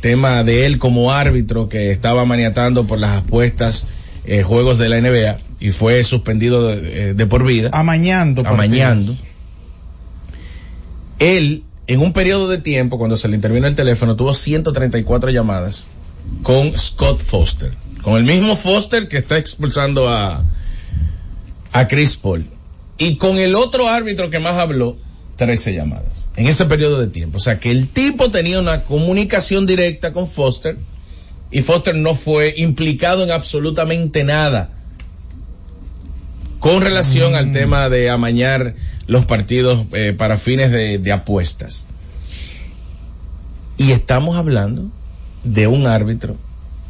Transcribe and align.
tema 0.00 0.44
de 0.44 0.66
él 0.66 0.78
como 0.78 1.12
árbitro 1.12 1.68
que 1.68 1.90
estaba 1.90 2.24
maniatando 2.24 2.86
por 2.86 2.98
las 2.98 3.18
apuestas 3.18 3.86
eh, 4.24 4.42
juegos 4.42 4.78
de 4.78 4.88
la 4.88 5.00
NBA 5.00 5.38
y 5.60 5.70
fue 5.70 6.02
suspendido 6.04 6.68
de, 6.68 7.14
de 7.14 7.26
por 7.26 7.44
vida. 7.44 7.70
Amañando. 7.72 8.42
Amañando. 8.46 9.14
Él, 11.18 11.64
en 11.86 12.00
un 12.00 12.12
periodo 12.12 12.48
de 12.48 12.58
tiempo, 12.58 12.98
cuando 12.98 13.16
se 13.16 13.28
le 13.28 13.36
intervino 13.36 13.66
el 13.66 13.74
teléfono, 13.74 14.16
tuvo 14.16 14.34
134 14.34 15.30
llamadas 15.30 15.88
con 16.42 16.76
Scott 16.78 17.20
Foster. 17.22 17.72
Con 18.02 18.16
el 18.16 18.24
mismo 18.24 18.56
Foster 18.56 19.08
que 19.08 19.18
está 19.18 19.36
expulsando 19.36 20.08
a, 20.08 20.42
a 21.72 21.88
Chris 21.88 22.16
Paul. 22.16 22.46
Y 22.96 23.16
con 23.16 23.38
el 23.38 23.54
otro 23.54 23.88
árbitro 23.88 24.30
que 24.30 24.38
más 24.38 24.56
habló, 24.56 24.96
13 25.40 25.72
llamadas. 25.72 26.28
En 26.36 26.48
ese 26.48 26.66
periodo 26.66 27.00
de 27.00 27.06
tiempo. 27.06 27.38
O 27.38 27.40
sea 27.40 27.58
que 27.58 27.70
el 27.70 27.88
tipo 27.88 28.30
tenía 28.30 28.60
una 28.60 28.82
comunicación 28.82 29.64
directa 29.64 30.12
con 30.12 30.28
Foster 30.28 30.76
y 31.50 31.62
Foster 31.62 31.94
no 31.94 32.14
fue 32.14 32.52
implicado 32.58 33.24
en 33.24 33.30
absolutamente 33.30 34.22
nada 34.22 34.68
con 36.58 36.82
relación 36.82 37.36
al 37.36 37.46
mm. 37.46 37.52
tema 37.52 37.88
de 37.88 38.10
amañar 38.10 38.74
los 39.06 39.24
partidos 39.24 39.86
eh, 39.92 40.14
para 40.14 40.36
fines 40.36 40.72
de, 40.72 40.98
de 40.98 41.10
apuestas. 41.10 41.86
Y 43.78 43.92
estamos 43.92 44.36
hablando 44.36 44.90
de 45.42 45.68
un 45.68 45.86
árbitro 45.86 46.36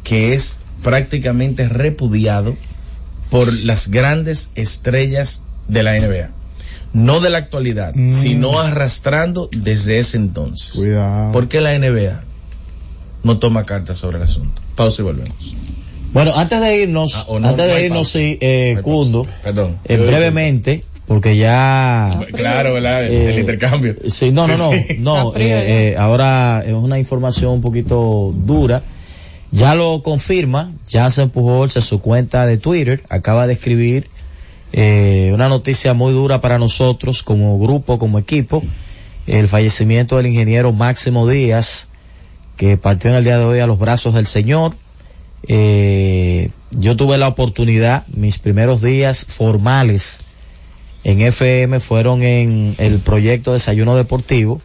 que 0.03 0.33
es 0.33 0.59
prácticamente 0.83 1.69
repudiado 1.69 2.57
por 3.29 3.53
las 3.53 3.87
grandes 3.87 4.51
estrellas 4.55 5.41
de 5.69 5.83
la 5.83 5.97
NBA. 5.97 6.40
No 6.93 7.19
de 7.19 7.29
la 7.29 7.37
actualidad, 7.37 7.93
mm. 7.95 8.13
sino 8.13 8.59
arrastrando 8.59 9.49
desde 9.51 9.99
ese 9.99 10.17
entonces. 10.17 10.73
Cuidado. 10.75 11.31
¿Por 11.31 11.47
qué 11.47 11.61
la 11.61 11.77
NBA 11.77 12.23
no 13.23 13.39
toma 13.39 13.65
cartas 13.65 13.97
sobre 13.97 14.17
el 14.17 14.23
asunto? 14.23 14.61
Pausa 14.75 15.01
y 15.01 15.05
volvemos. 15.05 15.55
Bueno, 16.13 16.33
antes 16.35 16.59
de 16.59 16.81
irnos, 16.81 17.15
ah, 17.15 17.25
no, 17.39 17.47
antes 17.47 17.65
no 17.67 17.73
de 17.73 17.85
irnos, 17.85 18.09
sí, 18.09 18.37
eh, 18.41 18.79
Cundo, 18.83 19.25
perdón, 19.41 19.77
eh, 19.85 19.95
brevemente, 19.95 20.83
porque 21.05 21.37
ya... 21.37 22.19
Claro, 22.33 22.73
¿verdad? 22.73 23.05
El, 23.05 23.13
eh, 23.13 23.33
el 23.33 23.39
intercambio. 23.39 23.95
Sí, 24.09 24.31
no, 24.31 24.45
no, 24.45 24.57
no, 24.57 24.71
sí. 24.71 24.85
no, 24.99 25.35
eh, 25.35 25.91
eh, 25.91 25.95
ahora 25.97 26.63
es 26.65 26.73
una 26.73 26.99
información 26.99 27.53
un 27.53 27.61
poquito 27.61 28.31
dura. 28.33 28.83
Ya 29.51 29.75
lo 29.75 30.03
confirma, 30.03 30.71
ya 30.87 31.09
se 31.09 31.23
empujó 31.23 31.63
en 31.65 31.69
su 31.69 31.99
cuenta 31.99 32.45
de 32.45 32.57
Twitter, 32.57 33.03
acaba 33.09 33.47
de 33.47 33.53
escribir 33.53 34.07
eh, 34.73 35.31
una 35.33 35.49
noticia 35.49 35.93
muy 35.93 36.13
dura 36.13 36.39
para 36.41 36.57
nosotros 36.57 37.23
como 37.23 37.59
grupo, 37.59 37.97
como 37.97 38.19
equipo, 38.19 38.63
el 39.27 39.47
fallecimiento 39.47 40.17
del 40.17 40.27
ingeniero 40.27 40.71
Máximo 40.71 41.27
Díaz, 41.27 41.87
que 42.57 42.77
partió 42.77 43.09
en 43.09 43.17
el 43.17 43.23
día 43.23 43.37
de 43.37 43.45
hoy 43.45 43.59
a 43.59 43.67
los 43.67 43.79
brazos 43.79 44.13
del 44.13 44.27
Señor. 44.27 44.75
Eh, 45.47 46.51
yo 46.71 46.95
tuve 46.95 47.17
la 47.17 47.27
oportunidad, 47.27 48.05
mis 48.07 48.39
primeros 48.39 48.81
días 48.81 49.25
formales 49.27 50.19
en 51.03 51.21
FM 51.21 51.79
fueron 51.79 52.21
en 52.23 52.75
el 52.77 52.99
proyecto 52.99 53.53
Desayuno 53.53 53.95
Deportivo. 53.95 54.61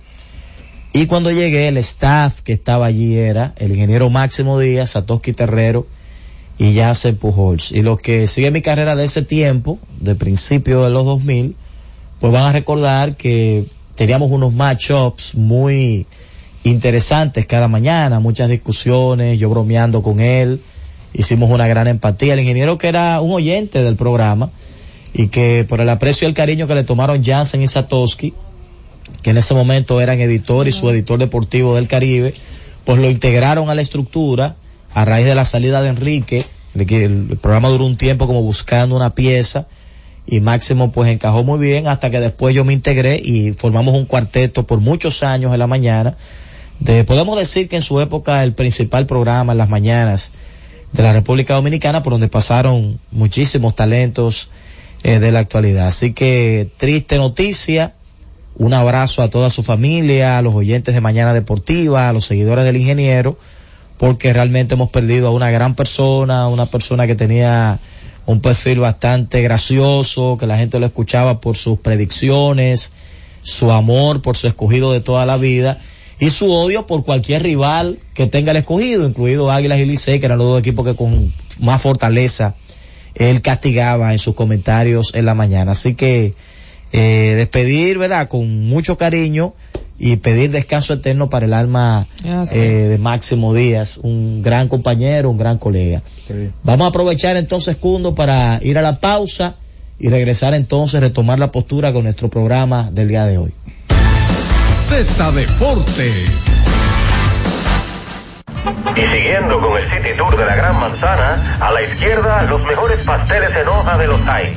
Y 0.93 1.07
cuando 1.07 1.31
llegué, 1.31 1.69
el 1.69 1.79
staff 1.79 2.43
que 2.43 2.53
estaba 2.53 2.87
allí 2.87 3.19
era 3.19 3.55
el 3.57 3.73
ingeniero 3.73 4.09
Máximo 4.11 4.59
Díaz, 4.59 4.91
Satoshi 4.91 5.33
Terrero 5.33 5.87
y 6.59 6.79
se 6.95 7.13
Pujols. 7.13 7.73
Y 7.73 7.83
los 7.83 8.01
que 8.01 8.27
siguen 8.27 8.53
mi 8.53 8.63
carrera 8.63 8.97
de 8.97 9.05
ese 9.05 9.23
tiempo, 9.23 9.79
de 10.01 10.15
principio 10.15 10.83
de 10.83 10.91
los 10.91 11.05
2000, 11.05 11.55
pues 12.21 12.33
van 12.33 12.45
a 12.45 12.53
recordar 12.53 13.17
que 13.17 13.65
teníamos 13.95 14.31
unos 14.31 14.55
matchups 14.55 15.35
muy 15.35 16.07
interesantes 16.65 17.47
cada 17.47 17.69
mañana, 17.69 18.21
muchas 18.21 18.49
discusiones, 18.49 19.39
yo 19.39 19.51
bromeando 19.51 20.03
con 20.03 20.21
él, 20.21 20.61
hicimos 21.13 21.51
una 21.51 21.67
gran 21.67 21.87
empatía. 21.89 22.35
El 22.35 22.41
ingeniero 22.41 22.79
que 22.79 22.89
era 22.89 23.21
un 23.21 23.33
oyente 23.33 23.83
del 23.83 23.97
programa 23.97 24.51
y 25.13 25.29
que 25.29 25.65
por 25.69 25.81
el 25.81 25.89
aprecio 25.89 26.27
y 26.27 26.31
el 26.31 26.35
cariño 26.35 26.67
que 26.67 26.75
le 26.75 26.85
tomaron 26.85 27.23
Jansen 27.23 27.63
y 27.63 27.69
Satoshi, 27.69 28.33
que 29.23 29.31
en 29.31 29.37
ese 29.37 29.55
momento 29.55 30.01
eran 30.01 30.21
editor 30.21 30.67
y 30.67 30.73
su 30.73 30.91
editor 30.91 31.19
deportivo 31.19 31.77
del 31.77 31.87
Caribe, 31.87 32.35
pues 32.85 32.99
lo 32.99 33.11
integraron 33.11 33.69
a 33.71 33.75
la 33.75 33.83
estructura 33.83 34.57
a 34.97 35.05
raíz 35.05 35.27
de 35.27 35.35
la 35.35 35.45
salida 35.45 35.83
de 35.83 35.91
Enrique, 35.91 36.47
de 36.73 36.87
que 36.87 37.05
el, 37.05 37.37
programa 37.37 37.69
duró 37.69 37.85
un 37.85 37.99
tiempo 37.99 38.27
como 38.27 38.43
buscando 38.43 38.97
una 38.97 39.11
pieza 39.11 39.67
y 40.27 40.41
Máximo 40.41 40.91
pues 40.91 41.11
encajó 41.11 41.45
muy 41.45 41.59
bien 41.59 41.87
hasta 41.87 42.09
que 42.09 42.19
después 42.19 42.55
yo 42.55 42.65
me 42.65 42.73
integré 42.73 43.21
y 43.23 43.53
formamos 43.53 43.95
un 43.95 44.07
cuarteto 44.07 44.67
por 44.67 44.81
muchos 44.81 45.23
años 45.23 45.53
en 45.53 45.59
la 45.59 45.67
mañana. 45.67 46.17
De, 46.81 47.05
podemos 47.05 47.39
decir 47.39 47.69
que 47.69 47.77
en 47.77 47.83
su 47.83 48.01
época 48.01 48.43
el 48.43 48.55
principal 48.55 49.05
programa 49.05 49.53
en 49.53 49.59
las 49.59 49.69
mañanas 49.69 50.33
de 50.95 51.03
la 51.03 51.13
República 51.13 51.53
Dominicana 51.53 52.03
por 52.03 52.15
donde 52.15 52.29
pasaron 52.29 52.99
muchísimos 53.11 53.77
talentos 53.77 54.49
eh, 55.05 55.19
de 55.19 55.31
la 55.31 55.41
actualidad. 55.41 55.89
Así 55.89 56.15
que 56.15 56.71
triste 56.79 57.19
noticia, 57.19 57.97
un 58.57 58.73
abrazo 58.73 59.21
a 59.21 59.29
toda 59.29 59.51
su 59.51 59.63
familia, 59.63 60.39
a 60.39 60.43
los 60.43 60.55
oyentes 60.55 60.95
de 60.95 61.03
Mañana 61.03 61.35
Deportiva, 61.35 62.09
a 62.09 62.15
los 62.15 62.25
seguidores 62.25 62.65
del 62.65 62.79
ingeniero 62.79 63.37
porque 63.99 64.33
realmente 64.33 64.75
hemos 64.75 64.91
perdido 64.91 65.29
a 65.29 65.31
una 65.31 65.51
gran 65.51 65.75
persona, 65.75 66.49
una 66.49 66.67
persona 66.67 67.07
que 67.07 67.15
tenía 67.15 67.79
un 68.27 68.41
perfil 68.41 68.81
bastante 68.81 69.43
gracioso, 69.43 70.37
que 70.39 70.47
la 70.47 70.59
gente 70.59 70.79
lo 70.79 70.87
escuchaba 70.87 71.41
por 71.41 71.57
sus 71.57 71.79
predicciones, 71.79 72.93
su 73.43 73.71
amor 73.71 74.23
por 74.23 74.37
su 74.37 74.49
escogido 74.49 74.93
de 74.93 75.01
toda 75.01 75.25
la 75.25 75.37
vida 75.37 75.79
y 76.19 76.31
su 76.31 76.51
odio 76.51 76.87
por 76.87 77.05
cualquier 77.05 77.43
rival 77.43 78.01
que 78.15 78.27
tenga 78.27 78.51
el 78.51 78.59
escogido, 78.59 79.07
incluido 79.07 79.51
Águilas 79.51 79.79
y 79.79 79.85
Licey, 79.85 80.19
que 80.19 80.27
eran 80.27 80.39
los 80.39 80.49
dos 80.49 80.61
equipos 80.61 80.85
que 80.85 80.97
con 80.97 81.33
más 81.61 81.81
fortaleza 81.81 82.57
él 83.15 83.41
castigaba 83.43 84.13
en 84.13 84.19
sus 84.19 84.35
comentarios 84.35 85.15
en 85.15 85.25
la 85.25 85.35
mañana. 85.35 85.73
Así 85.73 85.95
que 85.95 86.35
eh, 86.93 87.35
despedir, 87.37 87.99
¿verdad? 87.99 88.29
Con 88.29 88.67
mucho 88.69 88.97
cariño 88.97 89.55
y 89.99 90.17
pedir 90.17 90.51
descanso 90.51 90.95
eterno 90.95 91.31
para 91.31 91.47
el 91.47 91.55
alma 91.55 92.07
ah, 92.27 92.45
sí. 92.47 92.59
eh, 92.59 92.89
de 92.89 92.99
Máximo 92.99 93.55
Díaz, 93.55 93.99
un 93.99 94.43
gran 94.43 94.69
compañero, 94.69 95.31
un 95.31 95.39
gran 95.39 95.59
colega. 95.59 96.03
Sí. 96.27 96.51
Vamos 96.63 96.87
a 96.87 96.89
aprovechar 96.89 97.37
entonces, 97.37 97.77
Cundo, 97.77 98.15
para 98.15 98.61
ir 98.63 98.79
a 98.79 98.83
la 98.83 99.01
pausa 99.01 99.57
y 99.99 100.09
regresar 100.09 100.55
entonces, 100.55 101.01
retomar 101.01 101.39
la 101.39 101.51
postura 101.51 101.93
con 101.93 102.05
nuestro 102.05 102.29
programa 102.29 102.91
del 102.91 103.09
día 103.09 103.25
de 103.25 103.39
hoy. 103.39 103.55
Z 104.89 105.33
Deportes. 105.33 106.57
Y 108.97 109.01
siguiendo 109.01 109.61
con 109.61 109.77
el 109.77 109.85
City 109.85 110.17
Tour 110.17 110.37
de 110.37 110.45
la 110.45 110.57
Gran 110.57 110.81
Manzana, 110.81 111.59
a 111.61 111.73
la 111.73 111.83
izquierda 111.83 112.43
los 112.45 112.63
mejores 112.65 113.03
pasteles 113.03 113.51
en 113.51 113.69
hoja 113.69 113.97
de 113.99 114.07
los 114.07 114.21
Times 114.21 114.57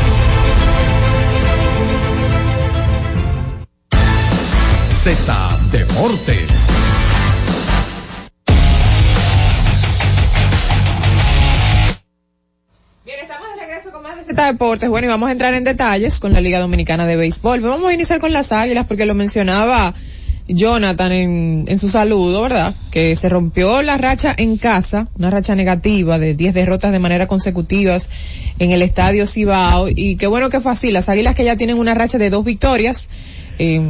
Z 5.03 5.59
Deportes. 5.71 6.47
Bien, 13.03 13.17
estamos 13.23 13.47
de 13.49 13.61
regreso 13.65 13.91
con 13.91 14.03
más 14.03 14.17
de 14.17 14.23
Z 14.25 14.45
Deportes. 14.45 14.89
Bueno, 14.89 15.07
y 15.07 15.09
vamos 15.09 15.29
a 15.29 15.31
entrar 15.31 15.55
en 15.55 15.63
detalles 15.63 16.19
con 16.19 16.33
la 16.33 16.39
Liga 16.39 16.59
Dominicana 16.59 17.07
de 17.07 17.15
Béisbol. 17.15 17.61
Vamos 17.61 17.89
a 17.89 17.93
iniciar 17.93 18.19
con 18.19 18.31
las 18.31 18.51
Águilas 18.51 18.85
porque 18.85 19.07
lo 19.07 19.15
mencionaba 19.15 19.95
Jonathan 20.47 21.11
en, 21.11 21.63
en 21.65 21.79
su 21.79 21.89
saludo, 21.89 22.43
¿verdad? 22.43 22.75
Que 22.91 23.15
se 23.15 23.27
rompió 23.27 23.81
la 23.81 23.97
racha 23.97 24.35
en 24.37 24.57
casa, 24.57 25.07
una 25.17 25.31
racha 25.31 25.55
negativa 25.55 26.19
de 26.19 26.35
10 26.35 26.53
derrotas 26.53 26.91
de 26.91 26.99
manera 26.99 27.25
consecutivas 27.25 28.11
en 28.59 28.69
el 28.69 28.83
estadio 28.83 29.25
Cibao. 29.25 29.87
Y 29.89 30.17
qué 30.17 30.27
bueno 30.27 30.51
que 30.51 30.59
fue 30.59 30.73
así. 30.73 30.91
Las 30.91 31.09
Águilas 31.09 31.33
que 31.33 31.43
ya 31.43 31.55
tienen 31.55 31.79
una 31.79 31.95
racha 31.95 32.19
de 32.19 32.29
dos 32.29 32.45
victorias. 32.45 33.09
Eh, 33.57 33.81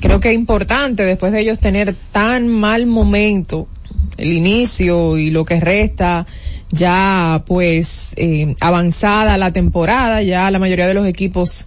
creo 0.00 0.20
que 0.20 0.30
es 0.30 0.34
importante 0.34 1.04
después 1.04 1.32
de 1.32 1.40
ellos 1.40 1.58
tener 1.58 1.94
tan 2.12 2.48
mal 2.48 2.86
momento 2.86 3.68
el 4.16 4.32
inicio 4.32 5.18
y 5.18 5.30
lo 5.30 5.44
que 5.44 5.60
resta 5.60 6.26
ya 6.72 7.42
pues 7.46 8.12
eh, 8.16 8.54
avanzada 8.60 9.36
la 9.36 9.52
temporada, 9.52 10.22
ya 10.22 10.50
la 10.50 10.58
mayoría 10.58 10.86
de 10.86 10.94
los 10.94 11.06
equipos 11.06 11.66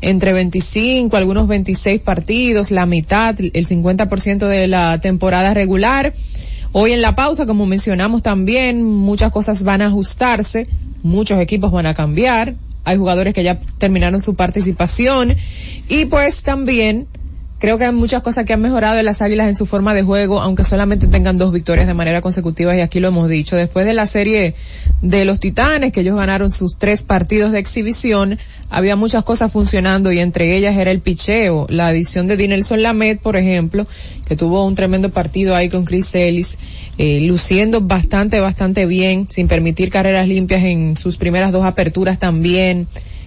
entre 0.00 0.32
25, 0.32 1.16
algunos 1.16 1.48
26 1.48 2.00
partidos, 2.00 2.70
la 2.70 2.86
mitad, 2.86 3.34
el 3.40 3.66
50% 3.66 4.46
de 4.46 4.66
la 4.68 5.00
temporada 5.00 5.54
regular. 5.54 6.12
Hoy 6.72 6.92
en 6.92 7.00
la 7.00 7.14
pausa, 7.14 7.46
como 7.46 7.66
mencionamos 7.66 8.22
también, 8.22 8.84
muchas 8.84 9.32
cosas 9.32 9.64
van 9.64 9.82
a 9.82 9.86
ajustarse, 9.86 10.68
muchos 11.02 11.40
equipos 11.40 11.72
van 11.72 11.86
a 11.86 11.94
cambiar, 11.94 12.54
hay 12.84 12.98
jugadores 12.98 13.34
que 13.34 13.42
ya 13.42 13.58
terminaron 13.78 14.20
su 14.20 14.34
participación 14.34 15.34
y 15.88 16.04
pues 16.04 16.42
también 16.42 17.08
Creo 17.58 17.78
que 17.78 17.86
hay 17.86 17.92
muchas 17.92 18.22
cosas 18.22 18.44
que 18.44 18.52
han 18.52 18.60
mejorado 18.60 18.98
en 18.98 19.06
las 19.06 19.22
Águilas 19.22 19.48
en 19.48 19.54
su 19.54 19.64
forma 19.64 19.94
de 19.94 20.02
juego, 20.02 20.40
aunque 20.40 20.62
solamente 20.62 21.06
tengan 21.06 21.38
dos 21.38 21.54
victorias 21.54 21.86
de 21.86 21.94
manera 21.94 22.20
consecutiva 22.20 22.76
y 22.76 22.80
aquí 22.80 23.00
lo 23.00 23.08
hemos 23.08 23.30
dicho. 23.30 23.56
Después 23.56 23.86
de 23.86 23.94
la 23.94 24.06
serie 24.06 24.54
de 25.00 25.24
los 25.24 25.40
Titanes, 25.40 25.90
que 25.90 26.00
ellos 26.00 26.16
ganaron 26.16 26.50
sus 26.50 26.76
tres 26.76 27.02
partidos 27.02 27.52
de 27.52 27.58
exhibición, 27.58 28.38
había 28.68 28.94
muchas 28.94 29.24
cosas 29.24 29.50
funcionando 29.50 30.12
y 30.12 30.18
entre 30.18 30.54
ellas 30.54 30.76
era 30.76 30.90
el 30.90 31.00
picheo. 31.00 31.66
La 31.70 31.88
adición 31.88 32.26
de 32.26 32.36
Dinelson 32.36 32.82
Lamet, 32.82 33.20
por 33.20 33.38
ejemplo, 33.38 33.86
que 34.28 34.36
tuvo 34.36 34.66
un 34.66 34.74
tremendo 34.74 35.10
partido 35.10 35.56
ahí 35.56 35.70
con 35.70 35.86
Chris 35.86 36.14
Ellis, 36.14 36.58
eh, 36.98 37.22
luciendo 37.22 37.80
bastante, 37.80 38.38
bastante 38.38 38.84
bien, 38.84 39.28
sin 39.30 39.48
permitir 39.48 39.88
carreras 39.88 40.28
limpias 40.28 40.62
en 40.62 40.94
sus 40.94 41.16
primeras 41.16 41.52
dos 41.52 41.64
aperturas 41.64 42.18
también 42.18 42.86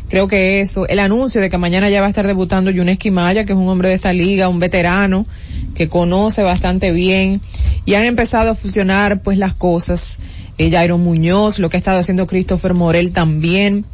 creo 0.09 0.27
que 0.27 0.59
eso, 0.59 0.87
el 0.87 0.99
anuncio 0.99 1.39
de 1.39 1.49
que 1.49 1.57
mañana 1.57 1.89
ya 1.89 2.01
va 2.01 2.07
a 2.07 2.09
estar 2.09 2.27
debutando 2.27 2.71
Yuneski 2.71 3.11
Maya, 3.11 3.45
que 3.45 3.53
es 3.53 3.57
un 3.57 3.69
hombre 3.69 3.89
de 3.89 3.95
esta 3.95 4.11
liga, 4.11 4.49
un 4.49 4.59
veterano, 4.59 5.25
que 5.75 5.87
conoce 5.87 6.43
bastante 6.43 6.91
bien, 6.91 7.41
y 7.85 7.93
han 7.93 8.03
empezado 8.03 8.51
a 8.51 8.55
fusionar 8.55 9.21
pues 9.21 9.37
las 9.37 9.53
cosas, 9.53 10.19
eh, 10.57 10.69
Jairo 10.69 10.97
Muñoz, 10.97 11.59
lo 11.59 11.69
que 11.69 11.77
ha 11.77 11.79
estado 11.79 11.99
haciendo 11.99 12.27
Christopher 12.27 12.73
Morel 12.73 13.13
también, 13.13 13.85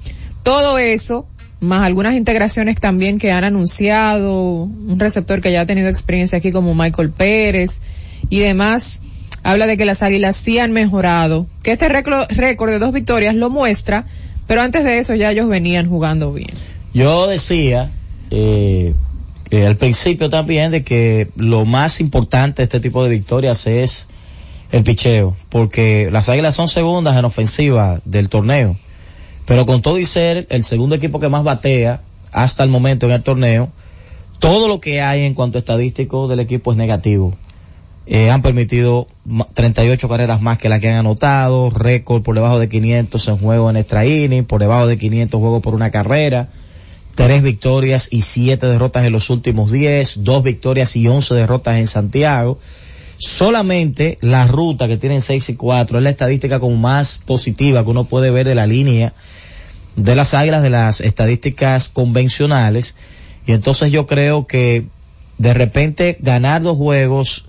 todo 0.42 0.78
eso, 0.78 1.28
más 1.60 1.84
algunas 1.84 2.16
integraciones 2.16 2.80
también 2.80 3.18
que 3.18 3.32
han 3.32 3.44
anunciado, 3.44 4.64
un 4.64 5.00
receptor 5.00 5.42
que 5.42 5.52
ya 5.52 5.62
ha 5.62 5.66
tenido 5.66 5.90
experiencia 5.90 6.38
aquí 6.38 6.52
como 6.52 6.76
Michael 6.76 7.10
Pérez 7.12 7.82
y 8.30 8.40
demás, 8.40 9.02
habla 9.44 9.68
de 9.68 9.76
que 9.76 9.86
las 9.86 10.02
águilas 10.02 10.36
sí 10.36 10.60
han 10.60 10.72
mejorado, 10.72 11.46
que 11.62 11.74
este 11.74 11.90
récord 11.90 12.70
de 12.70 12.80
dos 12.80 12.94
victorias 12.94 13.36
lo 13.36 13.50
muestra, 13.50 14.06
pero 14.48 14.62
antes 14.62 14.84
de 14.84 14.98
eso 14.98 15.16
ya 15.16 15.32
ellos 15.32 15.48
venían 15.48 15.90
jugando 15.90 16.34
bien. 16.34 16.54
Yo 16.94 17.28
decía, 17.28 17.92
eh, 18.32 18.94
que 19.50 19.66
al 19.66 19.78
principio 19.78 20.30
también 20.30 20.72
de 20.72 20.84
que 20.84 21.30
lo 21.36 21.66
más 21.66 22.02
importante 22.02 22.58
de 22.58 22.64
este 22.64 22.80
tipo 22.80 23.04
de 23.04 23.10
victorias 23.10 23.68
es 23.68 24.08
el 24.72 24.84
picheo, 24.84 25.36
porque 25.50 26.10
las 26.12 26.30
Águilas 26.30 26.56
son 26.56 26.68
segundas 26.68 27.16
en 27.18 27.26
ofensiva 27.26 28.02
del 28.06 28.30
torneo, 28.30 28.76
pero 29.46 29.66
con 29.66 29.82
todo 29.82 30.00
y 30.00 30.06
ser 30.06 30.48
el 30.50 30.64
segundo 30.64 30.96
equipo 30.96 31.20
que 31.20 31.30
más 31.30 31.44
batea 31.44 32.02
hasta 32.32 32.64
el 32.64 32.70
momento 32.70 33.06
en 33.06 33.14
el 33.14 33.24
torneo, 33.24 33.70
todo 34.40 34.68
lo 34.68 34.82
que 34.82 35.02
hay 35.02 35.24
en 35.24 35.34
cuanto 35.34 35.58
a 35.58 35.60
estadístico 35.60 36.28
del 36.28 36.40
equipo 36.40 36.72
es 36.72 36.78
negativo. 36.78 37.34
Eh, 38.08 38.30
han 38.30 38.44
permitido 38.44 39.08
38 39.54 40.08
carreras 40.08 40.42
más 40.42 40.60
que 40.60 40.70
las 40.70 40.80
que 40.80 40.90
han 40.90 40.98
anotado, 40.98 41.72
récord 41.72 42.22
por 42.22 42.36
debajo 42.36 42.60
de 42.60 42.70
500 42.70 43.28
en 43.28 43.38
juego 43.38 43.70
en 43.70 43.78
extra 43.78 44.06
inning, 44.06 44.46
por 44.46 44.62
debajo 44.62 44.86
de 44.86 44.98
500 44.98 45.40
juegos 45.40 45.64
por 45.64 45.74
una 45.74 45.90
carrera, 45.90 46.50
tres 47.16 47.42
victorias 47.42 48.08
y 48.12 48.22
siete 48.22 48.68
derrotas 48.68 49.06
en 49.06 49.12
los 49.12 49.30
últimos 49.32 49.72
10, 49.72 50.24
dos 50.24 50.44
victorias 50.44 50.96
y 50.96 51.08
11 51.08 51.34
derrotas 51.34 51.78
en 51.78 51.88
Santiago. 51.88 52.60
Solamente 53.18 54.18
la 54.22 54.46
ruta 54.46 54.88
que 54.88 54.98
tienen 54.98 55.22
6 55.22 55.50
y 55.50 55.56
4 55.56 55.98
es 55.98 56.04
la 56.04 56.10
estadística 56.10 56.60
como 56.60 56.76
más 56.76 57.18
positiva 57.18 57.84
que 57.84 57.90
uno 57.90 58.04
puede 58.04 58.30
ver 58.30 58.46
de 58.46 58.56
la 58.56 58.68
línea 58.68 59.14
de 59.96 60.16
las 60.16 60.34
águilas 60.34 60.62
de 60.62 60.70
las 60.70 61.02
estadísticas 61.02 61.90
convencionales. 61.90 62.96
Y 63.48 63.54
entonces 63.54 63.92
yo 63.92 64.06
creo 64.06 64.46
que 64.48 64.86
de 65.38 65.54
repente 65.54 66.18
ganar 66.20 66.62
dos 66.62 66.78
juegos 66.78 67.46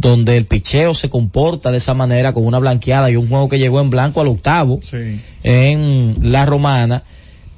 donde 0.00 0.38
el 0.38 0.46
picheo 0.46 0.94
se 0.94 1.10
comporta 1.10 1.70
de 1.70 1.78
esa 1.78 1.92
manera 1.92 2.32
con 2.32 2.46
una 2.46 2.58
blanqueada 2.58 3.10
y 3.10 3.16
un 3.16 3.28
juego 3.28 3.48
que 3.48 3.58
llegó 3.58 3.80
en 3.80 3.90
blanco 3.90 4.20
al 4.20 4.28
octavo 4.28 4.80
en 5.42 6.32
la 6.32 6.46
romana, 6.46 7.02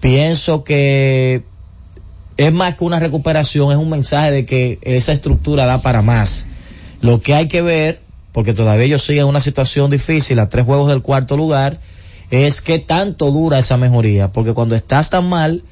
pienso 0.00 0.64
que 0.64 1.44
es 2.37 2.52
más 2.52 2.75
que 2.75 2.84
una 2.84 2.99
recuperación, 2.99 3.70
es 3.70 3.78
un 3.78 3.88
mensaje 3.88 4.32
de 4.32 4.44
que 4.44 4.78
esa 4.82 5.12
estructura 5.12 5.66
da 5.66 5.82
para 5.82 6.02
más. 6.02 6.46
Lo 7.00 7.20
que 7.20 7.34
hay 7.34 7.46
que 7.46 7.62
ver, 7.62 8.00
porque 8.32 8.54
todavía 8.54 8.87
ellos 8.87 9.04
siguen 9.04 9.22
en 9.22 9.28
una 9.28 9.40
situación 9.40 9.90
difícil 9.90 10.40
a 10.40 10.49
tres 10.49 10.64
juegos 10.64 10.88
del 10.88 11.02
cuarto 11.02 11.37
lugar, 11.37 11.78
es 12.30 12.61
qué 12.61 12.80
tanto 12.80 13.30
dura 13.30 13.61
esa 13.61 13.76
mejoría, 13.76 14.32
porque 14.32 14.52
cuando 14.52 14.75
estás 14.75 15.11
tan 15.11 15.28
mal, 15.28 15.62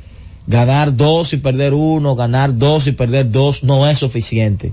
ganar 0.46 0.94
dos 0.94 1.32
y 1.32 1.38
perder 1.38 1.74
uno, 1.74 2.14
ganar 2.14 2.56
dos 2.56 2.86
y 2.86 2.92
perder 2.92 3.30
dos 3.32 3.64
no 3.64 3.88
es 3.88 3.98
suficiente 3.98 4.72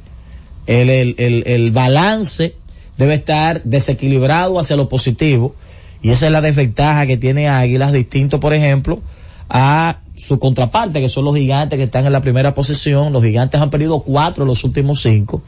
el, 0.68 0.90
el, 0.90 1.44
el, 1.46 1.72
balance 1.72 2.56
debe 2.98 3.16
estar 3.16 3.64
desequilibrado 3.64 4.60
hacia 4.60 4.76
lo 4.76 4.90
positivo. 4.90 5.56
Y 6.02 6.12
esa 6.12 6.28
es 6.28 6.32
la 6.32 6.42
desventaja 6.42 7.08
que 7.08 7.18
tiene 7.18 7.50
Águilas 7.50 7.92
distinto 7.92 8.40
por 8.40 8.54
ejemplo 8.54 9.02
a 9.50 10.02
su 10.16 10.40
contraparte 10.40 11.00
que 11.00 11.10
son 11.10 11.26
los 11.26 11.36
gigantes 11.36 11.78
que 11.78 11.84
están 11.84 12.06
en 12.06 12.12
la 12.12 12.22
primera 12.22 12.54
posición. 12.54 13.14
Los 13.14 13.24
gigantes 13.24 13.62
han 13.62 13.70
perdido 13.70 14.02
cuatro 14.02 14.44
en 14.44 14.48
los 14.48 14.64
últimos 14.64 15.02
cinco. 15.02 15.42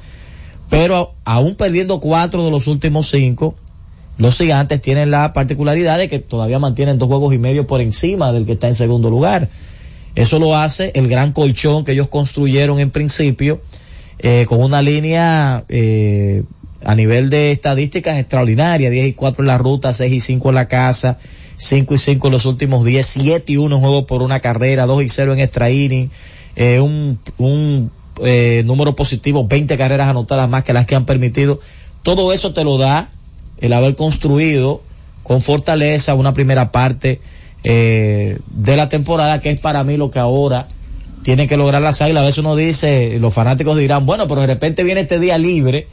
Pero 0.70 1.14
aún 1.26 1.56
perdiendo 1.56 2.00
cuatro 2.00 2.46
de 2.46 2.52
los 2.52 2.68
últimos 2.68 3.10
cinco, 3.10 3.56
los 4.18 4.38
gigantes 4.38 4.82
tienen 4.82 5.12
la 5.12 5.34
particularidad 5.34 5.98
de 5.98 6.10
que 6.10 6.20
todavía 6.20 6.60
mantienen 6.60 7.00
dos 7.00 7.08
juegos 7.08 7.34
y 7.34 7.38
medio 7.38 7.66
por 7.66 7.82
encima 7.82 8.32
del 8.32 8.46
que 8.46 8.52
está 8.54 8.68
en 8.68 8.76
segundo 8.76 9.10
lugar. 9.10 9.50
Eso 10.16 10.40
lo 10.40 10.56
hace 10.58 10.92
el 10.96 11.08
gran 11.08 11.32
colchón 11.32 11.86
que 11.86 11.94
ellos 11.94 12.10
construyeron 12.10 12.80
en 12.80 12.92
principio, 12.92 13.62
eh, 14.20 14.46
con 14.48 14.62
una 14.62 14.82
línea 14.82 15.64
eh, 15.70 16.44
a 16.84 16.96
nivel 16.96 17.30
de 17.30 17.52
estadísticas 17.52 18.18
extraordinaria, 18.18 18.90
10 18.90 19.08
y 19.08 19.14
4 19.14 19.44
en 19.44 19.48
la 19.48 19.58
ruta, 19.58 19.94
6 19.94 20.12
y 20.12 20.20
5 20.20 20.50
en 20.50 20.56
la 20.56 20.68
casa, 20.68 21.18
5 21.58 21.94
y 21.94 21.98
5 21.98 22.28
en 22.28 22.32
los 22.32 22.46
últimos 22.46 22.86
10, 22.86 23.06
7 23.06 23.52
y 23.52 23.58
1 23.58 23.80
juegos 23.80 24.06
por 24.06 24.22
una 24.22 24.40
carrera, 24.40 24.86
2 24.86 25.04
y 25.04 25.10
0 25.10 25.34
en 25.34 25.40
extra 25.40 25.70
inning, 25.70 26.10
eh, 26.56 26.80
un, 26.80 27.20
un 27.38 27.92
eh, 28.24 28.64
número 28.66 28.96
positivo, 28.96 29.48
20 29.48 29.78
carreras 29.78 30.08
anotadas 30.08 30.50
más 30.50 30.64
que 30.64 30.74
las 30.74 30.86
que 30.86 30.96
han 30.96 31.06
permitido. 31.06 31.60
Todo 32.04 32.34
eso 32.34 32.54
te 32.54 32.64
lo 32.64 32.78
da 32.78 33.10
el 33.60 33.74
haber 33.74 33.96
construido 33.96 34.82
con 35.24 35.42
fortaleza 35.42 36.16
una 36.16 36.34
primera 36.34 36.72
parte 36.72 37.20
eh, 37.64 38.40
de 38.48 38.76
la 38.76 38.90
temporada, 38.90 39.42
que 39.42 39.52
es 39.52 39.62
para 39.62 39.84
mí 39.84 39.98
lo 39.98 40.12
que 40.12 40.20
ahora 40.20 40.68
tiene 41.24 41.48
que 41.48 41.58
lograr 41.58 41.82
las 41.82 42.02
águilas. 42.02 42.24
A 42.24 42.26
veces 42.26 42.40
uno 42.40 42.56
dice, 42.56 43.18
los 43.20 43.34
fanáticos 43.34 43.78
dirán, 43.78 44.06
bueno, 44.06 44.28
pero 44.28 44.42
de 44.42 44.48
repente 44.48 44.84
viene 44.84 45.02
este 45.02 45.20
día 45.20 45.38
libre 45.38 45.88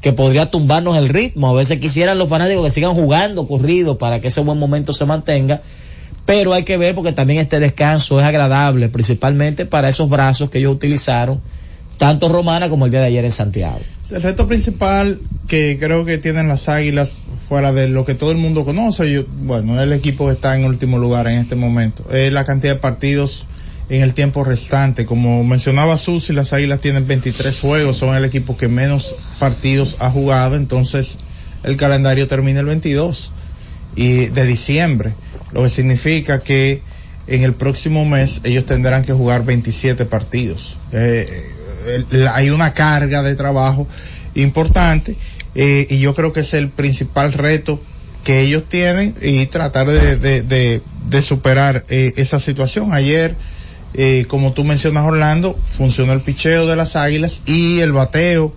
que 0.00 0.12
podría 0.12 0.50
tumbarnos 0.50 0.96
el 0.96 1.08
ritmo. 1.08 1.48
A 1.48 1.54
veces 1.54 1.78
quisieran 1.78 2.18
los 2.18 2.28
fanáticos 2.28 2.64
que 2.64 2.70
sigan 2.70 2.94
jugando 2.94 3.46
corrido 3.46 3.98
para 3.98 4.20
que 4.20 4.28
ese 4.28 4.40
buen 4.40 4.58
momento 4.58 4.92
se 4.92 5.04
mantenga. 5.04 5.62
Pero 6.26 6.52
hay 6.52 6.64
que 6.64 6.76
ver 6.76 6.94
porque 6.94 7.12
también 7.12 7.40
este 7.40 7.58
descanso 7.58 8.20
es 8.20 8.26
agradable, 8.26 8.88
principalmente 8.88 9.64
para 9.64 9.88
esos 9.88 10.10
brazos 10.10 10.50
que 10.50 10.58
ellos 10.58 10.74
utilizaron 10.74 11.40
tanto 11.96 12.28
Romana 12.28 12.68
como 12.68 12.84
el 12.84 12.90
día 12.90 13.00
de 13.00 13.06
ayer 13.06 13.24
en 13.24 13.32
Santiago. 13.32 13.80
El 14.10 14.22
reto 14.22 14.46
principal 14.46 15.18
que 15.48 15.78
creo 15.80 16.04
que 16.04 16.18
tienen 16.18 16.46
las 16.46 16.68
Águilas, 16.68 17.12
fuera 17.38 17.72
de 17.72 17.88
lo 17.88 18.04
que 18.04 18.14
todo 18.14 18.30
el 18.30 18.38
mundo 18.38 18.64
conoce, 18.64 19.24
bueno, 19.42 19.82
el 19.82 19.92
equipo 19.92 20.30
está 20.30 20.56
en 20.56 20.64
último 20.64 20.98
lugar 20.98 21.26
en 21.26 21.38
este 21.40 21.56
momento, 21.56 22.04
es 22.12 22.32
la 22.32 22.44
cantidad 22.44 22.74
de 22.74 22.78
partidos 22.78 23.46
en 23.88 24.02
el 24.02 24.14
tiempo 24.14 24.44
restante. 24.44 25.06
Como 25.06 25.44
mencionaba 25.44 25.96
Susi, 25.96 26.32
las 26.32 26.52
Águilas 26.52 26.80
tienen 26.80 27.06
23 27.06 27.58
juegos, 27.58 27.96
son 27.96 28.14
el 28.14 28.24
equipo 28.24 28.56
que 28.56 28.68
menos 28.68 29.14
partidos 29.38 29.96
ha 30.00 30.10
jugado, 30.10 30.56
entonces 30.56 31.18
el 31.64 31.76
calendario 31.76 32.26
termina 32.26 32.60
el 32.60 32.66
22 32.66 33.32
y 33.96 34.26
de 34.26 34.46
diciembre, 34.46 35.14
lo 35.52 35.62
que 35.62 35.70
significa 35.70 36.40
que 36.40 36.82
en 37.26 37.42
el 37.42 37.54
próximo 37.54 38.04
mes 38.04 38.40
ellos 38.44 38.64
tendrán 38.64 39.04
que 39.04 39.12
jugar 39.12 39.44
27 39.44 40.04
partidos. 40.06 40.76
Eh, 40.92 41.26
hay 42.32 42.50
una 42.50 42.74
carga 42.74 43.22
de 43.22 43.34
trabajo 43.34 43.86
importante 44.34 45.16
eh, 45.54 45.86
y 45.90 45.98
yo 45.98 46.14
creo 46.14 46.32
que 46.32 46.40
es 46.40 46.54
el 46.54 46.70
principal 46.70 47.32
reto 47.32 47.80
que 48.24 48.40
ellos 48.40 48.64
tienen 48.68 49.14
y 49.20 49.46
tratar 49.46 49.88
de, 49.88 50.82
superar 51.22 51.84
eh, 51.88 52.12
esa 52.16 52.38
situación. 52.38 52.92
Ayer, 52.92 53.36
eh, 54.00 54.26
como 54.28 54.52
tú 54.52 54.62
mencionas 54.62 55.04
Orlando, 55.04 55.58
funcionó 55.66 56.12
el 56.12 56.20
picheo 56.20 56.68
de 56.68 56.76
las 56.76 56.94
águilas 56.94 57.42
y 57.46 57.80
el 57.80 57.92
bateo. 57.92 58.54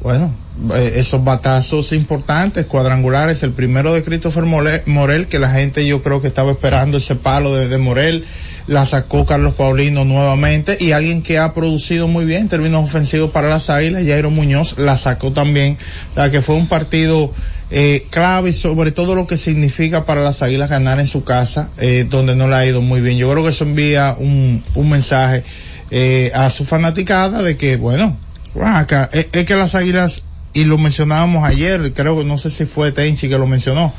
Bueno, 0.00 0.32
esos 0.74 1.24
batazos 1.24 1.92
importantes, 1.92 2.66
cuadrangulares, 2.66 3.42
el 3.42 3.50
primero 3.50 3.92
de 3.92 4.04
Christopher 4.04 4.44
Morel, 4.44 5.26
que 5.26 5.40
la 5.40 5.50
gente 5.50 5.84
yo 5.84 6.02
creo 6.02 6.22
que 6.22 6.28
estaba 6.28 6.52
esperando 6.52 6.98
ese 6.98 7.16
palo 7.16 7.56
de, 7.56 7.66
de 7.66 7.78
Morel 7.78 8.24
la 8.66 8.84
sacó 8.86 9.26
Carlos 9.26 9.54
Paulino 9.54 10.04
nuevamente. 10.04 10.76
Y 10.78 10.92
alguien 10.92 11.22
que 11.22 11.38
ha 11.38 11.52
producido 11.52 12.08
muy 12.08 12.24
bien 12.24 12.48
términos 12.48 12.84
ofensivos 12.84 13.30
para 13.30 13.48
las 13.48 13.70
Águilas, 13.70 14.04
Jairo 14.06 14.30
Muñoz, 14.30 14.78
la 14.78 14.96
sacó 14.96 15.32
también, 15.32 15.78
la 16.14 16.30
que 16.30 16.42
fue 16.42 16.54
un 16.54 16.66
partido 16.68 17.32
eh, 17.70 18.06
clave 18.10 18.52
sobre 18.52 18.92
todo 18.92 19.14
lo 19.14 19.26
que 19.26 19.36
significa 19.36 20.04
para 20.04 20.22
las 20.22 20.42
Águilas 20.42 20.70
ganar 20.70 21.00
en 21.00 21.06
su 21.06 21.24
casa, 21.24 21.70
eh, 21.78 22.06
donde 22.08 22.36
no 22.36 22.48
le 22.48 22.54
ha 22.54 22.66
ido 22.66 22.80
muy 22.80 23.00
bien. 23.00 23.18
Yo 23.18 23.30
creo 23.30 23.42
que 23.42 23.50
eso 23.50 23.64
envía 23.64 24.14
un, 24.18 24.62
un 24.74 24.90
mensaje 24.90 25.42
eh, 25.90 26.30
a 26.34 26.50
su 26.50 26.64
fanaticada 26.64 27.42
de 27.42 27.56
que, 27.56 27.76
bueno, 27.76 28.16
acá, 28.62 29.10
es, 29.12 29.26
que 29.26 29.54
las 29.54 29.74
Águilas, 29.74 30.22
y 30.52 30.64
lo 30.64 30.78
mencionábamos 30.78 31.44
ayer, 31.44 31.92
creo 31.92 32.16
que 32.16 32.24
no 32.24 32.38
sé 32.38 32.50
si 32.50 32.64
fue 32.64 32.92
Tenchi 32.92 33.28
que 33.28 33.38
lo 33.38 33.46
mencionó, 33.46 33.92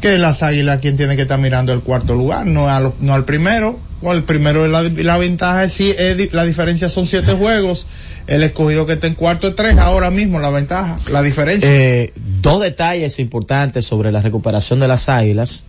que 0.00 0.18
las 0.18 0.42
águilas 0.42 0.78
quien 0.78 0.96
tiene 0.96 1.16
que 1.16 1.22
estar 1.22 1.40
mirando 1.40 1.72
el 1.72 1.80
cuarto 1.80 2.14
lugar, 2.14 2.46
no, 2.46 2.68
a 2.68 2.92
no 3.00 3.14
al 3.14 3.24
primero, 3.24 3.78
o 4.02 4.12
el 4.12 4.22
primero 4.22 4.64
es 4.64 5.02
la, 5.04 5.16
ventaja 5.16 5.68
si 5.68 5.90
es, 5.90 6.32
la 6.32 6.44
diferencia 6.44 6.88
son 6.88 7.06
siete 7.06 7.32
juegos, 7.32 7.86
el 8.26 8.42
escogido 8.42 8.86
que 8.86 8.92
está 8.92 9.06
en 9.06 9.14
cuarto 9.14 9.48
es 9.48 9.56
tres, 9.56 9.76
ahora 9.78 10.10
mismo 10.10 10.38
la 10.38 10.50
ventaja, 10.50 10.96
la 11.10 11.22
diferencia. 11.22 11.68
Eh, 11.68 12.12
dos 12.40 12.60
detalles 12.60 13.18
importantes 13.18 13.84
sobre 13.84 14.12
la 14.12 14.22
recuperación 14.22 14.80
de 14.80 14.88
las 14.88 15.08
águilas. 15.08 15.64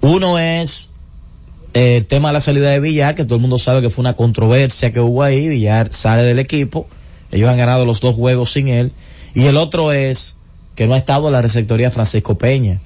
Uno 0.00 0.38
es 0.38 0.90
eh, 1.74 1.96
el 1.96 2.06
tema 2.06 2.28
de 2.28 2.34
la 2.34 2.40
salida 2.40 2.70
de 2.70 2.80
Villar, 2.80 3.14
que 3.14 3.24
todo 3.24 3.36
el 3.36 3.40
mundo 3.40 3.58
sabe 3.58 3.80
que 3.80 3.90
fue 3.90 4.02
una 4.02 4.14
controversia 4.14 4.92
que 4.92 5.00
hubo 5.00 5.22
ahí, 5.22 5.48
Villar 5.48 5.92
sale 5.92 6.22
del 6.22 6.38
equipo, 6.38 6.86
ellos 7.30 7.48
han 7.48 7.58
ganado 7.58 7.84
los 7.84 8.00
dos 8.00 8.14
juegos 8.14 8.52
sin 8.52 8.68
él, 8.68 8.92
y 9.34 9.46
el 9.46 9.56
otro 9.56 9.92
es 9.92 10.36
que 10.74 10.86
no 10.86 10.94
ha 10.94 10.98
estado 10.98 11.30
la 11.30 11.42
receptoría 11.42 11.90
Francisco 11.90 12.38
Peña 12.38 12.80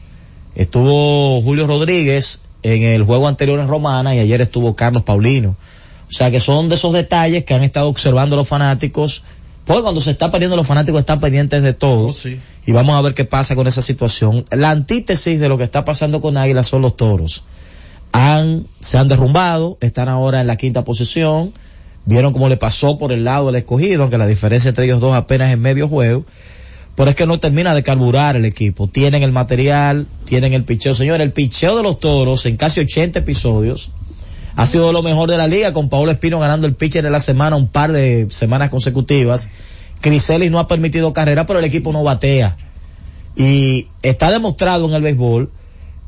Estuvo 0.54 1.40
Julio 1.40 1.66
Rodríguez 1.66 2.40
en 2.62 2.82
el 2.82 3.04
juego 3.04 3.26
anterior 3.26 3.58
en 3.58 3.68
Romana 3.68 4.14
y 4.14 4.18
ayer 4.18 4.40
estuvo 4.40 4.76
Carlos 4.76 5.02
Paulino. 5.02 5.56
O 6.08 6.12
sea 6.12 6.30
que 6.30 6.40
son 6.40 6.68
de 6.68 6.74
esos 6.74 6.92
detalles 6.92 7.44
que 7.44 7.54
han 7.54 7.62
estado 7.62 7.88
observando 7.88 8.36
los 8.36 8.46
fanáticos. 8.46 9.22
Pues 9.64 9.80
cuando 9.80 10.00
se 10.00 10.10
está 10.10 10.30
perdiendo 10.30 10.56
los 10.56 10.66
fanáticos 10.66 11.00
están 11.00 11.20
pendientes 11.20 11.62
de 11.62 11.72
todo. 11.72 12.08
Oh, 12.08 12.12
sí. 12.12 12.40
Y 12.66 12.72
vamos 12.72 12.96
a 12.96 13.00
ver 13.00 13.14
qué 13.14 13.24
pasa 13.24 13.54
con 13.54 13.66
esa 13.66 13.82
situación. 13.82 14.44
La 14.50 14.70
antítesis 14.70 15.38
de 15.38 15.48
lo 15.48 15.58
que 15.58 15.64
está 15.64 15.84
pasando 15.84 16.20
con 16.20 16.36
Águila 16.36 16.62
son 16.62 16.82
los 16.82 16.96
toros. 16.96 17.44
Han, 18.12 18.66
se 18.80 18.98
han 18.98 19.08
derrumbado, 19.08 19.78
están 19.80 20.08
ahora 20.08 20.40
en 20.40 20.46
la 20.46 20.56
quinta 20.56 20.84
posición. 20.84 21.52
Vieron 22.04 22.32
cómo 22.32 22.48
le 22.48 22.56
pasó 22.56 22.98
por 22.98 23.12
el 23.12 23.24
lado 23.24 23.46
del 23.46 23.56
escogido, 23.56 24.02
aunque 24.02 24.18
la 24.18 24.26
diferencia 24.26 24.68
entre 24.68 24.84
ellos 24.86 25.00
dos 25.00 25.14
apenas 25.14 25.50
es 25.50 25.58
medio 25.58 25.88
juego 25.88 26.24
pero 26.94 27.10
es 27.10 27.16
que 27.16 27.26
no 27.26 27.40
termina 27.40 27.74
de 27.74 27.82
carburar 27.82 28.36
el 28.36 28.44
equipo. 28.44 28.86
Tienen 28.86 29.22
el 29.22 29.32
material, 29.32 30.06
tienen 30.24 30.52
el 30.52 30.64
picheo. 30.64 30.94
Señor, 30.94 31.20
el 31.20 31.32
picheo 31.32 31.76
de 31.76 31.82
los 31.82 32.00
toros 32.00 32.44
en 32.46 32.56
casi 32.56 32.80
80 32.80 33.20
episodios 33.20 33.92
ha 34.54 34.66
sido 34.66 34.92
lo 34.92 35.02
mejor 35.02 35.30
de 35.30 35.36
la 35.36 35.46
liga, 35.46 35.72
con 35.72 35.88
Paolo 35.88 36.10
Espino 36.10 36.38
ganando 36.38 36.66
el 36.66 36.74
pitcher 36.74 37.02
de 37.02 37.10
la 37.10 37.20
semana 37.20 37.56
un 37.56 37.68
par 37.68 37.92
de 37.92 38.26
semanas 38.30 38.70
consecutivas. 38.70 39.50
Criselis 40.00 40.50
no 40.50 40.58
ha 40.58 40.68
permitido 40.68 41.12
carrera, 41.12 41.46
pero 41.46 41.58
el 41.58 41.64
equipo 41.64 41.92
no 41.92 42.02
batea. 42.02 42.56
Y 43.36 43.88
está 44.02 44.30
demostrado 44.30 44.86
en 44.88 44.94
el 44.94 45.02
béisbol 45.02 45.50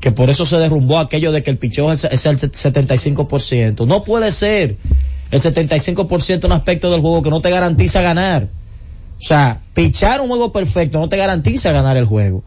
que 0.00 0.12
por 0.12 0.28
eso 0.28 0.44
se 0.44 0.56
derrumbó 0.56 0.98
aquello 0.98 1.32
de 1.32 1.42
que 1.42 1.50
el 1.50 1.56
picheo 1.56 1.90
es 1.90 2.04
el 2.04 2.38
75%. 2.38 3.86
No 3.86 4.02
puede 4.02 4.32
ser 4.32 4.76
el 5.30 5.40
75% 5.40 6.44
un 6.44 6.52
aspecto 6.52 6.90
del 6.90 7.00
juego 7.00 7.22
que 7.22 7.30
no 7.30 7.40
te 7.40 7.50
garantiza 7.50 8.02
ganar. 8.02 8.48
O 9.18 9.22
sea, 9.22 9.62
pichar 9.72 10.20
un 10.20 10.28
juego 10.28 10.52
perfecto 10.52 10.98
no 11.00 11.08
te 11.08 11.16
garantiza 11.16 11.72
ganar 11.72 11.96
el 11.96 12.04
juego. 12.04 12.42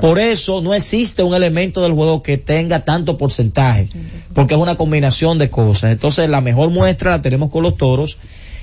Por 0.00 0.18
eso 0.18 0.60
no 0.62 0.74
existe 0.74 1.22
un 1.22 1.34
elemento 1.34 1.82
del 1.82 1.92
juego 1.92 2.22
que 2.22 2.36
tenga 2.36 2.84
tanto 2.84 3.16
porcentaje, 3.16 3.88
porque 4.34 4.54
es 4.54 4.60
una 4.60 4.76
combinación 4.76 5.38
de 5.38 5.50
cosas. 5.50 5.92
Entonces 5.92 6.28
la 6.28 6.40
mejor 6.40 6.70
muestra 6.70 7.10
la 7.10 7.22
tenemos 7.22 7.50
con 7.50 7.62
los 7.62 7.76
toros, 7.76 8.18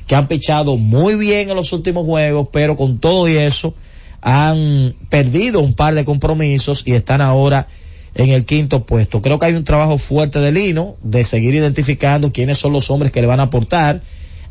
que 0.06 0.16
han 0.16 0.28
pichado 0.28 0.78
muy 0.78 1.16
bien 1.16 1.50
en 1.50 1.56
los 1.56 1.74
últimos 1.74 2.06
juegos, 2.06 2.48
pero 2.52 2.78
con 2.78 3.00
todo 3.00 3.28
y 3.28 3.38
eso 3.38 3.74
han 4.22 4.96
perdido 5.10 5.60
un 5.60 5.74
par 5.74 5.94
de 5.96 6.06
compromisos 6.06 6.84
y 6.86 6.94
están 6.94 7.22
ahora 7.22 7.68
en 8.16 8.30
el 8.30 8.46
quinto 8.46 8.86
puesto. 8.86 9.22
Creo 9.22 9.38
que 9.38 9.48
hay 9.48 9.54
un 9.54 9.64
trabajo 9.64 9.98
fuerte 9.98 10.40
de 10.40 10.52
Lino 10.52 10.96
de 11.04 11.24
seguir 11.24 11.56
identificando 11.56 12.32
quiénes 12.32 12.58
son 12.58 12.72
los 12.72 12.90
hombres 12.90 13.12
que 13.12 13.22
le 13.22 13.28
van 13.28 13.40
a 13.40 13.44
aportar 13.44 14.02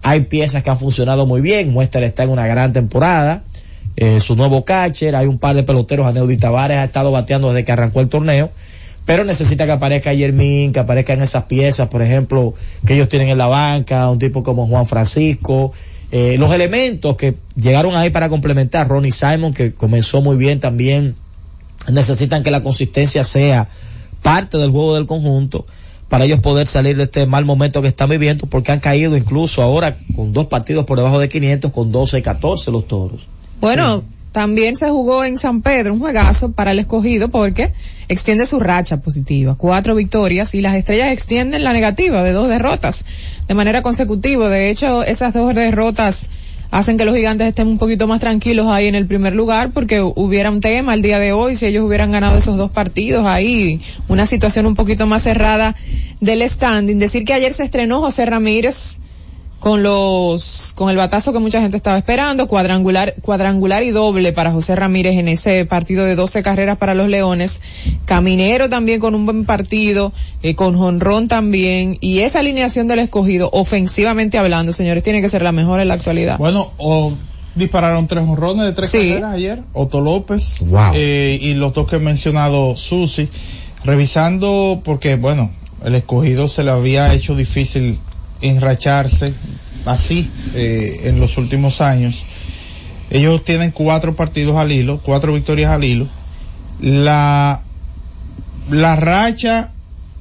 hay 0.03 0.21
piezas 0.21 0.63
que 0.63 0.71
han 0.71 0.79
funcionado 0.79 1.27
muy 1.27 1.41
bien. 1.41 1.73
Muestra 1.73 2.05
está 2.07 2.23
en 2.23 2.31
una 2.31 2.47
gran 2.47 2.73
temporada. 2.73 3.43
Eh, 3.97 4.21
su 4.21 4.37
nuevo 4.37 4.65
catcher, 4.65 5.17
hay 5.17 5.27
un 5.27 5.39
par 5.39 5.57
de 5.57 5.63
peloteros, 5.63 6.07
Aneudi 6.07 6.37
Tavares 6.37 6.79
ha 6.79 6.85
estado 6.85 7.11
bateando 7.11 7.49
desde 7.49 7.65
que 7.65 7.73
arrancó 7.73 8.01
el 8.01 8.09
torneo, 8.09 8.51
pero 9.07 9.25
necesita 9.25 9.65
que 9.65 9.73
aparezca 9.73 10.13
Yermín, 10.13 10.73
que 10.73 10.81
aparezcan 10.81 11.23
esas 11.23 11.45
piezas, 11.45 11.89
por 11.89 12.03
ejemplo, 12.03 12.55
que 12.87 12.95
ellos 12.95 13.09
tienen 13.09 13.31
en 13.31 13.39
la 13.39 13.47
banca, 13.47 14.11
un 14.11 14.19
tipo 14.19 14.43
como 14.43 14.67
Juan 14.67 14.87
Francisco, 14.87 15.73
eh, 16.13 16.37
los 16.39 16.53
elementos 16.53 17.17
que 17.17 17.37
llegaron 17.57 17.97
ahí 17.97 18.11
para 18.11 18.29
complementar, 18.29 18.87
Ronnie 18.87 19.13
Simon, 19.13 19.55
que 19.55 19.73
comenzó 19.73 20.21
muy 20.21 20.37
bien 20.37 20.61
también, 20.61 21.15
necesitan 21.91 22.43
que 22.43 22.51
la 22.51 22.63
consistencia 22.63 23.25
sea 23.25 23.69
parte 24.23 24.59
del 24.59 24.71
juego 24.71 24.95
del 24.95 25.07
conjunto 25.07 25.67
para 26.09 26.25
ellos 26.25 26.41
poder 26.41 26.67
salir 26.69 26.97
de 26.97 27.05
este 27.05 27.27
mal 27.27 27.45
momento 27.45 27.83
que 27.83 27.89
están 27.89 28.11
viviendo, 28.11 28.47
porque 28.47 28.73
han 28.73 28.81
caído 28.81 29.17
incluso 29.17 29.63
ahora 29.63 29.97
con 30.15 30.33
dos 30.33 30.47
partidos 30.47 30.85
por 30.85 30.99
debajo 30.99 31.19
de 31.19 31.29
500, 31.29 31.73
con 31.73 31.91
12 31.91 32.19
y 32.19 32.23
14 32.23 32.71
los 32.71 32.87
toros. 32.87 33.27
Bueno, 33.61 34.05
también 34.33 34.77
se 34.77 34.91
jugó 34.91 35.25
en 35.25 35.39
San 35.39 35.63
Pedro 35.63 35.95
un 35.95 35.99
juegazo 35.99 36.53
para 36.53 36.73
el 36.73 36.79
escogido 36.79 37.31
porque 37.31 37.73
extiende 38.09 38.45
su 38.45 38.61
racha 38.61 38.99
positiva, 38.99 39.55
cuatro 39.55 39.95
victorias 39.95 40.55
y 40.55 40.61
las 40.61 40.75
estrellas 40.75 41.11
extienden 41.11 41.65
la 41.65 41.73
negativa 41.73 42.23
de 42.23 42.33
dos 42.33 42.49
derrotas 42.49 43.07
de 43.49 43.55
manera 43.55 43.81
consecutiva. 43.81 44.51
De 44.51 44.69
hecho, 44.69 45.03
esas 45.05 45.33
dos 45.33 45.55
derrotas 45.55 46.29
hacen 46.71 46.99
que 46.99 47.07
los 47.07 47.17
gigantes 47.17 47.49
estén 47.49 47.69
un 47.69 47.79
poquito 47.79 48.07
más 48.07 48.21
tranquilos 48.21 48.67
ahí 48.69 48.89
en 48.89 48.95
el 48.95 49.07
primer 49.07 49.35
lugar 49.35 49.71
porque 49.71 50.03
hubiera 50.03 50.51
un 50.51 50.61
tema 50.61 50.93
el 50.93 51.01
día 51.01 51.19
de 51.19 51.33
hoy 51.33 51.57
si 51.57 51.65
ellos 51.65 51.85
hubieran 51.85 52.13
ganado 52.13 52.37
esos 52.37 52.59
dos 52.59 52.71
partidos 52.71 53.25
ahí, 53.25 53.81
una 54.09 54.27
situación 54.27 54.67
un 54.67 54.75
poquito 54.75 55.07
más 55.07 55.23
cerrada 55.23 55.75
del 56.21 56.47
standing. 56.47 56.99
Decir 56.99 57.25
que 57.25 57.33
ayer 57.33 57.55
se 57.55 57.65
estrenó 57.65 58.01
José 58.01 58.27
Ramírez 58.27 59.01
con 59.59 59.83
los 59.83 60.73
con 60.75 60.91
el 60.91 60.97
batazo 60.97 61.33
que 61.33 61.39
mucha 61.39 61.61
gente 61.61 61.77
estaba 61.77 61.97
esperando, 61.97 62.47
cuadrangular 62.47 63.15
cuadrangular 63.23 63.83
y 63.83 63.91
doble 63.91 64.33
para 64.33 64.53
José 64.53 64.77
Ramírez 64.77 65.17
en 65.17 65.29
ese 65.29 65.65
partido 65.65 66.05
de 66.05 66.15
12 66.15 66.43
carreras 66.43 66.77
para 66.77 66.95
los 66.95 67.09
Leones, 67.09 67.61
Caminero 68.05 68.69
también 68.69 69.01
con 69.01 69.15
un 69.15 69.25
buen 69.25 69.45
partido, 69.45 70.13
eh, 70.43 70.55
con 70.55 70.77
Jonrón 70.77 71.29
también 71.29 71.97
y 72.01 72.21
esa 72.21 72.41
alineación 72.41 72.87
del 72.87 72.99
escogido 73.01 73.49
ofensivamente 73.53 74.39
hablando, 74.39 74.73
señores, 74.73 75.03
tiene 75.03 75.23
que 75.23 75.29
ser 75.29 75.43
la 75.43 75.53
mejor 75.53 75.81
en 75.81 75.89
la 75.89 75.95
actualidad. 75.95 76.39
Bueno, 76.39 76.73
o 76.77 77.15
dispararon 77.55 78.07
tres 78.07 78.25
jonrones 78.27 78.67
de 78.67 78.73
tres 78.73 78.93
carreras 78.93 79.33
ayer, 79.33 79.63
Otto 79.73 80.03
López 80.03 80.59
wow. 80.61 80.93
eh, 80.95 81.39
y 81.41 81.55
los 81.55 81.73
dos 81.73 81.89
que 81.89 81.97
he 81.97 82.01
mencionado 82.01 82.77
Susi, 82.77 83.29
revisando 83.85 84.83
porque 84.85 85.17
bueno, 85.17 85.51
el 85.83 85.95
escogido 85.95 86.49
se 86.49 86.63
le 86.63 86.71
había 86.71 87.15
hecho 87.15 87.35
difícil 87.35 87.99
enracharse 88.41 89.35
así 89.85 90.31
eh, 90.55 91.03
en 91.05 91.21
los 91.21 91.39
últimos 91.39 91.81
años. 91.81 92.23
Ellos 93.11 93.45
tienen 93.45 93.71
cuatro 93.71 94.17
partidos 94.17 94.57
al 94.57 94.73
hilo, 94.73 95.01
cuatro 95.03 95.33
victorias 95.33 95.71
al 95.71 95.85
hilo. 95.85 96.09
La, 96.81 97.63
la 98.71 98.97
racha 98.97 99.71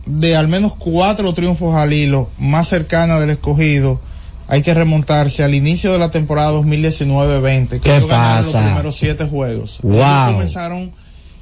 de 0.06 0.36
al 0.36 0.48
menos 0.48 0.76
cuatro 0.76 1.34
triunfos 1.34 1.76
al 1.76 1.92
hilo 1.94 2.30
más 2.38 2.68
cercana 2.68 3.20
del 3.20 3.32
escogido 3.32 4.00
hay 4.48 4.62
que 4.62 4.74
remontarse 4.76 5.44
al 5.44 5.56
inicio 5.56 5.92
de 5.92 5.98
la 5.98 6.12
temporada 6.12 6.52
2019-20 6.54 7.70
que 7.70 7.80
¿Qué 7.80 7.98
ellos 7.98 8.10
ganaron 8.10 8.44
pasa? 8.46 8.60
los 8.60 8.68
primeros 8.68 8.96
siete 8.98 9.26
juegos. 9.26 9.80
Wow. 9.82 9.96
Ellos 9.96 10.34
comenzaron 10.34 10.92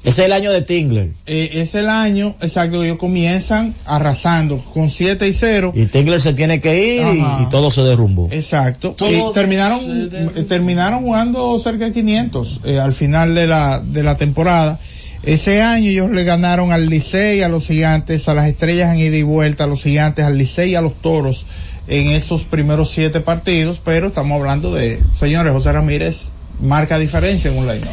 es 0.04 0.20
el 0.20 0.34
año 0.34 0.52
de 0.52 0.62
Tingler. 0.62 1.12
eh, 1.26 1.50
es 1.54 1.76
el 1.76 1.90
año 1.90 2.36
exacto 2.42 2.84
ellos 2.84 2.98
comienzan 2.98 3.74
arrasando 3.86 4.58
con 4.58 4.90
7 4.90 5.28
y 5.28 5.34
0 5.34 5.74
Y 5.76 5.86
Tingler 5.86 6.20
se 6.20 6.34
tiene 6.34 6.60
que 6.60 6.96
ir 6.96 7.06
y, 7.42 7.50
todo 7.50 7.72
se 7.72 7.82
derrumbó. 7.84 8.30
Exacto. 8.32 8.92
Todo 8.92 9.32
Y 9.32 9.34
terminaron, 9.34 9.80
eh, 9.86 10.46
terminaron 10.48 11.04
jugando 11.04 11.60
cerca 11.60 11.86
de 11.86 11.94
500 11.94 12.60
eh, 12.64 12.80
al 12.80 12.94
final 12.94 13.36
de 13.36 13.48
la, 13.48 13.80
de 13.80 14.04
la 14.04 14.18
temporada. 14.18 14.80
Ese 15.24 15.62
año 15.62 15.90
ellos 15.90 16.12
le 16.12 16.26
ganaron 16.26 16.74
al 16.74 16.88
Licey, 16.88 17.42
a 17.42 17.48
los 17.48 17.66
Gigantes, 17.66 18.28
a 18.28 18.34
las 18.34 18.50
Estrellas 18.50 18.94
en 18.94 19.00
ida 19.00 19.16
y 19.16 19.24
vuelta, 19.24 19.64
a 19.64 19.68
los 19.68 19.82
Gigantes, 19.84 20.26
al 20.26 20.38
Licey 20.38 20.72
y 20.72 20.76
a 20.76 20.82
los 20.82 20.96
Toros 20.96 21.46
en 21.88 22.12
esos 22.12 22.46
primeros 22.46 22.92
siete 22.92 23.20
partidos, 23.20 23.82
pero 23.84 24.08
estamos 24.08 24.40
hablando 24.40 24.74
de, 24.74 25.02
señores, 25.18 25.54
José 25.54 25.72
Ramírez 25.72 26.30
marca 26.64 26.98
diferencia 26.98 27.52
en 27.52 27.58
un 27.58 27.68
line 27.68 27.86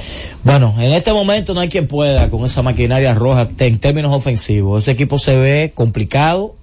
Bueno, 0.44 0.74
en 0.78 0.92
este 0.92 1.12
momento 1.12 1.54
no 1.54 1.60
hay 1.60 1.68
quien 1.68 1.86
pueda 1.86 2.30
con 2.30 2.44
esa 2.46 2.62
maquinaria 2.62 3.14
roja 3.14 3.48
en 3.58 3.78
términos 3.78 4.14
ofensivos. 4.14 4.84
Ese 4.84 4.92
equipo 4.92 5.18
se 5.18 5.36
ve 5.36 5.72
complicado. 5.74 6.54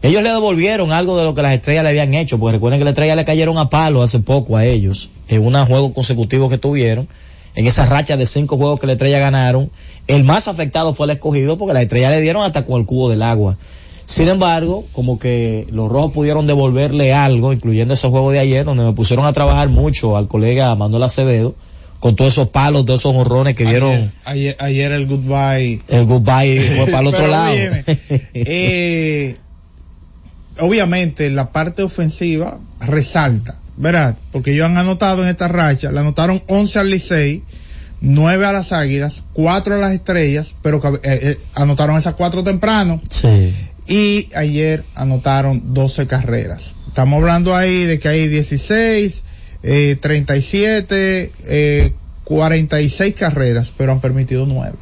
Ellos 0.00 0.22
le 0.22 0.30
devolvieron 0.30 0.90
algo 0.90 1.16
de 1.16 1.24
lo 1.24 1.34
que 1.34 1.42
las 1.42 1.52
estrellas 1.52 1.84
le 1.84 1.90
habían 1.90 2.14
hecho, 2.14 2.38
porque 2.38 2.56
recuerden 2.56 2.80
que 2.80 2.84
las 2.84 2.92
estrellas 2.92 3.16
le 3.16 3.24
cayeron 3.24 3.58
a 3.58 3.70
palo 3.70 4.02
hace 4.02 4.18
poco 4.18 4.56
a 4.56 4.64
ellos, 4.64 5.10
en 5.28 5.46
un 5.46 5.54
juego 5.66 5.92
consecutivo 5.92 6.48
que 6.48 6.58
tuvieron, 6.58 7.06
en 7.54 7.66
esa 7.66 7.86
racha 7.86 8.16
de 8.16 8.26
cinco 8.26 8.56
juegos 8.56 8.80
que 8.80 8.86
la 8.86 8.94
estrella 8.94 9.20
ganaron. 9.20 9.70
El 10.08 10.24
más 10.24 10.48
afectado 10.48 10.94
fue 10.94 11.06
el 11.06 11.12
escogido 11.12 11.56
porque 11.56 11.74
las 11.74 11.84
estrellas 11.84 12.10
le 12.10 12.20
dieron 12.20 12.42
hasta 12.42 12.64
con 12.64 12.80
el 12.80 12.86
cubo 12.86 13.10
del 13.10 13.22
agua. 13.22 13.58
Sin 14.06 14.28
embargo, 14.28 14.84
como 14.92 15.18
que 15.18 15.66
los 15.70 15.90
rojos 15.90 16.12
pudieron 16.12 16.46
devolverle 16.46 17.12
algo, 17.12 17.52
incluyendo 17.52 17.94
ese 17.94 18.08
juego 18.08 18.30
de 18.30 18.40
ayer, 18.40 18.64
donde 18.64 18.84
me 18.84 18.92
pusieron 18.92 19.26
a 19.26 19.32
trabajar 19.32 19.68
mucho 19.68 20.16
al 20.16 20.28
colega 20.28 20.74
Manuel 20.74 21.04
Acevedo, 21.04 21.54
con 22.00 22.16
todos 22.16 22.32
esos 22.32 22.48
palos, 22.48 22.84
todos 22.84 23.00
esos 23.00 23.14
horrones 23.14 23.54
que 23.54 23.64
dieron 23.64 23.92
Ayer, 23.92 24.10
ayer, 24.24 24.56
ayer 24.58 24.92
el 24.92 25.06
goodbye 25.06 25.80
el 25.88 26.04
goodbye 26.04 26.60
fue 26.76 26.86
para 26.86 26.98
el 26.98 27.06
otro 27.06 27.26
lado. 27.28 27.54
eh, 28.34 29.36
obviamente 30.58 31.30
la 31.30 31.52
parte 31.52 31.84
ofensiva 31.84 32.58
resalta, 32.80 33.58
¿verdad? 33.76 34.16
Porque 34.32 34.52
ellos 34.52 34.66
han 34.66 34.78
anotado 34.78 35.22
en 35.22 35.28
esta 35.28 35.46
racha, 35.46 35.92
le 35.92 36.00
anotaron 36.00 36.42
11 36.48 36.78
al 36.80 36.90
Licey, 36.90 37.44
9 38.00 38.46
a 38.46 38.52
las 38.52 38.72
Águilas, 38.72 39.22
4 39.32 39.76
a 39.76 39.78
las 39.78 39.92
Estrellas, 39.92 40.56
pero 40.60 40.80
eh, 40.84 41.00
eh, 41.04 41.38
anotaron 41.54 41.96
esas 41.96 42.14
4 42.14 42.42
temprano 42.42 43.00
sí. 43.10 43.54
Y 43.86 44.28
ayer 44.34 44.84
anotaron 44.94 45.74
12 45.74 46.06
carreras. 46.06 46.76
Estamos 46.88 47.18
hablando 47.18 47.54
ahí 47.54 47.84
de 47.84 47.98
que 47.98 48.08
hay 48.08 48.28
16, 48.28 49.24
eh, 49.62 49.96
37, 50.00 51.32
eh, 51.46 51.92
46 52.24 53.14
carreras, 53.14 53.72
pero 53.76 53.92
han 53.92 54.00
permitido 54.00 54.46
9. 54.46 54.74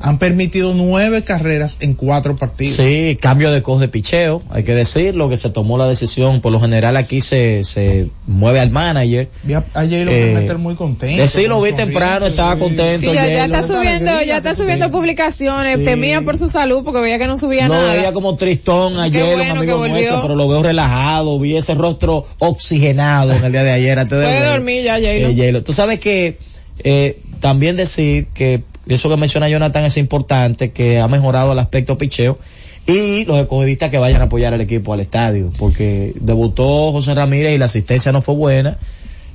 Han 0.00 0.18
permitido 0.18 0.74
9 0.74 1.24
carreras 1.24 1.76
en 1.80 1.94
4 1.94 2.36
partidos. 2.36 2.76
Sí, 2.76 3.16
cambio 3.20 3.50
de 3.50 3.62
coach 3.62 3.80
de 3.80 3.88
picheo, 3.88 4.42
hay 4.50 4.62
que 4.62 4.72
decirlo, 4.74 5.28
que 5.28 5.36
se 5.36 5.50
tomó 5.50 5.76
la 5.76 5.88
decisión, 5.88 6.40
por 6.40 6.52
lo 6.52 6.60
general 6.60 6.96
aquí 6.96 7.20
se, 7.20 7.64
se 7.64 8.08
mueve 8.26 8.60
al 8.60 8.70
manager. 8.70 9.28
Vi 9.42 9.54
a, 9.54 9.58
a 9.74 9.82
J-Lo 9.84 10.10
Eh, 10.12 10.32
meter 10.34 10.58
muy 10.58 10.76
contento. 10.76 11.22
eh, 11.22 11.26
sí, 11.28 11.48
lo 11.48 11.60
vi 11.60 11.72
temprano, 11.72 12.26
estaba 12.26 12.56
contento. 12.58 13.00
Sí, 13.08 13.12
ya, 13.12 13.44
está 13.46 13.62
subiendo, 13.64 14.22
ya 14.22 14.36
está 14.36 14.54
subiendo 14.54 14.90
publicaciones, 14.92 15.78
Sí. 15.78 15.84
temía 15.84 16.22
por 16.22 16.38
su 16.38 16.48
salud 16.48 16.82
porque 16.84 17.00
veía 17.00 17.18
que 17.18 17.26
no 17.26 17.36
subía 17.36 17.66
Lo 17.66 17.74
nada. 17.74 17.94
veía 17.94 18.12
como 18.12 18.36
tristón 18.36 18.94
Qué 18.94 19.00
ayer, 19.00 19.34
bueno 19.36 19.42
un 19.42 19.48
que 19.52 19.58
amigo 19.64 19.78
volvió. 19.78 19.94
nuestro, 19.94 20.22
pero 20.22 20.36
lo 20.36 20.48
veo 20.48 20.62
relajado, 20.62 21.40
vi 21.40 21.56
ese 21.56 21.74
rostro 21.74 22.24
oxigenado 22.38 23.32
en 23.32 23.44
el 23.44 23.52
día 23.52 23.64
de 23.64 23.70
ayer 23.72 23.98
antes 23.98 24.18
de 24.18 24.24
Puede 24.24 24.40
ver. 24.40 24.50
dormir 24.50 24.84
ya, 24.84 24.94
J-Lo. 24.94 25.58
Eh. 25.58 25.62
Tú 25.62 25.72
sabes 25.72 25.98
que 25.98 26.38
eh, 26.84 27.18
también 27.40 27.76
decir 27.76 28.26
que 28.34 28.62
eso 28.86 29.08
que 29.08 29.16
menciona 29.16 29.48
Jonathan 29.48 29.84
es 29.84 29.96
importante, 29.96 30.70
que 30.70 30.98
ha 30.98 31.08
mejorado 31.08 31.52
el 31.52 31.58
aspecto 31.58 31.98
picheo 31.98 32.38
y 32.86 33.24
los 33.26 33.38
escogidistas 33.38 33.90
que 33.90 33.98
vayan 33.98 34.22
a 34.22 34.24
apoyar 34.24 34.54
al 34.54 34.60
equipo 34.62 34.92
al 34.94 35.00
estadio, 35.00 35.50
porque 35.58 36.14
debutó 36.20 36.90
José 36.92 37.14
Ramírez 37.14 37.54
y 37.54 37.58
la 37.58 37.66
asistencia 37.66 38.12
no 38.12 38.22
fue 38.22 38.34
buena. 38.34 38.78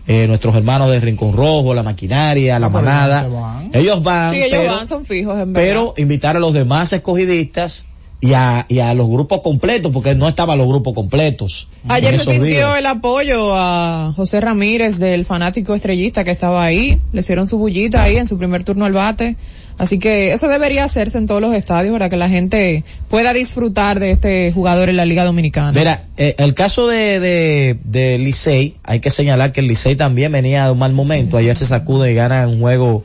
Eh, 0.06 0.28
nuestros 0.28 0.54
hermanos 0.56 0.92
de 0.92 1.00
Rincón 1.00 1.34
Rojo, 1.34 1.74
la 1.74 1.84
maquinaria, 1.84 2.60
la 2.60 2.68
manada, 2.68 3.22
ellos 3.22 3.34
van. 3.34 3.70
ellos 3.74 4.04
van, 4.04 4.32
Sí, 4.34 4.42
ellos 4.42 4.60
pero, 4.60 4.76
van, 4.76 4.88
son 4.88 5.06
fijos, 5.06 5.40
en 5.40 5.54
pero 5.54 5.94
invitar 5.96 6.36
a 6.36 6.40
los 6.40 6.52
demás 6.52 6.92
escogidistas 6.92 7.86
y 8.24 8.36
a, 8.36 8.66
y 8.70 8.80
a 8.80 8.94
los 8.94 9.10
grupos 9.10 9.42
completos, 9.42 9.92
porque 9.92 10.16
no 10.16 10.30
estaban 10.30 10.58
los 10.58 10.66
grupos 10.66 10.94
completos. 10.94 11.68
Ayer 11.90 12.18
se 12.18 12.24
sintió 12.24 12.42
días. 12.46 12.80
el 12.80 12.86
apoyo 12.86 13.54
a 13.54 14.14
José 14.16 14.40
Ramírez 14.40 14.98
del 14.98 15.26
fanático 15.26 15.76
estrellista 15.76 16.24
que 16.24 16.32
estaba 16.32 16.64
ahí. 16.64 17.02
Le 17.12 17.20
hicieron 17.20 17.48
su 17.48 17.58
bullita 17.58 18.02
ahí 18.02 18.16
en 18.16 18.26
su 18.26 18.38
primer 18.38 18.64
turno 18.64 18.86
al 18.86 18.94
bate. 18.94 19.36
Así 19.78 20.00
que 20.00 20.32
eso 20.32 20.48
debería 20.48 20.86
hacerse 20.86 21.18
en 21.18 21.28
todos 21.28 21.42
los 21.42 21.54
estadios 21.54 21.92
para 21.92 22.08
que 22.08 22.16
la 22.16 22.30
gente 22.30 22.86
pueda 23.10 23.34
disfrutar 23.34 24.00
de 24.00 24.12
este 24.12 24.54
jugador 24.54 24.88
en 24.88 24.96
la 24.96 25.04
Liga 25.04 25.26
Dominicana. 25.26 25.74
Mira, 25.74 26.06
eh, 26.16 26.36
el 26.38 26.54
caso 26.54 26.88
de, 26.88 27.20
de, 27.20 27.78
de 27.84 28.18
Licey, 28.20 28.78
hay 28.86 29.02
que 29.02 29.10
señalar 29.10 29.52
que 29.52 29.60
el 29.60 29.68
Licey 29.68 29.98
también 29.98 30.32
venía 30.32 30.68
de 30.68 30.72
un 30.72 30.80
mal 30.80 30.94
momento. 30.94 31.36
Ayer 31.36 31.58
se 31.58 31.66
sacude 31.66 32.14
y 32.14 32.16
gana 32.16 32.48
un 32.48 32.62
juego 32.62 33.04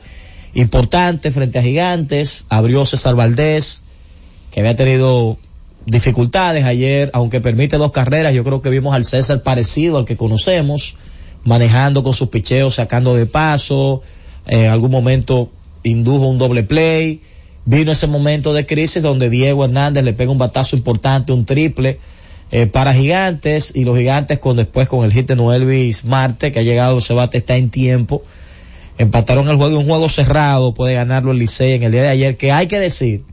importante 0.53 1.29
frente 1.33 1.59
a 1.59 1.61
Gigantes. 1.61 2.45
Abrió 2.47 2.85
César 2.85 3.15
Valdés, 3.15 3.83
que 4.51 4.59
había 4.59 4.75
tenido 4.75 5.37
dificultades 5.85 6.65
ayer, 6.65 7.09
aunque 7.13 7.41
permite 7.41 7.77
dos 7.77 7.91
carreras. 7.91 8.33
Yo 8.33 8.43
creo 8.43 8.61
que 8.61 8.69
vimos 8.69 8.93
al 8.93 9.05
César 9.05 9.43
parecido 9.43 9.97
al 9.97 10.05
que 10.05 10.17
conocemos, 10.17 10.95
manejando 11.43 12.03
con 12.03 12.13
sus 12.13 12.29
picheos, 12.29 12.75
sacando 12.75 13.15
de 13.15 13.25
paso. 13.25 14.01
eh, 14.47 14.65
en 14.65 14.71
algún 14.71 14.91
momento 14.91 15.49
indujo 15.83 16.27
un 16.27 16.37
doble 16.37 16.63
play. 16.63 17.21
Vino 17.65 17.91
ese 17.91 18.07
momento 18.07 18.53
de 18.53 18.65
crisis 18.65 19.03
donde 19.03 19.29
Diego 19.29 19.65
Hernández 19.65 20.03
le 20.03 20.13
pega 20.13 20.31
un 20.31 20.37
batazo 20.37 20.75
importante, 20.75 21.31
un 21.31 21.45
triple 21.45 21.99
eh, 22.51 22.65
para 22.65 22.93
Gigantes 22.93 23.73
y 23.75 23.83
los 23.83 23.95
Gigantes 23.97 24.39
con 24.39 24.57
después 24.57 24.87
con 24.87 25.05
el 25.05 25.13
hit 25.13 25.27
de 25.27 25.35
Noelvis 25.35 26.03
Marte 26.03 26.51
que 26.51 26.59
ha 26.59 26.63
llegado 26.63 26.97
ese 26.97 27.13
bate 27.13 27.37
está 27.37 27.57
en 27.57 27.69
tiempo. 27.69 28.23
Empataron 28.97 29.47
el 29.49 29.55
juego, 29.55 29.79
un 29.79 29.85
juego 29.85 30.09
cerrado, 30.09 30.73
puede 30.73 30.95
ganarlo 30.95 31.31
el 31.31 31.37
Licey 31.37 31.73
en 31.73 31.83
el 31.83 31.91
día 31.91 32.01
de 32.01 32.09
ayer, 32.09 32.37
que 32.37 32.51
hay 32.51 32.67
que 32.67 32.79
decir 32.79 33.23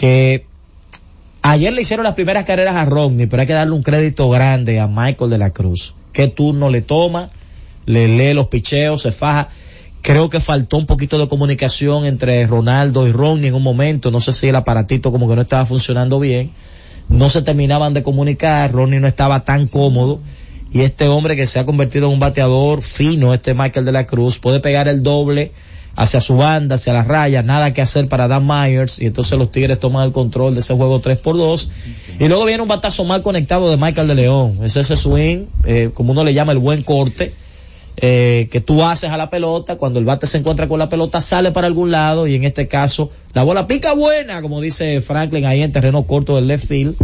que 0.00 0.46
ayer 1.42 1.74
le 1.74 1.82
hicieron 1.82 2.04
las 2.04 2.14
primeras 2.14 2.46
carreras 2.46 2.74
a 2.74 2.86
Rodney, 2.86 3.26
pero 3.26 3.42
hay 3.42 3.46
que 3.46 3.52
darle 3.52 3.74
un 3.74 3.82
crédito 3.82 4.30
grande 4.30 4.80
a 4.80 4.88
Michael 4.88 5.28
de 5.28 5.36
la 5.36 5.50
Cruz. 5.50 5.94
¿Qué 6.14 6.26
turno 6.26 6.70
le 6.70 6.80
toma? 6.80 7.28
Le 7.84 8.08
lee 8.08 8.32
los 8.32 8.46
picheos, 8.46 9.02
se 9.02 9.12
faja. 9.12 9.50
Creo 10.00 10.30
que 10.30 10.40
faltó 10.40 10.78
un 10.78 10.86
poquito 10.86 11.18
de 11.18 11.28
comunicación 11.28 12.06
entre 12.06 12.46
Ronaldo 12.46 13.06
y 13.06 13.12
Rodney 13.12 13.48
en 13.48 13.54
un 13.54 13.62
momento. 13.62 14.10
No 14.10 14.22
sé 14.22 14.32
si 14.32 14.48
el 14.48 14.56
aparatito 14.56 15.12
como 15.12 15.28
que 15.28 15.36
no 15.36 15.42
estaba 15.42 15.66
funcionando 15.66 16.18
bien. 16.18 16.50
No 17.10 17.28
se 17.28 17.42
terminaban 17.42 17.92
de 17.92 18.02
comunicar. 18.02 18.72
Rodney 18.72 19.00
no 19.00 19.06
estaba 19.06 19.44
tan 19.44 19.66
cómodo. 19.66 20.18
Y 20.72 20.80
este 20.80 21.08
hombre 21.08 21.36
que 21.36 21.46
se 21.46 21.58
ha 21.58 21.66
convertido 21.66 22.06
en 22.06 22.14
un 22.14 22.20
bateador 22.20 22.80
fino, 22.80 23.34
este 23.34 23.52
Michael 23.52 23.84
de 23.84 23.92
la 23.92 24.06
Cruz, 24.06 24.38
puede 24.38 24.60
pegar 24.60 24.88
el 24.88 25.02
doble 25.02 25.52
hacia 26.00 26.22
su 26.22 26.38
banda, 26.38 26.76
hacia 26.76 26.94
las 26.94 27.06
rayas, 27.06 27.44
nada 27.44 27.74
que 27.74 27.82
hacer 27.82 28.08
para 28.08 28.26
Dan 28.26 28.46
Myers, 28.46 29.02
y 29.02 29.06
entonces 29.06 29.36
los 29.36 29.52
Tigres 29.52 29.78
toman 29.78 30.06
el 30.06 30.12
control 30.12 30.54
de 30.54 30.60
ese 30.60 30.72
juego 30.72 31.00
3 31.00 31.18
por 31.18 31.36
2 31.36 31.68
y 32.18 32.26
luego 32.26 32.46
viene 32.46 32.62
un 32.62 32.68
batazo 32.68 33.04
mal 33.04 33.22
conectado 33.22 33.70
de 33.70 33.76
Michael 33.76 34.08
de 34.08 34.14
León, 34.14 34.60
es 34.62 34.76
ese 34.76 34.96
swing, 34.96 35.44
eh, 35.66 35.90
como 35.92 36.12
uno 36.12 36.24
le 36.24 36.32
llama 36.32 36.52
el 36.52 36.58
buen 36.58 36.82
corte, 36.82 37.34
eh, 37.98 38.48
que 38.50 38.62
tú 38.62 38.82
haces 38.82 39.10
a 39.10 39.18
la 39.18 39.28
pelota, 39.28 39.76
cuando 39.76 39.98
el 39.98 40.06
bate 40.06 40.26
se 40.26 40.38
encuentra 40.38 40.68
con 40.68 40.78
la 40.78 40.88
pelota 40.88 41.20
sale 41.20 41.52
para 41.52 41.66
algún 41.66 41.90
lado 41.90 42.26
y 42.26 42.34
en 42.34 42.44
este 42.44 42.66
caso 42.66 43.10
la 43.34 43.42
bola 43.42 43.66
pica 43.66 43.92
buena, 43.92 44.40
como 44.40 44.62
dice 44.62 45.02
Franklin 45.02 45.44
ahí 45.44 45.60
en 45.60 45.70
terreno 45.70 46.06
corto 46.06 46.36
del 46.36 46.46
left 46.46 46.66
field 46.66 46.96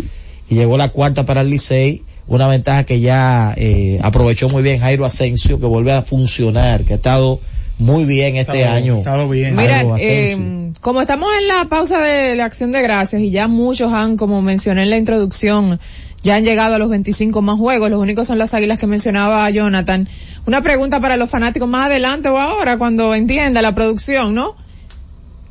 y 0.48 0.54
llegó 0.54 0.78
la 0.78 0.88
cuarta 0.88 1.26
para 1.26 1.42
el 1.42 1.50
Licey, 1.50 2.02
una 2.28 2.48
ventaja 2.48 2.84
que 2.84 3.00
ya 3.00 3.52
eh, 3.58 3.98
aprovechó 4.02 4.48
muy 4.48 4.62
bien 4.62 4.78
Jairo 4.80 5.04
Asensio, 5.04 5.60
que 5.60 5.66
vuelve 5.66 5.92
a 5.92 6.00
funcionar, 6.00 6.84
que 6.84 6.94
ha 6.94 6.96
estado 6.96 7.40
muy 7.78 8.04
bien 8.04 8.36
este 8.36 8.60
Estado- 8.60 8.76
año. 8.76 8.96
estado 8.98 9.28
bien. 9.28 9.54
Mira, 9.56 9.84
eh, 9.98 10.72
como 10.80 11.00
estamos 11.00 11.28
en 11.40 11.48
la 11.48 11.66
pausa 11.68 12.00
de 12.02 12.34
la 12.36 12.44
acción 12.44 12.72
de 12.72 12.82
gracias 12.82 13.20
y 13.22 13.30
ya 13.30 13.48
muchos 13.48 13.92
han, 13.92 14.16
como 14.16 14.40
mencioné 14.42 14.82
en 14.84 14.90
la 14.90 14.96
introducción, 14.96 15.78
ya 16.22 16.36
han 16.36 16.44
llegado 16.44 16.74
a 16.74 16.78
los 16.78 16.88
25 16.88 17.42
más 17.42 17.58
juegos, 17.58 17.90
los 17.90 18.00
únicos 18.00 18.26
son 18.26 18.38
las 18.38 18.54
águilas 18.54 18.78
que 18.78 18.86
mencionaba 18.86 19.48
Jonathan. 19.50 20.08
Una 20.46 20.60
pregunta 20.62 21.00
para 21.00 21.16
los 21.16 21.30
fanáticos 21.30 21.68
más 21.68 21.86
adelante 21.86 22.28
o 22.28 22.38
ahora, 22.38 22.78
cuando 22.78 23.14
entienda 23.14 23.62
la 23.62 23.74
producción, 23.74 24.34
¿no? 24.34 24.56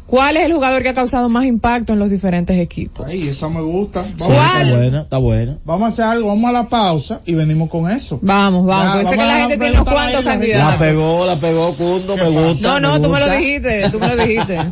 ¿Cuál 0.05 0.37
es 0.37 0.45
el 0.45 0.53
jugador 0.53 0.83
que 0.83 0.89
ha 0.89 0.93
causado 0.93 1.29
más 1.29 1.45
impacto 1.45 1.93
en 1.93 1.99
los 1.99 2.09
diferentes 2.11 2.57
equipos? 2.59 3.07
Ay, 3.09 3.27
esa 3.27 3.49
me 3.49 3.61
gusta. 3.61 4.05
Vamos, 4.17 4.35
¿Cuál? 4.37 4.67
está 4.67 4.77
buena, 4.77 5.01
está 5.01 5.17
buena. 5.17 5.57
vamos 5.65 5.85
a 5.85 5.87
hacer 5.87 6.05
algo, 6.05 6.27
vamos 6.27 6.49
a 6.49 6.53
la 6.53 6.69
pausa 6.69 7.21
y 7.25 7.33
venimos 7.33 7.69
con 7.69 7.89
eso. 7.91 8.19
Vamos, 8.21 8.65
vamos, 8.65 9.09
sé 9.09 9.17
que 9.17 9.25
la 9.25 9.37
gente 9.37 9.57
tiene 9.57 9.73
unos 9.73 9.91
cuantos 9.91 10.17
ahí 10.17 10.23
la 10.23 10.31
candidatos. 10.31 10.75
pegó, 10.79 11.25
la 11.25 11.35
pegó 11.35 11.73
Cundo, 11.75 12.17
me 12.17 12.29
gusta. 12.29 12.67
No, 12.67 12.79
no, 12.79 13.01
tú 13.01 13.09
me 13.09 13.19
lo 13.19 13.29
dijiste, 13.29 13.89
tú 13.89 13.99
me 13.99 14.15
lo 14.15 14.23
dijiste. 14.23 14.59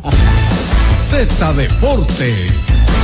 Z 1.10 1.52
Deportes. 1.54 3.03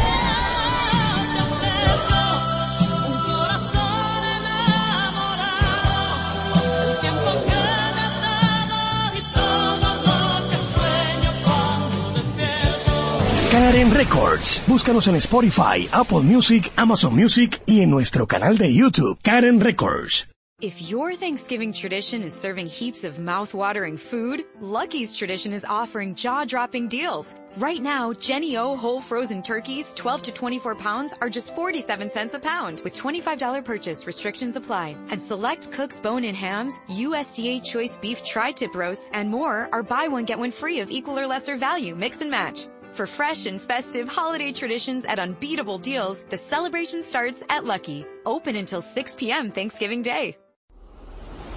Karen 13.71 13.89
Records. 13.89 14.61
Búscanos 14.67 15.07
en 15.07 15.15
Spotify, 15.15 15.87
Apple 15.93 16.23
Music, 16.23 16.73
Amazon 16.75 17.15
Music 17.15 17.61
y 17.65 17.79
en 17.79 17.89
nuestro 17.89 18.27
canal 18.27 18.57
de 18.57 18.67
YouTube, 18.67 19.17
Karen 19.23 19.61
Records. 19.61 20.27
If 20.59 20.81
your 20.81 21.15
Thanksgiving 21.15 21.71
tradition 21.71 22.21
is 22.21 22.33
serving 22.33 22.67
heaps 22.67 23.05
of 23.05 23.17
mouth-watering 23.17 23.95
food, 23.95 24.43
Lucky's 24.59 25.15
tradition 25.15 25.53
is 25.53 25.63
offering 25.63 26.15
jaw-dropping 26.15 26.89
deals. 26.89 27.33
Right 27.55 27.81
now, 27.81 28.11
Jenny 28.11 28.57
O 28.57 28.75
whole 28.75 28.99
frozen 28.99 29.41
turkeys, 29.41 29.87
12 29.95 30.23
to 30.23 30.31
24 30.33 30.75
pounds, 30.75 31.13
are 31.21 31.29
just 31.29 31.55
47 31.55 32.11
cents 32.11 32.33
a 32.33 32.39
pound 32.39 32.81
with 32.83 32.93
$25 32.93 33.63
purchase 33.63 34.05
restrictions 34.05 34.57
apply. 34.57 34.97
And 35.09 35.23
select 35.23 35.71
Cook's 35.71 35.97
bone-in 35.97 36.35
hams, 36.35 36.73
USDA 36.89 37.63
choice 37.63 37.95
beef 37.95 38.25
tri-tip 38.25 38.75
roasts, 38.75 39.09
and 39.13 39.29
more 39.29 39.69
are 39.71 39.81
buy 39.81 40.09
one 40.09 40.25
get 40.25 40.39
one 40.39 40.51
free 40.51 40.81
of 40.81 40.91
equal 40.91 41.17
or 41.17 41.25
lesser 41.25 41.55
value, 41.55 41.95
mix 41.95 42.19
and 42.19 42.29
match. 42.29 42.67
For 42.93 43.07
fresh 43.07 43.45
and 43.45 43.61
festive 43.61 44.09
holiday 44.09 44.51
traditions 44.51 45.05
at 45.05 45.19
unbeatable 45.19 45.77
deals, 45.77 46.21
the 46.29 46.37
celebration 46.37 47.03
starts 47.03 47.41
at 47.49 47.65
Lucky. 47.65 48.05
Open 48.25 48.55
until 48.55 48.81
6 48.81 49.15
p.m. 49.15 49.51
Thanksgiving 49.51 50.01
Day. 50.01 50.37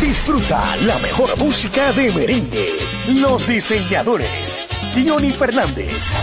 Disfruta 0.00 0.76
la 0.82 0.98
mejor 0.98 1.36
música 1.38 1.92
de 1.92 2.10
merengue. 2.12 2.68
Los 3.08 3.46
diseñadores. 3.46 4.66
Johnny 4.94 5.32
Fernández. 5.32 6.16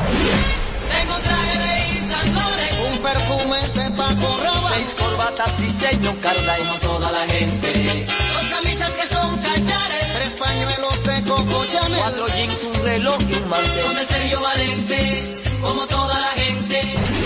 Tengo 0.91 1.15
un 1.15 1.21
traje 1.21 1.57
de 1.57 2.91
un 2.91 2.97
perfume 2.99 3.57
de 3.75 3.91
Paco 3.91 4.39
Rabanne, 4.43 4.75
seis 4.75 4.95
corbatas 4.99 5.57
diseño 5.57 6.15
Carla 6.21 6.57
como 6.57 6.73
toda 6.75 7.11
la 7.11 7.27
gente, 7.27 8.05
dos 8.33 8.45
camisas 8.49 8.91
que 8.91 9.07
son 9.13 9.37
cachares, 9.37 10.13
tres 10.15 10.33
pañuelos 10.39 11.03
de 11.03 11.29
Coco 11.29 11.65
Chanel, 11.71 11.99
cuatro 11.99 12.27
jeans, 12.27 12.63
un 12.63 12.85
reloj 12.85 13.17
y 13.29 13.33
un 13.33 13.49
mantel, 13.49 13.85
un 13.89 14.07
Sergio 14.07 14.41
Valente, 14.41 15.33
como 15.61 15.87
toda 15.87 16.19
la 16.19 16.27
gente. 16.27 16.66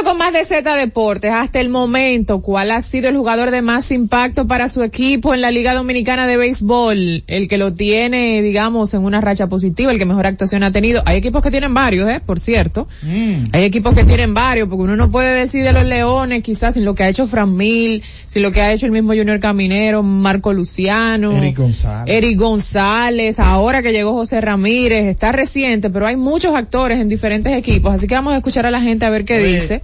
Regreso 0.00 0.04
con 0.04 0.18
más 0.18 0.32
de 0.32 0.44
Z 0.44 0.76
Deportes. 0.76 1.32
Hasta 1.32 1.60
el 1.60 1.68
momento, 1.68 2.40
¿cuál 2.40 2.70
ha 2.70 2.82
sido 2.82 3.08
el 3.08 3.16
jugador 3.16 3.50
de 3.50 3.62
más 3.62 3.90
impacto 3.92 4.46
para 4.46 4.68
su 4.68 4.82
equipo 4.82 5.34
en 5.34 5.40
la 5.40 5.50
Liga 5.50 5.74
Dominicana 5.74 6.26
de 6.26 6.36
Béisbol? 6.36 7.24
El 7.26 7.48
que 7.48 7.58
lo 7.58 7.74
tiene, 7.74 8.42
digamos, 8.42 8.94
en 8.94 9.04
una 9.04 9.20
racha 9.20 9.48
positiva, 9.48 9.92
el 9.92 9.98
que 9.98 10.04
mejor 10.04 10.26
actuación 10.26 10.62
ha 10.62 10.72
tenido. 10.72 11.02
Hay 11.06 11.16
equipos 11.16 11.42
que 11.42 11.50
tienen 11.50 11.74
varios, 11.74 12.08
¿eh? 12.08 12.20
Por 12.24 12.40
cierto. 12.40 12.88
Mm. 13.02 13.46
Hay 13.52 13.64
equipos 13.64 13.94
que 13.94 14.04
tienen 14.04 14.34
varios, 14.34 14.68
porque 14.68 14.82
uno 14.82 14.96
no 14.96 15.10
puede 15.10 15.34
decir 15.34 15.64
de 15.64 15.72
los 15.72 15.84
Leones, 15.84 16.42
quizás, 16.42 16.74
sin 16.74 16.84
lo 16.84 16.94
que 16.94 17.04
ha 17.04 17.08
hecho 17.08 17.26
Fran 17.26 17.56
Mil, 17.56 18.02
sin 18.26 18.42
lo 18.42 18.52
que 18.52 18.60
ha 18.60 18.72
hecho 18.72 18.86
el 18.86 18.92
mismo 18.92 19.12
Junior 19.14 19.40
Caminero, 19.40 20.02
Marco 20.02 20.52
Luciano. 20.52 21.36
Eric 21.36 21.56
González. 21.56 22.14
Eric 22.14 22.38
González, 22.38 23.38
ahora 23.38 23.82
que 23.82 23.92
llegó 23.92 24.12
José 24.12 24.40
Ramírez, 24.40 25.06
está 25.06 25.32
reciente, 25.32 25.90
pero 25.90 26.06
hay 26.06 26.16
muchos 26.16 26.54
actores 26.54 27.00
en 27.00 27.08
diferentes 27.08 27.52
equipos, 27.52 27.94
así 27.94 28.06
que 28.06 28.14
vamos 28.14 28.34
a 28.34 28.36
escuchar 28.36 28.66
a 28.66 28.70
la 28.70 28.80
gente 28.80 29.04
a 29.04 29.10
ver 29.10 29.24
qué 29.24 29.38
dice. 29.38 29.82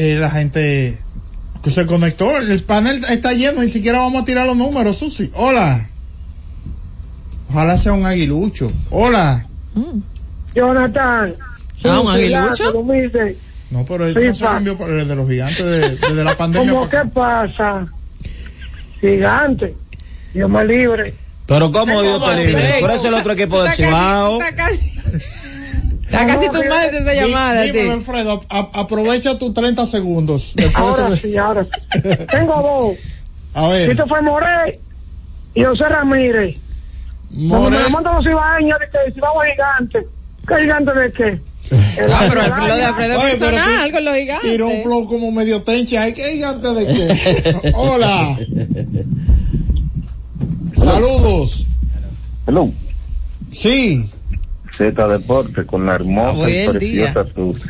Eh, 0.00 0.14
la 0.14 0.30
gente 0.30 0.96
que 1.60 1.70
se 1.72 1.84
conectó, 1.84 2.38
el 2.38 2.62
panel 2.62 3.04
está 3.10 3.32
lleno, 3.32 3.62
ni 3.62 3.68
siquiera 3.68 3.98
vamos 3.98 4.22
a 4.22 4.24
tirar 4.24 4.46
los 4.46 4.56
números, 4.56 4.96
Susi. 4.96 5.28
Hola. 5.34 5.88
Ojalá 7.50 7.76
sea 7.78 7.94
un 7.94 8.06
aguilucho. 8.06 8.70
Hola. 8.90 9.44
Mm. 9.74 9.98
Jonathan. 10.54 11.34
Ah, 11.82 11.98
un 12.00 12.10
aguilucho. 12.12 12.72
No, 13.72 13.84
pero 13.84 14.06
él 14.06 14.14
no 14.14 14.34
se 14.36 14.44
cambió 14.44 14.78
por 14.78 14.88
el 14.88 15.08
de 15.08 15.16
los 15.16 15.28
gigantes 15.28 15.64
de- 15.66 15.96
desde 15.96 16.22
la 16.24 16.36
pandemia. 16.38 16.70
¿Cómo 16.70 16.84
acá. 16.84 17.04
pasa? 17.12 17.88
Gigante. 19.00 19.74
Dios 20.32 20.48
me 20.48 20.64
libre. 20.64 21.12
Pero 21.46 21.72
¿cómo 21.72 22.02
Dios 22.02 22.18
¿Cómo 22.20 22.30
te 22.34 22.46
libre? 22.46 22.76
Por 22.78 22.90
eso 22.92 23.08
el 23.08 23.14
otro 23.14 23.32
equipo 23.32 23.60
del 23.64 23.72
Cibao. 23.72 24.38
Está 26.10 26.26
casi, 26.26 26.46
No, 26.46 26.52
tumbada 26.52 26.84
esa 26.86 27.12
llamada, 27.14 27.62
dímelo, 27.62 27.82
tío. 27.84 27.92
Alfredo, 27.92 28.40
a- 28.48 28.70
aprovecha 28.72 29.38
tus 29.38 29.52
30 29.52 29.84
segundos. 29.86 30.54
Ahora 30.74 31.10
de- 31.10 31.16
sí, 31.18 31.36
ahora 31.36 31.64
sí. 31.64 32.00
Tengo 32.30 32.62
dos. 32.62 32.96
A 33.54 33.68
ver. 33.68 33.86
Christopher 33.86 34.22
Moré 34.22 34.78
y 35.54 35.64
José 35.64 35.84
Ramírez. 35.84 36.56
Cuando 37.48 37.70
me 37.70 37.80
lo 37.80 37.90
montan 37.90 38.14
los 38.14 38.24
vamos 38.24 39.42
a 39.42 39.46
gigantes. 39.50 40.04
¿Qué 40.46 40.54
gigante 40.62 40.92
de 40.94 41.12
qué? 41.12 41.40
Ah, 41.70 42.24
pero 42.26 42.40
lo 42.66 42.76
de 42.76 42.84
Alfredo 42.84 43.18
Oye, 43.20 43.28
personal 43.36 43.86
tú 43.88 43.92
con 43.92 44.04
los 44.06 44.14
gigantes. 44.16 44.50
Tiró 44.50 44.68
un 44.68 44.82
flow 44.82 45.06
como 45.06 45.30
medio 45.30 45.62
tencha. 45.62 46.02
¿Ay, 46.04 46.14
qué 46.14 46.32
gigante 46.32 46.68
de 46.72 46.86
qué? 46.86 47.72
Hola. 47.74 48.38
Saludos. 50.76 51.66
Hello. 52.46 52.72
Sí. 53.52 54.08
Z 54.78 55.08
Deporte 55.08 55.66
con 55.66 55.84
la 55.86 55.96
hermosa 55.96 56.48
y 56.48 56.52
día. 56.52 56.70
preciosa 57.12 57.26
Susi. 57.34 57.68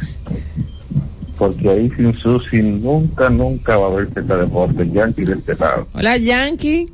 Porque 1.38 1.68
ahí 1.70 1.90
sin 1.96 2.14
Susi 2.18 2.62
nunca, 2.62 3.30
nunca 3.30 3.76
va 3.78 3.86
a 3.86 3.90
haber 3.92 4.08
Z 4.12 4.36
Deporte. 4.36 4.88
Yankee 4.90 5.24
de 5.24 5.32
este 5.34 5.54
lado. 5.56 5.88
Hola, 5.94 6.16
Yankee. 6.18 6.86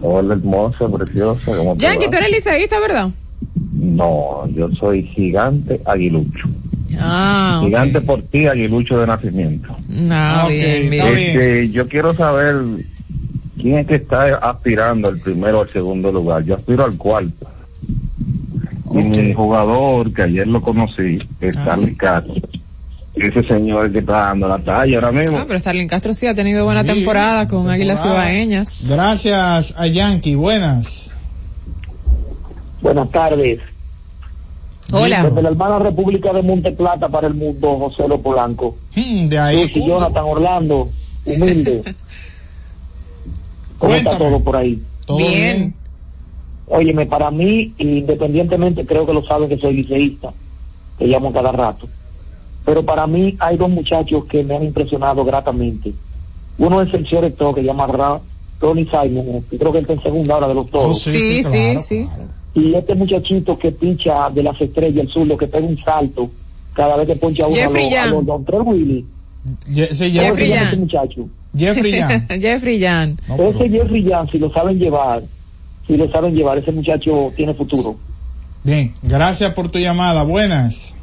Hola, 0.00 0.34
hermosa, 0.34 0.88
preciosa. 0.88 1.56
¿cómo 1.56 1.74
te 1.74 1.80
Yankee, 1.80 2.04
va? 2.06 2.10
tú 2.10 2.16
eres 2.18 2.30
liceísta, 2.30 2.78
¿verdad? 2.80 3.10
No, 3.72 4.46
yo 4.54 4.68
soy 4.78 5.02
gigante 5.02 5.80
aguilucho. 5.84 6.48
Ah. 7.00 7.60
Gigante 7.64 8.00
por 8.00 8.22
ti, 8.24 8.46
aguilucho 8.46 8.98
de 9.00 9.06
nacimiento. 9.06 9.74
Ah, 10.10 10.42
Ok, 10.44 10.50
bien, 10.50 10.92
está 10.92 11.10
bien. 11.10 11.14
bien. 11.14 11.16
Este, 11.16 11.68
yo 11.70 11.88
quiero 11.88 12.14
saber 12.14 12.56
quién 13.60 13.78
es 13.78 13.86
que 13.86 13.96
está 13.96 14.36
aspirando 14.36 15.08
al 15.08 15.18
primero 15.18 15.58
o 15.58 15.62
al 15.62 15.72
segundo 15.72 16.12
lugar. 16.12 16.44
Yo 16.44 16.54
aspiro 16.56 16.84
al 16.84 16.96
cuarto. 16.96 17.46
Mi 19.08 19.32
jugador, 19.34 20.12
que 20.12 20.22
ayer 20.22 20.46
lo 20.46 20.60
conocí, 20.62 21.18
es 21.40 21.56
Ah. 21.56 21.60
Stanley 21.62 21.94
Castro. 21.96 22.34
Ese 23.14 23.42
señor 23.48 23.90
que 23.90 23.98
está 23.98 24.12
dando 24.26 24.46
la 24.46 24.58
talla 24.58 24.94
ahora 24.96 25.10
mismo. 25.10 25.38
Ah, 25.38 25.44
pero 25.46 25.58
Starling 25.58 25.88
Castro 25.88 26.14
sí 26.14 26.26
ha 26.28 26.34
tenido 26.34 26.64
buena 26.64 26.82
Sí, 26.82 26.88
temporada 26.88 27.48
con 27.48 27.68
Águilas. 27.68 28.04
Ibaeñas. 28.06 28.90
Gracias 28.94 29.74
a 29.76 29.86
Yankee. 29.88 30.36
Buenas. 30.36 31.12
Buenas 32.80 33.10
tardes. 33.10 33.58
Hola. 34.92 35.24
Desde 35.24 35.42
la 35.42 35.48
hermana 35.48 35.78
República 35.80 36.32
de 36.32 36.42
Monteplata 36.42 37.08
para 37.08 37.26
el 37.26 37.34
mundo, 37.34 37.76
José 37.78 38.06
Lo 38.08 38.20
Polanco. 38.22 38.76
Hmm, 38.94 39.26
de 39.28 39.38
ahí. 39.38 39.62
Lucy, 39.62 39.84
Jonathan 39.84 40.24
Orlando, 40.24 40.88
humilde. 41.26 41.82
¿Cómo 43.78 43.94
está 43.94 44.16
todo 44.16 44.40
por 44.42 44.56
ahí? 44.56 44.80
¿Todo 45.06 45.18
Bien. 45.18 45.74
Óyeme, 46.70 47.06
para 47.06 47.30
mí, 47.30 47.72
independientemente, 47.78 48.84
creo 48.84 49.06
que 49.06 49.12
lo 49.14 49.24
saben 49.24 49.48
que 49.48 49.58
soy 49.58 49.72
liceísta, 49.72 50.32
te 50.98 51.06
llamo 51.06 51.32
cada 51.32 51.50
rato. 51.52 51.88
Pero 52.64 52.84
para 52.84 53.06
mí 53.06 53.34
hay 53.38 53.56
dos 53.56 53.70
muchachos 53.70 54.24
que 54.26 54.42
me 54.44 54.56
han 54.56 54.64
impresionado 54.64 55.24
gratamente. 55.24 55.92
Uno 56.58 56.82
es 56.82 56.92
el 56.92 57.08
señor 57.08 57.32
que 57.54 57.62
llama 57.62 57.86
Ra- 57.86 58.20
Tony 58.60 58.84
Simon, 58.86 59.44
que 59.48 59.56
creo 59.56 59.70
que 59.72 59.78
él 59.78 59.82
está 59.84 59.94
en 59.94 60.02
segunda 60.02 60.36
hora 60.36 60.48
de 60.48 60.54
los 60.54 60.66
Oh, 60.66 60.70
toros. 60.70 61.00
Sí, 61.02 61.42
sí, 61.44 61.50
claro, 61.52 61.80
sí. 61.80 62.06
claro. 62.06 62.28
Y 62.54 62.74
este 62.74 62.94
muchachito 62.96 63.56
que 63.56 63.70
pincha 63.70 64.28
de 64.30 64.42
las 64.42 64.60
estrellas, 64.60 65.04
el 65.06 65.12
zurdo, 65.12 65.36
que 65.38 65.46
pega 65.46 65.64
un 65.66 65.78
salto 65.78 66.28
cada 66.74 66.96
vez 66.96 67.06
que 67.06 67.16
poncha 67.16 67.46
uno 67.46 67.54
Jeffrey 67.54 67.86
a 67.86 67.88
los, 67.90 67.98
a 67.98 68.04
Young. 68.06 68.14
los 68.16 68.26
Don 68.26 68.44
Trey 68.44 68.60
Willy. 68.60 69.04
Ye- 69.68 69.94
sí, 69.94 70.12
¿Cómo 70.18 70.34
se 70.34 70.46
Jeffrey 70.46 70.78
muchacho? 70.78 71.28
Jeffrey 71.56 71.92
Young. 71.92 72.28
Jeffrey 72.40 72.80
Jan. 72.80 73.16
No, 73.28 73.36
pero- 73.36 73.48
Ese 73.50 73.68
Jeffrey 73.70 74.02
Young, 74.02 74.30
si 74.30 74.38
lo 74.38 74.50
saben 74.52 74.78
llevar, 74.78 75.22
si 75.88 75.96
lo 75.96 76.08
saben 76.10 76.34
llevar, 76.34 76.58
ese 76.58 76.70
muchacho 76.70 77.32
tiene 77.34 77.54
futuro. 77.54 77.96
Bien, 78.62 78.94
gracias 79.02 79.52
por 79.54 79.70
tu 79.70 79.78
llamada. 79.80 80.22
Buenas. 80.22 80.94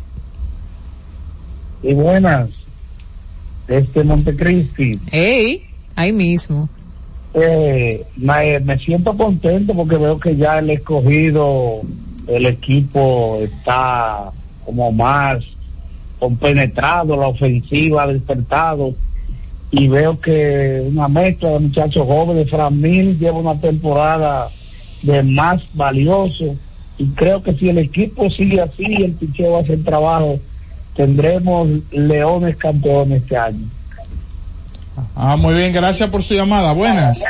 Y 1.83 1.93
buenas, 1.93 2.49
este 3.67 4.03
Montecristi, 4.03 4.93
Ey, 5.11 5.65
ahí 5.95 6.11
mismo. 6.13 6.69
eh, 7.33 8.05
me, 8.15 8.59
me 8.61 8.77
siento 8.79 9.15
contento 9.17 9.73
porque 9.75 9.97
veo 9.97 10.19
que 10.19 10.35
ya 10.35 10.59
el 10.59 10.69
escogido, 10.71 11.81
el 12.27 12.45
equipo 12.45 13.39
está 13.41 14.31
como 14.65 14.91
más 14.91 15.43
compenetrado, 16.17 17.15
la 17.17 17.27
ofensiva 17.27 18.03
ha 18.03 18.07
despertado 18.07 18.93
y 19.69 19.87
veo 19.87 20.19
que 20.19 20.83
una 20.87 21.07
mezcla 21.07 21.49
de 21.49 21.59
muchachos 21.59 22.07
jóvenes, 22.07 22.49
Fran 22.49 22.81
Mil 22.81 23.19
lleva 23.19 23.37
una 23.37 23.59
temporada 23.59 24.49
de 25.05 25.23
más 25.23 25.61
valioso 25.73 26.55
y 26.97 27.05
creo 27.09 27.43
que 27.43 27.53
si 27.53 27.69
el 27.69 27.77
equipo 27.77 28.29
sigue 28.29 28.61
así 28.61 28.83
y 28.87 29.03
el 29.03 29.11
picheo 29.13 29.57
hace 29.59 29.73
el 29.73 29.83
trabajo, 29.83 30.39
tendremos 30.95 31.67
leones 31.91 32.55
campeones 32.57 33.21
este 33.23 33.37
año. 33.37 33.65
Ah, 35.15 35.35
muy 35.35 35.53
bien, 35.53 35.73
gracias 35.73 36.09
por 36.09 36.23
su 36.23 36.33
llamada. 36.33 36.71
Buenas. 36.73 37.21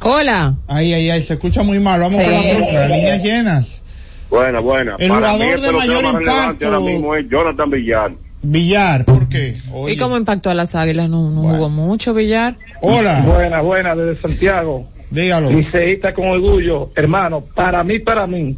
Hola. 0.00 0.54
Ahí, 0.66 0.92
ahí, 0.92 1.10
ahí, 1.10 1.22
se 1.22 1.34
escucha 1.34 1.62
muy 1.62 1.78
mal. 1.78 2.00
Vamos 2.00 2.16
Sí. 2.18 2.24
con 2.24 2.32
la 2.32 2.40
próxima. 2.56 2.86
Líneas 2.86 3.22
llenas. 3.22 3.82
Buena, 4.28 4.60
buena. 4.60 4.96
El 4.98 5.08
Para 5.10 5.32
jugador 5.32 5.56
mí, 5.60 5.66
de 5.66 5.72
mayor 5.72 6.04
impacto- 6.04 6.64
ahora 6.66 6.80
mismo 6.80 7.14
es 7.14 7.28
Jonathan 7.30 7.70
Villar. 7.70 8.12
Villar, 8.42 9.04
¿por 9.04 9.28
qué? 9.28 9.54
Oye. 9.72 9.94
¿Y 9.94 9.96
cómo 9.96 10.16
impactó 10.16 10.50
a 10.50 10.54
las 10.54 10.74
Águilas? 10.74 11.08
No, 11.08 11.30
no 11.30 11.42
Bueno. 11.42 11.56
jugó 11.58 11.68
mucho 11.70 12.12
Villar. 12.14 12.56
Hola, 12.80 13.22
Buena, 13.24 13.60
buena, 13.60 13.94
desde 13.94 14.20
Santiago. 14.20 14.86
dígalo. 15.10 15.50
Liceísta 15.50 16.12
con 16.14 16.28
orgullo, 16.28 16.90
hermano, 16.96 17.42
para 17.54 17.84
mí, 17.84 17.98
para 18.00 18.26
mí, 18.26 18.56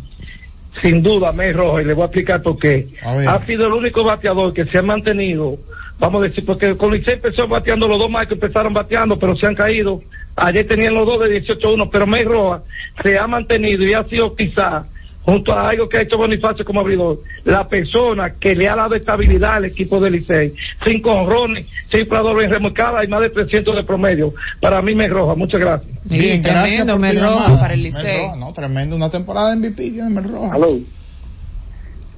sin 0.83 1.03
duda, 1.03 1.33
May 1.33 1.53
Rojo, 1.53 1.81
y 1.81 1.85
le 1.85 1.93
voy 1.95 2.03
a 2.03 2.07
explicar 2.07 2.43
por 2.43 2.59
qué. 2.59 2.87
Ha 3.05 3.45
sido 3.45 3.67
el 3.67 3.73
único 3.75 4.03
bateador 4.05 4.53
que 4.55 4.65
se 4.67 4.79
ha 4.79 4.83
mantenido, 4.83 5.57
vamos 5.99 6.23
a 6.23 6.25
decir, 6.29 6.45
porque 6.47 6.77
con 6.77 6.93
Licey 6.93 7.15
empezó 7.15 7.47
bateando 7.47 7.87
los 7.87 7.99
dos 7.99 8.11
más 8.11 8.27
que 8.27 8.35
empezaron 8.35 8.73
bateando, 8.73 9.19
pero 9.19 9.37
se 9.37 9.47
han 9.47 9.55
caído. 9.55 10.01
Ayer 10.37 10.67
tenían 10.67 10.95
los 10.95 11.07
dos 11.07 11.21
de 11.21 11.43
18-1, 11.43 11.89
pero 11.93 12.07
May 12.07 12.25
Roja 12.25 12.63
se 13.03 13.19
ha 13.19 13.27
mantenido 13.27 13.85
y 13.85 13.93
ha 13.93 14.03
sido 14.05 14.35
quizá, 14.35 14.85
junto 15.25 15.53
a 15.53 15.71
algo 15.71 15.89
que 15.89 15.99
ha 15.99 16.03
hecho 16.03 16.19
Bonifacio 16.19 16.65
como 16.65 16.81
abridor, 16.81 17.21
la 17.45 17.67
persona 17.67 18.35
que 18.39 18.55
le 18.55 18.69
ha 18.69 18.77
dado 18.77 18.95
estabilidad 18.95 19.55
al 19.55 19.65
equipo 19.67 19.99
de 20.01 20.11
Licey. 20.11 20.55
Cinco 20.85 21.13
honrones, 21.13 21.67
cinco 21.91 22.17
dobles 22.23 22.51
remolcadas 22.51 23.07
y 23.07 23.11
más 23.11 23.23
de 23.23 23.31
300 23.31 23.75
de 23.77 23.85
promedio. 23.85 24.35
Para 24.61 24.83
mí, 24.83 24.95
May 24.95 25.09
Roja, 25.09 25.35
muchas 25.35 25.61
gracias. 25.61 25.91
Bien, 26.05 26.43
gracias 26.43 26.85
tremendo, 26.85 26.99
me 26.99 27.15
llamada. 27.15 27.59
para 27.61 27.75
el 27.75 27.83
Licey. 27.83 28.19
Roja, 28.27 28.37
No, 28.37 28.53
tremendo, 28.53 28.97
una 28.97 29.11
temporada 29.11 29.51
de 29.51 29.57
MVP 29.57 29.91
tiene 29.93 30.11
Mel 30.11 30.25
Roja. 30.25 30.55
Aló. 30.55 30.79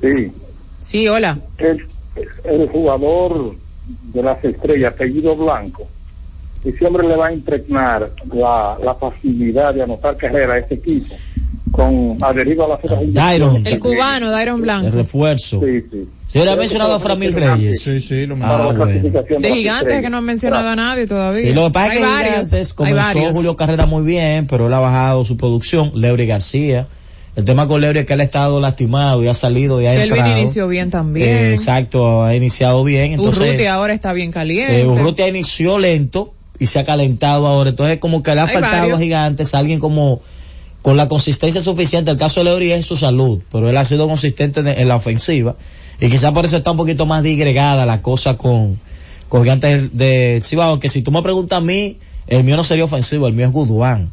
Sí. 0.02 0.32
Sí, 0.80 1.08
hola. 1.08 1.38
El, 1.58 1.86
el 2.44 2.68
jugador 2.68 3.54
de 4.12 4.22
las 4.22 4.44
estrellas, 4.44 4.94
apellido 4.94 5.36
Blanco, 5.36 5.86
ese 6.64 6.84
hombre 6.84 7.06
le 7.06 7.16
va 7.16 7.28
a 7.28 7.32
impregnar 7.32 8.10
la, 8.32 8.76
la 8.82 8.94
facilidad 8.94 9.74
de 9.74 9.82
anotar 9.82 10.16
carrera 10.16 10.54
a 10.54 10.58
este 10.58 10.74
equipo 10.74 11.14
con 11.76 12.18
adherido 12.22 12.64
a 12.64 12.68
las 12.70 12.78
otras 12.84 13.00
Dairon. 13.12 13.66
El 13.66 13.78
cubano, 13.78 14.30
Dairon 14.30 14.56
El 14.56 14.62
Blanco. 14.62 14.90
refuerzo. 14.90 15.60
Sí, 15.60 15.82
sí. 15.90 16.08
Se 16.28 16.38
hubiera 16.38 16.56
mencionado 16.56 16.94
a 16.94 16.98
Framil 17.00 17.32
Reyes. 17.32 17.80
Sí, 17.82 18.00
sí, 18.00 18.26
lo 18.26 18.34
Ah, 18.36 18.38
la 18.58 18.64
bueno. 18.64 18.84
clasificación 18.84 19.40
De 19.42 19.54
gigantes 19.54 20.02
que 20.02 20.10
no 20.10 20.16
han 20.18 20.24
mencionado 20.24 20.68
a 20.68 20.76
nadie 20.76 21.06
todavía. 21.06 21.42
Sí, 21.42 21.52
lo 21.52 21.66
que 21.66 21.70
pasa 21.70 21.92
es 21.94 21.98
que 21.98 22.04
varios. 22.04 22.32
Gigantes 22.50 22.74
comenzó. 22.74 23.32
Julio 23.32 23.56
Carrera 23.56 23.86
muy 23.86 24.02
bien, 24.04 24.46
pero 24.46 24.66
él 24.66 24.72
ha 24.74 24.80
bajado 24.80 25.24
su 25.24 25.36
producción. 25.36 25.92
Leury 25.94 26.26
García. 26.26 26.88
El 27.36 27.44
tema 27.44 27.68
con 27.68 27.80
Leury 27.82 28.00
es 28.00 28.06
que 28.06 28.14
él 28.14 28.20
ha 28.20 28.24
estado 28.24 28.60
lastimado 28.60 29.22
y 29.22 29.28
ha 29.28 29.34
salido 29.34 29.80
y 29.82 29.86
ha 29.86 29.92
Kelvin 29.92 30.12
entrado. 30.18 30.38
inició 30.38 30.68
bien 30.68 30.90
también. 30.90 31.28
Eh, 31.28 31.52
exacto, 31.52 32.24
ha 32.24 32.34
iniciado 32.34 32.82
bien. 32.82 33.12
Entonces, 33.12 33.42
Urruti 33.48 33.66
ahora 33.66 33.92
está 33.92 34.12
bien 34.14 34.32
caliente. 34.32 34.80
eh, 34.80 34.86
Urrutia 34.86 35.28
inició 35.28 35.78
lento 35.78 36.32
y 36.58 36.66
se 36.66 36.78
ha 36.78 36.86
calentado 36.86 37.46
ahora. 37.46 37.68
Entonces, 37.70 37.98
como 37.98 38.22
que 38.22 38.34
le 38.34 38.40
ha 38.40 38.44
Hay 38.46 38.54
faltado 38.54 38.78
varios. 38.80 38.98
a 38.98 39.02
Gigantes 39.02 39.54
alguien 39.54 39.80
como 39.80 40.22
con 40.87 40.96
la 40.96 41.09
consistencia 41.09 41.61
suficiente. 41.61 42.12
El 42.12 42.16
caso 42.16 42.38
de 42.38 42.44
Leury 42.44 42.70
es 42.70 42.87
su 42.87 42.96
salud, 42.96 43.40
pero 43.51 43.68
él 43.68 43.77
ha 43.77 43.85
sido 43.85 44.07
consistente 44.07 44.61
en, 44.61 44.68
en 44.68 44.87
la 44.87 44.94
ofensiva. 44.94 45.57
Y 46.01 46.09
quizá 46.09 46.33
por 46.33 46.44
eso 46.44 46.59
está 46.59 46.70
un 46.70 46.77
poquito 46.77 47.07
más 47.07 47.25
digregada 47.25 47.85
la 47.87 48.03
cosa 48.03 48.37
con, 48.37 48.79
con 49.29 49.42
Gigantes 49.42 49.96
de 49.96 50.40
Cibao. 50.44 50.79
Que 50.79 50.88
si 50.88 51.03
tú 51.03 51.11
me 51.11 51.22
preguntas 51.22 51.59
a 51.59 51.61
mí, 51.61 51.99
el 52.29 52.44
mío 52.44 52.57
no 52.57 52.62
sería 52.62 52.85
ofensivo, 52.85 53.27
el 53.27 53.35
mío 53.35 53.46
es 53.46 53.53
Guduán. 53.53 54.12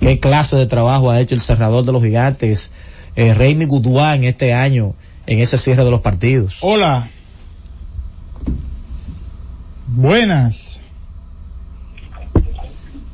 ¿Qué 0.00 0.18
clase 0.18 0.56
de 0.56 0.64
trabajo 0.64 1.10
ha 1.10 1.20
hecho 1.20 1.34
el 1.34 1.42
cerrador 1.42 1.84
de 1.84 1.92
los 1.92 2.02
Gigantes? 2.02 2.70
Eh, 3.14 3.34
Raimi 3.34 3.66
Guduán 3.66 4.24
este 4.24 4.54
año 4.54 4.94
en 5.26 5.40
ese 5.40 5.58
cierre 5.58 5.84
de 5.84 5.90
los 5.90 6.00
partidos. 6.00 6.56
Hola. 6.62 7.10
Buenas. 9.86 10.80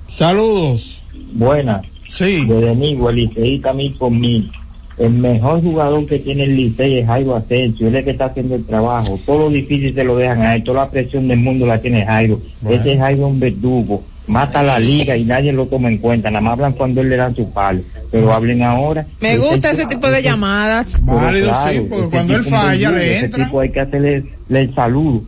Saludos. 0.06 1.02
Buenas. 1.32 1.86
Sí. 2.14 2.46
Desde 2.46 2.74
mí, 2.74 2.96
el 3.08 3.14
liceísta 3.16 3.72
mil 3.72 3.92
por 3.94 4.10
mil. 4.10 4.50
El 4.96 5.10
mejor 5.10 5.60
jugador 5.60 6.06
que 6.06 6.20
tiene 6.20 6.44
el 6.44 6.54
Licey 6.56 6.98
es 7.00 7.06
Jairo 7.08 7.34
Asensio, 7.34 7.88
él 7.88 7.94
es 7.94 7.98
el 7.98 8.04
que 8.04 8.10
está 8.12 8.26
haciendo 8.26 8.54
el 8.54 8.64
trabajo. 8.64 9.18
Todo 9.26 9.38
lo 9.40 9.50
difícil 9.50 9.92
se 9.92 10.04
lo 10.04 10.16
dejan 10.16 10.40
a 10.42 10.54
él, 10.54 10.62
toda 10.62 10.84
la 10.84 10.90
presión 10.90 11.26
del 11.26 11.40
mundo 11.40 11.66
la 11.66 11.80
tiene 11.80 12.06
Jairo. 12.06 12.38
Bueno. 12.60 12.80
Ese 12.80 12.96
Jairo 12.96 13.26
es 13.26 13.32
un 13.32 13.40
verdugo, 13.40 14.04
mata 14.28 14.62
la 14.62 14.78
liga 14.78 15.16
y 15.16 15.24
nadie 15.24 15.52
lo 15.52 15.66
toma 15.66 15.88
en 15.88 15.98
cuenta, 15.98 16.30
nada 16.30 16.42
más 16.42 16.52
hablan 16.52 16.74
cuando 16.74 17.00
él 17.00 17.08
le 17.10 17.16
dan 17.16 17.34
su 17.34 17.50
palo. 17.52 17.80
Pero 18.12 18.32
hablen 18.32 18.62
ahora. 18.62 19.04
Me 19.20 19.36
gusta 19.36 19.72
ese 19.72 19.86
tipo 19.86 20.08
de 20.08 20.22
llamadas. 20.22 21.02
Válido, 21.04 21.48
claro, 21.48 21.72
sí, 21.72 21.80
porque 21.90 21.96
ese 22.02 22.10
cuando 22.10 22.36
él 22.36 22.42
falla 22.44 22.90
verdugo, 22.90 22.96
le 23.04 23.16
ese 23.16 23.24
entra. 23.26 23.44
tipo 23.46 23.60
hay 23.60 23.72
que 23.72 23.80
hacerle 23.80 24.24
le 24.48 24.60
el 24.60 24.74
saludo. 24.76 25.22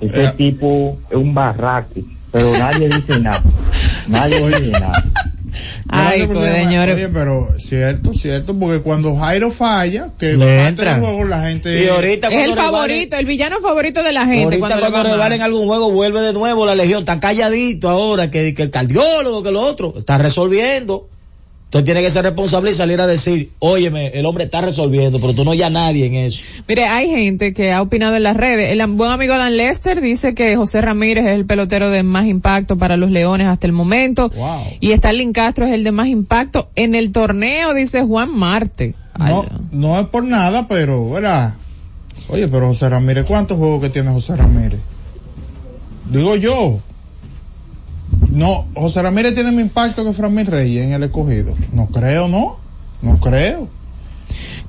Ese 0.00 0.24
Eh. 0.26 0.32
tipo 0.36 0.96
es 1.10 1.16
un 1.16 1.34
barraque, 1.34 2.04
pero 2.30 2.52
nadie 2.56 2.88
dice 2.88 3.18
nada. 3.18 3.42
Nadie 4.06 4.46
dice 4.46 4.70
nada. 4.70 5.04
Ay, 5.88 6.26
pues, 6.26 6.52
señores. 6.54 6.96
Oye, 6.96 7.08
pero 7.08 7.46
cierto, 7.58 8.14
cierto, 8.14 8.58
porque 8.58 8.80
cuando 8.80 9.16
Jairo 9.16 9.50
falla, 9.50 10.10
que 10.18 10.36
Le 10.36 10.66
entran. 10.66 11.00
del 11.00 11.10
juego 11.10 11.24
la 11.24 11.42
gente... 11.42 11.84
Y 11.84 11.88
ahorita 11.88 12.28
Es 12.28 12.34
el 12.34 12.54
cuando 12.54 12.72
favorito, 12.72 13.16
el 13.16 13.26
villano 13.26 13.60
favorito 13.60 14.02
de 14.02 14.12
la 14.12 14.26
gente. 14.26 14.44
Ahorita 14.44 14.60
cuando, 14.60 14.80
cuando, 14.80 14.98
mal. 14.98 15.12
revalen 15.12 15.42
algún 15.42 15.66
juego 15.66 15.90
vuelve 15.90 16.20
de 16.20 16.32
nuevo 16.32 16.66
la 16.66 16.74
legión, 16.74 17.00
está 17.00 17.20
calladito 17.20 17.88
ahora, 17.88 18.30
que, 18.30 18.54
que 18.54 18.62
el 18.62 18.70
cardiólogo, 18.70 19.42
que 19.42 19.50
lo 19.50 19.60
otro, 19.60 19.94
está 19.98 20.18
resolviendo. 20.18 21.08
Entonces 21.68 21.84
tiene 21.84 22.00
que 22.00 22.10
ser 22.10 22.24
responsable 22.24 22.70
y 22.70 22.74
salir 22.74 22.98
a 22.98 23.06
decir, 23.06 23.50
óyeme, 23.58 24.06
el 24.14 24.24
hombre 24.24 24.44
está 24.44 24.62
resolviendo, 24.62 25.20
pero 25.20 25.34
tú 25.34 25.44
no 25.44 25.52
ya 25.52 25.68
nadie 25.68 26.06
en 26.06 26.14
eso. 26.14 26.42
Mire, 26.66 26.86
hay 26.86 27.10
gente 27.10 27.52
que 27.52 27.72
ha 27.72 27.82
opinado 27.82 28.16
en 28.16 28.22
las 28.22 28.38
redes. 28.38 28.72
El 28.72 28.86
buen 28.86 29.10
amigo 29.10 29.36
Dan 29.36 29.58
Lester 29.58 30.00
dice 30.00 30.34
que 30.34 30.56
José 30.56 30.80
Ramírez 30.80 31.26
es 31.26 31.32
el 31.32 31.44
pelotero 31.44 31.90
de 31.90 32.02
más 32.04 32.24
impacto 32.24 32.78
para 32.78 32.96
los 32.96 33.10
Leones 33.10 33.48
hasta 33.48 33.66
el 33.66 33.74
momento. 33.74 34.30
Wow. 34.30 34.62
Y 34.80 34.92
Stalin 34.92 35.34
Castro 35.34 35.66
es 35.66 35.72
el 35.72 35.84
de 35.84 35.92
más 35.92 36.08
impacto 36.08 36.70
en 36.74 36.94
el 36.94 37.12
torneo, 37.12 37.74
dice 37.74 38.00
Juan 38.02 38.34
Marte. 38.34 38.94
Ay, 39.12 39.34
No, 39.34 39.44
no 39.70 40.00
es 40.00 40.06
por 40.06 40.24
nada, 40.24 40.68
pero, 40.68 41.10
¿verdad? 41.10 41.56
Oye, 42.30 42.48
pero 42.48 42.68
José 42.68 42.88
Ramírez, 42.88 43.26
¿cuántos 43.26 43.58
juegos 43.58 43.82
que 43.82 43.90
tiene 43.90 44.10
José 44.10 44.36
Ramírez? 44.36 44.80
Digo 46.10 46.34
yo. 46.34 46.80
No, 48.30 48.66
José 48.74 49.02
Ramírez 49.02 49.34
tiene 49.34 49.52
más 49.52 49.60
impacto 49.62 50.04
que 50.04 50.12
Framil 50.12 50.46
Reyes 50.46 50.84
en 50.84 50.92
el 50.92 51.02
escogido. 51.04 51.54
No 51.72 51.86
creo, 51.86 52.28
¿no? 52.28 52.56
No 53.02 53.18
creo. 53.18 53.68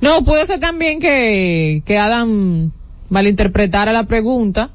No, 0.00 0.24
puede 0.24 0.46
ser 0.46 0.60
también 0.60 1.00
que, 1.00 1.82
que 1.84 1.98
Adam 1.98 2.70
malinterpretara 3.10 3.92
la 3.92 4.04
pregunta 4.04 4.70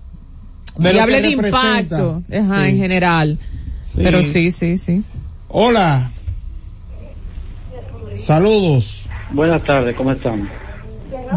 De 0.78 0.94
y 0.94 1.00
hable 1.00 1.22
de 1.22 1.32
impacto, 1.32 2.22
ajá, 2.32 2.64
Sí. 2.64 2.70
en 2.70 2.78
general. 2.78 3.40
Sí. 3.88 4.02
Pero 4.04 4.24
sí, 4.24 4.52
sí, 4.52 4.78
sí. 4.78 5.04
Hola. 5.48 6.12
Saludos. 8.18 9.04
Buenas 9.32 9.64
tardes, 9.64 9.96
¿cómo 9.96 10.12
están? 10.12 10.50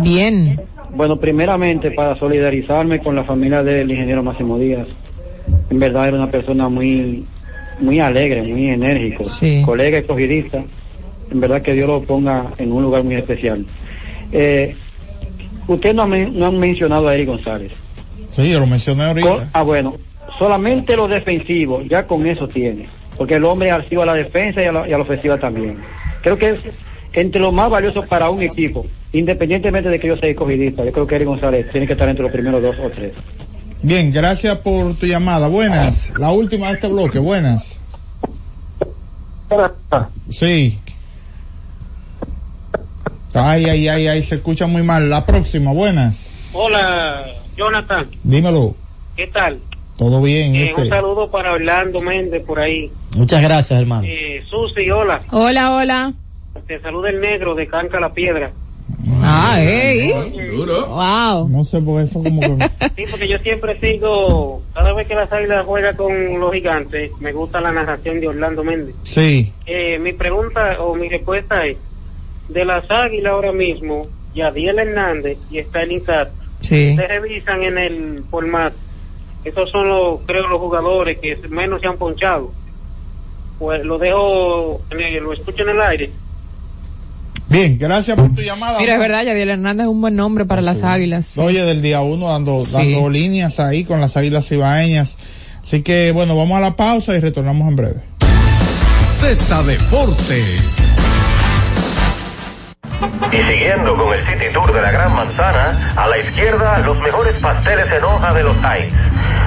Bien. 0.02 0.60
Bueno, 0.94 1.18
primeramente 1.18 1.90
para 1.90 2.18
solidarizarme 2.18 3.00
con 3.00 3.14
la 3.14 3.24
familia 3.24 3.62
del 3.62 3.90
ingeniero 3.90 4.22
Máximo 4.22 4.58
Díaz. 4.58 4.86
En 5.70 5.78
verdad 5.78 6.08
era 6.08 6.16
una 6.16 6.30
persona 6.30 6.68
muy 6.68 7.24
muy 7.80 8.00
alegre, 8.00 8.42
muy 8.42 8.70
enérgico, 8.70 9.24
Sí. 9.24 9.62
colega 9.64 9.98
escogidista. 9.98 10.64
En 11.30 11.40
verdad 11.40 11.62
que 11.62 11.74
Dios 11.74 11.86
lo 11.86 12.02
ponga 12.02 12.46
en 12.58 12.72
un 12.72 12.82
lugar 12.82 13.04
muy 13.04 13.14
especial. 13.14 13.64
Eh, 14.32 14.74
usted 15.68 15.94
no, 15.94 16.02
ha 16.02 16.06
men- 16.06 16.36
no 16.38 16.46
han 16.46 16.58
mencionado 16.58 17.06
a 17.06 17.14
Eric 17.14 17.28
González. 17.28 17.70
Sí, 18.32 18.50
yo 18.50 18.58
lo 18.60 18.66
mencioné 18.66 19.04
ahorita. 19.04 19.50
ah, 19.52 19.62
bueno, 19.62 19.94
solamente 20.38 20.96
lo 20.96 21.06
defensivo, 21.06 21.82
ya 21.82 22.04
con 22.06 22.26
eso 22.26 22.48
tiene. 22.48 22.88
Porque 23.16 23.34
el 23.34 23.44
hombre 23.44 23.68
es 23.68 23.74
activo 23.74 24.02
a 24.02 24.06
la 24.06 24.14
defensa 24.14 24.62
y 24.62 24.66
a 24.66 24.72
la, 24.72 24.88
y 24.88 24.92
a 24.92 24.96
la 24.96 25.02
ofensiva 25.04 25.38
también. 25.38 25.76
Creo 26.22 26.36
que 26.38 26.50
es 26.50 26.62
entre 27.12 27.40
lo 27.40 27.52
más 27.52 27.70
valioso 27.70 28.02
para 28.06 28.28
un 28.30 28.42
equipo, 28.42 28.86
independientemente 29.12 29.88
de 29.88 29.98
que 30.00 30.08
yo 30.08 30.16
sea 30.16 30.28
escogidista. 30.30 30.84
Yo 30.84 30.92
creo 30.92 31.06
que 31.06 31.14
Eric 31.16 31.28
González 31.28 31.70
tiene 31.70 31.86
que 31.86 31.92
estar 31.94 32.08
entre 32.08 32.22
los 32.24 32.32
primeros 32.32 32.62
dos 32.62 32.76
o 32.80 32.90
tres. 32.90 33.12
Bien, 33.82 34.12
gracias 34.12 34.58
por 34.58 34.94
tu 34.96 35.06
llamada. 35.06 35.48
Buenas. 35.48 36.10
La 36.18 36.30
última 36.30 36.68
de 36.68 36.74
este 36.74 36.88
bloque. 36.88 37.18
Buenas. 37.18 37.78
Sí. 40.30 40.78
Ay, 43.34 43.64
ay, 43.66 43.88
ay, 43.88 44.06
ay, 44.08 44.22
se 44.22 44.36
escucha 44.36 44.66
muy 44.66 44.82
mal. 44.82 45.08
La 45.08 45.24
próxima, 45.24 45.72
buenas. 45.72 46.28
Hola, 46.52 47.26
Jonathan, 47.56 48.08
Dímelo. 48.24 48.74
¿qué 49.16 49.26
tal? 49.28 49.60
Todo 49.96 50.22
bien. 50.22 50.54
Eh, 50.54 50.68
este. 50.68 50.82
un 50.82 50.88
saludo 50.88 51.30
para 51.30 51.52
Orlando 51.52 52.00
Méndez 52.00 52.44
por 52.44 52.58
ahí. 52.60 52.90
Muchas 53.16 53.42
gracias, 53.42 53.78
hermano. 53.80 54.06
Eh, 54.06 54.42
Susi, 54.48 54.90
hola. 54.90 55.22
Hola, 55.30 55.72
hola. 55.72 56.12
Te 56.66 56.80
saluda 56.80 57.10
el 57.10 57.20
negro 57.20 57.54
de 57.54 57.66
Canca 57.66 58.00
la 58.00 58.12
Piedra. 58.12 58.50
Ah, 59.30 59.56
hey. 59.58 60.12
Duro. 60.56 60.86
Wow. 60.86 61.48
No 61.48 61.62
sé 61.64 61.80
por 61.80 62.00
eso 62.00 62.22
como 62.22 62.40
que... 62.40 62.68
Sí, 62.96 63.02
porque 63.10 63.28
yo 63.28 63.38
siempre 63.38 63.78
sigo, 63.80 64.62
cada 64.74 64.92
vez 64.94 65.06
que 65.06 65.14
las 65.14 65.30
águilas 65.30 65.66
juega 65.66 65.92
con 65.94 66.40
los 66.40 66.52
gigantes, 66.52 67.10
me 67.20 67.32
gusta 67.32 67.60
la 67.60 67.70
narración 67.72 68.20
de 68.20 68.28
Orlando 68.28 68.64
Méndez. 68.64 68.94
Sí. 69.02 69.52
Eh, 69.66 69.98
mi 69.98 70.12
pregunta 70.14 70.80
o 70.80 70.94
mi 70.94 71.08
respuesta 71.08 71.64
es, 71.66 71.76
de 72.48 72.64
las 72.64 72.90
águilas 72.90 73.32
ahora 73.34 73.52
mismo, 73.52 74.06
Yadiel 74.34 74.78
Hernández 74.78 75.38
y 75.50 75.58
Stalin 75.58 76.00
Cat, 76.00 76.30
Sí. 76.60 76.96
se 76.96 77.06
revisan 77.06 77.62
en 77.62 77.78
el 77.78 78.24
formato. 78.30 78.76
Esos 79.44 79.70
son 79.70 79.88
los, 79.88 80.20
creo, 80.26 80.48
los 80.48 80.58
jugadores 80.58 81.18
que 81.18 81.36
menos 81.50 81.80
se 81.80 81.86
han 81.86 81.96
ponchado. 81.98 82.50
Pues 83.58 83.84
lo 83.84 83.98
dejo, 83.98 84.80
en 84.90 85.00
el- 85.00 85.22
lo 85.22 85.32
escucho 85.32 85.62
en 85.62 85.68
el 85.70 85.80
aire. 85.82 86.10
Bien, 87.48 87.78
gracias 87.78 88.16
por 88.16 88.34
tu 88.34 88.42
llamada. 88.42 88.78
Mira, 88.78 88.94
es 88.94 89.00
verdad, 89.00 89.24
Yadiel 89.24 89.48
Hernández 89.50 89.84
es 89.84 89.90
un 89.90 90.00
buen 90.00 90.14
nombre 90.14 90.44
para 90.44 90.60
las 90.60 90.82
águilas. 90.84 91.38
Oye, 91.38 91.62
del 91.62 91.80
día 91.80 92.00
uno 92.02 92.28
dando, 92.28 92.64
Sí. 92.64 92.92
dando 92.92 93.08
líneas 93.08 93.58
ahí 93.58 93.84
con 93.84 94.00
las 94.00 94.16
águilas 94.16 94.50
ibaeñas. 94.52 95.16
Así 95.62 95.82
que, 95.82 96.12
bueno, 96.12 96.36
vamos 96.36 96.58
a 96.58 96.60
la 96.60 96.76
pausa 96.76 97.14
y 97.16 97.20
retornamos 97.20 97.66
en 97.68 97.76
breve. 97.76 98.00
Z 99.18 99.62
Deportes. 99.64 100.44
Y 103.32 103.36
siguiendo 103.36 103.96
con 103.96 104.12
el 104.12 104.20
City 104.20 104.52
Tour 104.52 104.72
de 104.72 104.80
la 104.82 104.90
Gran 104.90 105.14
Manzana, 105.14 105.92
a 105.96 106.08
la 106.08 106.18
izquierda 106.18 106.78
los 106.80 106.98
mejores 107.00 107.38
pasteles 107.38 107.86
en 107.96 108.04
hoja 108.04 108.32
de 108.34 108.42
los 108.42 108.56
Heights. 108.62 108.94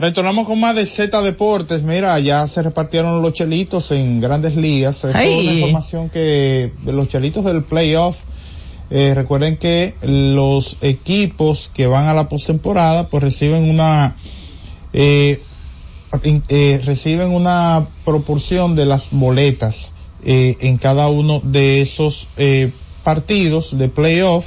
Retornamos 0.00 0.46
con 0.46 0.58
más 0.58 0.76
de 0.76 0.86
Z 0.86 1.20
Deportes. 1.20 1.82
Mira, 1.82 2.18
ya 2.20 2.48
se 2.48 2.62
repartieron 2.62 3.20
los 3.20 3.34
chelitos 3.34 3.90
en 3.90 4.18
grandes 4.18 4.56
ligas. 4.56 5.04
Es 5.04 5.14
Ay. 5.14 5.40
una 5.46 5.52
información 5.52 6.08
que 6.08 6.72
los 6.86 7.08
chelitos 7.10 7.44
del 7.44 7.62
playoff. 7.62 8.16
eh, 8.88 9.12
recuerden 9.14 9.58
que 9.58 9.94
los 10.02 10.78
equipos 10.80 11.70
que 11.74 11.86
van 11.86 12.06
a 12.06 12.14
la 12.14 12.28
postemporada 12.30 13.08
pues 13.08 13.22
reciben 13.22 13.68
una 13.70 14.16
eh, 14.92 15.40
eh, 16.48 16.80
reciben 16.84 17.28
una 17.32 17.86
proporción 18.04 18.74
de 18.74 18.86
las 18.86 19.10
boletas 19.12 19.92
eh, 20.24 20.56
en 20.60 20.76
cada 20.78 21.08
uno 21.08 21.40
de 21.44 21.82
esos 21.82 22.26
eh, 22.36 22.72
partidos 23.04 23.78
de 23.78 23.88
playoff 23.88 24.46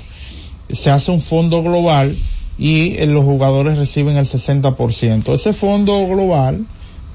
se 0.70 0.90
hace 0.90 1.12
un 1.12 1.22
fondo 1.22 1.64
global 1.64 2.14
y 2.58 2.96
eh, 2.98 3.06
los 3.08 3.24
jugadores 3.24 3.78
reciben 3.78 4.18
el 4.18 4.26
60%. 4.26 5.34
Ese 5.34 5.54
fondo 5.54 6.06
global 6.08 6.66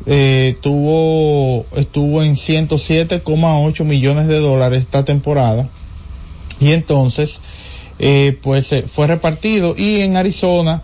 eh, 0.07 0.57
tuvo, 0.61 1.67
estuvo 1.77 2.23
en 2.23 2.35
107,8 2.35 3.85
millones 3.85 4.29
de 4.29 4.41
dólares 4.41 4.81
esta 4.81 5.05
temporada 5.05 5.69
y 6.61 6.73
entonces 6.73 7.41
eh, 7.99 8.37
pues 8.43 8.75
fue 8.91 9.07
repartido 9.07 9.75
y 9.77 10.01
en 10.01 10.17
Arizona 10.17 10.83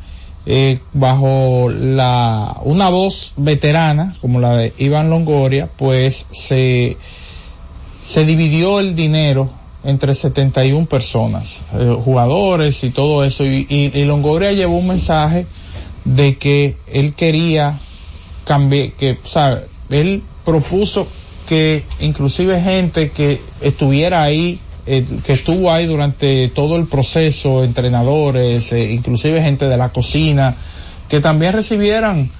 bajo 0.93 1.71
la 1.71 2.61
una 2.65 2.91
voz 2.91 3.33
veterana 3.39 4.15
como 4.21 4.41
la 4.41 4.55
de 4.55 4.75
Iván 4.77 5.09
Longoria 5.09 5.71
pues 5.75 6.27
se 6.33 6.99
se 8.05 8.27
dividió 8.27 8.79
el 8.79 8.95
dinero 8.95 9.49
entre 9.85 10.15
71 10.15 10.87
personas, 10.87 11.61
eh, 11.75 11.97
jugadores 12.05 12.83
y 12.85 12.91
todo 12.91 13.25
eso, 13.25 13.45
y, 13.45 13.67
y, 13.69 13.99
y 13.99 14.05
Longoria 14.05 14.53
llevó 14.53 14.79
un 14.79 14.89
mensaje 14.89 15.47
de 16.05 16.37
que 16.37 16.77
él 16.87 17.15
quería 17.15 17.79
cambiar, 18.45 18.93
que, 18.93 19.19
o 19.23 19.29
sea, 19.29 19.63
él 19.91 20.23
propuso 20.45 21.07
que 21.49 21.85
inclusive 22.01 22.61
gente 22.61 23.11
que 23.11 23.41
estuviera 23.61 24.23
ahí, 24.23 24.59
eh, 24.87 25.05
que 25.25 25.35
estuvo 25.35 25.71
ahí 25.71 25.87
durante 25.87 26.49
todo 26.49 26.77
el 26.77 26.87
proceso, 26.87 27.65
entrenadores, 27.65 28.73
eh, 28.73 28.93
inclusive 28.93 29.43
gente 29.43 29.67
de 29.67 29.77
la 29.77 29.91
cocina, 29.91 30.57
que 31.09 31.21
también 31.21 31.53
recibieran 31.53 32.31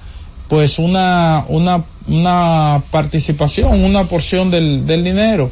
pues 0.47 0.77
una, 0.77 1.45
una, 1.47 1.83
una 2.07 2.83
participación, 2.91 3.83
una 3.83 4.03
porción 4.03 4.51
del, 4.51 4.85
del 4.85 5.03
dinero. 5.03 5.49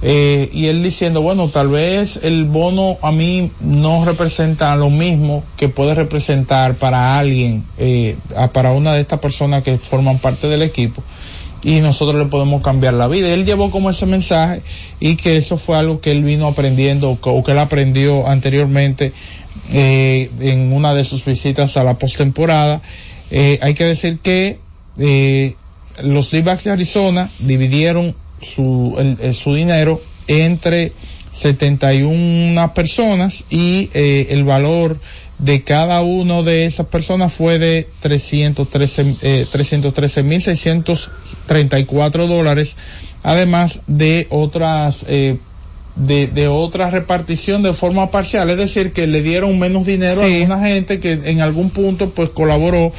Eh, 0.00 0.48
y 0.52 0.66
él 0.66 0.82
diciendo, 0.82 1.22
bueno, 1.22 1.48
tal 1.48 1.68
vez 1.68 2.20
el 2.22 2.44
bono 2.44 2.98
a 3.02 3.10
mí 3.10 3.50
no 3.60 4.04
representa 4.04 4.76
lo 4.76 4.90
mismo 4.90 5.42
que 5.56 5.68
puede 5.68 5.94
representar 5.94 6.76
para 6.76 7.18
alguien, 7.18 7.64
eh, 7.78 8.16
para 8.52 8.70
una 8.72 8.94
de 8.94 9.00
estas 9.00 9.18
personas 9.18 9.64
que 9.64 9.76
forman 9.78 10.18
parte 10.18 10.46
del 10.46 10.62
equipo 10.62 11.02
y 11.64 11.80
nosotros 11.80 12.22
le 12.22 12.26
podemos 12.30 12.62
cambiar 12.62 12.94
la 12.94 13.08
vida. 13.08 13.28
Él 13.34 13.44
llevó 13.44 13.72
como 13.72 13.90
ese 13.90 14.06
mensaje 14.06 14.62
y 15.00 15.16
que 15.16 15.36
eso 15.36 15.56
fue 15.56 15.76
algo 15.76 16.00
que 16.00 16.12
él 16.12 16.22
vino 16.22 16.46
aprendiendo 16.46 17.18
o 17.20 17.42
que- 17.42 17.50
él 17.50 17.58
aprendió 17.58 18.28
anteriormente 18.28 19.12
eh, 19.72 20.30
en 20.40 20.72
una 20.72 20.94
de 20.94 21.02
sus 21.02 21.24
visitas 21.24 21.76
a 21.76 21.82
la 21.82 21.98
postemporada. 21.98 22.80
Eh, 23.32 23.58
hay 23.60 23.74
que 23.74 23.84
decir 23.84 24.20
que 24.20 24.60
los 26.02 26.30
D-backs 26.30 26.64
de 26.64 26.70
Arizona 26.70 27.28
dividieron 27.40 28.14
su, 28.40 28.94
el- 28.98 29.34
su 29.34 29.54
dinero 29.54 30.00
entre 30.26 30.92
71 31.32 32.74
personas 32.74 33.44
y 33.50 33.90
eh, 33.94 34.26
el 34.30 34.44
valor 34.44 34.98
de 35.38 35.62
cada 35.62 36.02
uno 36.02 36.42
de 36.42 36.64
esas 36.66 36.86
personas 36.86 37.32
fue 37.32 37.58
de 37.60 37.88
313 38.00 39.16
eh, 39.22 39.46
313.634 39.52 42.26
dólares 42.26 42.74
además 43.22 43.80
de 43.86 44.26
otras 44.30 45.04
eh, 45.08 45.38
de, 45.98 46.28
de 46.28 46.48
otra 46.48 46.90
repartición 46.90 47.62
de 47.62 47.74
forma 47.74 48.10
parcial, 48.10 48.48
es 48.50 48.56
decir, 48.56 48.92
que 48.92 49.06
le 49.06 49.22
dieron 49.22 49.58
menos 49.58 49.86
dinero 49.86 50.22
a 50.22 50.24
alguna 50.24 50.60
gente 50.60 51.00
que 51.00 51.12
en 51.12 51.40
algún 51.40 51.70
punto 51.70 52.10
pues 52.10 52.30
colaboró. 52.30 52.92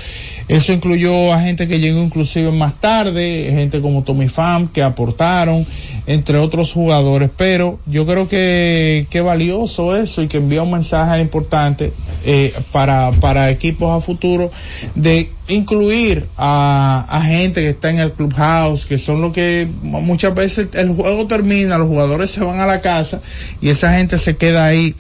Eso 0.50 0.74
incluyó 0.74 1.32
a 1.32 1.42
gente 1.42 1.68
que 1.68 1.80
llegó 1.80 2.02
inclusive 2.02 2.52
más 2.52 2.80
tarde, 2.82 3.50
gente 3.52 3.82
como 3.82 4.04
Tommy 4.04 4.28
Pham 4.28 4.68
que 4.68 4.82
aportaron, 4.82 5.66
entre 6.10 6.40
otros 6.40 6.72
jugadores, 6.72 7.30
pero 7.38 7.80
yo 7.86 8.04
creo 8.08 8.28
que, 8.28 9.06
que 9.12 9.22
valioso 9.22 9.96
eso 9.96 10.24
y 10.24 10.28
que 10.28 10.38
envía 10.38 10.64
un 10.64 10.72
mensaje 10.72 11.22
importante 11.22 11.94
eh, 12.26 12.52
para, 12.72 13.12
para 13.12 13.52
equipos 13.52 13.96
a 13.96 14.04
futuro 14.04 14.50
de 14.96 15.30
incluir 15.48 16.26
a, 16.36 17.06
a 17.08 17.22
gente 17.22 17.62
que 17.62 17.70
está 17.70 17.92
en 17.92 18.00
el 18.00 18.12
clubhouse, 18.14 18.88
que 18.88 18.98
son 18.98 19.22
lo 19.22 19.32
que 19.32 19.68
muchas 19.84 20.34
veces 20.34 20.70
el 20.74 20.96
juego 20.96 21.28
termina, 21.28 21.78
los 21.78 21.88
jugadores 21.88 22.32
se 22.32 22.44
van 22.44 22.60
a 22.60 22.66
la 22.66 22.82
casa 22.82 23.22
y 23.62 23.70
esa 23.70 23.94
gente 23.94 24.18
se 24.18 24.36
queda 24.36 24.66
ahí 24.66 24.96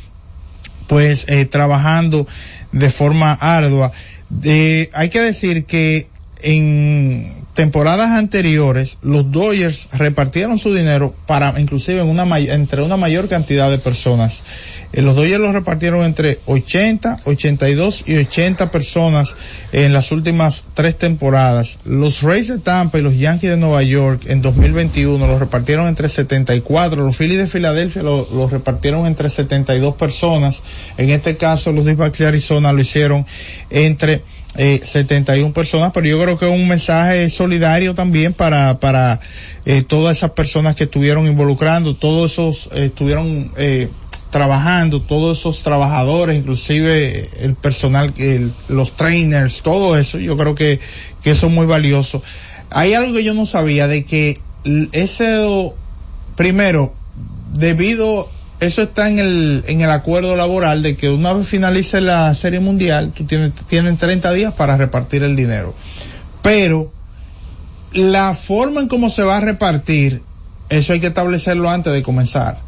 pues 0.85 1.25
eh, 1.27 1.45
trabajando 1.45 2.27
de 2.71 2.89
forma 2.91 3.33
ardua. 3.33 3.91
Hay 4.93 5.09
que 5.09 5.21
decir 5.21 5.65
que 5.65 6.07
en 6.43 7.33
temporadas 7.59 8.11
anteriores 8.11 8.99
los 9.01 9.33
Dodgers 9.33 9.89
repartieron 9.91 10.59
su 10.59 10.73
dinero 10.73 11.13
para 11.27 11.59
inclusive 11.59 11.99
entre 11.99 12.83
una 12.83 12.95
mayor 12.95 13.27
cantidad 13.27 13.69
de 13.69 13.77
personas. 13.77 14.43
Eh, 14.93 15.01
los 15.01 15.13
Dodgers 15.17 15.41
lo 15.41 15.51
repartieron 15.51 16.05
entre 16.05 16.39
80, 16.45 17.19
82 17.25 18.05
y 18.07 18.15
80 18.15 18.71
personas 18.71 19.35
en 19.73 19.91
las 19.91 20.13
últimas 20.13 20.63
tres 20.73 20.97
temporadas. 20.97 21.79
Los 21.83 22.21
Rays 22.21 22.47
de 22.47 22.59
Tampa 22.59 22.97
y 22.97 23.01
los 23.01 23.17
Yankees 23.17 23.49
de 23.49 23.57
Nueva 23.57 23.83
York 23.83 24.21
en 24.27 24.41
2021 24.41 25.27
lo 25.27 25.37
repartieron 25.37 25.89
entre 25.89 26.07
74. 26.07 27.03
Los 27.03 27.17
Phillies 27.17 27.39
de 27.39 27.47
Filadelfia 27.47 28.03
lo, 28.03 28.25
lo 28.33 28.47
repartieron 28.47 29.05
entre 29.05 29.27
72 29.27 29.95
personas. 29.95 30.63
En 30.95 31.09
este 31.09 31.35
caso 31.35 31.73
los 31.73 31.83
D-backs 31.83 32.19
de 32.19 32.27
Arizona 32.27 32.71
lo 32.71 32.79
hicieron 32.79 33.25
entre 33.69 34.23
eh, 34.55 34.81
71 34.83 35.53
personas, 35.53 35.91
pero 35.93 36.07
yo 36.07 36.19
creo 36.21 36.37
que 36.37 36.45
es 36.45 36.51
un 36.51 36.67
mensaje 36.67 37.29
solidario 37.29 37.95
también 37.95 38.33
para, 38.33 38.79
para 38.79 39.19
eh, 39.65 39.83
todas 39.83 40.17
esas 40.17 40.31
personas 40.31 40.75
que 40.75 40.85
estuvieron 40.85 41.27
involucrando, 41.27 41.95
todos 41.95 42.31
esos 42.33 42.69
eh, 42.73 42.85
estuvieron 42.85 43.51
eh, 43.57 43.89
trabajando, 44.31 45.01
todos 45.01 45.39
esos 45.39 45.63
trabajadores, 45.63 46.37
inclusive 46.37 47.29
el 47.43 47.55
personal, 47.55 48.13
el- 48.17 48.51
los 48.67 48.93
trainers, 48.93 49.61
todo 49.61 49.97
eso, 49.97 50.19
yo 50.19 50.37
creo 50.37 50.55
que, 50.55 50.79
que 51.23 51.31
eso 51.31 51.47
es 51.47 51.51
muy 51.53 51.65
valioso. 51.65 52.21
Hay 52.69 52.93
algo 52.93 53.13
que 53.13 53.23
yo 53.23 53.33
no 53.33 53.45
sabía 53.45 53.87
de 53.87 54.05
que 54.05 54.37
ese, 54.91 55.71
primero, 56.35 56.93
debido, 57.53 58.29
eso 58.59 58.81
está 58.81 59.07
en 59.07 59.19
el, 59.19 59.63
en 59.67 59.81
el 59.81 59.89
acuerdo 59.89 60.35
laboral 60.35 60.83
de 60.83 60.97
que 60.97 61.09
una 61.09 61.33
vez 61.33 61.47
finalice 61.47 62.01
la 62.01 62.33
serie 62.35 62.59
mundial, 62.59 63.11
tú 63.15 63.25
tienes, 63.25 63.53
tienen 63.67 63.97
30 63.97 64.33
días 64.33 64.53
para 64.53 64.75
repartir 64.75 65.23
el 65.23 65.35
dinero. 65.35 65.73
Pero, 66.41 66.91
la 67.93 68.33
forma 68.33 68.81
en 68.81 68.87
cómo 68.87 69.09
se 69.09 69.23
va 69.23 69.37
a 69.37 69.41
repartir, 69.41 70.21
eso 70.69 70.93
hay 70.93 70.99
que 70.99 71.07
establecerlo 71.07 71.69
antes 71.69 71.93
de 71.93 72.03
comenzar. 72.03 72.59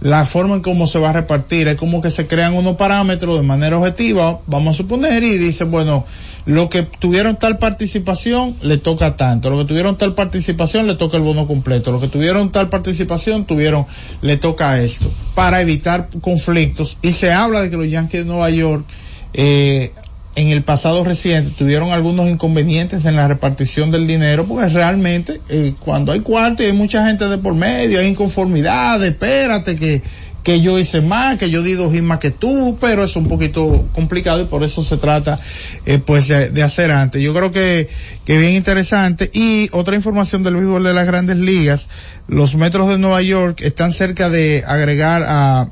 La 0.00 0.26
forma 0.26 0.56
en 0.56 0.62
cómo 0.62 0.86
se 0.86 0.98
va 0.98 1.10
a 1.10 1.12
repartir 1.12 1.66
es 1.68 1.76
como 1.76 2.00
que 2.00 2.10
se 2.10 2.26
crean 2.26 2.54
unos 2.54 2.76
parámetros 2.76 3.36
de 3.36 3.42
manera 3.42 3.78
objetiva, 3.78 4.40
vamos 4.46 4.74
a 4.74 4.76
suponer, 4.76 5.22
y 5.22 5.38
dice, 5.38 5.64
bueno, 5.64 6.04
lo 6.48 6.70
que 6.70 6.82
tuvieron 6.82 7.38
tal 7.38 7.58
participación 7.58 8.56
le 8.62 8.78
toca 8.78 9.18
tanto, 9.18 9.50
lo 9.50 9.58
que 9.58 9.64
tuvieron 9.66 9.98
tal 9.98 10.14
participación 10.14 10.86
le 10.86 10.94
toca 10.94 11.18
el 11.18 11.22
bono 11.22 11.46
completo, 11.46 11.92
lo 11.92 12.00
que 12.00 12.08
tuvieron 12.08 12.50
tal 12.52 12.70
participación 12.70 13.44
tuvieron, 13.44 13.84
le 14.22 14.38
toca 14.38 14.80
esto, 14.80 15.10
para 15.34 15.60
evitar 15.60 16.08
conflictos. 16.22 16.96
Y 17.02 17.12
se 17.12 17.32
habla 17.32 17.60
de 17.60 17.68
que 17.68 17.76
los 17.76 17.86
Yankees 17.90 18.22
de 18.22 18.26
Nueva 18.26 18.48
York, 18.48 18.86
eh, 19.34 19.92
en 20.36 20.48
el 20.48 20.62
pasado 20.62 21.04
reciente 21.04 21.50
tuvieron 21.50 21.90
algunos 21.90 22.30
inconvenientes 22.30 23.04
en 23.04 23.16
la 23.16 23.28
repartición 23.28 23.90
del 23.90 24.06
dinero 24.06 24.46
porque 24.46 24.70
realmente 24.70 25.42
eh, 25.50 25.74
cuando 25.78 26.12
hay 26.12 26.20
cuarto 26.20 26.62
y 26.62 26.66
hay 26.66 26.72
mucha 26.72 27.06
gente 27.06 27.28
de 27.28 27.36
por 27.36 27.54
medio, 27.54 28.00
hay 28.00 28.06
inconformidad, 28.06 29.04
espérate 29.04 29.76
que, 29.76 30.00
que 30.48 30.62
yo 30.62 30.78
hice 30.78 31.02
más, 31.02 31.38
que 31.38 31.50
yo 31.50 31.62
di 31.62 31.74
dos 31.74 31.92
más 32.00 32.20
que 32.20 32.30
tú, 32.30 32.78
pero 32.80 33.04
es 33.04 33.16
un 33.16 33.28
poquito 33.28 33.86
complicado 33.92 34.40
y 34.40 34.46
por 34.46 34.64
eso 34.64 34.82
se 34.82 34.96
trata 34.96 35.38
eh, 35.84 35.98
pues 35.98 36.28
de, 36.28 36.48
de 36.48 36.62
hacer 36.62 36.90
antes. 36.90 37.20
Yo 37.20 37.34
creo 37.34 37.52
que, 37.52 37.90
que 38.24 38.38
bien 38.38 38.54
interesante. 38.54 39.30
Y 39.34 39.68
otra 39.72 39.94
información 39.94 40.42
del 40.42 40.56
béisbol 40.56 40.84
de 40.84 40.94
las 40.94 41.06
grandes 41.06 41.36
ligas, 41.36 41.88
los 42.28 42.54
metros 42.54 42.88
de 42.88 42.96
Nueva 42.96 43.20
York 43.20 43.60
están 43.60 43.92
cerca 43.92 44.30
de 44.30 44.64
agregar 44.66 45.22
a 45.26 45.68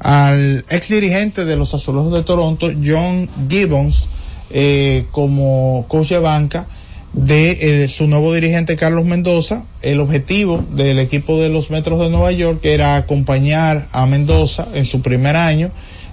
al 0.00 0.66
ex 0.68 0.88
dirigente 0.90 1.46
de 1.46 1.56
los 1.56 1.72
Azulejos 1.72 2.12
de 2.12 2.24
Toronto, 2.24 2.68
John 2.84 3.26
Gibbons, 3.48 4.04
eh, 4.50 5.06
como 5.12 5.86
coach 5.88 6.10
de 6.10 6.18
banca 6.18 6.66
de 7.24 7.82
eh, 7.84 7.88
su 7.88 8.06
nuevo 8.06 8.32
dirigente 8.32 8.76
Carlos 8.76 9.04
Mendoza. 9.04 9.64
El 9.82 10.00
objetivo 10.00 10.64
del 10.72 10.98
equipo 10.98 11.40
de 11.40 11.48
los 11.48 11.70
Metros 11.70 12.00
de 12.00 12.10
Nueva 12.10 12.30
York 12.32 12.60
era 12.64 12.96
acompañar 12.96 13.86
a 13.92 14.06
Mendoza 14.06 14.68
en 14.74 14.84
su 14.84 15.02
primer 15.02 15.34
año 15.36 15.70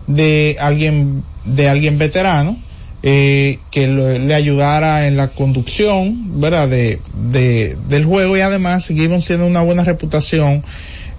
de 0.07 0.57
alguien 0.59 1.23
de 1.45 1.69
alguien 1.69 1.97
veterano 1.99 2.57
eh, 3.03 3.59
que 3.71 3.87
lo- 3.87 4.17
le 4.17 4.33
ayudara 4.33 5.05
en 5.07 5.15
la 5.15 5.27
conducción, 5.27 6.39
¿verdad? 6.41 6.67
De, 6.69 6.99
de, 7.31 7.77
del 7.87 8.03
juego 8.05 8.35
y 8.35 8.41
además 8.41 8.87
Gibbons 8.87 9.25
tiene 9.25 9.43
una 9.43 9.61
buena 9.61 9.83
reputación 9.83 10.63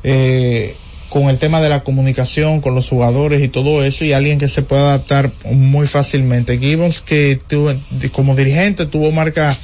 eh, 0.02 0.74
con 1.08 1.24
el 1.28 1.38
tema 1.38 1.60
de 1.60 1.68
la 1.68 1.84
comunicación 1.84 2.60
con 2.60 2.74
los 2.74 2.88
jugadores 2.88 3.42
y 3.42 3.48
todo 3.48 3.84
eso 3.84 4.04
y 4.04 4.12
alguien 4.12 4.38
que 4.38 4.48
se 4.48 4.62
puede 4.62 4.82
adaptar 4.82 5.30
muy 5.52 5.86
fácilmente. 5.86 6.58
Gibbons 6.58 7.00
que 7.00 7.38
tuvo, 7.46 7.72
como 8.12 8.34
dirigente 8.34 8.86
tuvo 8.86 9.10
marca 9.12 9.56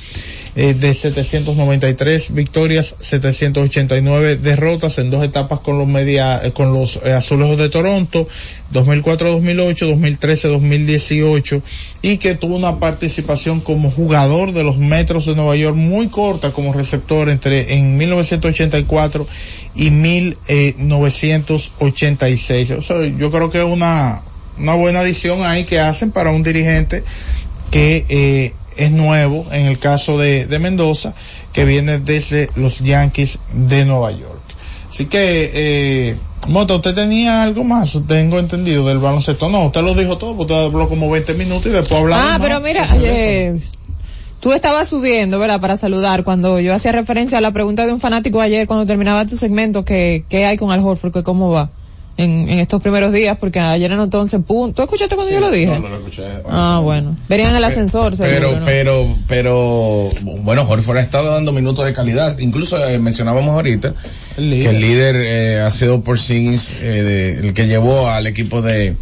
eh, 0.55 0.74
de 0.74 0.92
793 0.92 2.34
victorias, 2.34 2.94
789 2.98 4.36
derrotas 4.36 4.98
en 4.98 5.09
dos 5.11 5.24
etapas 5.24 5.61
con 5.61 5.78
los 5.78 5.88
media, 5.88 6.44
eh, 6.44 6.53
con 6.53 6.74
los 6.74 7.00
eh, 7.05 7.12
azulejos 7.12 7.57
de 7.57 7.70
Toronto, 7.70 8.28
2004-2008, 8.72 10.18
2013-2018 10.20 11.62
y 12.03 12.18
que 12.18 12.34
tuvo 12.34 12.57
una 12.57 12.78
participación 12.78 13.61
como 13.61 13.90
jugador 13.90 14.53
de 14.53 14.62
los 14.64 14.76
Metros 14.76 15.24
de 15.26 15.34
Nueva 15.34 15.57
York 15.57 15.76
muy 15.76 16.09
corta 16.09 16.53
como 16.53 16.72
receptor 16.72 17.28
entre 17.30 17.74
en 17.74 17.96
1984 17.96 19.26
y 19.74 19.90
1986. 19.90 22.70
O 22.72 22.82
sea, 22.82 23.07
yo 23.07 23.30
creo 23.30 23.50
que 23.50 23.59
es 23.59 23.64
una 23.64 24.22
una 24.59 24.74
buena 24.74 25.00
adición 25.00 25.42
ahí 25.42 25.64
que 25.64 25.80
hacen 25.80 26.11
para 26.11 26.30
un 26.30 26.42
dirigente 26.42 27.03
que 27.70 28.05
eh, 28.09 28.53
es 28.76 28.90
nuevo 28.90 29.46
en 29.50 29.66
el 29.66 29.78
caso 29.78 30.18
de, 30.18 30.46
de 30.46 30.58
Mendoza, 30.58 31.14
que 31.52 31.64
viene 31.64 31.98
desde 31.98 32.48
los 32.56 32.80
Yankees 32.80 33.38
de 33.52 33.84
Nueva 33.84 34.12
York. 34.12 34.40
Así 34.90 35.06
que, 35.06 35.50
eh, 35.54 36.16
Mota, 36.48 36.74
¿usted 36.74 36.94
tenía 36.94 37.42
algo 37.42 37.64
más? 37.64 37.96
Tengo 38.06 38.38
entendido 38.38 38.86
del 38.86 38.98
baloncesto. 38.98 39.48
No, 39.48 39.66
usted 39.66 39.80
lo 39.82 39.94
dijo 39.94 40.18
todo, 40.18 40.36
porque 40.36 40.52
usted 40.52 40.66
habló 40.66 40.88
como 40.88 41.10
20 41.10 41.34
minutos 41.34 41.66
y 41.66 41.70
después 41.70 42.00
hablamos. 42.00 42.26
Ah, 42.26 42.38
más. 42.38 42.40
pero 42.40 42.60
mira, 42.60 42.88
eh, 43.00 43.58
tú 44.40 44.52
estabas 44.52 44.88
subiendo, 44.88 45.38
¿verdad? 45.38 45.60
Para 45.60 45.76
saludar 45.76 46.24
cuando 46.24 46.60
yo 46.60 46.74
hacía 46.74 46.92
referencia 46.92 47.38
a 47.38 47.40
la 47.40 47.52
pregunta 47.52 47.86
de 47.86 47.92
un 47.92 48.00
fanático 48.00 48.40
ayer 48.40 48.66
cuando 48.66 48.84
terminaba 48.84 49.24
tu 49.24 49.36
segmento, 49.36 49.84
que, 49.84 50.24
¿qué 50.28 50.44
hay 50.44 50.56
con 50.56 50.72
Al 50.72 50.80
Horford? 50.80 51.12
que 51.12 51.22
¿Cómo 51.22 51.50
va? 51.50 51.70
En, 52.18 52.48
en 52.50 52.58
estos 52.58 52.82
primeros 52.82 53.10
días, 53.10 53.38
porque 53.40 53.58
ayer 53.58 53.90
anotó 53.90 54.20
11 54.20 54.40
puntos. 54.40 54.76
¿Tú 54.76 54.82
escuchaste 54.82 55.14
cuando 55.14 55.32
yo 55.32 55.40
lo 55.40 55.50
dije? 55.50 55.72
No, 55.72 55.78
no 55.80 55.88
lo 55.88 55.96
escuché. 55.96 56.24
Ah, 56.48 56.78
bueno. 56.82 57.16
Verían 57.26 57.56
el 57.56 57.64
ascensor, 57.64 58.14
seguro, 58.14 58.34
Pero, 58.36 58.58
¿no? 58.60 58.66
pero, 58.66 59.16
pero, 59.26 60.10
bueno, 60.42 60.66
Horford 60.68 60.98
ha 60.98 61.00
estado 61.00 61.32
dando 61.32 61.52
minutos 61.52 61.86
de 61.86 61.94
calidad. 61.94 62.38
Incluso 62.38 62.76
eh, 62.86 62.98
mencionábamos 62.98 63.54
ahorita 63.54 63.94
que 64.36 64.68
el 64.68 64.80
líder 64.80 65.16
eh, 65.20 65.60
ha 65.60 65.70
sido 65.70 66.02
Porzingis, 66.02 66.82
eh, 66.82 67.02
de- 67.02 67.38
el 67.48 67.54
que 67.54 67.66
llevó 67.66 68.10
al 68.10 68.26
equipo 68.26 68.60
de 68.60 68.94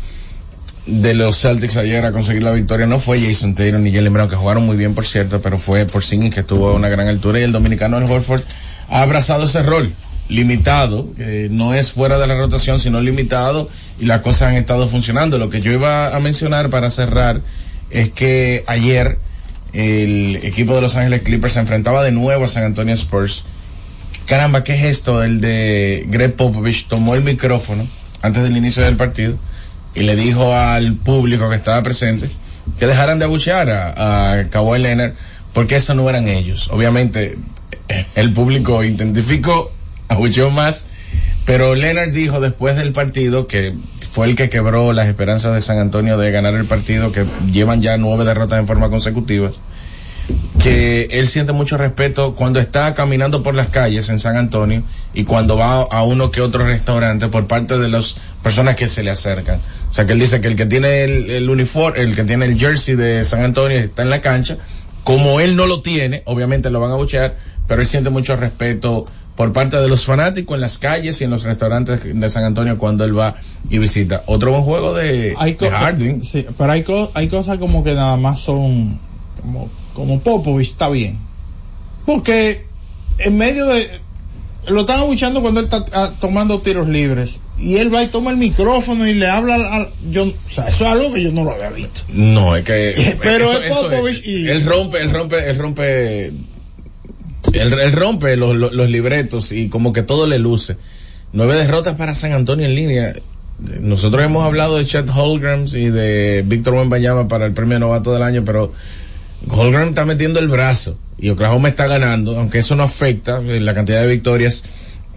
de 0.87 1.15
los 1.15 1.39
Celtics 1.41 1.77
ayer 1.77 2.05
a 2.05 2.11
conseguir 2.13 2.43
la 2.43 2.53
victoria. 2.53 2.87
No 2.87 2.99
fue 2.99 3.21
Jason 3.21 3.55
Taylor 3.55 3.81
ni 3.81 3.93
Jalen 3.93 4.13
Brown, 4.13 4.29
que 4.31 4.37
jugaron 4.37 4.65
muy 4.67 4.77
bien, 4.77 4.95
por 4.95 5.05
cierto, 5.07 5.41
pero 5.41 5.59
fue 5.59 5.85
Porzingis 5.85 6.33
que 6.33 6.41
estuvo 6.41 6.69
a 6.71 6.75
una 6.75 6.89
gran 6.89 7.07
altura 7.07 7.39
y 7.39 7.43
el 7.43 7.53
dominicano 7.53 7.99
El 7.99 8.05
Horford 8.11 8.43
ha 8.89 9.03
abrazado 9.03 9.45
ese 9.45 9.63
rol 9.63 9.93
limitado, 10.31 11.13
que 11.15 11.49
no 11.51 11.75
es 11.75 11.93
fuera 11.93 12.19
de 12.19 12.27
la 12.27 12.35
rotación, 12.35 12.81
sino 12.81 13.01
limitado, 13.01 13.69
y 13.99 14.07
las 14.07 14.23
cosas 14.23 14.49
han 14.49 14.55
estado 14.55 14.89
funcionando. 14.89 15.39
Lo 15.39 15.51
que 15.51 15.61
yo 15.61 15.73
iba 15.73 16.15
a 16.15 16.21
mencionar 16.21 16.71
para 16.71 16.91
cerrar 16.91 17.43
es 17.91 18.11
que 18.11 18.65
ayer 18.67 19.19
el 19.73 20.39
equipo 20.43 20.75
de 20.75 20.81
Los 20.81 20.97
Ángeles 20.97 21.23
Clippers 21.23 21.55
se 21.55 21.61
enfrentaba 21.61 22.03
de 22.03 22.13
nuevo 22.13 22.45
a 22.45 22.49
San 22.49 22.65
Antonio 22.65 22.95
Spurs. 22.95 23.45
Caramba, 24.27 24.65
¿qué 24.65 24.75
es 24.75 24.85
esto? 24.85 25.23
El 25.23 25.41
de 25.41 26.05
Greg 26.09 26.37
Popovich 26.37 26.87
tomó 26.87 27.15
el 27.15 27.23
micrófono 27.23 27.85
antes 28.23 28.43
del 28.43 28.57
inicio 28.57 28.83
del 28.83 28.97
partido 28.97 29.37
y 29.95 30.03
le 30.03 30.15
dijo 30.15 30.55
al 30.55 30.95
público 30.95 31.51
que 31.51 31.57
estaba 31.57 31.83
presente 31.83 32.29
que 32.79 32.87
dejaran 32.87 33.19
de 33.19 33.25
abuchear 33.25 33.71
a, 33.71 34.33
a 34.39 34.47
Kawhi 34.49 34.83
porque 35.53 35.77
eso 35.77 35.95
no 35.95 36.09
eran 36.09 36.29
ellos. 36.29 36.69
Obviamente 36.71 37.37
el 38.15 38.33
público 38.33 38.85
identificó, 38.85 39.73
abucheó 40.11 40.51
más, 40.51 40.87
pero 41.47 41.75
Leonard 41.75 42.11
dijo 42.11 42.41
después 42.41 42.77
del 42.77 42.93
partido 42.93 43.47
que 43.47 43.75
fue 44.11 44.27
el 44.27 44.35
que 44.35 44.51
quebró 44.51 44.93
las 44.93 45.07
esperanzas 45.07 45.55
de 45.55 45.61
San 45.61 45.79
Antonio 45.79 46.19
de 46.19 46.33
ganar 46.33 46.55
el 46.55 46.65
partido, 46.65 47.13
que 47.13 47.25
llevan 47.53 47.81
ya 47.81 47.97
nueve 47.97 48.25
derrotas 48.25 48.59
en 48.59 48.67
forma 48.67 48.91
consecutiva, 48.91 49.51
que 50.61 51.09
él 51.13 51.29
siente 51.29 51.53
mucho 51.53 51.77
respeto 51.77 52.35
cuando 52.35 52.59
está 52.59 52.93
caminando 52.95 53.45
por 53.45 53.55
las 53.55 53.69
calles 53.69 54.09
en 54.09 54.19
San 54.19 54.37
Antonio 54.37 54.83
y 55.15 55.23
cuando 55.23 55.57
va 55.57 55.83
a 55.83 56.03
uno 56.03 56.33
que 56.33 56.41
otro 56.41 56.67
restaurante 56.67 57.29
por 57.29 57.47
parte 57.47 57.79
de 57.79 57.89
las 57.89 58.17
personas 58.43 58.75
que 58.75 58.89
se 58.89 59.05
le 59.05 59.11
acercan. 59.11 59.61
O 59.91 59.95
sea 59.95 60.07
que 60.07 60.13
él 60.13 60.19
dice 60.19 60.41
que 60.41 60.49
el 60.49 60.57
que 60.57 60.67
tiene 60.67 61.05
el, 61.05 61.31
el 61.31 61.49
uniforme, 61.49 62.01
el 62.01 62.17
que 62.17 62.25
tiene 62.25 62.47
el 62.47 62.59
jersey 62.59 62.97
de 62.97 63.23
San 63.23 63.45
Antonio 63.45 63.79
está 63.79 64.03
en 64.03 64.11
la 64.11 64.21
cancha, 64.21 64.59
como 65.05 65.39
él 65.39 65.57
no 65.57 65.67
lo 65.67 65.83
tiene, 65.83 66.23
obviamente 66.27 66.69
lo 66.71 66.81
van 66.81 66.91
a 66.91 66.97
buchear, 66.97 67.37
pero 67.69 67.81
él 67.81 67.87
siente 67.87 68.11
mucho 68.11 68.35
respeto 68.35 69.05
por 69.37 69.53
parte 69.53 69.77
de 69.79 69.89
los 69.89 70.05
fanáticos 70.05 70.55
en 70.57 70.61
las 70.61 70.79
calles 70.79 71.21
y 71.21 71.25
en 71.25 71.31
los 71.31 71.45
restaurantes 71.45 72.01
de 72.05 72.31
San 72.31 72.45
Antonio 72.45 72.77
cuando 72.79 73.05
él 73.05 73.17
va 73.19 73.37
y 73.71 73.79
visita. 73.79 74.23
Otro 74.27 74.51
buen 74.53 74.63
juego 74.65 74.95
de, 74.95 75.35
hay 75.39 75.55
de 75.55 75.71
Harden. 75.71 76.25
Sí, 76.25 76.45
pero 76.59 76.73
hay, 76.73 76.83
co- 76.83 77.11
hay 77.15 77.29
cosas 77.29 77.59
como 77.59 77.83
que 77.83 77.95
nada 77.95 78.17
más 78.17 78.41
son 78.41 78.99
como, 79.41 79.71
como 79.95 80.21
Popovich, 80.21 80.71
está 80.71 80.89
bien. 80.91 81.19
Porque 82.07 82.67
en 83.19 83.37
medio 83.37 83.67
de... 83.67 83.89
Lo 84.69 84.83
están 84.83 85.01
abuchando 85.01 85.41
cuando 85.41 85.61
él 85.61 85.69
está 85.73 85.85
ah, 85.95 86.11
tomando 86.21 86.61
tiros 86.61 86.87
libres. 86.87 87.41
Y 87.59 87.79
él 87.79 87.93
va 87.93 88.03
y 88.03 88.09
toma 88.09 88.31
el 88.31 88.37
micrófono 88.37 89.07
y 89.07 89.15
le 89.15 89.27
habla 89.27 89.55
al... 89.55 89.89
yo, 90.11 90.25
o 90.25 90.51
sea, 90.51 90.69
eso 90.69 90.85
es 90.85 90.91
algo 90.93 91.13
que 91.15 91.23
yo 91.23 91.33
no 91.33 91.45
lo 91.45 91.53
había 91.53 91.71
visto. 91.71 92.03
No, 92.11 92.55
es 92.57 92.65
que 92.67 93.17
Pero 93.23 93.51
eso- 93.51 93.59
es 93.63 93.71
eso 93.71 93.83
Popovich 93.89 94.23
y- 94.25 94.49
él 94.49 94.65
rompe, 94.67 95.01
él 95.01 95.11
rompe, 95.11 95.49
él 95.49 95.57
rompe, 95.59 96.33
él, 97.53 97.93
rompe 97.93 98.37
los, 98.37 98.55
los, 98.57 98.91
libretos 98.91 99.53
y 99.53 99.69
como 99.69 99.93
que 99.93 100.03
todo 100.03 100.27
le 100.27 100.39
luce. 100.39 100.77
Nueve 101.33 101.55
derrotas 101.55 101.97
para 101.97 102.15
San 102.15 102.33
Antonio 102.33 102.67
en 102.67 102.75
línea. 102.75 103.15
Nosotros 103.81 104.25
hemos 104.25 104.45
hablado 104.45 104.79
de 104.79 104.87
Chet 104.87 105.09
Holgrams 105.15 105.75
y 105.75 105.91
de 105.91 106.43
Víctor 106.47 106.75
Wembanyama 106.75 107.29
para 107.29 107.47
el 107.47 107.53
premio 107.53 107.79
novato 107.79 108.13
del 108.13 108.23
año, 108.23 108.43
pero 108.45 108.73
Holgram 109.49 109.89
está 109.89 110.05
metiendo 110.05 110.41
el 110.41 110.49
brazo 110.49 110.99
y 111.19 111.31
Oklahoma 111.31 111.69
está 111.69 111.87
ganando, 111.87 112.39
aunque 112.39 112.59
eso 112.59 112.77
no 112.77 112.83
afecta, 112.83 113.41
eh, 113.41 113.61
la 113.61 113.75
cantidad 113.75 114.01
de 114.01 114.09
victorias 114.09 114.63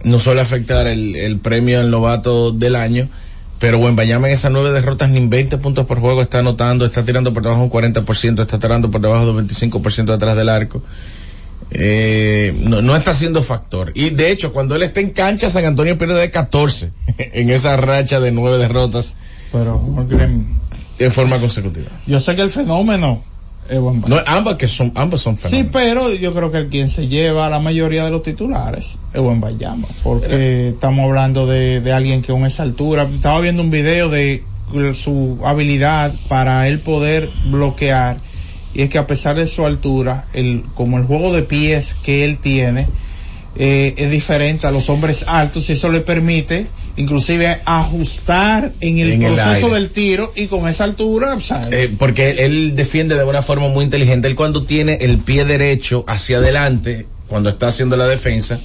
no 0.02 0.18
suele 0.18 0.40
afectar 0.40 0.86
el, 0.86 1.38
premio 1.42 1.80
al 1.80 1.90
novato 1.90 2.52
del 2.52 2.76
año, 2.76 3.08
pero 3.58 3.78
Wembanyama 3.78 4.28
en 4.28 4.34
esas 4.34 4.52
nueve 4.52 4.72
derrotas 4.72 5.08
ni 5.10 5.26
20 5.26 5.56
puntos 5.58 5.86
por 5.86 6.00
juego 6.00 6.20
está 6.20 6.40
anotando, 6.40 6.84
está 6.84 7.04
tirando 7.04 7.32
por 7.32 7.42
debajo 7.42 7.62
un 7.62 7.70
40%, 7.70 8.42
está 8.42 8.58
tirando 8.58 8.90
por 8.90 9.00
debajo 9.00 9.32
del 9.32 9.46
25% 9.46 10.04
detrás 10.04 10.36
del 10.36 10.50
arco. 10.50 10.82
Eh, 11.70 12.54
no, 12.64 12.82
no 12.82 12.94
está 12.96 13.14
siendo 13.14 13.42
factor. 13.42 13.92
Y 13.94 14.10
de 14.10 14.30
hecho, 14.30 14.52
cuando 14.52 14.76
él 14.76 14.82
está 14.82 15.00
en 15.00 15.10
cancha, 15.10 15.50
San 15.50 15.64
Antonio 15.64 15.96
pierde 15.98 16.14
de 16.20 16.30
14 16.30 16.92
en 17.18 17.50
esa 17.50 17.76
racha 17.76 18.20
de 18.20 18.30
nueve 18.32 18.58
derrotas 18.58 19.12
Pero 19.52 19.82
en 20.98 21.12
forma 21.12 21.38
consecutiva. 21.38 21.90
yo 22.06 22.20
sé 22.20 22.34
que 22.34 22.42
el 22.42 22.50
fenómeno 22.50 23.22
es. 23.68 23.78
No, 23.80 24.16
ambas 24.26 24.56
que 24.56 24.68
son, 24.68 24.92
ambas 24.94 25.22
son 25.22 25.36
Sí, 25.36 25.44
fenómenos. 25.48 25.72
pero 25.72 26.14
yo 26.14 26.34
creo 26.34 26.50
que 26.52 26.58
el 26.58 26.68
quien 26.68 26.90
se 26.90 27.08
lleva 27.08 27.46
a 27.46 27.50
la 27.50 27.58
mayoría 27.60 28.04
de 28.04 28.10
los 28.10 28.22
titulares 28.22 28.98
es 29.14 29.20
Wembanyama, 29.20 29.88
porque 30.02 30.68
estamos 30.68 31.06
hablando 31.06 31.46
de, 31.46 31.80
de 31.80 31.92
alguien 31.92 32.20
que 32.20 32.30
con 32.32 32.44
esa 32.44 32.62
altura, 32.62 33.04
estaba 33.04 33.40
viendo 33.40 33.62
un 33.62 33.70
video 33.70 34.10
de 34.10 34.44
su 34.94 35.38
habilidad 35.44 36.14
para 36.28 36.68
él 36.68 36.78
poder 36.80 37.30
bloquear, 37.46 38.18
y 38.74 38.82
es 38.82 38.90
que 38.90 38.98
a 38.98 39.06
pesar 39.06 39.36
de 39.36 39.46
su 39.46 39.64
altura, 39.64 40.26
el, 40.32 40.64
como 40.74 40.98
el 40.98 41.04
juego 41.04 41.32
de 41.32 41.42
pies 41.42 41.96
que 42.02 42.24
él 42.24 42.38
tiene, 42.38 42.88
eh, 43.56 43.94
es 43.96 44.10
diferente 44.10 44.66
a 44.66 44.72
los 44.72 44.90
hombres 44.90 45.24
altos 45.28 45.70
y 45.70 45.74
eso 45.74 45.88
le 45.88 46.00
permite 46.00 46.66
inclusive 46.96 47.60
ajustar 47.64 48.72
en 48.80 48.98
el 48.98 49.12
En 49.12 49.34
proceso 49.34 49.70
del 49.70 49.90
tiro 49.90 50.32
y 50.34 50.46
con 50.46 50.68
esa 50.68 50.82
altura, 50.84 51.38
Eh, 51.70 51.94
porque 51.96 52.30
él, 52.30 52.38
él 52.40 52.74
defiende 52.74 53.14
de 53.14 53.22
una 53.22 53.42
forma 53.42 53.68
muy 53.68 53.84
inteligente. 53.84 54.26
Él 54.26 54.34
cuando 54.34 54.64
tiene 54.64 54.94
el 55.00 55.18
pie 55.18 55.44
derecho 55.44 56.04
hacia 56.08 56.38
adelante, 56.38 57.06
cuando 57.28 57.48
está 57.48 57.68
haciendo 57.68 57.96
la 57.96 58.06
defensa, 58.06 58.58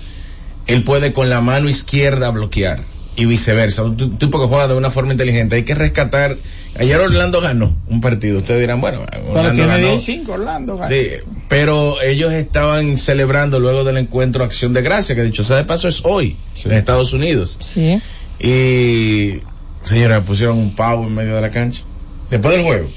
él 0.65 0.83
puede 0.83 1.13
con 1.13 1.29
la 1.29 1.41
mano 1.41 1.69
izquierda 1.69 2.31
bloquear. 2.31 2.83
Y 3.19 3.25
viceversa. 3.25 3.83
Un 3.83 4.17
tipo 4.17 4.39
que 4.39 4.47
juega 4.47 4.69
de 4.69 4.75
una 4.75 4.89
forma 4.89 5.11
inteligente. 5.11 5.57
Hay 5.57 5.63
que 5.63 5.75
rescatar. 5.75 6.37
Ayer 6.75 6.97
Orlando 7.01 7.41
ganó 7.41 7.75
un 7.89 7.99
partido. 7.99 8.37
Ustedes 8.37 8.61
dirán, 8.61 8.79
bueno, 8.79 9.05
Pero 9.11 9.27
Orlando 9.27 9.51
tiene 9.51 9.67
ganó. 9.67 9.99
15 9.99 10.31
Orlando. 10.31 10.77
gana. 10.77 10.87
Sí, 10.87 11.07
pero 11.49 12.01
ellos 12.01 12.31
estaban 12.31 12.95
celebrando 12.95 13.59
luego 13.59 13.83
del 13.83 13.97
encuentro 13.97 14.45
Acción 14.45 14.71
de 14.71 14.81
Gracia, 14.81 15.15
que 15.15 15.23
dicho 15.23 15.43
sea 15.43 15.57
de 15.57 15.65
paso 15.65 15.89
es 15.89 15.99
hoy, 16.05 16.37
en 16.63 16.71
Estados 16.71 17.11
Unidos. 17.11 17.57
Sí. 17.59 17.99
Y, 18.39 19.41
señora, 19.83 20.21
pusieron 20.21 20.57
un 20.57 20.73
pavo 20.73 21.05
en 21.05 21.13
medio 21.13 21.35
de 21.35 21.41
la 21.41 21.49
cancha, 21.49 21.81
después 22.29 22.55
del 22.55 22.63
juego. 22.63 22.87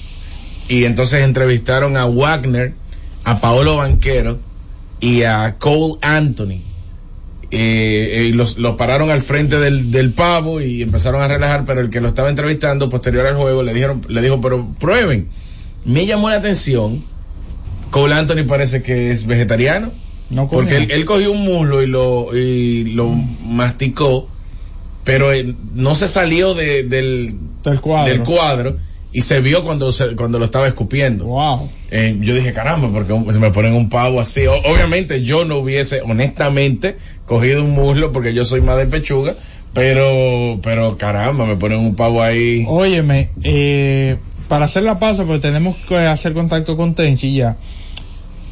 Y 0.68 0.84
entonces 0.84 1.24
entrevistaron 1.24 1.96
a 1.96 2.06
Wagner, 2.06 2.74
a 3.24 3.40
Paolo 3.40 3.74
Banquero 3.74 4.38
y 5.00 5.24
a 5.24 5.56
Cole 5.58 5.94
Anthony. 6.00 6.60
Eh, 7.54 8.28
y 8.30 8.32
los, 8.32 8.56
los 8.58 8.76
pararon 8.76 9.10
al 9.10 9.20
frente 9.20 9.58
del, 9.58 9.90
del 9.90 10.12
pavo 10.12 10.60
y 10.62 10.80
empezaron 10.82 11.20
a 11.20 11.28
relajar, 11.28 11.64
pero 11.66 11.80
el 11.82 11.90
que 11.90 12.00
lo 12.00 12.08
estaba 12.08 12.30
entrevistando 12.30 12.88
posterior 12.88 13.26
al 13.26 13.36
juego 13.36 13.62
le 13.62 13.74
dijeron, 13.74 14.00
le 14.08 14.22
dijo, 14.22 14.40
pero 14.40 14.66
prueben. 14.80 15.28
Me 15.84 16.06
llamó 16.06 16.30
la 16.30 16.36
atención, 16.36 17.04
Cole 17.90 18.14
Anthony 18.14 18.44
parece 18.46 18.82
que 18.82 19.10
es 19.10 19.26
vegetariano, 19.26 19.92
No 20.30 20.48
porque 20.48 20.76
él 20.90 21.04
cogió 21.04 21.30
un 21.32 21.44
muslo 21.44 21.82
y 21.82 21.86
lo, 21.88 22.34
y 22.34 22.84
lo 22.94 23.08
masticó, 23.10 24.28
pero 25.04 25.32
eh, 25.32 25.54
no 25.74 25.94
se 25.94 26.08
salió 26.08 26.54
de- 26.54 26.84
del, 26.84 27.34
Del 27.64 27.80
cuadro. 27.82 28.12
del 28.12 28.22
cuadro 28.22 28.76
y 29.12 29.20
se 29.22 29.40
vio 29.40 29.62
cuando, 29.64 29.92
se- 29.92 30.16
cuando 30.16 30.38
lo 30.38 30.44
estaba 30.46 30.66
escupiendo. 30.66 31.26
Wow. 31.26 31.70
Eh, 31.90 32.16
yo 32.20 32.34
dije, 32.34 32.52
caramba, 32.52 32.88
porque 32.92 33.12
se 33.32 33.38
me 33.38 33.50
ponen 33.50 33.74
un 33.74 33.88
pavo 33.88 34.20
así. 34.20 34.46
O- 34.46 34.54
obviamente 34.64 35.22
yo 35.22 35.44
no 35.44 35.58
hubiese, 35.58 36.00
honestamente, 36.00 36.96
cogido 37.26 37.62
un 37.64 37.72
muslo 37.72 38.10
porque 38.12 38.32
yo 38.34 38.44
soy 38.44 38.60
más 38.62 38.78
de 38.78 38.86
pechuga, 38.86 39.34
pero, 39.74 40.58
pero 40.62 40.96
caramba, 40.96 41.46
me 41.46 41.56
ponen 41.56 41.78
un 41.78 41.94
pavo 41.94 42.22
ahí. 42.22 42.64
Óyeme, 42.68 43.30
eh, 43.42 44.16
para 44.48 44.64
hacer 44.66 44.82
la 44.82 44.98
pausa, 44.98 45.24
porque 45.24 45.40
tenemos 45.40 45.76
que 45.88 45.96
hacer 45.96 46.32
contacto 46.34 46.76
con 46.76 46.94
Tenchi 46.94 47.34
ya. 47.34 47.56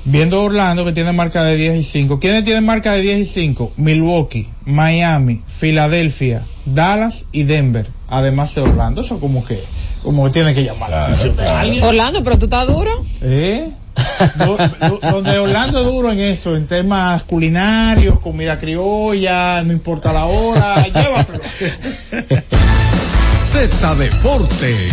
Viendo 0.05 0.43
Orlando 0.43 0.85
que 0.85 0.93
tiene 0.93 1.13
marca 1.13 1.43
de 1.45 1.57
10 1.57 1.77
y 1.79 1.83
5. 1.83 2.19
¿Quiénes 2.21 2.45
tienen 2.45 2.65
marca 2.65 2.93
de 2.93 3.03
10 3.03 3.19
y 3.21 3.25
5? 3.27 3.73
Milwaukee, 3.77 4.49
Miami, 4.65 5.43
Filadelfia, 5.47 6.43
Dallas 6.65 7.27
y 7.33 7.43
Denver. 7.45 7.87
Además 8.09 8.55
de 8.55 8.63
Orlando. 8.63 9.03
Eso 9.03 9.21
como 9.21 9.45
que, 9.45 9.63
como 10.03 10.25
que 10.25 10.31
tiene 10.31 10.55
que 10.55 10.65
llamar 10.65 10.91
la 10.91 11.05
atención 11.05 11.37
de 11.37 11.47
alguien. 11.49 11.83
Orlando, 11.85 12.25
pero 12.25 12.39
tú 12.39 12.47
estás 12.47 12.67
duro. 12.67 12.91
¿Eh? 13.23 13.71
Do- 14.37 14.57
do- 14.57 15.01
donde 15.03 15.39
Orlando 15.39 15.81
es 15.81 15.85
duro 15.85 16.11
en 16.13 16.21
eso, 16.21 16.57
en 16.57 16.67
temas 16.67 17.23
culinarios, 17.25 18.19
comida 18.21 18.59
criolla, 18.59 19.63
no 19.63 19.73
importa 19.73 20.13
la 20.13 20.25
hora, 20.25 20.87
llévatelo. 20.89 21.41
Z 23.53 23.95
Deportes. 23.97 24.93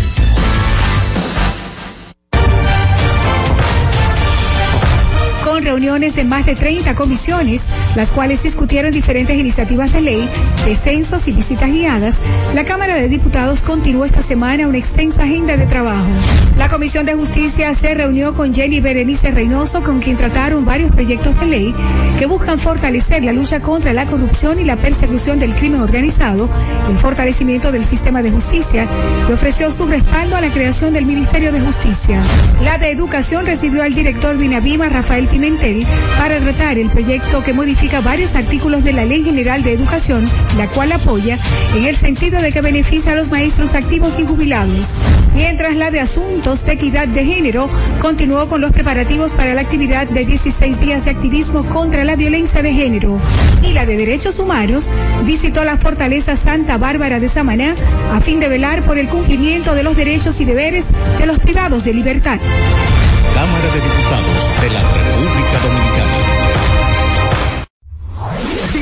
Reuniones 5.68 6.18
en 6.18 6.30
más 6.30 6.46
de 6.46 6.56
30 6.56 6.96
comisiones, 6.96 7.68
las 7.98 8.10
cuales 8.12 8.42
discutieron 8.42 8.94
diferentes 8.94 9.38
iniciativas 9.38 9.92
de 9.92 10.00
ley, 10.00 10.30
descensos 10.66 11.28
y 11.28 11.34
visitas 11.34 11.70
guiadas, 11.70 12.16
la 12.56 12.64
Cámara 12.64 12.96
de 12.96 13.10
Diputados 13.10 13.60
continuó 13.60 14.06
esta 14.06 14.22
semana 14.22 14.66
una 14.66 14.78
extensa 14.78 15.24
agenda 15.24 15.58
de 15.58 15.66
trabajo. 15.66 16.08
La 16.56 16.70
Comisión 16.70 17.06
de 17.06 17.16
Justicia 17.16 17.76
se 17.76 17.94
reunió 17.94 18.34
con 18.34 18.54
Jenny 18.54 18.80
Berenice 18.80 19.32
Reynoso, 19.32 19.84
con 19.84 20.00
quien 20.00 20.16
trataron 20.16 20.64
varios 20.64 20.90
proyectos 20.90 21.38
de 21.38 21.46
ley 21.46 21.76
que 22.18 22.28
buscan 22.28 22.60
fortalecer 22.60 23.24
la 23.24 23.34
lucha 23.34 23.60
contra 23.60 23.92
la 23.92 24.06
corrupción 24.06 24.62
y 24.62 24.64
la 24.64 24.78
persecución 24.78 25.38
del 25.40 25.54
crimen 25.54 25.82
organizado, 25.82 26.50
el 26.90 26.98
fortalecimiento 26.98 27.74
del 27.74 27.84
sistema 27.84 28.22
de 28.22 28.32
justicia 28.32 28.88
y 29.28 29.34
ofreció 29.34 29.70
su 29.70 29.86
respaldo 29.86 30.38
a 30.38 30.42
la 30.42 30.50
creación 30.50 30.94
del 30.94 31.06
Ministerio 31.06 31.52
de 31.52 31.60
Justicia. 31.60 32.22
La 32.62 32.78
de 32.78 32.90
Educación 32.90 33.46
recibió 33.46 33.84
al 33.84 33.94
director 33.94 34.38
de 34.38 34.46
INAVIMA, 34.46 34.88
Rafael 34.88 35.28
Pimentel, 35.28 35.57
para 36.18 36.40
tratar 36.40 36.78
el 36.78 36.90
proyecto 36.90 37.42
que 37.42 37.52
modifica 37.52 38.00
varios 38.00 38.36
artículos 38.36 38.84
de 38.84 38.94
la 38.94 39.06
Ley 39.06 39.24
General 39.24 39.64
de 39.64 39.74
Educación, 39.74 40.30
la 40.56 40.68
cual 40.68 40.92
apoya 40.92 41.40
en 41.76 41.86
el 41.86 41.96
sentido 41.96 42.40
de 42.42 42.52
que 42.52 42.62
beneficia 42.62 43.14
a 43.14 43.16
los 43.16 43.32
maestros 43.32 43.74
activos 43.74 44.20
y 44.20 44.26
jubilados. 44.26 44.88
Mientras 45.34 45.76
la 45.76 45.90
de 45.90 46.00
Asuntos 46.00 46.64
de 46.64 46.74
Equidad 46.74 47.08
de 47.08 47.26
Género 47.26 47.70
continuó 48.02 48.48
con 48.48 48.62
los 48.62 48.72
preparativos 48.72 49.34
para 49.34 49.56
la 49.56 49.62
actividad 49.62 50.08
de 50.08 50.26
16 50.26 50.80
días 50.80 51.06
de 51.06 51.12
activismo 51.12 51.66
contra 51.66 52.04
la 52.04 52.16
violencia 52.16 52.62
de 52.62 52.74
género. 52.74 53.20
Y 53.64 53.74
la 53.74 53.88
de 53.88 53.98
Derechos 53.98 54.38
Humanos 54.38 54.90
visitó 55.26 55.64
la 55.64 55.78
fortaleza 55.78 56.36
Santa 56.36 56.78
Bárbara 56.78 57.20
de 57.20 57.30
Samaná 57.30 57.74
a 58.14 58.22
fin 58.22 58.40
de 58.40 58.50
velar 58.50 58.84
por 58.84 59.00
el 59.00 59.08
cumplimiento 59.08 59.74
de 59.74 59.84
los 59.84 59.96
derechos 59.96 60.40
y 60.40 60.46
deberes 60.46 60.86
de 61.18 61.26
los 61.26 61.40
privados 61.40 61.84
de 61.84 61.94
libertad. 61.94 62.40
Cámara 63.34 63.68
de 63.74 63.82
Diputados 63.82 64.62
de 64.62 64.70
la 64.72 64.82
República 64.82 65.27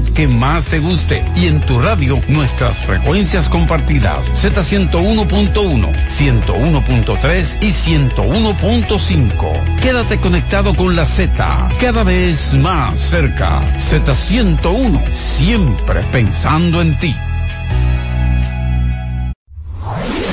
que 0.00 0.26
más 0.26 0.68
te 0.68 0.78
guste 0.78 1.22
y 1.36 1.46
en 1.46 1.60
tu 1.60 1.78
radio 1.78 2.18
nuestras 2.28 2.78
frecuencias 2.78 3.50
compartidas 3.50 4.26
Z101.1, 4.42 5.92
101.3 6.08 7.58
y 7.60 7.72
101.5. 7.72 9.76
Quédate 9.82 10.18
conectado 10.18 10.74
con 10.74 10.96
la 10.96 11.04
Z, 11.04 11.68
cada 11.78 12.04
vez 12.04 12.54
más 12.54 12.98
cerca. 13.00 13.60
Z101, 13.78 15.04
siempre 15.10 16.00
pensando 16.10 16.80
en 16.80 16.98
ti. 16.98 17.14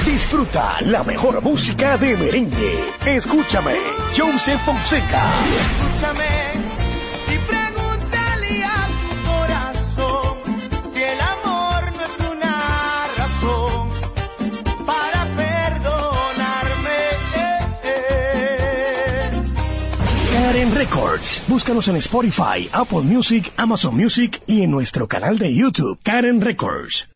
Disfruta 0.05 0.78
la 0.86 1.03
mejor 1.03 1.43
música 1.43 1.97
de 1.97 2.16
merengue. 2.16 2.82
Escúchame, 3.05 3.74
Joseph 4.16 4.62
Fonseca. 4.62 5.22
Escúchame 5.84 6.68
Records. 20.90 21.44
Búscanos 21.48 21.88
en 21.88 21.98
Spotify, 21.98 22.68
Apple 22.72 23.02
Music, 23.02 23.54
Amazon 23.58 23.96
Music 23.96 24.42
y 24.48 24.64
en 24.64 24.72
nuestro 24.72 25.08
canal 25.08 25.38
de 25.38 25.54
YouTube, 25.54 26.00
Karen 26.02 26.42
Records. 26.42 27.10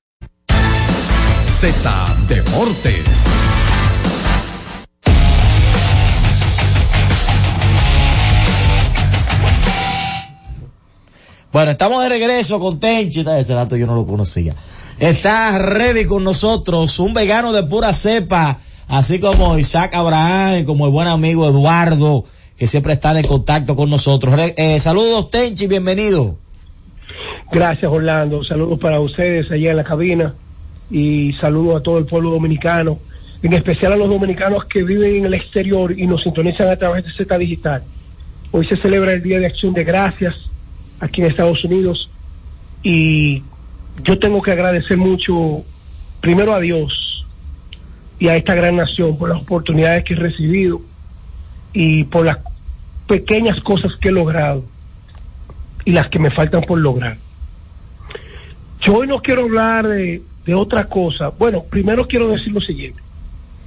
Z 1.59 2.15
Deportes. 2.27 3.03
Bueno, 11.51 11.71
estamos 11.71 12.03
de 12.03 12.09
regreso 12.09 12.59
con 12.59 12.79
Tenchi. 12.79 13.21
Ese 13.21 13.53
dato 13.53 13.75
yo 13.75 13.87
no 13.87 13.95
lo 13.95 14.05
conocía. 14.05 14.55
Está 14.99 15.57
ready 15.57 16.05
con 16.05 16.23
nosotros 16.23 16.99
un 16.99 17.15
vegano 17.15 17.51
de 17.51 17.63
pura 17.63 17.91
cepa, 17.93 18.59
así 18.87 19.19
como 19.19 19.57
Isaac 19.57 19.95
Abraham 19.95 20.59
y 20.59 20.65
como 20.65 20.85
el 20.85 20.91
buen 20.91 21.07
amigo 21.07 21.47
Eduardo, 21.49 22.25
que 22.57 22.67
siempre 22.67 22.93
están 22.93 23.17
en 23.17 23.25
contacto 23.25 23.75
con 23.75 23.89
nosotros. 23.89 24.35
Eh, 24.57 24.79
saludos 24.79 25.29
Tenchi, 25.29 25.67
bienvenido. 25.67 26.37
Gracias 27.51 27.91
Orlando, 27.91 28.43
saludos 28.43 28.79
para 28.79 28.99
ustedes 28.99 29.51
allá 29.51 29.71
en 29.71 29.77
la 29.77 29.83
cabina 29.83 30.33
y 30.89 31.33
saludos 31.33 31.79
a 31.79 31.83
todo 31.83 31.97
el 31.97 32.05
pueblo 32.05 32.31
dominicano, 32.31 32.99
en 33.41 33.53
especial 33.53 33.93
a 33.93 33.95
los 33.95 34.09
dominicanos 34.09 34.65
que 34.65 34.83
viven 34.83 35.17
en 35.17 35.25
el 35.25 35.33
exterior 35.33 35.97
y 35.97 36.07
nos 36.07 36.23
sintonizan 36.23 36.69
a 36.69 36.77
través 36.77 37.05
de 37.05 37.11
Z 37.11 37.37
Digital. 37.37 37.83
Hoy 38.51 38.65
se 38.67 38.77
celebra 38.77 39.13
el 39.13 39.23
Día 39.23 39.39
de 39.39 39.47
Acción 39.47 39.73
de 39.73 39.83
Gracias 39.83 40.35
aquí 40.99 41.21
en 41.21 41.27
Estados 41.27 41.63
Unidos 41.63 42.09
y 42.81 43.43
yo 44.03 44.17
tengo 44.19 44.41
que 44.41 44.51
agradecer 44.51 44.97
mucho 44.97 45.63
primero 46.21 46.53
a 46.53 46.59
Dios 46.59 47.25
y 48.19 48.29
a 48.29 48.35
esta 48.35 48.55
gran 48.55 48.77
nación 48.77 49.17
por 49.17 49.29
las 49.29 49.41
oportunidades 49.41 50.03
que 50.05 50.13
he 50.13 50.17
recibido 50.17 50.81
y 51.73 52.03
por 52.05 52.25
las 52.25 52.37
pequeñas 53.07 53.59
cosas 53.61 53.91
que 53.99 54.09
he 54.09 54.11
logrado 54.11 54.63
y 55.85 55.91
las 55.91 56.09
que 56.09 56.19
me 56.19 56.31
faltan 56.31 56.61
por 56.61 56.79
lograr. 56.79 57.17
Yo 58.85 58.95
hoy 58.95 59.07
no 59.07 59.21
quiero 59.21 59.43
hablar 59.43 59.87
de, 59.87 60.21
otra 60.53 60.85
cosa. 60.85 61.29
Bueno, 61.29 61.63
primero 61.69 62.05
quiero 62.05 62.29
decir 62.29 62.53
lo 62.53 62.59
siguiente. 62.59 63.01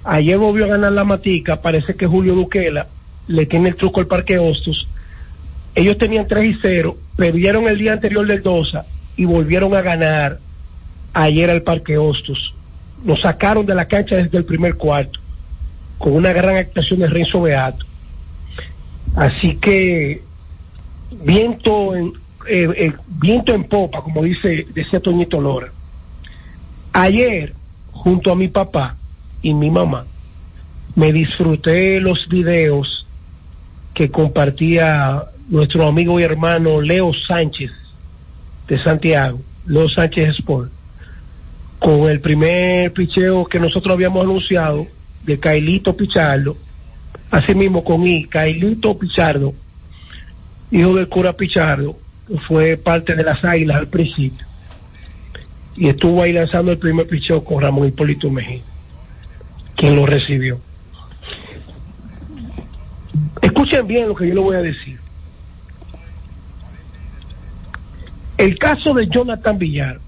Ayer 0.05 0.37
volvió 0.39 0.67
a 0.67 0.69
ganar 0.69 0.93
la 0.93 1.05
matica, 1.05 1.63
parece 1.63 1.95
que 1.95 2.07
Julio 2.07 2.35
Duquela 2.35 2.87
le 3.27 3.47
tiene 3.47 3.71
el 3.71 3.77
truco 3.77 4.01
al 4.01 4.07
Parque 4.07 4.39
Hostos. 4.39 4.87
Ellos 5.75 5.99
tenían 5.99 6.29
3 6.29 6.49
y 6.49 6.59
0, 6.61 6.97
perdieron 7.17 7.67
el 7.67 7.79
día 7.79 7.93
anterior 7.93 8.27
del 8.27 8.43
Dosa 8.43 8.85
y 9.17 9.25
volvieron 9.25 9.75
a 9.75 9.81
ganar 9.81 10.39
ayer 11.15 11.51
al 11.51 11.63
Parque 11.63 11.97
Hostos. 11.97 12.55
Nos 13.03 13.21
sacaron 13.21 13.65
de 13.65 13.75
la 13.75 13.87
cancha 13.87 14.17
desde 14.17 14.39
el 14.39 14.45
primer 14.45 14.77
cuarto, 14.77 15.19
con 15.99 16.13
una 16.13 16.33
gran 16.33 16.57
actuación 16.57 17.01
de 17.01 17.09
Renzo 17.09 17.41
Beato. 17.41 17.86
Así 19.17 19.57
que 19.57 20.23
viento 21.25 21.97
en, 21.97 22.13
eh, 22.49 22.69
eh, 22.77 22.93
viento 23.21 23.55
en 23.55 23.65
popa, 23.65 24.03
como 24.03 24.23
dice, 24.23 24.67
decía 24.75 25.01
Toñito 25.01 25.41
Lora. 25.41 25.69
Ayer, 26.93 27.55
junto 27.93 28.31
a 28.31 28.37
mi 28.37 28.49
papá 28.49 28.97
y 29.43 29.55
mi 29.55 29.71
mamá, 29.71 30.07
me 30.95 31.13
disfruté 31.13 31.99
los 32.01 32.29
videos 32.29 33.07
que 33.95 34.11
compartía 34.11 35.25
nuestro 35.49 35.87
amigo 35.87 36.21
y 36.21 36.23
hermano 36.23 36.81
Leo 36.81 37.13
Sánchez 37.27 37.71
de 38.69 38.83
Santiago, 38.83 39.41
Leo 39.67 39.89
Sánchez 39.89 40.37
Sport, 40.39 40.71
con 41.79 42.11
el 42.11 42.21
primer 42.21 42.93
picheo 42.93 43.47
que 43.47 43.61
nosotros 43.61 43.95
habíamos 43.95 44.25
anunciado 44.25 44.87
de 45.25 45.39
Cailito 45.39 45.97
Pichardo, 45.97 46.57
así 47.31 47.55
mismo 47.55 47.85
con 47.85 48.07
I, 48.07 48.25
Cailito 48.27 48.99
Pichardo, 48.99 49.55
hijo 50.71 50.95
del 50.95 51.09
cura 51.09 51.33
Pichardo, 51.33 51.97
fue 52.47 52.77
parte 52.77 53.15
de 53.15 53.23
las 53.23 53.45
águilas 53.45 53.79
al 53.79 53.89
principio. 53.89 54.47
Y 55.77 55.89
estuvo 55.89 56.23
ahí 56.23 56.33
lanzando 56.33 56.73
el 56.73 56.79
primer 56.79 57.07
picheo 57.07 57.45
con 57.45 57.61
Ramón 57.61 57.89
Hipólito 57.89 58.31
Mejía, 58.31 58.63
quien 59.77 59.95
lo 59.95 60.07
recibió. 60.07 60.59
Escuchen 63.43 63.87
bien 63.87 64.09
lo 64.09 64.15
que 64.15 64.29
yo 64.29 64.35
le 64.35 64.41
voy 64.41 64.57
a 64.57 64.63
decir. 64.63 64.99
El 68.39 68.59
caso 68.59 68.95
de 68.95 69.07
Jonathan 69.09 69.59
Villar, 69.59 70.01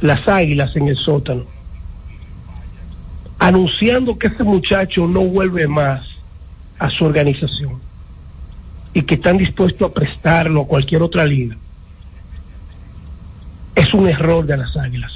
las 0.00 0.26
águilas 0.28 0.74
en 0.76 0.88
el 0.88 0.96
sótano, 0.96 1.44
anunciando 3.38 4.18
que 4.18 4.28
ese 4.28 4.42
muchacho 4.42 5.06
no 5.06 5.24
vuelve 5.24 5.66
más 5.68 6.06
a 6.78 6.90
su 6.90 7.04
organización 7.04 7.80
y 8.92 9.02
que 9.02 9.14
están 9.14 9.38
dispuestos 9.38 9.90
a 9.90 9.94
prestarlo 9.94 10.62
a 10.62 10.66
cualquier 10.66 11.02
otra 11.02 11.24
liga, 11.24 11.56
es 13.74 13.94
un 13.94 14.08
error 14.08 14.44
de 14.44 14.56
las 14.56 14.76
águilas. 14.76 15.12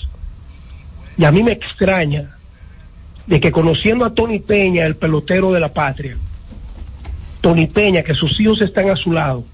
Y 1.16 1.24
a 1.24 1.32
mí 1.32 1.42
me 1.42 1.52
extraña 1.52 2.30
de 3.26 3.40
que 3.40 3.50
conociendo 3.50 4.04
a 4.04 4.14
Tony 4.14 4.38
Peña, 4.38 4.86
el 4.86 4.96
pelotero 4.96 5.52
de 5.52 5.60
la 5.60 5.72
patria, 5.72 6.16
Tony 7.40 7.66
Peña, 7.66 8.02
que 8.02 8.14
sus 8.14 8.38
hijos 8.40 8.60
están 8.60 8.88
a 8.88 8.96
su 8.96 9.12
lado, 9.12 9.44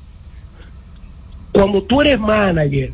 cuando 1.52 1.82
tú 1.82 2.02
eres 2.02 2.20
manager 2.20 2.92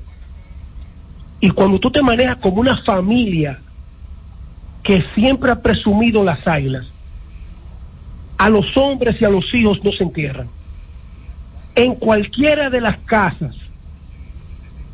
y 1.40 1.50
cuando 1.50 1.78
tú 1.80 1.90
te 1.90 2.00
manejas 2.00 2.38
como 2.38 2.60
una 2.60 2.76
familia 2.82 3.58
que 4.84 5.02
siempre 5.14 5.50
ha 5.50 5.62
presumido 5.62 6.22
las 6.22 6.46
águilas, 6.46 6.86
a 8.36 8.50
los 8.50 8.66
hombres 8.76 9.16
y 9.20 9.24
a 9.24 9.30
los 9.30 9.52
hijos 9.54 9.82
no 9.82 9.90
se 9.92 10.04
entierran. 10.04 10.46
En 11.74 11.94
cualquiera 11.94 12.70
de 12.70 12.80
las 12.80 13.00
casas 13.00 13.56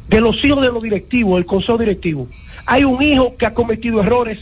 de 0.08 0.20
los 0.20 0.42
hijos 0.44 0.62
de 0.62 0.72
los 0.72 0.82
directivos, 0.82 1.36
del 1.36 1.44
consejo 1.44 1.76
directivo, 1.76 2.28
hay 2.66 2.84
un 2.84 3.02
hijo 3.02 3.36
que 3.36 3.46
ha 3.46 3.54
cometido 3.54 4.00
errores 4.00 4.38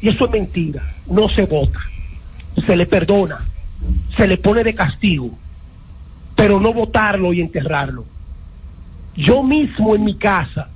y 0.00 0.08
eso 0.08 0.26
es 0.26 0.30
mentira, 0.30 0.82
no 1.10 1.28
se 1.28 1.44
vota, 1.44 1.80
se 2.64 2.76
le 2.76 2.86
perdona, 2.86 3.38
se 4.16 4.28
le 4.28 4.38
pone 4.38 4.62
de 4.62 4.74
castigo, 4.74 5.30
pero 6.36 6.60
no 6.60 6.72
votarlo 6.72 7.32
y 7.32 7.40
enterrarlo. 7.40 8.04
Yo 9.16 9.42
mismo 9.42 9.96
en 9.96 10.04
mi 10.04 10.14
casa 10.14 10.68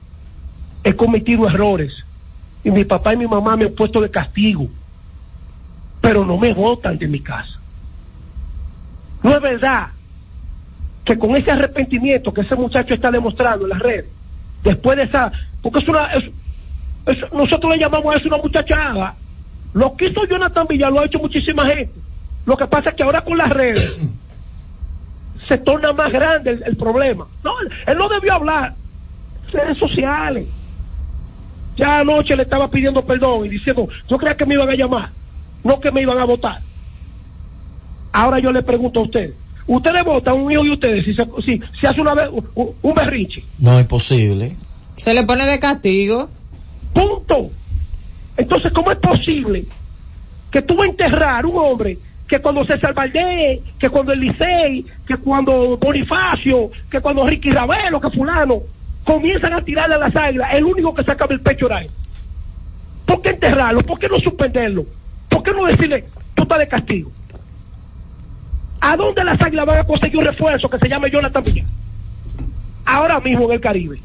he 0.83 0.95
cometido 0.95 1.49
errores 1.49 1.93
y 2.65 2.71
mi 2.71 2.85
papá 2.85 3.15
y 3.15 3.17
mi 3.17 3.27
mamá 3.27 3.57
me 3.57 3.67
han 3.67 3.75
puesto 3.75 4.01
de 4.01 4.11
castigo, 4.11 4.69
pero 6.01 6.25
no 6.25 6.37
me 6.37 6.53
votan 6.53 6.99
de 6.99 7.09
mi 7.09 7.21
casa. 7.21 7.59
No 9.23 9.35
es 9.35 9.43
verdad 9.43 9.89
que 11.05 11.19
con 11.19 11.35
ese 11.37 11.51
arrepentimiento 11.51 12.33
que 12.33 12.43
ese 12.43 12.55
muchacho 12.55 12.95
está 12.95 13.11
demostrando 13.11 13.65
en 13.65 13.71
la 13.71 13.79
red, 13.79 14.05
después 14.63 14.97
de 14.97 15.05
esa, 15.05 15.33
porque 15.61 15.81
es 15.81 15.89
una, 15.89 16.09
nosotros 17.33 17.73
le 17.73 17.79
llamamos 17.79 18.15
a 18.15 18.19
eso 18.19 18.29
una 18.29 18.39
muchachada. 18.39 19.15
Lo 19.75 19.97
que 19.97 20.09
hizo 20.09 20.25
Jonathan 20.27 20.67
Villa 20.69 20.91
lo 20.91 21.01
ha 21.01 21.07
hecho 21.07 21.19
muchísima 21.19 21.67
gente. 21.67 21.95
Lo 22.47 22.57
que 22.57 22.67
pasa 22.67 22.91
es 22.91 22.97
que 22.97 23.03
ahora 23.03 23.23
con 23.23 23.39
las 23.39 23.51
redes 23.51 24.01
se 25.49 25.59
torna 25.59 25.93
más 25.93 26.13
grande 26.13 26.61
el, 26.65 26.77
problema. 26.77 27.27
No, 27.43 27.53
él 27.87 27.99
no 27.99 28.09
debió 28.09 28.35
hablar. 28.35 28.75
Redes 29.53 29.79
sociales. 29.79 30.49
Ya 31.77 32.01
anoche 32.01 32.37
le 32.37 32.43
estaba 32.43 32.69
pidiendo 32.69 33.03
perdón 33.03 33.47
y 33.47 33.49
diciendo, 33.49 33.89
yo 34.09 34.19
creía 34.19 34.37
que 34.37 34.47
me 34.47 34.55
iban 34.55 34.69
a 34.69 34.75
llamar, 34.75 35.11
no 35.65 35.81
que 35.81 35.91
me 35.91 36.03
iban 36.03 36.19
a 36.19 36.25
votar. 36.25 36.59
Ahora 38.13 38.39
yo 38.39 38.53
le 38.53 38.63
pregunto 38.63 39.01
a 39.01 39.05
ustedes, 39.05 39.35
¿ustedes 39.67 40.05
votan 40.05 40.35
un 40.35 40.53
hijo 40.53 40.65
y 40.67 40.73
ustedes 40.73 41.05
si 41.05 41.15
se, 41.15 41.25
si, 41.81 41.87
hace 41.87 42.01
una 42.01 42.15
vez 42.15 42.29
un, 42.31 42.71
un 42.83 42.95
berrinche? 42.95 43.43
No 43.59 43.79
es 43.79 43.87
posible. 43.87 44.57
Se 44.97 45.15
le 45.15 45.25
pone 45.25 45.47
de 45.47 45.59
castigo. 45.59 46.29
Punto. 46.93 47.51
Entonces, 48.37 48.73
¿cómo 48.73 48.93
es 48.93 48.99
posible 48.99 49.65
que 50.51 50.63
tú 50.63 50.77
vas 50.77 50.87
a 50.87 50.91
enterrar 50.91 51.47
un 51.47 51.57
hombre 51.57 51.99
que 52.29 52.39
cuando 52.41 52.65
César 52.65 52.95
Valdés, 52.95 53.61
que 53.79 53.91
cuando 53.91 54.13
el 54.13 54.21
Licey, 54.21 54.87
que 55.07 55.17
cuando 55.17 55.77
Bonifacio, 55.77 56.71
que 56.91 57.01
cuando 57.01 57.27
Ricky 57.27 57.51
Ravelo, 57.51 58.01
que 58.01 58.11
fulano, 58.11 58.61
comienzan 59.05 59.53
a 59.55 59.63
tirarle 59.63 59.97
a 59.97 59.99
las 59.99 60.15
águilas, 60.15 60.55
el 60.55 60.65
único 60.65 60.95
que 60.95 61.05
sacaba 61.05 61.35
el 61.35 61.41
pecho 61.41 61.67
era 61.67 61.83
él. 61.83 61.91
¿Por 63.07 63.21
qué 63.23 63.31
enterrarlo? 63.31 63.83
¿Por 63.83 63.99
qué 63.99 64.09
no 64.09 64.19
suspenderlo? 64.19 64.87
¿Por 65.29 65.43
qué 65.43 65.53
no 65.53 65.67
decirle, 65.67 66.05
tú 66.35 66.43
estás 66.43 66.59
de 66.59 66.69
castigo? 66.69 67.11
¿A 68.81 68.97
dónde 68.97 69.25
las 69.25 69.41
águilas 69.41 69.67
van 69.67 69.79
a 69.79 69.85
conseguir 69.85 70.19
un 70.19 70.25
refuerzo 70.25 70.69
que 70.69 70.79
se 70.79 70.89
llame 70.89 71.11
Jonathan 71.11 71.43
Villa? 71.43 71.65
Ahora 72.85 73.21
mismo 73.21 73.45
en 73.47 73.53
el 73.53 73.61
Caribe. 73.61 73.97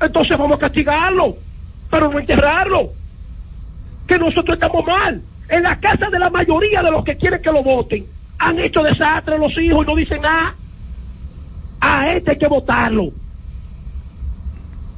Entonces 0.00 0.36
vamos 0.36 0.58
a 0.58 0.60
castigarlo, 0.60 1.36
pero 1.90 2.10
no 2.10 2.18
enterrarlo. 2.18 2.90
Que 4.06 4.18
nosotros 4.18 4.56
estamos 4.56 4.84
mal 4.84 5.22
en 5.48 5.62
la 5.62 5.78
casa 5.78 6.10
de 6.10 6.18
la 6.18 6.30
mayoría 6.30 6.82
de 6.82 6.90
los 6.90 7.04
que 7.04 7.16
quieren 7.16 7.40
que 7.40 7.52
lo 7.52 7.62
voten, 7.62 8.04
han 8.38 8.58
hecho 8.58 8.82
desastre 8.82 9.38
los 9.38 9.56
hijos 9.58 9.84
y 9.84 9.86
no 9.86 9.96
dicen 9.96 10.22
nada. 10.22 10.54
A 11.80 12.06
este 12.08 12.32
hay 12.32 12.38
que 12.38 12.48
votarlo. 12.48 13.10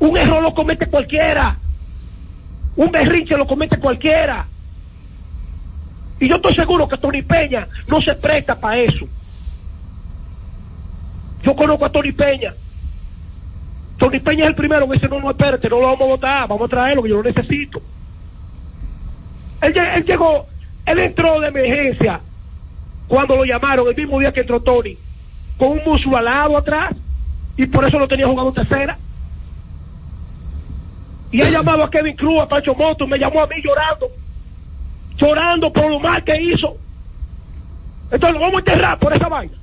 Un 0.00 0.16
error 0.16 0.42
lo 0.42 0.52
comete 0.54 0.86
cualquiera. 0.86 1.58
Un 2.76 2.90
berrinche 2.90 3.36
lo 3.36 3.46
comete 3.46 3.78
cualquiera. 3.78 4.46
Y 6.20 6.28
yo 6.28 6.36
estoy 6.36 6.54
seguro 6.54 6.88
que 6.88 6.98
Tony 6.98 7.22
Peña 7.22 7.68
no 7.86 8.00
se 8.00 8.14
presta 8.14 8.58
para 8.58 8.78
eso. 8.80 9.06
Yo 11.42 11.54
conozco 11.54 11.84
a 11.86 11.90
Tony 11.90 12.12
Peña. 12.12 12.54
Tony 13.96 14.20
Peña 14.20 14.44
es 14.44 14.48
el 14.50 14.54
primero 14.54 14.86
que 14.88 14.94
dice, 14.94 15.08
no, 15.08 15.20
no, 15.20 15.30
espérate, 15.30 15.68
no 15.68 15.80
lo 15.80 15.86
vamos 15.86 16.02
a 16.02 16.04
votar, 16.06 16.48
vamos 16.48 16.66
a 16.66 16.68
traerlo, 16.68 17.02
que 17.02 17.08
yo 17.08 17.16
lo 17.16 17.22
necesito. 17.22 17.80
Él, 19.60 19.74
lle- 19.74 19.96
él 19.96 20.04
llegó, 20.04 20.46
él 20.86 20.98
entró 21.00 21.40
de 21.40 21.48
emergencia 21.48 22.20
cuando 23.08 23.36
lo 23.36 23.44
llamaron, 23.44 23.88
el 23.88 23.96
mismo 23.96 24.20
día 24.20 24.32
que 24.32 24.40
entró 24.40 24.60
Tony, 24.60 24.98
con 25.56 25.68
un 25.70 25.80
muslo 25.84 26.16
atrás, 26.56 26.94
y 27.56 27.66
por 27.66 27.84
eso 27.84 27.98
lo 27.98 28.06
tenía 28.06 28.26
jugando 28.28 28.52
tercera. 28.52 28.98
Y 31.30 31.42
ha 31.42 31.50
llamado 31.50 31.84
a 31.84 31.90
Kevin 31.90 32.16
Cruz, 32.16 32.40
a 32.40 32.48
Pancho 32.48 32.74
Moto, 32.74 33.06
me 33.06 33.18
llamó 33.18 33.42
a 33.42 33.46
mí 33.46 33.56
llorando, 33.62 34.06
llorando 35.16 35.72
por 35.72 35.90
lo 35.90 36.00
mal 36.00 36.24
que 36.24 36.40
hizo. 36.40 36.76
Entonces 38.10 38.32
lo 38.32 38.40
vamos 38.40 38.56
a 38.56 38.58
enterrar 38.58 38.98
por 38.98 39.12
esa 39.12 39.28
vaina. 39.28 39.56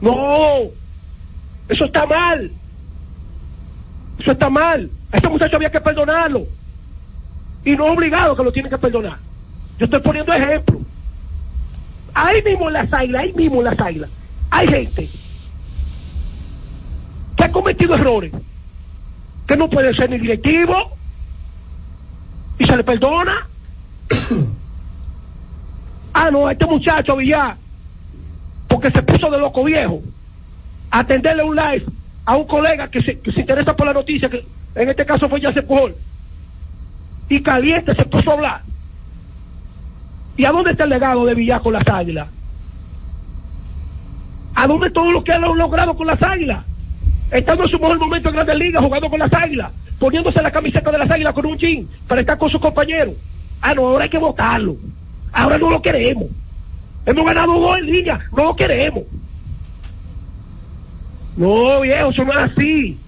No, 0.00 0.62
eso 1.68 1.84
está 1.84 2.06
mal. 2.06 2.50
Eso 4.18 4.32
está 4.32 4.48
mal. 4.48 4.90
A 5.12 5.16
este 5.16 5.28
muchacho 5.28 5.56
había 5.56 5.70
que 5.70 5.80
perdonarlo. 5.80 6.44
Y 7.64 7.76
no 7.76 7.86
es 7.86 7.92
obligado 7.92 8.34
que 8.34 8.42
lo 8.42 8.52
tienen 8.52 8.70
que 8.70 8.78
perdonar. 8.78 9.18
Yo 9.78 9.84
estoy 9.84 10.00
poniendo 10.00 10.32
ejemplo. 10.32 10.80
Ahí 12.14 12.42
mismo 12.42 12.68
en 12.68 12.72
las 12.74 12.92
ahí 12.92 13.32
mismo 13.34 13.58
en 13.58 13.64
las 13.64 13.78
águilas, 13.78 14.10
hay 14.50 14.66
gente 14.66 15.08
que 17.36 17.44
ha 17.44 17.52
cometido 17.52 17.94
errores, 17.94 18.32
que 19.50 19.56
no 19.56 19.68
puede 19.68 19.92
ser 19.94 20.08
ni 20.08 20.16
directivo, 20.16 20.76
y 22.56 22.64
se 22.64 22.76
le 22.76 22.84
perdona. 22.84 23.48
ah, 26.14 26.30
no, 26.30 26.46
a 26.46 26.52
este 26.52 26.66
muchacho 26.66 27.16
Villar, 27.16 27.56
porque 28.68 28.92
se 28.92 29.02
puso 29.02 29.28
de 29.28 29.38
loco 29.38 29.64
viejo, 29.64 30.02
atenderle 30.92 31.42
un 31.42 31.56
live 31.56 31.84
a 32.26 32.36
un 32.36 32.46
colega 32.46 32.88
que 32.92 33.02
se, 33.02 33.18
que 33.18 33.32
se 33.32 33.40
interesa 33.40 33.74
por 33.74 33.88
la 33.88 33.92
noticia, 33.92 34.28
que 34.28 34.46
en 34.76 34.88
este 34.88 35.04
caso 35.04 35.28
fue 35.28 35.40
Yacel 35.40 35.64
Pujol, 35.64 35.96
y 37.28 37.42
caliente 37.42 37.92
se 37.96 38.04
puso 38.04 38.30
a 38.30 38.34
hablar. 38.34 38.60
¿Y 40.36 40.44
a 40.44 40.52
dónde 40.52 40.70
está 40.70 40.84
el 40.84 40.90
legado 40.90 41.26
de 41.26 41.34
Villar 41.34 41.60
con 41.60 41.72
las 41.72 41.88
águilas? 41.88 42.28
¿A 44.54 44.68
dónde 44.68 44.90
todo 44.90 45.10
lo 45.10 45.24
que 45.24 45.32
han 45.32 45.42
logrado 45.42 45.96
con 45.96 46.06
las 46.06 46.22
águilas? 46.22 46.69
Estando 47.30 47.64
en 47.64 47.70
su 47.70 47.78
mejor 47.78 47.98
momento 47.98 48.28
en 48.28 48.34
Grandes 48.34 48.56
Ligas, 48.56 48.82
jugando 48.82 49.08
con 49.08 49.20
las 49.20 49.32
águilas, 49.32 49.70
poniéndose 49.98 50.42
la 50.42 50.50
camiseta 50.50 50.90
de 50.90 50.98
las 50.98 51.10
águilas 51.10 51.34
con 51.34 51.46
un 51.46 51.56
jean 51.56 51.86
para 52.08 52.20
estar 52.20 52.36
con 52.38 52.50
sus 52.50 52.60
compañeros. 52.60 53.14
Ah, 53.60 53.74
no, 53.74 53.88
ahora 53.88 54.04
hay 54.04 54.10
que 54.10 54.18
votarlo. 54.18 54.76
Ahora 55.32 55.58
no 55.58 55.70
lo 55.70 55.80
queremos. 55.80 56.26
Hemos 57.06 57.24
ganado 57.24 57.60
dos 57.60 57.78
en 57.78 57.86
línea, 57.86 58.18
no 58.36 58.44
lo 58.44 58.54
queremos. 58.54 59.04
No, 61.36 61.80
viejo, 61.80 62.10
eso 62.10 62.24
no 62.24 62.32
es 62.32 62.38
así. 62.38 62.98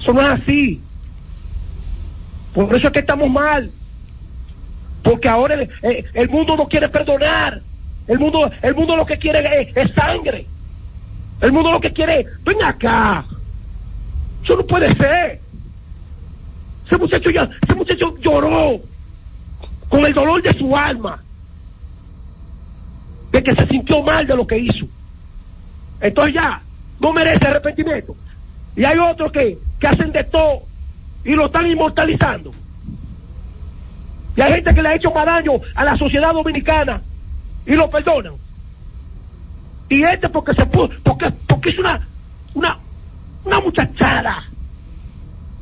Eso 0.00 0.12
no 0.12 0.20
es 0.20 0.28
así. 0.28 0.80
Por 2.54 2.74
eso 2.74 2.86
es 2.86 2.92
que 2.92 3.00
estamos 3.00 3.30
mal. 3.30 3.70
Porque 5.02 5.28
ahora 5.28 5.56
el, 5.56 5.70
eh, 5.82 6.28
mundo 6.28 6.56
no 6.56 6.68
quiere 6.68 6.88
perdonar. 6.88 7.60
El 8.06 8.18
mundo, 8.18 8.50
el 8.62 8.74
mundo 8.74 8.96
lo 8.96 9.06
que 9.06 9.18
quiere 9.18 9.72
es 9.74 9.92
sangre. 9.94 10.46
El 11.42 11.52
mundo 11.52 11.72
lo 11.72 11.80
que 11.80 11.92
quiere, 11.92 12.24
ven 12.44 12.62
acá. 12.62 13.24
Eso 14.44 14.56
no 14.56 14.64
puede 14.64 14.94
ser. 14.94 15.40
Ese 16.86 16.96
muchacho 16.96 17.30
ya, 17.30 17.50
lloró 18.20 18.78
con 19.88 20.06
el 20.06 20.14
dolor 20.14 20.40
de 20.40 20.56
su 20.56 20.74
alma. 20.76 21.20
De 23.32 23.42
que 23.42 23.54
se 23.56 23.66
sintió 23.66 24.02
mal 24.02 24.24
de 24.24 24.36
lo 24.36 24.46
que 24.46 24.56
hizo. 24.56 24.86
Entonces 26.00 26.34
ya, 26.34 26.62
no 27.00 27.12
merece 27.12 27.44
arrepentimiento. 27.44 28.14
Y 28.76 28.84
hay 28.84 28.98
otros 28.98 29.32
que, 29.32 29.58
que 29.80 29.86
hacen 29.88 30.12
de 30.12 30.22
todo 30.24 30.62
y 31.24 31.32
lo 31.32 31.46
están 31.46 31.66
inmortalizando. 31.66 32.52
Y 34.36 34.40
hay 34.40 34.52
gente 34.54 34.74
que 34.74 34.82
le 34.82 34.88
ha 34.90 34.94
hecho 34.94 35.10
más 35.10 35.26
daño 35.26 35.52
a 35.74 35.84
la 35.84 35.96
sociedad 35.96 36.32
dominicana 36.32 37.02
y 37.66 37.72
lo 37.72 37.90
perdonan. 37.90 38.34
Y 39.92 40.02
este 40.04 40.26
porque 40.30 40.54
se 40.54 40.64
puso, 40.64 40.94
porque, 41.04 41.30
porque 41.46 41.68
es 41.68 41.78
una, 41.78 42.00
una, 42.54 43.60
muchachada. 43.60 44.42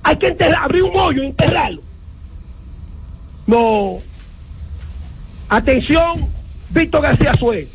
Hay 0.05 0.17
que 0.19 0.29
enterrar, 0.29 0.63
abrir 0.63 0.85
un 0.85 0.95
hoyo 0.95 1.25
y 1.25 1.27
enterrarlo. 1.27 1.83
No. 3.49 3.97
Atención, 5.49 6.29
Víctor 6.71 7.03
García 7.03 7.35
Suez. 7.35 7.69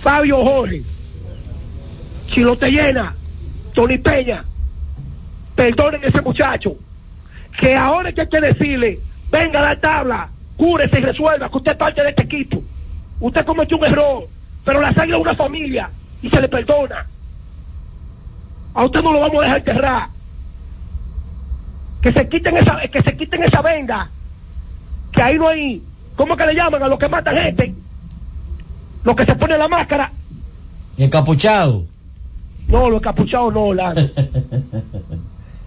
Fabio 0.00 0.42
Jorge. 0.42 0.82
Chilo 2.28 2.56
te 2.56 2.70
llena. 2.70 3.14
Tony 3.74 3.98
Peña. 3.98 4.46
Perdonen 5.54 6.04
a 6.04 6.06
ese 6.06 6.22
muchacho. 6.22 6.74
Que 7.60 7.76
ahora 7.76 8.14
que 8.14 8.22
hay 8.22 8.28
que 8.30 8.40
decirle, 8.40 8.98
venga 9.30 9.58
a 9.58 9.74
la 9.74 9.78
tabla, 9.78 10.30
cúrese 10.56 11.00
y 11.00 11.02
resuelva, 11.02 11.50
que 11.50 11.56
usted 11.58 11.76
parte 11.76 12.02
de 12.02 12.08
este 12.08 12.22
equipo. 12.22 12.62
Usted 13.22 13.46
cometió 13.46 13.76
un 13.76 13.84
error, 13.84 14.24
pero 14.64 14.80
la 14.80 14.92
sangre 14.94 15.14
es 15.14 15.22
una 15.22 15.36
familia 15.36 15.88
y 16.22 16.28
se 16.28 16.40
le 16.40 16.48
perdona. 16.48 17.06
A 18.74 18.84
usted 18.84 19.00
no 19.00 19.12
lo 19.12 19.20
vamos 19.20 19.36
a 19.36 19.42
dejar 19.42 19.58
enterrar. 19.58 20.08
Que 22.02 22.12
se 22.12 22.28
quiten 22.28 22.56
esa, 22.56 22.80
que 22.90 23.00
se 23.00 23.16
quiten 23.16 23.44
esa 23.44 23.62
venda. 23.62 24.10
Que 25.12 25.22
ahí 25.22 25.38
no 25.38 25.46
hay, 25.46 25.80
¿cómo 26.16 26.36
que 26.36 26.46
le 26.46 26.54
llaman 26.54 26.82
a 26.82 26.88
los 26.88 26.98
que 26.98 27.08
matan 27.08 27.36
gente? 27.36 27.72
Los 29.04 29.14
que 29.14 29.24
se 29.24 29.36
ponen 29.36 29.60
la 29.60 29.68
máscara. 29.68 30.10
Encapuchado. 30.98 31.84
No, 32.66 32.90
los 32.90 33.00
encapuchados 33.00 33.54
no, 33.54 33.72
Lalo. 33.72 34.00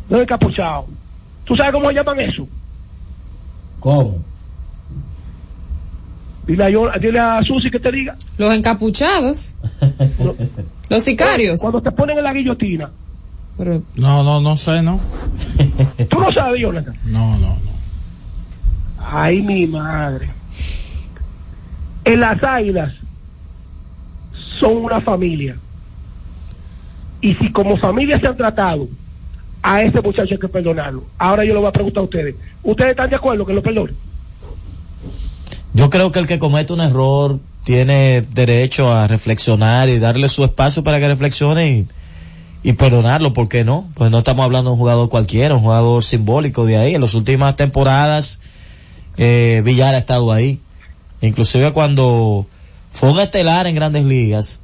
No 0.09 0.21
encapuchados. 0.21 0.85
¿Tú 1.45 1.55
sabes 1.55 1.71
cómo 1.71 1.89
llaman 1.89 2.19
eso? 2.19 2.47
¿Cómo? 3.79 4.17
Dile 6.45 6.63
a, 6.65 6.69
Yo- 6.69 6.91
dile 7.01 7.19
a 7.19 7.41
Susi 7.43 7.71
que 7.71 7.79
te 7.79 7.91
diga. 7.91 8.15
Los 8.37 8.53
encapuchados. 8.53 9.55
Los 10.89 11.03
sicarios. 11.03 11.59
Cuando 11.61 11.81
te 11.81 11.91
ponen 11.91 12.17
en 12.17 12.23
la 12.23 12.33
guillotina. 12.33 12.91
No, 13.95 14.23
no, 14.23 14.41
no 14.41 14.57
sé, 14.57 14.81
¿no? 14.83 14.99
Tú 16.09 16.19
no 16.19 16.31
sabes, 16.31 16.61
Jonathan. 16.61 16.95
No, 17.05 17.37
no, 17.37 17.47
no. 17.47 17.75
Ay, 18.99 19.41
mi 19.41 19.65
madre. 19.65 20.29
En 22.03 22.19
las 22.19 22.43
águilas 22.43 22.93
son 24.59 24.77
una 24.77 25.01
familia. 25.01 25.55
Y 27.21 27.33
si 27.35 27.51
como 27.51 27.77
familia 27.77 28.19
se 28.19 28.27
han 28.27 28.37
tratado, 28.37 28.87
a 29.63 29.81
ese 29.81 30.01
muchacho 30.01 30.33
hay 30.33 30.39
que 30.39 30.47
perdonarlo. 30.47 31.05
Ahora 31.17 31.43
yo 31.43 31.53
le 31.53 31.59
voy 31.59 31.69
a 31.69 31.71
preguntar 31.71 32.01
a 32.01 32.05
ustedes. 32.05 32.35
¿Ustedes 32.61 32.91
están 32.91 33.09
de 33.09 33.15
acuerdo 33.15 33.45
que 33.45 33.53
lo 33.53 33.63
perdonen? 33.63 33.95
Yo 35.75 35.89
creo 35.89 36.13
que 36.13 36.19
el 36.19 36.27
que 36.27 36.39
comete 36.39 36.71
un 36.71 36.79
error 36.79 37.41
tiene 37.65 38.21
derecho 38.21 38.93
a 38.93 39.07
reflexionar 39.07 39.89
y 39.89 39.99
darle 39.99 40.29
su 40.29 40.45
espacio 40.45 40.85
para 40.85 40.99
que 40.99 41.07
reflexione 41.09 41.69
y, 41.69 41.87
y 42.63 42.73
perdonarlo, 42.73 43.33
¿por 43.33 43.49
qué 43.49 43.65
no? 43.65 43.89
Pues 43.93 44.09
no 44.09 44.19
estamos 44.19 44.45
hablando 44.45 44.69
de 44.69 44.75
un 44.75 44.79
jugador 44.79 45.09
cualquiera, 45.09 45.53
un 45.53 45.59
jugador 45.59 46.01
simbólico 46.01 46.65
de 46.65 46.77
ahí. 46.77 46.95
En 46.95 47.01
las 47.01 47.13
últimas 47.13 47.57
temporadas, 47.57 48.39
eh, 49.17 49.61
Villar 49.65 49.95
ha 49.95 49.97
estado 49.97 50.31
ahí. 50.31 50.61
Inclusive 51.19 51.73
cuando 51.73 52.47
fue 52.93 53.11
un 53.11 53.19
estelar 53.19 53.67
en 53.67 53.75
grandes 53.75 54.05
ligas, 54.05 54.61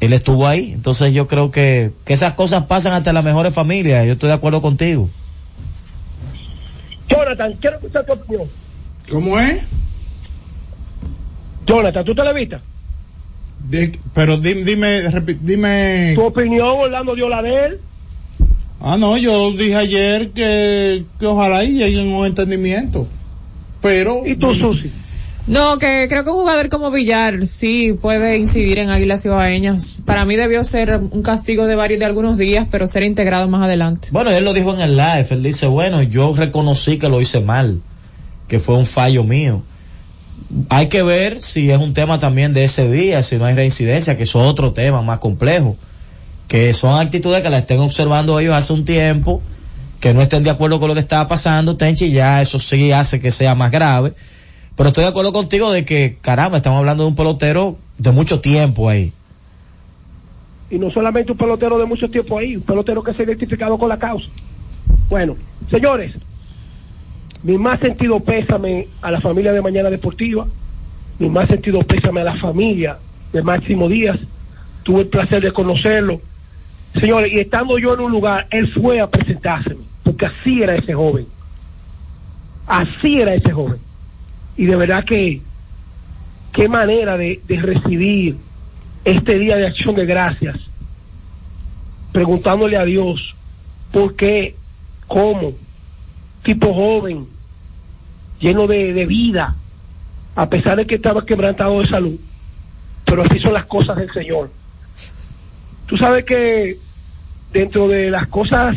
él 0.00 0.14
estuvo 0.14 0.48
ahí. 0.48 0.72
Entonces 0.72 1.12
yo 1.12 1.26
creo 1.26 1.50
que, 1.50 1.92
que 2.06 2.14
esas 2.14 2.32
cosas 2.32 2.64
pasan 2.64 2.94
hasta 2.94 3.12
las 3.12 3.22
mejores 3.22 3.52
familias. 3.52 4.06
Yo 4.06 4.14
estoy 4.14 4.28
de 4.28 4.34
acuerdo 4.36 4.62
contigo. 4.62 5.10
Jonathan, 7.06 7.52
quiero 7.60 7.76
escuchar 7.76 8.06
tu 8.06 8.14
opinión. 8.14 8.48
¿Cómo 9.10 9.38
es? 9.38 9.62
Jonathan, 11.66 12.04
¿tú 12.04 12.14
te 12.14 12.22
la 12.24 12.32
viste? 12.32 12.58
De- 13.68 13.98
pero 14.12 14.36
dime, 14.36 14.62
dime, 14.64 15.02
repi- 15.10 15.38
dime. 15.40 16.12
¿Tu 16.14 16.22
opinión, 16.22 16.68
Orlando 16.68 17.14
dio 17.14 17.28
la 17.28 17.42
de 17.42 17.66
él? 17.66 17.80
Ah, 18.80 18.96
no, 18.98 19.16
yo 19.16 19.52
dije 19.52 19.74
ayer 19.76 20.30
que, 20.32 21.04
que 21.18 21.26
ojalá 21.26 21.64
y 21.64 21.72
lleguen 21.72 22.12
un 22.12 22.26
entendimiento. 22.26 23.06
Pero. 23.80 24.22
¿Y 24.26 24.36
tú, 24.36 24.54
Susi? 24.54 24.90
No, 25.46 25.78
que 25.78 26.06
creo 26.08 26.24
que 26.24 26.30
un 26.30 26.36
jugador 26.36 26.70
como 26.70 26.90
Villar 26.90 27.46
sí 27.46 27.92
puede 28.00 28.38
incidir 28.38 28.78
en 28.78 28.88
Águilas 28.90 29.24
Ibaeñas. 29.26 30.02
Para 30.06 30.24
mí 30.24 30.36
debió 30.36 30.64
ser 30.64 30.96
un 30.96 31.22
castigo 31.22 31.66
de 31.66 31.74
varios 31.74 32.00
de 32.00 32.06
algunos 32.06 32.38
días, 32.38 32.66
pero 32.70 32.86
ser 32.86 33.02
integrado 33.02 33.46
más 33.48 33.62
adelante. 33.62 34.08
Bueno, 34.10 34.30
él 34.30 34.42
lo 34.44 34.54
dijo 34.54 34.72
en 34.74 34.80
el 34.80 34.96
live, 34.96 35.26
él 35.30 35.42
dice, 35.42 35.66
bueno, 35.66 36.02
yo 36.02 36.34
reconocí 36.34 36.98
que 36.98 37.10
lo 37.10 37.20
hice 37.20 37.40
mal, 37.40 37.80
que 38.48 38.58
fue 38.58 38.76
un 38.76 38.86
fallo 38.86 39.22
mío. 39.22 39.62
Hay 40.68 40.88
que 40.88 41.02
ver 41.02 41.40
si 41.40 41.70
es 41.70 41.78
un 41.78 41.94
tema 41.94 42.18
también 42.18 42.52
de 42.52 42.64
ese 42.64 42.90
día, 42.90 43.22
si 43.22 43.36
no 43.36 43.44
hay 43.44 43.54
reincidencia, 43.54 44.16
que 44.16 44.22
es 44.22 44.36
otro 44.36 44.72
tema 44.72 45.02
más 45.02 45.18
complejo, 45.18 45.76
que 46.48 46.72
son 46.74 47.00
actitudes 47.00 47.42
que 47.42 47.50
la 47.50 47.58
estén 47.58 47.80
observando 47.80 48.38
ellos 48.38 48.54
hace 48.54 48.72
un 48.72 48.84
tiempo, 48.84 49.42
que 50.00 50.14
no 50.14 50.22
estén 50.22 50.44
de 50.44 50.50
acuerdo 50.50 50.78
con 50.78 50.88
lo 50.88 50.94
que 50.94 51.00
estaba 51.00 51.26
pasando, 51.28 51.76
Tenchi, 51.76 52.10
ya 52.10 52.40
eso 52.40 52.58
sí 52.58 52.92
hace 52.92 53.20
que 53.20 53.30
sea 53.30 53.54
más 53.54 53.72
grave. 53.72 54.14
Pero 54.76 54.88
estoy 54.88 55.04
de 55.04 55.10
acuerdo 55.10 55.32
contigo 55.32 55.72
de 55.72 55.84
que, 55.84 56.18
caramba, 56.20 56.58
estamos 56.58 56.78
hablando 56.78 57.04
de 57.04 57.08
un 57.08 57.16
pelotero 57.16 57.78
de 57.98 58.10
mucho 58.10 58.40
tiempo 58.40 58.88
ahí. 58.88 59.12
Y 60.70 60.78
no 60.78 60.90
solamente 60.90 61.32
un 61.32 61.38
pelotero 61.38 61.78
de 61.78 61.84
mucho 61.84 62.08
tiempo 62.08 62.38
ahí, 62.38 62.56
un 62.56 62.62
pelotero 62.62 63.02
que 63.02 63.14
se 63.14 63.22
ha 63.22 63.24
identificado 63.24 63.78
con 63.78 63.88
la 63.88 63.98
causa. 63.98 64.28
Bueno, 65.08 65.36
señores, 65.70 66.14
mi 67.44 67.58
más 67.58 67.78
sentido 67.78 68.20
pésame 68.20 68.88
a 69.02 69.10
la 69.10 69.20
familia 69.20 69.52
de 69.52 69.60
Mañana 69.60 69.90
Deportiva, 69.90 70.46
mi 71.18 71.28
más 71.28 71.46
sentido 71.46 71.82
pésame 71.82 72.22
a 72.22 72.24
la 72.24 72.36
familia 72.36 72.96
de 73.32 73.42
Máximo 73.42 73.86
Díaz. 73.86 74.18
Tuve 74.82 75.02
el 75.02 75.08
placer 75.08 75.42
de 75.42 75.52
conocerlo. 75.52 76.20
Señores, 76.98 77.30
y 77.32 77.40
estando 77.40 77.78
yo 77.78 77.94
en 77.94 78.00
un 78.00 78.12
lugar, 78.12 78.46
él 78.50 78.72
fue 78.72 78.98
a 78.98 79.08
presentárseme, 79.08 79.82
porque 80.02 80.24
así 80.24 80.62
era 80.62 80.74
ese 80.74 80.94
joven. 80.94 81.26
Así 82.66 83.20
era 83.20 83.34
ese 83.34 83.52
joven. 83.52 83.78
Y 84.56 84.64
de 84.64 84.76
verdad 84.76 85.04
que, 85.04 85.42
qué 86.52 86.68
manera 86.68 87.18
de, 87.18 87.42
de 87.46 87.56
recibir 87.56 88.36
este 89.04 89.38
día 89.38 89.56
de 89.56 89.66
acción 89.66 89.94
de 89.94 90.06
gracias, 90.06 90.56
preguntándole 92.10 92.78
a 92.78 92.84
Dios 92.86 93.34
por 93.92 94.16
qué, 94.16 94.54
cómo, 95.06 95.52
tipo 96.42 96.72
joven, 96.72 97.33
lleno 98.40 98.66
de, 98.66 98.92
de 98.92 99.06
vida, 99.06 99.54
a 100.34 100.48
pesar 100.48 100.76
de 100.76 100.86
que 100.86 100.96
estaba 100.96 101.24
quebrantado 101.24 101.80
de 101.80 101.86
salud, 101.86 102.18
pero 103.04 103.22
así 103.22 103.38
son 103.40 103.54
las 103.54 103.66
cosas 103.66 103.96
del 103.96 104.12
Señor. 104.12 104.50
Tú 105.86 105.96
sabes 105.96 106.24
que 106.24 106.78
dentro 107.52 107.88
de 107.88 108.10
las 108.10 108.28
cosas 108.28 108.76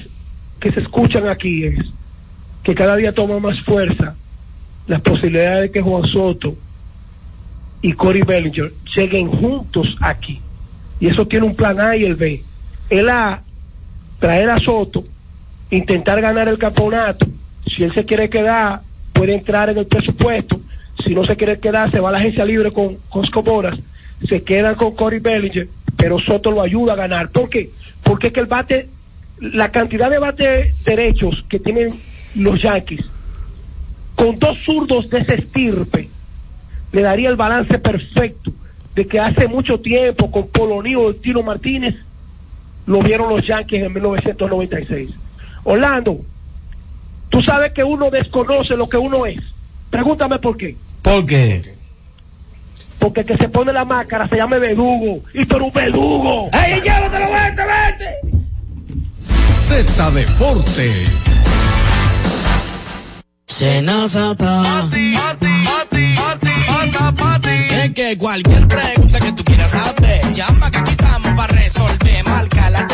que 0.60 0.72
se 0.72 0.82
escuchan 0.82 1.28
aquí 1.28 1.66
es 1.66 1.80
que 2.64 2.76
cada 2.76 2.96
día 2.96 3.12
toma 3.12 3.40
más 3.40 3.62
fuerza 3.62 4.16
las 4.88 5.02
posibilidades 5.02 5.64
de 5.64 5.72
que 5.72 5.82
Juan 5.82 6.08
Soto 6.08 6.56
y 7.82 7.94
Cory 7.94 8.22
Bellinger 8.22 8.72
lleguen 8.96 9.30
juntos 9.30 9.96
aquí. 10.02 10.42
Y 11.00 11.08
eso 11.08 11.26
tiene 11.28 11.46
un 11.46 11.56
plan 11.56 11.80
A 11.80 11.96
y 11.96 12.04
el 12.04 12.16
B. 12.16 12.44
El 12.90 13.10
A, 13.10 13.42
traer 14.20 14.50
a 14.50 14.60
Soto, 14.60 15.04
intentar 15.70 16.22
ganar 16.22 16.48
el 16.48 16.58
campeonato. 16.58 17.28
Si 17.66 17.84
él 17.84 17.94
se 17.94 18.06
quiere 18.06 18.30
quedar, 18.30 18.82
puede 19.18 19.34
entrar 19.34 19.70
en 19.70 19.78
el 19.78 19.88
presupuesto. 19.88 20.60
Si 21.04 21.14
no 21.14 21.26
se 21.26 21.36
quiere 21.36 21.60
quedar, 21.60 21.92
se 21.92 22.00
va 22.00 22.10
a 22.10 22.12
la 22.12 22.18
agencia 22.20 22.46
libre 22.46 22.72
con, 22.72 22.98
con 23.10 23.26
Scoboras. 23.26 23.80
Se 24.28 24.44
quedan 24.44 24.76
con 24.76 24.96
Cory 24.96 25.20
Bellinger, 25.20 25.68
pero 25.96 26.20
Soto 26.20 26.52
lo 26.52 26.62
ayuda 26.62 26.94
a 26.94 26.98
ganar. 26.98 27.30
¿Por 27.30 27.50
qué? 27.50 27.70
Porque 28.04 28.28
es 28.28 28.34
que 28.34 28.40
el 28.40 28.46
bate, 28.46 28.88
la 29.40 29.72
cantidad 29.72 30.10
de 30.10 30.20
bate 30.20 30.74
derechos 30.86 31.44
que 31.50 31.60
tienen 31.60 31.90
los 32.36 32.62
Yankees, 32.62 33.06
con 34.16 34.38
dos 34.40 34.58
zurdos 34.60 35.10
de 35.10 35.20
ese 35.20 35.36
estirpe, 35.36 36.10
le 36.92 37.02
daría 37.02 37.30
el 37.30 37.36
balance 37.36 37.78
perfecto 37.80 38.52
de 38.96 39.06
que 39.06 39.20
hace 39.20 39.48
mucho 39.48 39.80
tiempo 39.80 40.32
con 40.32 40.48
Polonío 40.48 41.12
y 41.12 41.16
Tino 41.16 41.44
Martínez 41.44 41.96
lo 42.88 43.02
vieron 43.02 43.30
los 43.30 43.46
Yankees 43.46 43.84
en 43.84 43.94
1996. 43.94 45.12
Orlando, 45.66 46.20
tú 47.38 47.44
sabes 47.44 47.72
que 47.72 47.84
uno 47.84 48.10
desconoce 48.10 48.76
lo 48.76 48.90
que 48.90 48.98
uno 48.98 49.28
es. 49.28 49.38
Pregúntame 49.92 50.40
por 50.40 50.58
qué. 50.58 50.76
¿Por 51.04 51.24
qué? 51.24 51.62
Porque 52.98 53.20
el 53.20 53.28
que 53.28 53.38
se 53.38 53.48
pone 53.50 53.72
la 53.72 53.86
máscara 53.86 54.28
se 54.28 54.38
llama 54.38 54.58
Bedugo. 54.58 55.22
Y 55.36 55.42
eres 55.42 55.62
un 55.62 55.72
Bedugo. 55.72 56.50
¡Ey, 56.52 56.82
llévatelo, 56.82 57.28
vete, 57.32 57.62
vete! 57.62 58.38
Z 59.68 60.12
Deportes. 60.12 61.26
Senazata. 63.46 64.88
Es 67.72 67.94
que 67.94 68.18
cualquier 68.18 68.68
pregunta 68.68 69.20
que 69.20 69.32
tú 69.34 69.44
quieras 69.44 69.70
saber, 69.70 70.34
llama 70.34 70.72
que 70.72 70.78
aquí 70.80 70.92
estamos 70.92 71.34
para 71.36 71.54
resolver. 71.54 72.24
Marca 72.26 72.70
la 72.72 72.88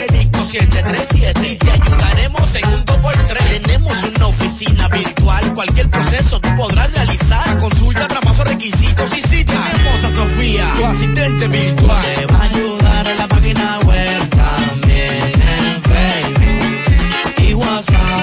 737 0.44 1.52
y 1.52 1.56
te 1.56 1.72
ayudaremos 1.72 2.56
en 2.56 2.68
un 2.68 2.86
2x3. 2.86 3.62
Tenemos 3.62 4.04
una 4.16 4.28
oficina 4.28 4.88
virtual, 4.90 5.54
cualquier 5.54 5.90
proceso 5.90 6.40
tú 6.40 6.50
podrás 6.56 6.92
realizar. 6.94 7.60
Consulta, 7.60 8.08
trabajo, 8.08 8.44
requisitos 8.44 9.18
y 9.18 9.22
si 9.22 9.46
tenemos 9.46 10.04
a 10.04 10.16
Sofía, 10.16 10.74
tu 10.78 10.86
asistente 10.86 11.48
virtual. 11.48 12.16
Te 12.16 12.26
va 12.26 12.38
a 12.38 12.44
ayudar 12.44 13.08
en 13.08 13.18
la 13.18 13.28
página 13.28 13.80
web 13.80 14.30
también 14.30 15.34
en 15.42 15.82
Facebook 15.84 17.50
y 17.50 17.54
WhatsApp. 17.54 18.14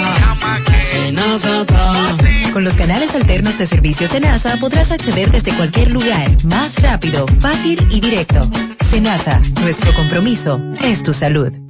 Con 2.53 2.65
los 2.65 2.75
canales 2.75 3.15
alternos 3.15 3.59
de 3.59 3.67
servicios 3.67 4.13
de 4.13 4.21
NASA 4.21 4.57
podrás 4.59 4.91
acceder 4.91 5.31
desde 5.31 5.55
cualquier 5.57 5.91
lugar, 5.93 6.45
más 6.45 6.81
rápido, 6.83 7.27
fácil 7.41 7.79
y 7.91 8.01
directo. 8.01 8.51
Senasa, 8.91 9.41
nuestro 9.61 9.95
compromiso 9.95 10.61
es 10.81 11.03
tu 11.03 11.15
salud. 11.15 11.70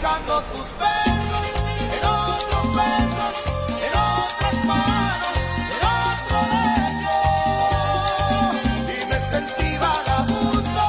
Buscando 0.00 0.40
tus 0.52 0.66
besos, 0.78 1.46
en 1.90 2.02
otros 2.06 2.66
besos, 2.76 3.34
en 3.82 3.92
otras 3.98 4.56
manos, 4.64 5.34
en 5.74 5.82
otro 5.98 6.38
lecho. 6.54 7.18
Y 8.94 8.96
me 9.10 9.18
sentí 9.28 9.70
vagabundo, 9.76 10.84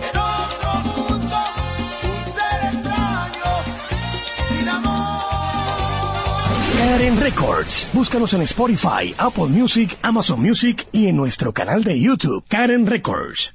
en 0.00 0.16
otro 0.16 0.70
mundo, 0.80 1.38
un 2.04 2.24
ser 2.24 2.60
extraño, 2.72 3.52
sin 4.48 4.66
amor. 4.70 5.20
Karen 6.78 7.20
Records. 7.20 7.88
Búscanos 7.92 8.32
en 8.32 8.40
Spotify, 8.42 9.14
Apple 9.18 9.48
Music, 9.48 9.98
Amazon 10.00 10.40
Music 10.40 10.86
y 10.90 11.08
en 11.08 11.18
nuestro 11.18 11.52
canal 11.52 11.84
de 11.84 12.00
YouTube, 12.00 12.42
Karen 12.48 12.86
Records. 12.86 13.54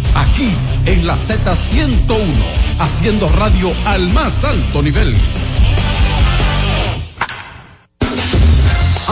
Aquí 0.15 0.49
en 0.85 1.07
la 1.07 1.15
Z101, 1.15 2.17
haciendo 2.79 3.29
radio 3.29 3.71
al 3.85 4.09
más 4.09 4.43
alto 4.43 4.81
nivel. 4.81 5.15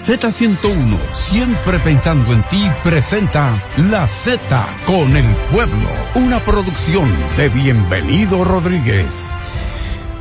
Z101, 0.00 1.12
siempre 1.12 1.78
pensando 1.80 2.32
en 2.32 2.42
ti, 2.44 2.62
presenta 2.82 3.62
La 3.76 4.06
Z 4.06 4.40
con 4.86 5.14
el 5.14 5.26
pueblo, 5.52 5.90
una 6.14 6.42
producción 6.42 7.06
de 7.36 7.50
Bienvenido 7.50 8.42
Rodríguez. 8.42 9.28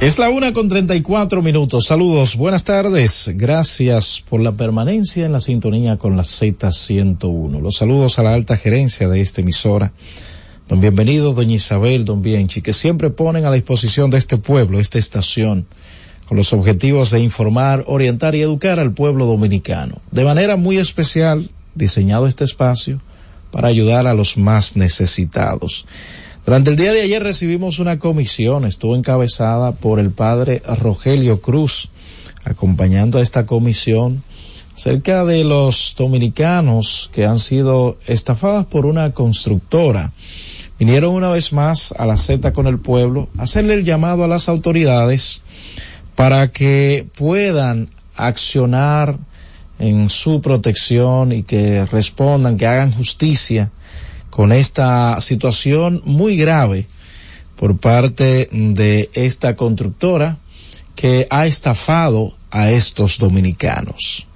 Es 0.01 0.19
la 0.19 0.31
una 0.31 0.51
con 0.51 0.67
treinta 0.67 0.97
y 0.97 1.01
cuatro 1.01 1.41
minutos. 1.41 1.85
Saludos, 1.85 2.35
buenas 2.35 2.65
tardes. 2.65 3.31
Gracias 3.35 4.21
por 4.29 4.41
la 4.41 4.51
permanencia 4.51 5.25
en 5.25 5.31
la 5.31 5.39
sintonía 5.39 5.95
con 5.95 6.17
la 6.17 6.23
Z101. 6.23 7.61
Los 7.61 7.77
saludos 7.77 8.19
a 8.19 8.23
la 8.23 8.33
alta 8.33 8.57
gerencia 8.57 9.07
de 9.07 9.21
esta 9.21 9.39
emisora. 9.39 9.93
Don 10.67 10.81
Bienvenido, 10.81 11.33
doña 11.33 11.55
Isabel, 11.55 12.03
don 12.03 12.21
Bienchi, 12.21 12.61
que 12.61 12.73
siempre 12.73 13.11
ponen 13.11 13.45
a 13.45 13.49
la 13.49 13.55
disposición 13.55 14.09
de 14.09 14.17
este 14.17 14.37
pueblo, 14.37 14.79
esta 14.79 14.99
estación, 14.99 15.67
con 16.29 16.37
los 16.37 16.53
objetivos 16.53 17.09
de 17.09 17.21
informar, 17.21 17.85
orientar 17.87 18.35
y 18.35 18.41
educar 18.41 18.79
al 18.79 18.93
pueblo 18.93 19.25
dominicano. 19.25 19.99
De 20.11 20.23
manera 20.23 20.57
muy 20.57 20.77
especial, 20.77 21.49
diseñado 21.73 22.27
este 22.27 22.43
espacio 22.43 23.01
para 23.49 23.67
ayudar 23.67 24.05
a 24.05 24.13
los 24.13 24.37
más 24.37 24.75
necesitados. 24.75 25.87
Durante 26.45 26.69
el 26.69 26.75
día 26.75 26.93
de 26.93 27.01
ayer 27.01 27.23
recibimos 27.23 27.79
una 27.79 27.97
comisión, 27.97 28.63
estuvo 28.65 28.95
encabezada 28.95 29.71
por 29.71 29.99
el 29.99 30.11
padre 30.11 30.61
Rogelio 30.79 31.41
Cruz, 31.41 31.89
acompañando 32.45 33.17
a 33.17 33.23
esta 33.23 33.47
comisión 33.47 34.21
cerca 34.75 35.25
de 35.25 35.43
los 35.43 35.95
dominicanos 35.97 37.09
que 37.11 37.25
han 37.25 37.39
sido 37.39 37.97
estafados 38.05 38.67
por 38.67 38.85
una 38.85 39.13
constructora. 39.13 40.11
Vinieron 40.77 41.15
una 41.15 41.29
vez 41.29 41.53
más 41.53 41.91
a 41.97 42.05
la 42.05 42.17
Z 42.17 42.53
con 42.53 42.67
el 42.67 42.77
pueblo, 42.77 43.29
a 43.39 43.43
hacerle 43.43 43.73
el 43.73 43.83
llamado 43.83 44.23
a 44.23 44.27
las 44.27 44.47
autoridades 44.47 45.41
para 46.19 46.51
que 46.51 47.07
puedan 47.15 47.87
accionar 48.13 49.17
en 49.79 50.09
su 50.09 50.41
protección 50.41 51.31
y 51.31 51.43
que 51.43 51.85
respondan, 51.85 52.57
que 52.57 52.67
hagan 52.67 52.91
justicia 52.91 53.71
con 54.29 54.51
esta 54.51 55.21
situación 55.21 56.01
muy 56.03 56.35
grave 56.35 56.87
por 57.55 57.77
parte 57.77 58.49
de 58.51 59.09
esta 59.13 59.55
constructora 59.55 60.35
que 60.97 61.25
ha 61.29 61.47
estafado 61.47 62.33
a 62.51 62.69
estos 62.69 63.17
dominicanos. 63.17 64.27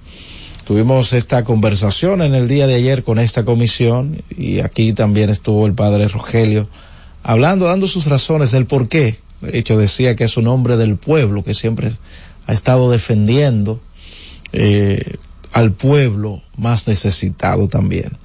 Tuvimos 0.66 1.12
esta 1.12 1.44
conversación 1.44 2.22
en 2.22 2.34
el 2.34 2.48
día 2.48 2.66
de 2.66 2.76
ayer 2.76 3.04
con 3.04 3.18
esta 3.18 3.44
comisión 3.44 4.22
y 4.34 4.60
aquí 4.60 4.94
también 4.94 5.28
estuvo 5.28 5.66
el 5.66 5.74
padre 5.74 6.08
Rogelio 6.08 6.66
hablando, 7.22 7.66
dando 7.66 7.86
sus 7.86 8.06
razones 8.06 8.52
del 8.52 8.64
por 8.64 8.88
qué 8.88 9.18
de 9.40 9.58
hecho 9.58 9.78
decía 9.78 10.16
que 10.16 10.24
es 10.24 10.36
un 10.36 10.46
hombre 10.46 10.76
del 10.76 10.96
pueblo 10.96 11.44
que 11.44 11.54
siempre 11.54 11.90
ha 12.46 12.52
estado 12.52 12.90
defendiendo 12.90 13.80
eh, 14.52 15.16
al 15.52 15.72
pueblo 15.72 16.42
más 16.56 16.86
necesitado 16.88 17.68
también. 17.68 18.16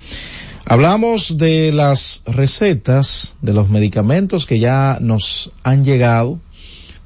Hablamos 0.66 1.38
de 1.38 1.72
las 1.72 2.22
recetas 2.26 3.38
de 3.42 3.54
los 3.54 3.70
medicamentos 3.70 4.46
que 4.46 4.60
ya 4.60 4.98
nos 5.02 5.52
han 5.64 5.84
llegado. 5.84 6.40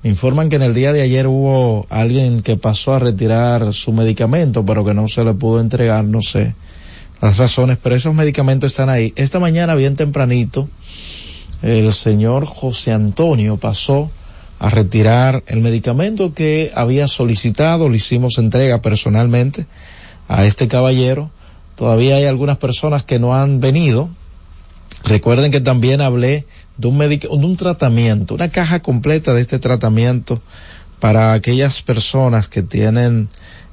Me 0.01 0.10
informan 0.10 0.49
que 0.49 0.58
en 0.58 0.64
el 0.64 0.74
día 0.74 0.91
de 0.91 1.01
ayer 1.01 1.28
hubo 1.28 1.88
alguien 1.89 2.41
que 2.41 2.58
pasó 2.58 2.93
a 2.93 2.99
retirar 2.99 3.74
su 3.74 3.93
medicamento, 3.93 4.66
pero 4.66 4.84
que 4.84 4.93
no 4.93 5.08
se 5.08 5.24
le 5.24 5.34
pudo 5.34 5.62
entregar, 5.62 6.04
no 6.04 6.22
sé 6.22 6.54
las 7.24 7.38
razones, 7.38 7.78
pero 7.82 7.95
esos 7.95 8.14
medicamentos 8.14 8.72
están 8.72 8.89
ahí. 8.89 9.14
Esta 9.16 9.39
mañana, 9.39 9.76
bien 9.76 9.95
tempranito, 9.95 10.68
el 11.64 11.93
señor 11.93 12.45
José 12.45 12.91
Antonio 12.91 13.57
pasó 13.57 14.11
a 14.59 14.70
retirar 14.70 15.43
el 15.47 15.61
medicamento 15.61 16.34
que 16.34 16.72
había 16.76 17.07
solicitado, 17.07 17.89
le 17.89 17.97
hicimos 17.97 18.38
entrega 18.38 18.82
personalmente 18.82 19.66
a 20.28 20.45
este 20.45 20.68
caballero. 20.68 21.32
Todavía 21.76 22.18
hay 22.18 22.26
algunas 22.26 22.57
personas 22.57 23.03
que 23.03 23.18
no 23.18 23.34
han 23.34 23.59
venido. 23.59 24.09
Recuerden 25.05 25.51
que 25.51 25.61
también 25.61 26.01
hablé 26.01 26.45
de 26.78 26.88
un, 26.88 27.57
tratamiento, 27.57 28.36
una 28.36 28.49
caja 28.49 28.82
completa 28.82 29.34
de 29.34 29.41
este 29.41 29.59
tratamiento 29.59 30.41
para 30.99 31.34
aquellas 31.34 31.82
personas 31.82 32.47
que 32.47 32.64
tienen, 32.64 33.30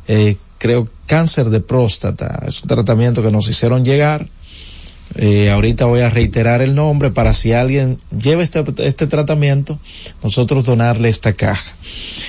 eh, 0.09 0.37
creo, 0.59 0.89
cáncer 1.07 1.51
de 1.51 1.61
próstata. 1.61 2.43
Es 2.47 2.63
un 2.63 2.69
tratamiento 2.69 3.23
que 3.23 3.31
nos 3.31 3.49
hicieron 3.49 3.85
llegar 3.85 4.29
eh, 5.17 5.51
ahorita 5.51 5.87
voy 5.87 6.01
a 6.01 6.11
reiterar 6.11 6.63
el 6.63 6.75
nombre 6.75 7.11
para 7.11 7.35
si 7.35 7.53
alguien 7.53 7.99
lleva 8.17 8.43
este, 8.43 8.65
este 8.79 9.07
tratamiento, 9.07 9.79
nosotros 10.23 10.65
donarle 10.65 11.09
esta 11.09 11.33
caja. 11.33 11.73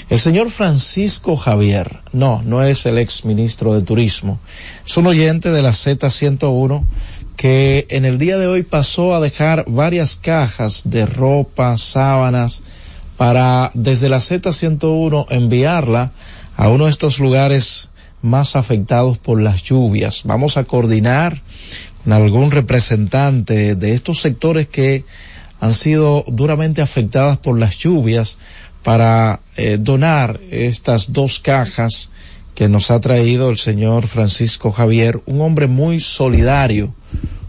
El 0.10 0.20
señor 0.20 0.50
Francisco 0.50 1.38
Javier, 1.38 2.00
no, 2.12 2.42
no 2.44 2.64
es 2.64 2.86
el 2.86 2.98
ex 2.98 3.24
ministro 3.24 3.74
de 3.74 3.82
Turismo, 3.82 4.40
es 4.86 4.98
un 4.98 5.08
oyente 5.08 5.52
de 5.52 5.62
la 5.62 5.72
Z101 5.72 6.84
que 7.38 7.88
en 7.90 8.06
el 8.06 8.18
día 8.18 8.38
de 8.38 8.48
hoy 8.48 8.64
pasó 8.64 9.16
a 9.16 9.20
dejar 9.20 9.66
varias 9.68 10.16
cajas 10.16 10.84
de 10.86 11.06
ropa, 11.06 11.78
sábanas, 11.78 12.62
para 13.18 13.72
desde 13.74 14.10
la 14.10 14.18
Z101 14.18 15.28
enviarla 15.30 16.12
a 16.58 16.70
uno 16.70 16.86
de 16.86 16.92
estos 16.92 17.20
lugares 17.20 17.90
más 18.22 18.56
afectados 18.56 19.18
por 19.18 19.42
las 19.42 19.64
lluvias. 19.64 20.22
Vamos 20.24 20.58
a 20.58 20.64
coordinar 20.64 21.42
algún 22.06 22.52
representante 22.52 23.76
de 23.76 23.94
estos 23.94 24.22
sectores 24.22 24.68
que 24.68 25.04
han 25.60 25.74
sido 25.74 26.24
duramente 26.28 26.82
afectadas 26.82 27.38
por 27.38 27.60
las 27.60 27.78
lluvias 27.78 28.38
para 28.84 29.40
eh, 29.58 29.78
donar 29.80 30.40
estas 30.50 31.14
dos 31.14 31.40
cajas 31.40 32.10
que 32.56 32.68
nos 32.68 32.92
ha 32.92 33.00
traído 33.00 33.50
el 33.50 33.58
señor 33.58 34.08
Francisco 34.08 34.72
Javier, 34.72 35.22
un 35.26 35.42
hombre 35.42 35.68
muy 35.68 36.00
solidario, 36.00 36.94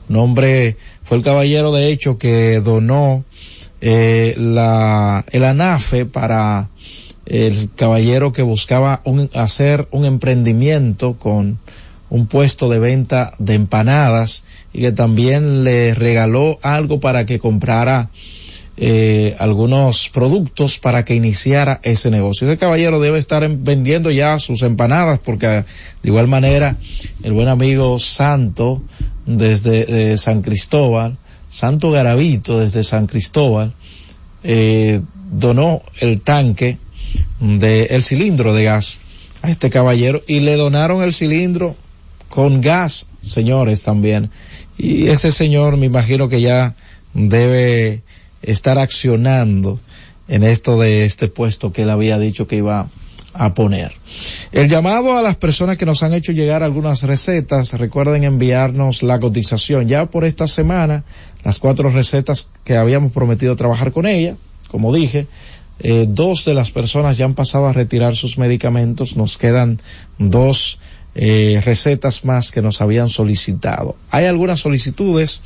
un 0.09 0.16
hombre, 0.16 0.77
fue 1.03 1.16
el 1.16 1.24
caballero 1.24 1.73
de 1.73 1.91
hecho 1.91 2.19
que 2.19 2.61
donó 2.61 3.24
eh, 3.81 4.35
la, 4.39 5.24
el 5.33 5.45
ANAFE 5.45 6.05
para 6.07 6.69
el 7.27 7.70
caballero 7.74 8.33
que 8.33 8.43
buscaba 8.43 9.01
un, 9.05 9.31
hacer 9.35 9.89
un 9.91 10.05
emprendimiento 10.05 11.15
con 11.15 11.59
un 12.12 12.26
puesto 12.26 12.68
de 12.68 12.78
venta 12.78 13.32
de 13.39 13.55
empanadas 13.55 14.44
y 14.74 14.82
que 14.82 14.93
también 14.93 15.64
le 15.64 15.94
regaló 15.94 16.59
algo 16.60 17.01
para 17.01 17.24
que 17.24 17.39
comprara 17.39 18.10
eh, 18.76 19.34
algunos 19.39 20.10
productos 20.10 20.78
para 20.78 21.06
que 21.06 21.14
iniciara 21.14 21.80
ese 21.82 22.10
negocio. 22.10 22.47
Ese 22.47 22.59
caballero 22.59 23.01
debe 23.01 23.18
estar 23.18 23.48
vendiendo 23.48 24.10
ya 24.10 24.39
sus 24.39 24.60
empanadas 24.60 25.20
porque 25.20 25.47
de 25.47 25.64
igual 26.02 26.28
manera 26.28 26.76
el 27.22 27.32
buen 27.32 27.48
amigo 27.48 27.98
Santo 27.98 28.82
desde 29.24 30.18
San 30.18 30.43
Cristóbal, 30.43 31.16
Santo 31.48 31.93
Garavito 31.93 32.59
desde 32.59 32.84
San 32.84 33.06
Cristóbal, 33.06 33.72
eh, 34.44 35.01
donó 35.30 35.80
el 35.98 36.20
tanque 36.20 36.76
del 37.40 37.86
el 37.89 38.02
cilindro 38.02 38.52
de 38.52 38.64
gas 38.64 39.01
a 39.40 39.48
este 39.48 39.70
caballero 39.70 40.20
y 40.26 40.40
le 40.40 40.56
donaron 40.56 41.02
el 41.02 41.14
cilindro 41.14 41.74
con 42.33 42.63
gas, 42.63 43.05
señores, 43.23 43.83
también. 43.83 44.31
Y 44.79 45.09
ese 45.09 45.33
señor 45.33 45.77
me 45.77 45.85
imagino 45.85 46.31
que 46.31 46.41
ya 46.41 46.75
debe 47.13 48.01
estar 48.41 48.79
accionando 48.79 49.79
en 50.29 50.43
esto 50.43 50.81
de 50.81 51.05
este 51.05 51.29
puesto 51.29 51.75
que 51.75 51.83
él 51.83 51.91
había 51.91 52.19
dicho 52.19 52.47
que 52.47 52.57
iba 52.57 52.89
a 53.35 53.53
poner. 53.53 53.93
El 54.51 54.71
llamado 54.71 55.19
a 55.19 55.21
las 55.21 55.37
personas 55.37 55.77
que 55.77 55.85
nos 55.85 56.03
han 56.03 56.15
hecho 56.15 56.33
llegar 56.33 56.63
algunas 56.63 57.03
recetas, 57.03 57.75
recuerden 57.75 58.25
enviarnos 58.25 59.03
la 59.03 59.21
cotización 59.21 59.87
ya 59.87 60.07
por 60.07 60.25
esta 60.25 60.47
semana, 60.49 61.05
las 61.45 61.59
cuatro 61.59 61.91
recetas 61.91 62.49
que 62.65 62.77
habíamos 62.77 63.13
prometido 63.13 63.57
trabajar 63.57 63.93
con 63.93 64.07
ella, 64.07 64.37
como 64.69 64.95
dije, 64.95 65.27
eh, 65.81 66.07
dos 66.09 66.47
de 66.47 66.55
las 66.55 66.71
personas 66.71 67.19
ya 67.19 67.27
han 67.27 67.35
pasado 67.35 67.67
a 67.67 67.75
retirar 67.75 68.17
sus 68.17 68.39
medicamentos, 68.39 69.19
nos 69.19 69.37
quedan 69.37 69.81
dos 70.17 70.79
eh, 71.14 71.60
recetas 71.64 72.24
más 72.24 72.51
que 72.51 72.62
nos 72.62 72.80
habían 72.80 73.09
solicitado. 73.09 73.97
Hay 74.10 74.26
algunas 74.26 74.60
solicitudes 74.60 75.43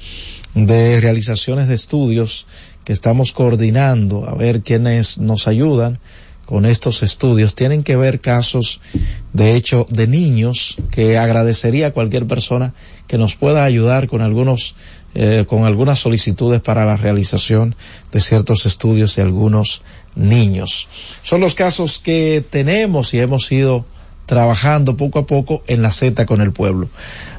de 0.55 1.01
realizaciones 1.01 1.69
de 1.69 1.75
estudios 1.75 2.47
que 2.85 2.93
estamos 2.93 3.33
coordinando 3.33 4.29
a 4.29 4.35
ver 4.35 4.63
quiénes 4.63 5.19
nos 5.19 5.49
ayudan 5.49 5.99
con 6.47 6.65
estos 6.65 7.03
estudios. 7.03 7.57
Tienen 7.57 7.83
que 7.83 7.97
ver 7.97 8.21
casos 8.21 8.81
de 9.33 9.57
hecho, 9.57 9.87
de 9.91 10.07
niños, 10.07 10.77
que 10.93 11.19
agradecería 11.19 11.89
a 11.89 11.91
cualquier 11.91 12.27
persona 12.27 12.73
que 13.09 13.19
nos 13.19 13.35
pueda 13.35 13.65
ayudar 13.65 14.07
con 14.07 14.23
algunos, 14.23 14.77
eh, 15.15 15.45
con 15.49 15.65
algunas 15.65 15.99
solicitudes 15.99 16.61
para 16.61 16.87
la 16.87 16.97
realización 16.97 17.75
de 18.13 18.21
ciertos 18.21 18.67
estudios 18.67 19.17
de 19.17 19.23
algunos 19.23 19.83
niños. 20.15 20.89
Son 21.25 21.41
los 21.41 21.57
casos 21.57 21.99
que 21.99 22.45
tenemos 22.49 23.13
y 23.13 23.19
hemos 23.19 23.51
ido 23.51 23.85
trabajando 24.27 24.97
poco 24.97 25.21
a 25.21 25.27
poco 25.27 25.63
en 25.67 25.83
la 25.83 25.91
Z 25.91 26.27
con 26.27 26.41
el 26.41 26.53
pueblo. 26.53 26.89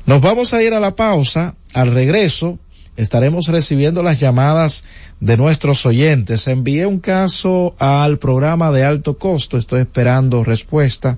Nos 0.05 0.21
vamos 0.21 0.53
a 0.53 0.63
ir 0.63 0.73
a 0.73 0.79
la 0.79 0.95
pausa. 0.95 1.55
Al 1.73 1.93
regreso 1.93 2.57
estaremos 2.95 3.47
recibiendo 3.47 4.01
las 4.01 4.19
llamadas 4.19 4.83
de 5.19 5.37
nuestros 5.37 5.85
oyentes. 5.85 6.47
Envié 6.47 6.85
un 6.85 6.99
caso 6.99 7.75
al 7.77 8.17
programa 8.17 8.71
de 8.71 8.83
alto 8.83 9.17
costo. 9.17 9.57
Estoy 9.57 9.81
esperando 9.81 10.43
respuesta 10.43 11.17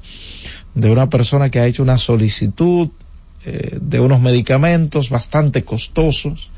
de 0.74 0.92
una 0.92 1.10
persona 1.10 1.50
que 1.50 1.60
ha 1.60 1.68
hecho 1.68 1.84
una 1.84 1.98
solicitud 1.98 2.90
eh, 3.46 3.78
de 3.80 4.00
unos 4.00 4.20
medicamentos 4.20 5.10
bastante 5.10 5.64
costosos 5.64 6.50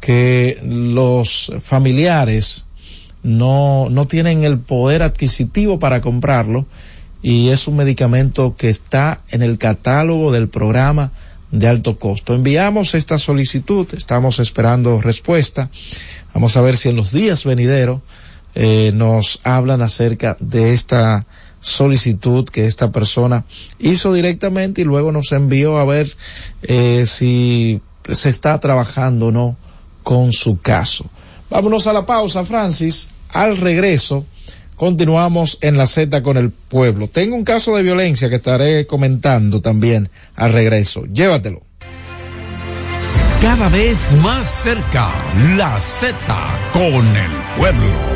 que 0.00 0.60
los 0.62 1.52
familiares 1.60 2.64
no, 3.22 3.88
no 3.90 4.04
tienen 4.04 4.44
el 4.44 4.58
poder 4.58 5.02
adquisitivo 5.02 5.78
para 5.78 6.00
comprarlo 6.00 6.66
y 7.22 7.48
es 7.48 7.66
un 7.66 7.76
medicamento 7.76 8.56
que 8.56 8.68
está 8.68 9.20
en 9.30 9.42
el 9.42 9.58
catálogo 9.58 10.32
del 10.32 10.48
programa 10.48 11.12
de 11.50 11.68
alto 11.68 11.98
costo. 11.98 12.34
Enviamos 12.34 12.94
esta 12.94 13.18
solicitud, 13.18 13.86
estamos 13.94 14.38
esperando 14.38 15.00
respuesta. 15.00 15.70
Vamos 16.34 16.56
a 16.56 16.60
ver 16.60 16.76
si 16.76 16.88
en 16.88 16.96
los 16.96 17.12
días 17.12 17.44
venideros 17.44 18.00
eh, 18.54 18.92
nos 18.94 19.40
hablan 19.44 19.82
acerca 19.82 20.36
de 20.40 20.72
esta 20.72 21.26
solicitud 21.60 22.48
que 22.48 22.66
esta 22.66 22.92
persona 22.92 23.44
hizo 23.78 24.12
directamente 24.12 24.82
y 24.82 24.84
luego 24.84 25.12
nos 25.12 25.32
envió 25.32 25.78
a 25.78 25.84
ver 25.84 26.16
eh, 26.62 27.04
si 27.06 27.80
se 28.08 28.28
está 28.28 28.58
trabajando 28.60 29.26
o 29.26 29.32
no 29.32 29.56
con 30.02 30.32
su 30.32 30.60
caso. 30.60 31.06
Vámonos 31.50 31.86
a 31.86 31.92
la 31.92 32.06
pausa, 32.06 32.44
Francis. 32.44 33.08
Al 33.28 33.56
regreso, 33.56 34.24
continuamos 34.76 35.58
en 35.62 35.76
la 35.76 35.86
Z 35.86 36.22
con 36.22 36.36
el 36.36 36.50
pueblo. 36.50 37.08
Tengo 37.08 37.34
un 37.34 37.44
caso 37.44 37.74
de 37.76 37.82
violencia 37.82 38.28
que 38.28 38.36
estaré 38.36 38.86
comentando 38.86 39.60
también 39.60 40.08
al 40.36 40.52
regreso. 40.52 41.04
Llévatelo. 41.06 41.62
Cada 43.40 43.68
vez 43.68 44.12
más 44.22 44.48
cerca, 44.48 45.10
la 45.56 45.78
Z 45.78 46.16
con 46.72 47.16
el 47.16 47.30
pueblo. 47.58 48.15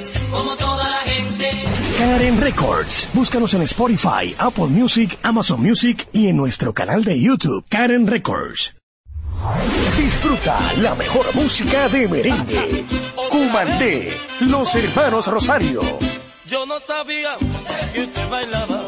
Karen 2.01 2.41
Records. 2.41 3.11
Búscanos 3.13 3.53
en 3.53 3.61
Spotify, 3.61 4.35
Apple 4.39 4.69
Music, 4.69 5.19
Amazon 5.21 5.61
Music 5.61 6.07
y 6.11 6.29
en 6.29 6.35
nuestro 6.35 6.73
canal 6.73 7.03
de 7.03 7.21
YouTube, 7.21 7.63
Karen 7.69 8.07
Records. 8.07 8.75
Disfruta 9.97 10.57
la 10.77 10.95
mejor 10.95 11.27
música 11.35 11.89
de 11.89 12.07
merengue. 12.07 12.85
Cumandé, 13.29 14.11
los 14.39 14.75
hermanos 14.75 15.27
Rosario. 15.27 15.83
Yo 16.47 16.65
no 16.65 16.79
sabía 16.79 17.35
que 17.93 18.01
usted 18.01 18.29
bailaba, 18.31 18.87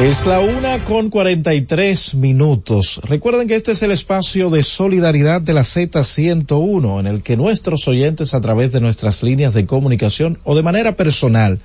Es 0.00 0.26
la 0.26 0.38
una 0.38 0.84
con 0.84 1.10
43 1.10 2.14
minutos. 2.14 3.00
Recuerden 3.02 3.48
que 3.48 3.56
este 3.56 3.72
es 3.72 3.82
el 3.82 3.90
espacio 3.90 4.48
de 4.48 4.62
solidaridad 4.62 5.40
de 5.40 5.54
la 5.54 5.62
Z101 5.62 7.00
en 7.00 7.06
el 7.08 7.22
que 7.22 7.36
nuestros 7.36 7.88
oyentes 7.88 8.32
a 8.32 8.40
través 8.40 8.70
de 8.70 8.80
nuestras 8.80 9.24
líneas 9.24 9.54
de 9.54 9.66
comunicación 9.66 10.38
o 10.44 10.54
de 10.54 10.62
manera 10.62 10.94
personal 10.94 11.58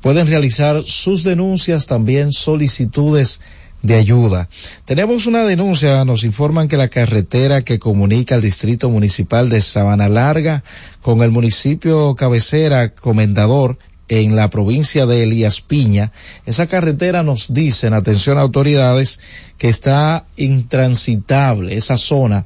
pueden 0.00 0.28
realizar 0.28 0.82
sus 0.84 1.24
denuncias, 1.24 1.84
también 1.84 2.32
solicitudes 2.32 3.40
de 3.82 3.96
ayuda. 3.96 4.48
Tenemos 4.86 5.26
una 5.26 5.44
denuncia, 5.44 6.06
nos 6.06 6.24
informan 6.24 6.68
que 6.68 6.78
la 6.78 6.88
carretera 6.88 7.60
que 7.60 7.78
comunica 7.78 8.34
el 8.34 8.40
distrito 8.40 8.88
municipal 8.88 9.50
de 9.50 9.60
Sabana 9.60 10.08
Larga 10.08 10.64
con 11.02 11.22
el 11.22 11.30
municipio 11.30 12.14
cabecera 12.14 12.94
Comendador 12.94 13.76
en 14.08 14.36
la 14.36 14.50
provincia 14.50 15.06
de 15.06 15.22
Elías 15.22 15.60
Piña. 15.60 16.12
Esa 16.46 16.66
carretera 16.66 17.22
nos 17.22 17.52
dicen, 17.52 17.94
atención 17.94 18.38
autoridades, 18.38 19.20
que 19.58 19.68
está 19.68 20.24
intransitable 20.36 21.74
esa 21.76 21.96
zona 21.96 22.44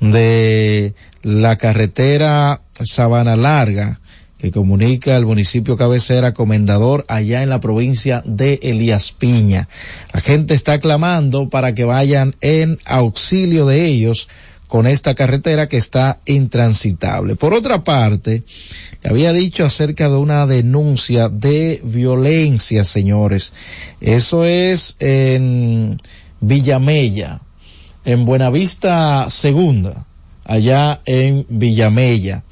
de 0.00 0.94
la 1.22 1.56
carretera 1.56 2.62
Sabana 2.72 3.36
Larga 3.36 4.00
que 4.40 4.50
comunica 4.50 5.16
el 5.16 5.26
municipio 5.26 5.76
cabecera 5.76 6.32
Comendador 6.32 7.04
allá 7.08 7.42
en 7.42 7.50
la 7.50 7.60
provincia 7.60 8.22
de 8.24 8.58
Elías 8.62 9.12
Piña. 9.12 9.68
La 10.14 10.20
gente 10.20 10.54
está 10.54 10.78
clamando 10.78 11.50
para 11.50 11.74
que 11.74 11.84
vayan 11.84 12.34
en 12.40 12.78
auxilio 12.86 13.66
de 13.66 13.84
ellos 13.84 14.28
con 14.70 14.86
esta 14.86 15.16
carretera 15.16 15.68
que 15.68 15.76
está 15.76 16.20
intransitable. 16.26 17.34
Por 17.34 17.54
otra 17.54 17.82
parte, 17.82 18.44
había 19.02 19.32
dicho 19.32 19.64
acerca 19.64 20.08
de 20.08 20.16
una 20.16 20.46
denuncia 20.46 21.28
de 21.28 21.80
violencia, 21.82 22.84
señores. 22.84 23.52
Eso 24.00 24.44
es 24.44 24.94
en 25.00 26.00
Villamella, 26.40 27.40
en 28.04 28.24
Buenavista 28.24 29.28
Segunda, 29.28 30.06
allá 30.44 31.00
en 31.04 31.46
Villamella. 31.48 32.44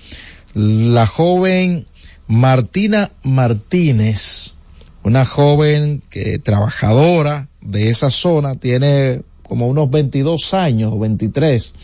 La 0.55 1.07
joven 1.07 1.86
Martina 2.27 3.12
Martínez, 3.23 4.57
una 5.05 5.24
joven 5.24 6.03
que 6.11 6.40
trabajadora 6.40 7.47
de 7.61 7.90
esa 7.90 8.11
zona, 8.11 8.57
tiene 8.57 9.23
como 9.45 9.69
unos 9.69 9.89
22 9.89 10.53
años 10.55 10.93
o 10.93 10.99
23 10.99 11.74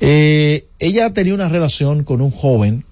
eh, 0.00 0.66
ella 0.78 1.12
tenía 1.12 1.34
una 1.34 1.48
relación 1.48 2.04
con 2.04 2.22
un 2.22 2.30
joven 2.30 2.84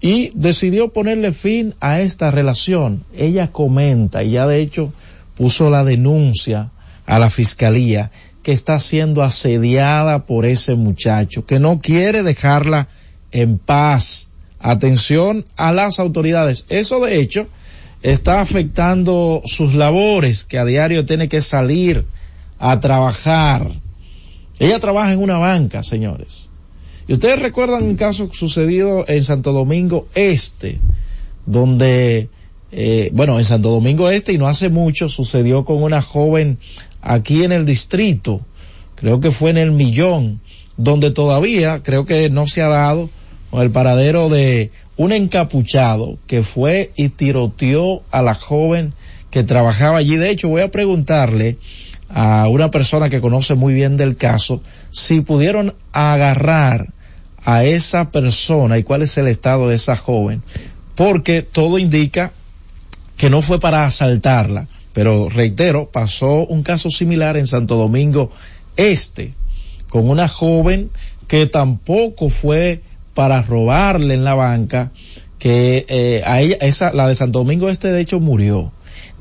y 0.00 0.30
decidió 0.34 0.92
ponerle 0.92 1.30
fin 1.30 1.74
a 1.80 2.00
esta 2.00 2.32
relación. 2.32 3.04
Ella 3.16 3.52
comenta, 3.52 4.24
y 4.24 4.32
ya 4.32 4.46
de 4.48 4.60
hecho 4.60 4.92
puso 5.36 5.70
la 5.70 5.84
denuncia 5.84 6.70
a 7.06 7.20
la 7.20 7.30
fiscalía, 7.30 8.10
que 8.42 8.52
está 8.52 8.80
siendo 8.80 9.22
asediada 9.22 10.26
por 10.26 10.44
ese 10.44 10.74
muchacho, 10.74 11.46
que 11.46 11.60
no 11.60 11.80
quiere 11.80 12.24
dejarla 12.24 12.88
en 13.30 13.58
paz. 13.58 14.28
Atención 14.58 15.44
a 15.56 15.72
las 15.72 16.00
autoridades. 16.00 16.66
Eso 16.68 17.00
de 17.04 17.20
hecho 17.20 17.46
está 18.02 18.40
afectando 18.40 19.42
sus 19.44 19.74
labores, 19.74 20.42
que 20.42 20.58
a 20.58 20.64
diario 20.64 21.06
tiene 21.06 21.28
que 21.28 21.40
salir 21.40 22.04
a 22.58 22.80
trabajar 22.80 23.81
ella 24.62 24.78
trabaja 24.78 25.12
en 25.12 25.18
una 25.18 25.38
banca, 25.38 25.82
señores. 25.82 26.48
Y 27.08 27.14
ustedes 27.14 27.40
recuerdan 27.40 27.82
un 27.82 27.96
caso 27.96 28.28
sucedido 28.32 29.04
en 29.08 29.24
Santo 29.24 29.52
Domingo 29.52 30.06
Este, 30.14 30.78
donde, 31.46 32.28
eh, 32.70 33.10
bueno, 33.12 33.40
en 33.40 33.44
Santo 33.44 33.70
Domingo 33.70 34.08
Este 34.08 34.32
y 34.32 34.38
no 34.38 34.46
hace 34.46 34.68
mucho 34.68 35.08
sucedió 35.08 35.64
con 35.64 35.82
una 35.82 36.00
joven 36.00 36.58
aquí 37.00 37.42
en 37.42 37.50
el 37.50 37.66
distrito, 37.66 38.40
creo 38.94 39.18
que 39.18 39.32
fue 39.32 39.50
en 39.50 39.58
el 39.58 39.72
Millón, 39.72 40.40
donde 40.76 41.10
todavía 41.10 41.80
creo 41.82 42.06
que 42.06 42.30
no 42.30 42.46
se 42.46 42.62
ha 42.62 42.68
dado 42.68 43.10
con 43.50 43.62
el 43.62 43.72
paradero 43.72 44.28
de 44.28 44.70
un 44.96 45.12
encapuchado 45.12 46.18
que 46.28 46.44
fue 46.44 46.92
y 46.94 47.08
tiroteó 47.08 48.02
a 48.12 48.22
la 48.22 48.36
joven 48.36 48.92
que 49.32 49.42
trabajaba 49.42 49.98
allí. 49.98 50.14
De 50.14 50.30
hecho, 50.30 50.48
voy 50.48 50.62
a 50.62 50.70
preguntarle 50.70 51.58
a 52.14 52.48
una 52.48 52.70
persona 52.70 53.08
que 53.08 53.20
conoce 53.20 53.54
muy 53.54 53.74
bien 53.74 53.96
del 53.96 54.16
caso, 54.16 54.62
si 54.90 55.20
pudieron 55.20 55.74
agarrar 55.92 56.88
a 57.44 57.64
esa 57.64 58.10
persona 58.10 58.78
y 58.78 58.82
cuál 58.82 59.02
es 59.02 59.16
el 59.16 59.26
estado 59.26 59.68
de 59.68 59.76
esa 59.76 59.96
joven, 59.96 60.42
porque 60.94 61.42
todo 61.42 61.78
indica 61.78 62.32
que 63.16 63.30
no 63.30 63.42
fue 63.42 63.58
para 63.60 63.84
asaltarla, 63.84 64.68
pero 64.92 65.28
reitero, 65.28 65.88
pasó 65.90 66.46
un 66.46 66.62
caso 66.62 66.90
similar 66.90 67.36
en 67.36 67.46
Santo 67.46 67.76
Domingo 67.76 68.30
Este, 68.76 69.34
con 69.88 70.08
una 70.08 70.28
joven 70.28 70.90
que 71.28 71.46
tampoco 71.46 72.28
fue 72.28 72.82
para 73.14 73.42
robarle 73.42 74.14
en 74.14 74.24
la 74.24 74.34
banca, 74.34 74.90
que 75.38 75.84
eh, 75.88 76.22
a 76.26 76.40
ella, 76.40 76.56
esa, 76.60 76.92
la 76.92 77.08
de 77.08 77.14
Santo 77.14 77.40
Domingo 77.40 77.68
Este 77.68 77.88
de 77.88 78.00
hecho 78.00 78.20
murió. 78.20 78.72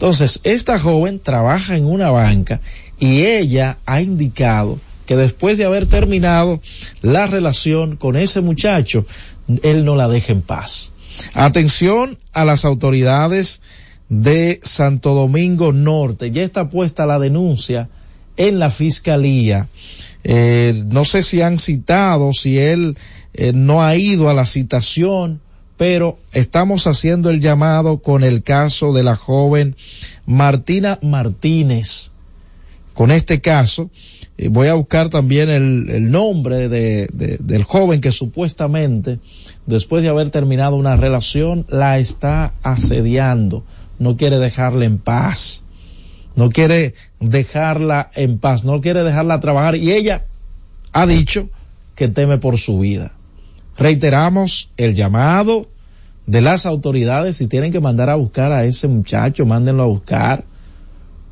Entonces, 0.02 0.40
esta 0.44 0.80
joven 0.80 1.20
trabaja 1.20 1.78
en 1.78 1.86
una 1.86 2.10
banca 2.10 2.60
y 3.00 3.22
ella 3.22 3.78
ha 3.86 4.02
indicado 4.02 4.80
que 5.06 5.16
después 5.16 5.60
de 5.60 5.66
haber 5.66 5.86
terminado 5.86 6.60
la 7.04 7.28
relación 7.28 7.98
con 7.98 8.16
ese 8.16 8.42
muchacho, 8.42 9.06
él 9.62 9.86
no 9.86 9.96
la 9.96 10.08
deja 10.08 10.32
en 10.32 10.42
paz. 10.42 10.92
Atención 11.36 12.18
a 12.34 12.46
las 12.46 12.66
autoridades 12.66 13.62
de 14.10 14.60
Santo 14.64 15.14
Domingo 15.14 15.72
Norte. 15.72 16.32
Ya 16.32 16.42
está 16.42 16.68
puesta 16.68 17.06
la 17.06 17.20
denuncia 17.20 17.88
en 18.38 18.58
la 18.58 18.72
fiscalía. 18.72 19.68
Eh, 20.24 20.82
no 20.88 21.06
sé 21.06 21.22
si 21.22 21.44
han 21.44 21.60
citado, 21.60 22.34
si 22.34 22.58
él 22.58 22.98
eh, 23.36 23.54
no 23.54 23.84
ha 23.84 23.96
ido 23.96 24.32
a 24.32 24.34
la 24.34 24.48
citación, 24.48 25.42
pero 25.82 26.20
estamos 26.32 26.86
haciendo 26.86 27.32
el 27.32 27.42
llamado 27.42 28.04
con 28.04 28.24
el 28.24 28.44
caso 28.44 28.94
de 28.94 29.02
la 29.02 29.16
joven 29.16 29.76
Martina 30.28 31.00
Martínez, 31.02 32.12
con 32.94 33.10
este 33.10 33.42
caso. 33.42 33.90
Eh, 34.38 34.50
voy 34.50 34.68
a 34.68 34.76
buscar 34.76 35.10
también 35.10 35.50
el, 35.50 36.12
nombre 36.12 36.70
de, 36.70 37.08
del 37.10 37.64
joven 37.64 38.00
que 38.00 38.12
supuestamente, 38.12 39.18
después 39.66 40.04
de 40.04 40.10
haber 40.10 40.30
terminado 40.30 40.76
una 40.76 40.98
relación, 40.98 41.66
la 41.68 41.98
está 41.98 42.54
asediando. 42.62 43.64
No 43.98 44.18
quiere 44.18 44.38
dejarla 44.38 44.86
en 44.86 45.00
paz. 45.00 45.64
No 46.36 46.52
quiere 46.52 46.94
dejarla 47.20 48.12
en 48.14 48.38
paz. 48.38 48.64
No 48.64 48.82
quiere 48.82 49.02
dejarla 49.02 49.40
trabajar. 49.40 49.78
Y 49.78 49.94
ella 49.94 50.26
ha 50.94 51.08
dicho 51.08 51.50
que 51.96 52.08
teme 52.08 52.38
por 52.38 52.60
su 52.60 52.78
vida. 52.78 53.14
Reiteramos 53.78 54.70
el 54.78 54.96
llamado 54.96 55.68
de 56.26 56.42
las 56.42 56.66
autoridades. 56.66 57.38
Si 57.38 57.48
tienen 57.48 57.72
que 57.72 57.80
mandar 57.80 58.10
a 58.10 58.16
buscar 58.16 58.52
a 58.52 58.66
ese 58.66 58.88
muchacho, 58.88 59.46
mándenlo 59.46 59.84
a 59.84 59.88
buscar 59.88 60.46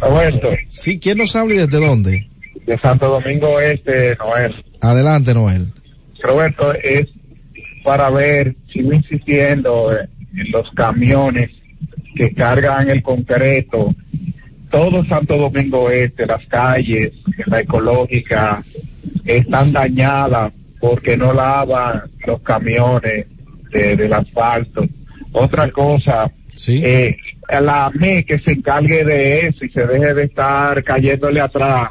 Roberto. 0.00 0.48
Sí, 0.68 0.98
¿quién 0.98 1.16
nos 1.18 1.36
habla 1.36 1.54
y 1.54 1.58
desde 1.58 1.86
dónde? 1.86 2.26
De 2.66 2.76
Santo 2.80 3.06
Domingo 3.08 3.60
Este, 3.60 4.16
Noel. 4.16 4.52
Adelante, 4.80 5.34
Noel. 5.34 5.68
Roberto, 6.22 6.72
es 6.74 7.06
para 7.84 8.10
ver, 8.10 8.56
sigo 8.72 8.92
insistiendo 8.92 9.92
en 9.92 10.50
los 10.50 10.68
camiones 10.72 11.50
que 12.16 12.34
cargan 12.34 12.90
el 12.90 13.02
concreto 13.02 13.94
todo 14.74 15.04
Santo 15.04 15.36
Domingo 15.36 15.88
Este, 15.88 16.26
las 16.26 16.44
calles, 16.46 17.12
la 17.46 17.60
ecológica, 17.60 18.60
están 19.24 19.72
dañadas 19.72 20.52
porque 20.80 21.16
no 21.16 21.32
lavan 21.32 22.02
los 22.26 22.42
camiones 22.42 23.26
del 23.70 24.12
asfalto. 24.12 24.84
Otra 25.30 25.70
cosa, 25.70 26.30
eh, 26.68 27.16
la 27.48 27.90
ME 27.94 28.24
que 28.24 28.40
se 28.40 28.52
encargue 28.52 29.04
de 29.04 29.46
eso 29.46 29.64
y 29.64 29.70
se 29.70 29.86
deje 29.86 30.12
de 30.12 30.24
estar 30.24 30.82
cayéndole 30.82 31.40
atrás, 31.40 31.90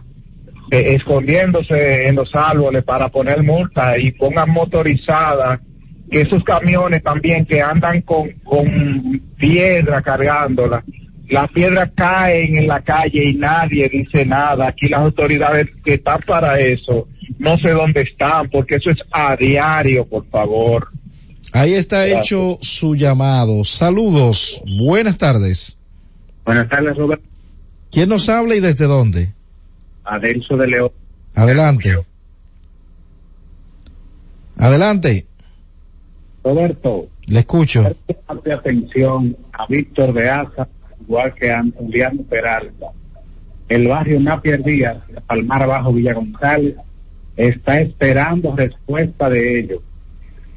eh, 0.70 0.96
escondiéndose 0.96 2.08
en 2.08 2.16
los 2.16 2.36
árboles 2.36 2.84
para 2.84 3.08
poner 3.08 3.44
multa 3.44 3.98
y 3.98 4.12
pongan 4.12 4.50
motorizadas 4.50 5.62
esos 6.10 6.44
camiones 6.44 7.02
también 7.04 7.46
que 7.46 7.62
andan 7.62 8.02
con, 8.02 8.30
con 8.44 9.22
piedra 9.38 10.02
cargándola, 10.02 10.84
las 11.30 11.52
piedras 11.52 11.90
caen 11.96 12.56
en 12.58 12.68
la 12.68 12.82
calle 12.82 13.30
y 13.30 13.34
nadie 13.34 13.90
dice 13.90 14.26
nada. 14.26 14.68
Aquí 14.68 14.88
las 14.88 15.02
autoridades 15.02 15.68
que 15.84 15.96
están 15.96 16.22
para 16.28 16.60
eso, 16.60 17.08
no 17.40 17.58
sé 17.58 17.72
dónde 17.72 18.02
están, 18.02 18.50
porque 18.50 18.76
eso 18.76 18.90
es 18.92 19.00
a 19.12 19.36
diario, 19.36 20.06
por 20.06 20.28
favor. 20.28 20.90
Ahí 21.52 21.74
está 21.76 22.08
hecho 22.08 22.58
su 22.62 22.96
llamado. 22.96 23.64
Saludos. 23.64 24.62
Buenas 24.78 25.18
tardes. 25.18 25.78
Buenas 26.46 26.68
tardes, 26.70 26.96
Roberto. 26.98 27.26
¿Quién 27.92 28.10
nos 28.10 28.28
habla 28.28 28.56
y 28.56 28.60
desde 28.60 28.86
dónde? 28.86 29.34
Adelso 30.04 30.58
de 30.58 30.68
León. 30.68 30.92
Adelante. 31.36 31.96
Adelante. 34.58 35.26
Roberto. 36.44 37.08
Le 37.28 37.40
escucho. 37.40 37.84
De 38.44 38.54
atención 38.54 39.38
a 39.54 39.66
Víctor 39.68 40.14
de 40.14 40.30
Asa 40.30 40.68
igual 41.02 41.34
que 41.36 41.54
Juliano 41.76 42.24
Peralta. 42.24 42.88
El 43.70 43.88
barrio 43.88 44.20
Napier 44.20 44.64
Díaz, 44.64 44.98
Palmar 45.28 45.64
Abajo, 45.64 45.94
Villa 45.94 46.14
González, 46.14 46.76
está 47.36 47.80
esperando 47.80 48.56
respuesta 48.56 49.30
de 49.30 49.60
ellos. 49.60 49.82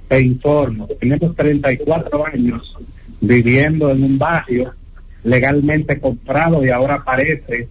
Te 0.09 0.21
informo, 0.21 0.87
tenemos 1.01 1.35
34 1.35 2.27
años 2.27 2.77
viviendo 3.21 3.91
en 3.91 4.05
un 4.05 4.19
barrio 4.19 4.73
legalmente 5.25 5.99
comprado 6.01 6.65
y 6.65 6.71
ahora 6.71 6.97
aparece 6.97 7.69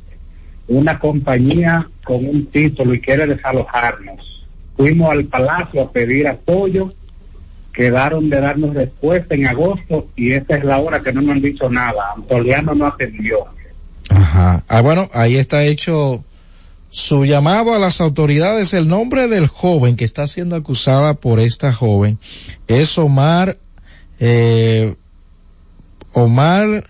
una 0.67 0.99
compañía 0.99 1.87
con 2.03 2.25
un 2.25 2.47
título 2.47 2.93
y 2.93 3.01
quiere 3.01 3.27
desalojarnos. 3.27 4.45
Fuimos 4.75 5.11
al 5.11 5.25
palacio 5.25 5.83
a 5.83 5.91
pedir 5.91 6.27
apoyo, 6.27 6.91
quedaron 7.75 8.29
de 8.29 8.39
darnos 8.39 8.73
respuesta 8.73 9.35
en 9.35 9.47
agosto 9.47 10.07
y 10.15 10.31
esta 10.31 10.55
es 10.57 10.63
la 10.63 10.79
hora 10.79 11.01
que 11.01 11.11
no 11.11 11.21
nos 11.21 11.35
han 11.35 11.41
dicho 11.41 11.69
nada. 11.69 12.13
Antoliano 12.15 12.73
no 12.73 12.87
atendió. 12.87 13.45
Ajá. 14.09 14.63
Ah, 14.67 14.81
bueno, 14.81 15.09
ahí 15.13 15.35
está 15.35 15.63
hecho 15.65 16.23
su 16.89 17.25
llamado 17.25 17.73
a 17.73 17.79
las 17.79 17.99
autoridades. 17.99 18.73
El 18.73 18.87
nombre 18.87 19.27
del 19.27 19.47
joven 19.47 19.97
que 19.97 20.05
está 20.05 20.27
siendo 20.27 20.55
acusada 20.55 21.15
por 21.15 21.39
esta 21.39 21.73
joven 21.73 22.19
es 22.67 22.97
Omar, 22.97 23.57
eh, 24.19 24.95
Omar, 26.13 26.85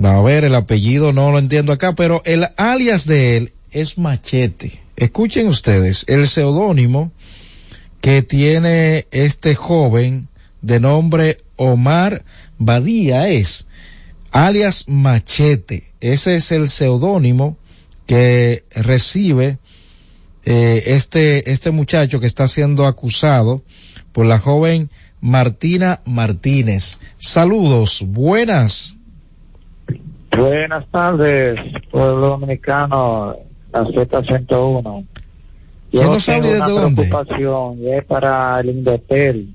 a 0.00 0.22
ver, 0.22 0.44
el 0.44 0.54
apellido 0.54 1.12
no 1.12 1.32
lo 1.32 1.40
entiendo 1.40 1.72
acá, 1.72 1.94
pero 1.96 2.22
el 2.24 2.46
alias 2.56 3.04
de 3.04 3.36
él 3.36 3.52
es 3.72 3.98
Machete. 3.98 4.80
Escuchen 4.96 5.48
ustedes, 5.48 6.04
el 6.08 6.28
seudónimo 6.28 7.12
que 8.00 8.22
tiene 8.22 9.06
este 9.10 9.54
joven 9.54 10.28
de 10.62 10.80
nombre 10.80 11.38
Omar 11.56 12.24
Badía 12.58 13.28
es 13.28 13.66
alias 14.30 14.88
Machete. 14.88 15.84
Ese 16.00 16.36
es 16.36 16.52
el 16.52 16.68
seudónimo 16.68 17.56
que 18.06 18.64
recibe 18.74 19.58
eh, 20.44 20.82
este, 20.86 21.50
este 21.50 21.70
muchacho 21.70 22.20
que 22.20 22.26
está 22.26 22.48
siendo 22.48 22.86
acusado 22.86 23.62
por 24.12 24.26
la 24.26 24.38
joven 24.38 24.90
Martina 25.20 26.00
Martínez. 26.04 26.98
Saludos, 27.18 28.04
buenas. 28.06 28.96
Buenas 30.36 30.86
tardes, 30.90 31.58
pueblo 31.90 32.28
dominicano, 32.28 33.34
la 33.72 33.82
Z101. 33.84 35.06
Yo 35.92 36.02
no 36.02 36.16
tengo 36.18 36.50
una 36.50 36.92
preocupación 36.92 37.78
y 37.80 37.90
es 37.90 38.04
para 38.04 38.60
el 38.60 38.70
Indetel, 38.70 39.54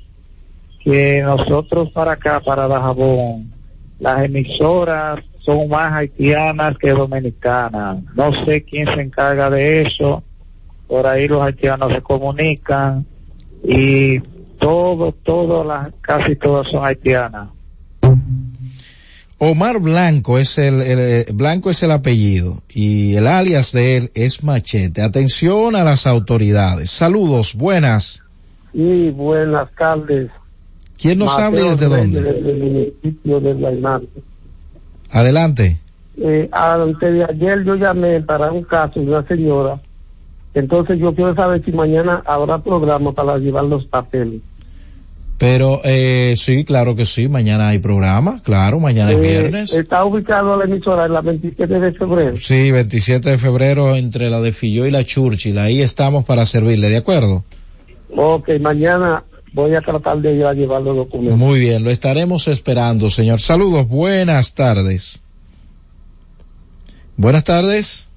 que 0.83 1.21
nosotros 1.21 1.91
para 1.91 2.13
acá, 2.13 2.39
para 2.39 2.67
Dajabón, 2.67 3.53
las 3.99 4.25
emisoras 4.25 5.23
son 5.45 5.69
más 5.69 5.91
haitianas 5.93 6.77
que 6.77 6.91
dominicanas. 6.91 8.03
No 8.15 8.31
sé 8.45 8.63
quién 8.63 8.87
se 8.87 9.01
encarga 9.01 9.49
de 9.49 9.83
eso. 9.83 10.23
Por 10.87 11.05
ahí 11.05 11.27
los 11.27 11.41
haitianos 11.41 11.93
se 11.93 12.01
comunican 12.01 13.05
y 13.63 14.19
todo, 14.59 15.11
todo, 15.23 15.63
las, 15.63 15.91
casi 16.01 16.35
todas 16.35 16.67
son 16.71 16.85
haitianas. 16.85 17.49
Omar 19.37 19.79
Blanco 19.79 20.37
es 20.37 20.57
el, 20.57 20.81
el, 20.81 21.25
Blanco 21.33 21.69
es 21.69 21.83
el 21.83 21.91
apellido 21.91 22.61
y 22.69 23.15
el 23.15 23.27
alias 23.27 23.71
de 23.71 23.97
él 23.97 24.11
es 24.13 24.43
Machete. 24.43 25.01
Atención 25.01 25.75
a 25.75 25.83
las 25.83 26.07
autoridades. 26.07 26.89
Saludos, 26.89 27.55
buenas. 27.55 28.23
Y 28.73 29.09
buenas 29.09 29.69
tardes. 29.75 30.31
¿Quién 30.97 31.19
nos 31.19 31.37
habla 31.37 31.61
y 31.61 31.69
desde 31.69 31.87
dónde? 31.87 32.21
Desde 32.21 32.51
el 32.51 32.59
municipio 32.59 33.39
de 33.39 33.53
Guaymate. 33.53 34.07
Adelante. 35.11 35.79
Eh, 36.17 36.47
antes 36.51 37.13
de 37.13 37.23
ayer 37.23 37.63
yo 37.63 37.75
llamé 37.75 38.21
para 38.21 38.51
un 38.51 38.63
caso 38.63 38.99
de 38.99 39.07
una 39.07 39.27
señora. 39.27 39.81
Entonces 40.53 40.99
yo 40.99 41.13
quiero 41.15 41.33
saber 41.35 41.63
si 41.65 41.71
mañana 41.71 42.21
habrá 42.25 42.59
programa 42.59 43.11
para 43.11 43.37
llevar 43.37 43.65
los 43.65 43.85
papeles. 43.85 44.41
Pero 45.43 45.81
eh, 45.83 46.35
sí, 46.37 46.63
claro 46.63 46.95
que 46.95 47.05
sí, 47.05 47.27
mañana 47.27 47.67
hay 47.67 47.79
programa, 47.79 48.39
claro, 48.41 48.79
mañana 48.79 49.11
es 49.11 49.19
viernes. 49.19 49.73
Está 49.73 50.05
ubicado 50.05 50.55
la 50.55 50.63
emisora 50.63 51.05
en 51.05 51.11
la 51.11 51.19
27 51.19 51.81
de 51.81 51.91
febrero. 51.91 52.37
Sí, 52.37 52.71
27 52.71 53.31
de 53.31 53.37
febrero 53.37 53.97
entre 53.97 54.29
la 54.29 54.39
de 54.39 54.53
Filló 54.53 54.85
y 54.85 54.91
la 54.91 55.03
Churchill, 55.03 55.57
ahí 55.57 55.81
estamos 55.81 56.23
para 56.23 56.45
servirle, 56.45 56.89
¿de 56.89 56.95
acuerdo? 56.95 57.43
Ok, 58.15 58.51
mañana 58.61 59.25
voy 59.51 59.75
a 59.75 59.81
tratar 59.81 60.21
de 60.21 60.33
ir 60.33 60.45
a 60.45 60.53
llevar 60.53 60.81
los 60.81 60.95
documentos. 60.95 61.37
Muy 61.37 61.59
bien, 61.59 61.83
lo 61.83 61.89
estaremos 61.89 62.47
esperando, 62.47 63.09
señor. 63.09 63.41
Saludos, 63.41 63.85
buenas 63.89 64.53
tardes. 64.53 65.21
Buenas 67.17 67.43
tardes. 67.43 68.09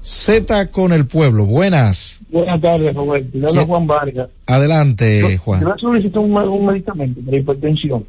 Z 0.00 0.70
con 0.70 0.94
el 0.94 1.06
pueblo, 1.06 1.44
buenas. 1.44 2.17
Buenas 2.30 2.60
tardes, 2.60 2.94
Roberto. 2.94 3.38
Le 3.38 3.46
habla. 3.46 3.64
Juan 3.66 3.86
Vargas. 3.86 4.28
Adelante, 4.46 5.38
Juan. 5.38 5.60
Yo 5.62 5.74
solicito 5.78 6.20
un, 6.20 6.36
un 6.36 6.66
medicamento 6.66 7.20
para 7.24 7.36
hipertensión. 7.38 8.04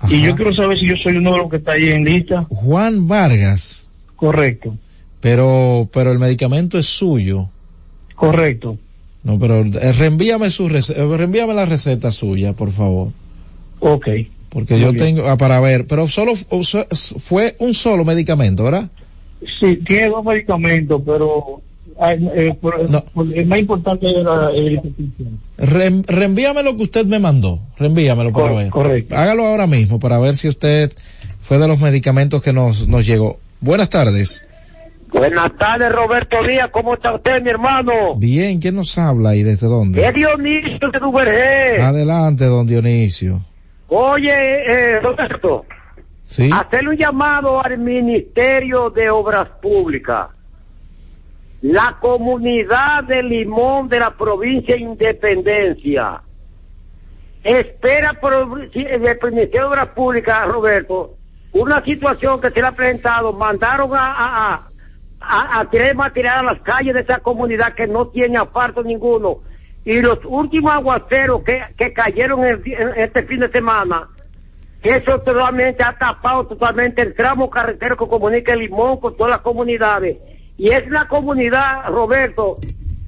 Ajá. 0.00 0.14
Y 0.14 0.22
yo 0.22 0.36
quiero 0.36 0.54
saber 0.54 0.78
si 0.78 0.86
yo 0.86 0.94
soy 1.02 1.16
uno 1.16 1.32
de 1.32 1.38
los 1.38 1.50
que 1.50 1.56
está 1.56 1.72
ahí 1.72 1.88
en 1.88 2.04
lista. 2.04 2.44
Juan 2.50 3.08
Vargas, 3.08 3.88
Correcto, 4.16 4.76
pero, 5.20 5.88
pero 5.92 6.12
el 6.12 6.18
medicamento 6.18 6.78
es 6.78 6.86
suyo. 6.86 7.48
correcto. 8.14 8.76
No, 9.24 9.38
pero 9.38 9.60
eh, 9.64 9.92
reenvíame 9.92 10.48
su 10.50 10.68
eh, 10.68 11.16
reenvíame 11.16 11.52
la 11.54 11.66
receta 11.66 12.12
suya, 12.12 12.52
por 12.52 12.70
favor. 12.70 13.08
Ok. 13.80 14.06
Porque 14.48 14.74
Muy 14.74 14.82
yo 14.82 14.92
bien. 14.92 14.96
tengo, 15.16 15.28
ah, 15.28 15.36
para 15.36 15.60
ver, 15.60 15.86
pero 15.86 16.06
solo, 16.08 16.32
fue 16.34 17.56
un 17.58 17.74
solo 17.74 18.04
medicamento, 18.04 18.64
¿verdad? 18.64 18.88
Sí, 19.60 19.76
tiene 19.86 20.08
dos 20.08 20.24
medicamentos, 20.24 21.02
pero 21.04 21.60
eh, 22.00 22.56
por- 22.60 22.86
por- 23.12 23.26
el 23.36 23.46
más 23.46 23.58
importante 23.58 24.08
era 24.08 24.50
el 24.50 24.72
hipertensión. 24.74 25.40
Re- 25.56 26.02
reenvíame 26.06 26.62
lo 26.62 26.76
que 26.76 26.84
usted 26.84 27.04
me 27.06 27.18
mandó. 27.18 27.58
Reenvíamelo 27.78 28.32
para 28.32 28.48
Cor- 28.48 28.56
ver. 28.56 28.70
correcto. 28.70 29.16
Hágalo 29.16 29.46
ahora 29.46 29.66
mismo 29.66 29.98
para 29.98 30.18
ver 30.18 30.34
si 30.34 30.48
usted 30.48 30.92
fue 31.40 31.58
de 31.58 31.66
los 31.68 31.80
medicamentos 31.80 32.42
que 32.42 32.52
nos, 32.52 32.86
nos 32.86 33.06
llegó. 33.06 33.38
Buenas 33.60 33.90
tardes. 33.90 34.44
Buenas 35.10 35.56
tardes, 35.58 35.90
Roberto 35.90 36.36
Díaz. 36.46 36.68
¿Cómo 36.70 36.94
está 36.94 37.14
usted, 37.14 37.42
mi 37.42 37.48
hermano? 37.50 38.14
Bien, 38.16 38.60
¿quién 38.60 38.76
nos 38.76 38.96
habla 38.98 39.34
y 39.34 39.42
desde 39.42 39.66
dónde? 39.66 40.06
Es 40.06 40.14
Dionisio 40.14 40.90
de 40.92 41.00
Duvergé. 41.00 41.80
Adelante, 41.80 42.44
don 42.44 42.66
Dionisio. 42.66 43.40
Oye, 43.88 44.30
eh, 44.34 45.00
Roberto, 45.00 45.64
Sí. 46.26 46.50
hacerle 46.52 46.90
un 46.90 46.96
llamado 46.98 47.64
al 47.64 47.78
Ministerio 47.78 48.90
de 48.90 49.08
Obras 49.08 49.48
Públicas. 49.62 50.28
La 51.60 51.96
comunidad 52.00 53.04
de 53.04 53.22
Limón 53.22 53.88
de 53.88 53.98
la 53.98 54.10
provincia 54.10 54.74
de 54.76 54.80
Independencia 54.80 56.22
espera 57.42 58.14
por 58.20 58.34
el 58.34 58.46
Ministerio 59.32 59.62
de 59.62 59.66
Obras 59.66 59.88
Públicas, 59.88 60.46
Roberto, 60.46 61.14
una 61.52 61.82
situación 61.84 62.40
que 62.40 62.50
se 62.50 62.60
le 62.60 62.66
ha 62.66 62.72
presentado. 62.72 63.32
Mandaron 63.32 63.92
a, 63.94 64.12
a, 64.12 64.54
a, 64.54 64.70
a, 65.20 65.60
a 65.60 65.70
tirar 65.70 65.96
material 65.96 66.38
a 66.38 66.52
las 66.52 66.62
calles 66.62 66.94
de 66.94 67.00
esa 67.00 67.18
comunidad 67.18 67.74
que 67.74 67.86
no 67.86 68.08
tiene 68.08 68.38
aparto 68.38 68.82
ninguno. 68.82 69.38
Y 69.84 70.00
los 70.00 70.18
últimos 70.26 70.72
aguaceros 70.72 71.42
que, 71.42 71.60
que 71.76 71.92
cayeron 71.92 72.44
en, 72.44 72.62
este 72.96 73.22
fin 73.24 73.40
de 73.40 73.50
semana, 73.50 74.08
eso 74.82 75.18
totalmente 75.22 75.82
ha 75.82 75.96
tapado 75.96 76.46
totalmente 76.46 77.02
el 77.02 77.14
tramo 77.14 77.50
carretero 77.50 77.96
que 77.96 78.06
comunica 78.06 78.52
el 78.52 78.60
Limón 78.60 79.00
con 79.00 79.16
todas 79.16 79.30
las 79.30 79.40
comunidades. 79.40 80.18
Y 80.58 80.70
es 80.70 80.88
la 80.90 81.06
comunidad, 81.08 81.86
Roberto, 81.88 82.56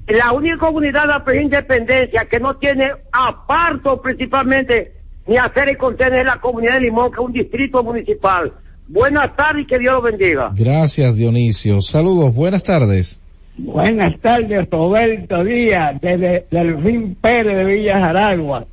la 0.07 0.31
única 0.31 0.57
comunidad 0.57 1.03
de 1.03 1.07
la 1.07 1.23
provincia 1.23 1.61
de 1.61 1.65
Independencia 1.67 2.25
que 2.25 2.39
no 2.39 2.55
tiene 2.55 2.91
aparto 3.11 4.01
principalmente 4.01 4.93
ni 5.27 5.37
hacer 5.37 5.69
el 5.69 5.77
contener 5.77 6.21
es 6.21 6.25
la 6.25 6.39
comunidad 6.39 6.75
de 6.75 6.81
Limón, 6.81 7.11
que 7.11 7.21
es 7.21 7.25
un 7.25 7.33
distrito 7.33 7.83
municipal. 7.83 8.51
Buenas 8.87 9.35
tardes 9.35 9.63
y 9.63 9.67
que 9.67 9.79
Dios 9.79 9.93
lo 9.93 10.01
bendiga. 10.01 10.51
Gracias, 10.55 11.15
Dionisio. 11.15 11.81
Saludos, 11.81 12.33
buenas 12.33 12.63
tardes. 12.63 13.21
Buenas 13.57 14.19
tardes, 14.21 14.69
Roberto 14.69 15.43
Díaz, 15.43 15.99
desde 16.01 16.45
Delfín 16.49 17.15
Pérez 17.15 17.55
de 17.55 17.65
Villa 17.65 17.99
Jaragua. 17.99 18.65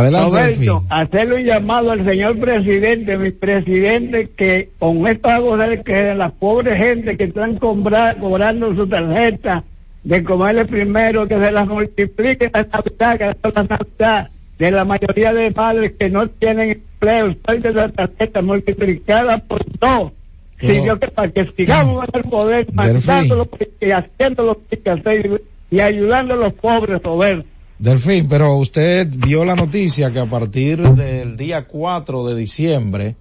Adelante, 0.00 0.30
Roberto, 0.30 0.84
hacerle 0.90 1.34
un 1.36 1.44
llamado 1.44 1.90
al 1.90 2.04
señor 2.04 2.38
presidente, 2.38 3.16
mi 3.18 3.30
presidente, 3.30 4.28
que 4.36 4.70
con 4.78 5.06
estos 5.06 5.30
aguaceros 5.32 5.84
que 5.84 6.14
la 6.14 6.28
pobre 6.30 6.76
gente 6.76 7.16
que 7.16 7.24
están 7.24 7.58
cobra- 7.58 8.14
cobrando 8.18 8.74
su 8.74 8.86
tarjeta 8.88 9.64
de 10.04 10.22
comerle 10.22 10.64
primero, 10.66 11.26
que 11.26 11.40
se 11.42 11.50
las 11.50 11.66
multiplique 11.66 12.50
la 12.52 12.62
Navidad, 12.62 13.18
que 13.18 13.30
es 13.30 13.54
la 13.54 13.62
Navidad 13.64 14.30
de 14.58 14.70
la 14.70 14.84
mayoría 14.84 15.32
de 15.34 15.50
padres 15.52 15.92
que 15.98 16.08
no 16.08 16.28
tienen 16.28 16.70
empleo, 16.70 17.34
de 17.60 17.72
la 17.72 17.88
tarjeta 17.90 18.40
multiplicada 18.42 19.38
por 19.38 19.60
dos. 19.78 20.12
Pero- 20.58 20.72
Sí, 20.72 20.80
yo 20.86 20.98
que 20.98 21.08
para 21.08 21.30
que 21.30 21.44
sigamos 21.56 22.04
en 22.08 22.20
el 22.20 22.30
poder, 22.30 22.66
mandándolo 22.72 23.48
y 23.80 23.90
haciendo 23.90 24.42
lo 24.44 24.54
que 24.54 24.76
hay 24.76 24.78
que 24.78 24.90
hacer 24.90 25.42
y 25.70 25.80
ayudando 25.80 26.34
a 26.34 26.36
los 26.38 26.54
pobres, 26.54 27.02
Roberto. 27.02 27.46
Delfín, 27.78 28.26
pero 28.26 28.56
usted 28.56 29.06
vio 29.06 29.44
la 29.44 29.54
noticia 29.54 30.10
que 30.10 30.20
a 30.20 30.30
partir 30.30 30.80
del 30.80 31.36
día 31.36 31.66
4 31.66 32.24
de 32.24 32.34
diciembre 32.34 33.16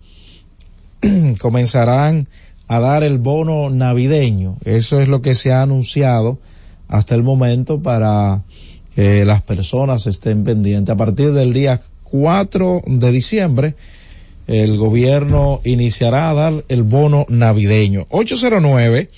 comenzarán 1.39 2.29
a 2.67 2.79
dar 2.79 3.03
el 3.03 3.17
bono 3.17 3.69
navideño. 3.69 4.55
Eso 4.63 5.01
es 5.01 5.09
lo 5.09 5.21
que 5.21 5.35
se 5.35 5.51
ha 5.51 5.61
anunciado 5.61 6.39
hasta 6.87 7.15
el 7.15 7.23
momento 7.23 7.81
para 7.81 8.43
que 8.95 9.25
las 9.25 9.41
personas 9.41 10.07
estén 10.07 10.45
pendientes. 10.45 10.93
A 10.93 10.97
partir 10.97 11.33
del 11.33 11.51
día 11.51 11.81
4 12.03 12.83
de 12.87 13.11
diciembre, 13.11 13.75
el 14.47 14.77
gobierno 14.77 15.59
iniciará 15.65 16.29
a 16.29 16.33
dar 16.33 16.63
el 16.69 16.83
bono 16.83 17.25
navideño. 17.27 18.07
809 18.09 19.09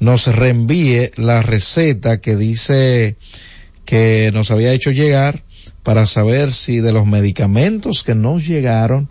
nos 0.00 0.26
reenvíe 0.26 1.12
la 1.16 1.42
receta 1.42 2.20
que 2.20 2.36
dice 2.36 3.16
que 3.84 4.30
nos 4.32 4.50
había 4.50 4.72
hecho 4.72 4.90
llegar 4.90 5.44
para 5.84 6.06
saber 6.06 6.50
si 6.50 6.78
de 6.78 6.92
los 6.92 7.06
medicamentos 7.06 8.02
que 8.02 8.14
nos 8.14 8.44
llegaron 8.44 9.08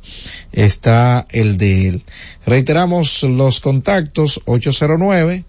está 0.51 1.25
el 1.29 1.57
de 1.57 1.87
él. 1.87 2.01
Reiteramos 2.45 3.23
los 3.23 3.61
contactos 3.61 4.41
809 4.45 5.45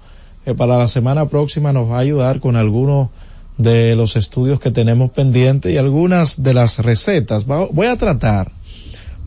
eh, 0.45 0.54
para 0.54 0.78
la 0.78 0.88
semana 0.88 1.28
próxima 1.28 1.74
nos 1.74 1.90
va 1.90 1.98
a 1.98 2.02
ayudar 2.02 2.40
con 2.40 2.56
algunos 2.56 3.10
de 3.58 3.95
los 3.95 4.16
estudios 4.16 4.60
que 4.60 4.70
tenemos 4.70 5.10
pendientes 5.10 5.72
y 5.72 5.78
algunas 5.78 6.44
de 6.44 6.54
las 6.54 6.78
recetas. 6.78 7.45
Voy 7.45 7.88
a 7.88 7.98
tratar 7.98 8.52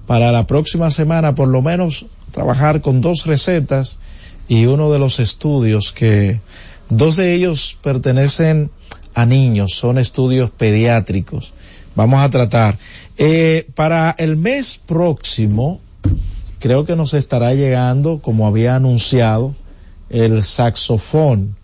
para 0.07 0.31
la 0.31 0.47
próxima 0.47 0.91
semana 0.91 1.35
por 1.35 1.49
lo 1.49 1.63
menos 1.63 2.07
trabajar 2.31 2.81
con 2.81 3.01
dos 3.01 3.27
recetas 3.27 3.99
y 4.49 4.67
uno 4.67 4.91
de 4.91 4.99
los 4.99 5.21
estudios 5.21 5.93
que 5.93 6.41
dos 6.89 7.17
de 7.17 7.35
ellos 7.35 7.79
pertenecen 7.83 8.71
a 9.15 9.27
niños, 9.27 9.75
son 9.75 9.99
estudios 9.99 10.51
pediátricos. 10.51 11.53
Vamos 11.95 12.21
a 12.21 12.31
tratar. 12.31 12.79
Eh, 13.19 13.67
para 13.75 14.15
el 14.19 14.37
mes 14.37 14.81
próximo, 14.85 15.81
creo 16.59 16.85
que 16.85 16.97
nos 16.97 17.15
estará 17.15 17.55
llegando, 17.55 18.21
como 18.21 18.47
había 18.47 18.77
anunciado, 18.77 19.55
el 20.09 20.43
saxofón. 20.43 21.57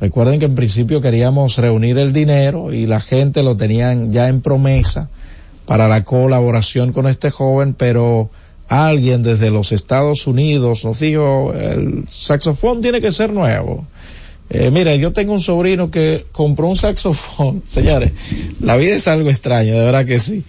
Recuerden 0.00 0.40
que 0.40 0.46
en 0.46 0.54
principio 0.54 1.00
queríamos 1.00 1.56
reunir 1.56 1.98
el 1.98 2.12
dinero 2.12 2.72
y 2.72 2.86
la 2.86 3.00
gente 3.00 3.42
lo 3.42 3.56
tenían 3.56 4.12
ya 4.12 4.28
en 4.28 4.40
promesa 4.40 5.08
para 5.66 5.88
la 5.88 6.04
colaboración 6.04 6.92
con 6.92 7.06
este 7.06 7.30
joven, 7.30 7.74
pero 7.74 8.30
alguien 8.68 9.22
desde 9.22 9.50
los 9.50 9.72
Estados 9.72 10.26
Unidos 10.26 10.84
nos 10.84 11.00
dijo, 11.00 11.52
el 11.52 12.04
saxofón 12.08 12.82
tiene 12.82 13.00
que 13.00 13.12
ser 13.12 13.32
nuevo. 13.32 13.86
Eh, 14.54 14.70
mira, 14.70 14.94
yo 14.96 15.12
tengo 15.12 15.32
un 15.32 15.40
sobrino 15.40 15.90
que 15.90 16.26
compró 16.30 16.68
un 16.68 16.76
saxofón. 16.76 17.62
Señores, 17.66 18.12
la 18.60 18.76
vida 18.76 18.94
es 18.94 19.08
algo 19.08 19.30
extraño, 19.30 19.72
de 19.72 19.84
verdad 19.84 20.04
que 20.04 20.18
sí. 20.18 20.44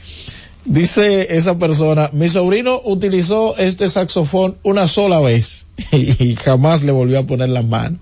Dice 0.66 1.36
esa 1.36 1.58
persona, 1.58 2.10
mi 2.14 2.30
sobrino 2.30 2.82
utilizó 2.84 3.58
este 3.58 3.90
saxofón 3.90 4.58
una 4.64 4.88
sola 4.88 5.20
vez 5.20 5.66
y, 5.92 6.36
jamás 6.36 6.84
le 6.84 6.92
volvió 6.92 7.20
a 7.20 7.26
poner 7.26 7.50
las 7.50 7.66
manos. 7.66 8.00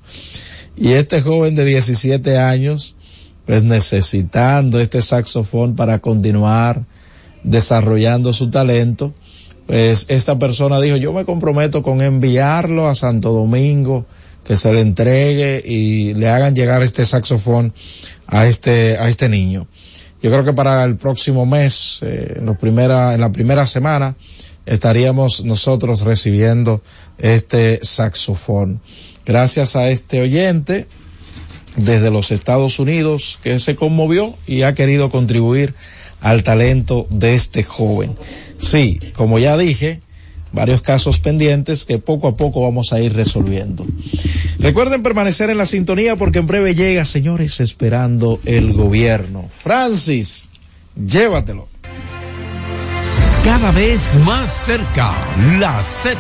Y 0.78 0.90
este 0.94 1.22
joven 1.22 1.56
de 1.56 1.66
17 1.66 2.38
años, 2.38 2.96
pues 3.46 3.64
necesitando 3.64 4.80
este 4.80 5.02
saxofón 5.02 5.76
para 5.76 6.00
continuar 6.00 6.84
desarrollando 7.44 8.32
su 8.34 8.50
talento, 8.50 9.14
pues 9.72 10.04
esta 10.10 10.38
persona 10.38 10.82
dijo, 10.82 10.98
yo 10.98 11.14
me 11.14 11.24
comprometo 11.24 11.82
con 11.82 12.02
enviarlo 12.02 12.90
a 12.90 12.94
Santo 12.94 13.32
Domingo, 13.32 14.06
que 14.44 14.58
se 14.58 14.74
le 14.74 14.82
entregue 14.82 15.64
y 15.66 16.14
le 16.14 16.28
hagan 16.28 16.54
llegar 16.54 16.84
este 16.84 17.06
saxofón 17.06 17.72
a 18.28 18.48
este, 18.48 18.98
a 18.98 19.08
este 19.08 19.30
niño. 19.30 19.68
Yo 20.22 20.30
creo 20.30 20.44
que 20.44 20.52
para 20.52 20.84
el 20.84 20.98
próximo 20.98 21.46
mes, 21.46 22.00
eh, 22.02 22.36
en, 22.36 22.54
primera, 22.58 23.14
en 23.14 23.22
la 23.22 23.32
primera 23.32 23.66
semana, 23.66 24.18
estaríamos 24.66 25.46
nosotros 25.46 26.02
recibiendo 26.02 26.82
este 27.18 27.80
saxofón. 27.82 28.82
Gracias 29.26 29.78
a 29.78 29.90
este 29.90 30.20
oyente 30.20 30.86
desde 31.78 32.12
los 32.12 32.32
Estados 32.32 32.78
Unidos 32.78 33.40
que 33.42 33.58
se 33.58 33.78
conmovió 33.78 34.34
y 34.48 34.64
ha 34.64 34.76
querido 34.76 35.10
contribuir 35.10 35.74
al 36.22 36.44
talento 36.44 37.08
de 37.10 37.34
este 37.34 37.64
joven. 37.64 38.16
Sí, 38.60 39.00
como 39.16 39.40
ya 39.40 39.58
dije, 39.58 40.00
varios 40.54 40.82
casos 40.82 41.20
pendientes 41.20 41.86
que 41.86 41.98
poco 41.98 42.28
a 42.28 42.34
poco 42.34 42.62
vamos 42.62 42.94
a 42.94 43.02
ir 43.02 43.14
resolviendo. 43.14 43.86
Recuerden 44.60 45.04
permanecer 45.04 45.50
en 45.50 45.58
la 45.58 45.66
sintonía 45.66 46.16
porque 46.16 46.40
en 46.40 46.48
breve 46.48 46.76
llega, 46.76 47.04
señores, 47.06 47.60
esperando 47.60 48.40
el 48.46 48.74
gobierno. 48.74 49.50
Francis, 49.50 50.50
llévatelo. 50.96 51.68
Cada 53.44 53.72
vez 53.72 54.16
más 54.24 54.54
cerca, 54.54 55.12
la 55.60 55.82
Z 55.82 56.16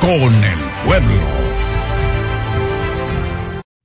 con 0.00 0.34
el 0.34 0.58
pueblo. 0.84 1.45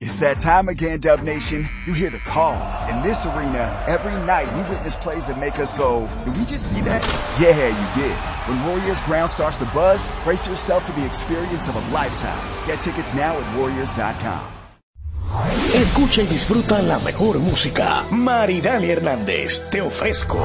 It's 0.04 0.16
that 0.16 0.40
time 0.40 0.68
again, 0.68 0.98
Dub 0.98 1.22
Nation. 1.22 1.64
You 1.86 1.92
hear 1.92 2.10
the 2.10 2.18
call. 2.18 2.58
In 2.90 3.02
this 3.02 3.24
arena, 3.24 3.84
every 3.86 4.16
night 4.16 4.52
we 4.52 4.62
witness 4.68 4.96
plays 4.96 5.26
that 5.26 5.38
make 5.38 5.60
us 5.60 5.74
go, 5.74 6.10
did 6.24 6.36
we 6.36 6.44
just 6.44 6.68
see 6.68 6.80
that? 6.80 7.02
Yeah, 7.38 7.68
you 7.68 8.02
did. 8.02 8.16
When 8.48 8.66
Warriors 8.66 9.00
ground 9.02 9.30
starts 9.30 9.58
to 9.58 9.64
buzz, 9.66 10.10
brace 10.24 10.48
yourself 10.48 10.84
for 10.86 10.92
the 10.98 11.06
experience 11.06 11.68
of 11.68 11.76
a 11.76 11.94
lifetime. 11.94 12.42
Get 12.66 12.82
tickets 12.82 13.14
now 13.14 13.38
at 13.38 13.56
Warriors.com. 13.56 14.42
Escucha 15.72 16.22
y 16.22 16.26
disfruta 16.26 16.82
la 16.82 16.98
mejor 16.98 17.38
música. 17.38 18.02
Maridani 18.10 18.90
Hernández, 18.90 19.70
te 19.70 19.82
ofrezco. 19.82 20.44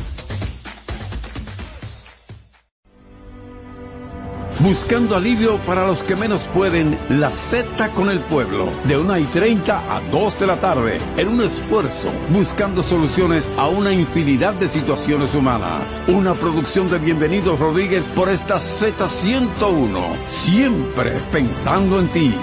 Buscando 4.63 5.15
alivio 5.15 5.57
para 5.65 5.87
los 5.87 6.03
que 6.03 6.15
menos 6.15 6.43
pueden, 6.53 6.99
la 7.09 7.31
Z 7.31 7.93
con 7.93 8.11
el 8.11 8.19
pueblo, 8.19 8.69
de 8.83 8.95
1 8.95 9.17
y 9.17 9.23
30 9.23 9.95
a 9.95 10.01
2 10.01 10.39
de 10.39 10.45
la 10.45 10.57
tarde, 10.57 10.99
en 11.17 11.29
un 11.29 11.41
esfuerzo, 11.41 12.09
buscando 12.29 12.83
soluciones 12.83 13.49
a 13.57 13.67
una 13.69 13.91
infinidad 13.91 14.53
de 14.53 14.69
situaciones 14.69 15.33
humanas. 15.33 15.97
Una 16.07 16.35
producción 16.35 16.91
de 16.91 16.99
Bienvenidos 16.99 17.59
Rodríguez 17.59 18.07
por 18.09 18.29
esta 18.29 18.57
Z101, 18.57 20.27
siempre 20.27 21.13
pensando 21.31 21.99
en 21.99 22.07
ti. 22.09 22.35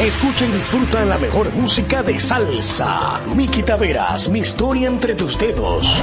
Escucha 0.00 0.46
y 0.46 0.50
disfruta 0.50 1.04
la 1.04 1.18
mejor 1.18 1.52
música 1.54 2.02
de 2.02 2.18
salsa. 2.18 3.20
Miki 3.36 3.62
Taveras, 3.62 4.28
mi 4.30 4.40
historia 4.40 4.88
entre 4.88 5.14
tus 5.14 5.38
dedos. 5.38 6.02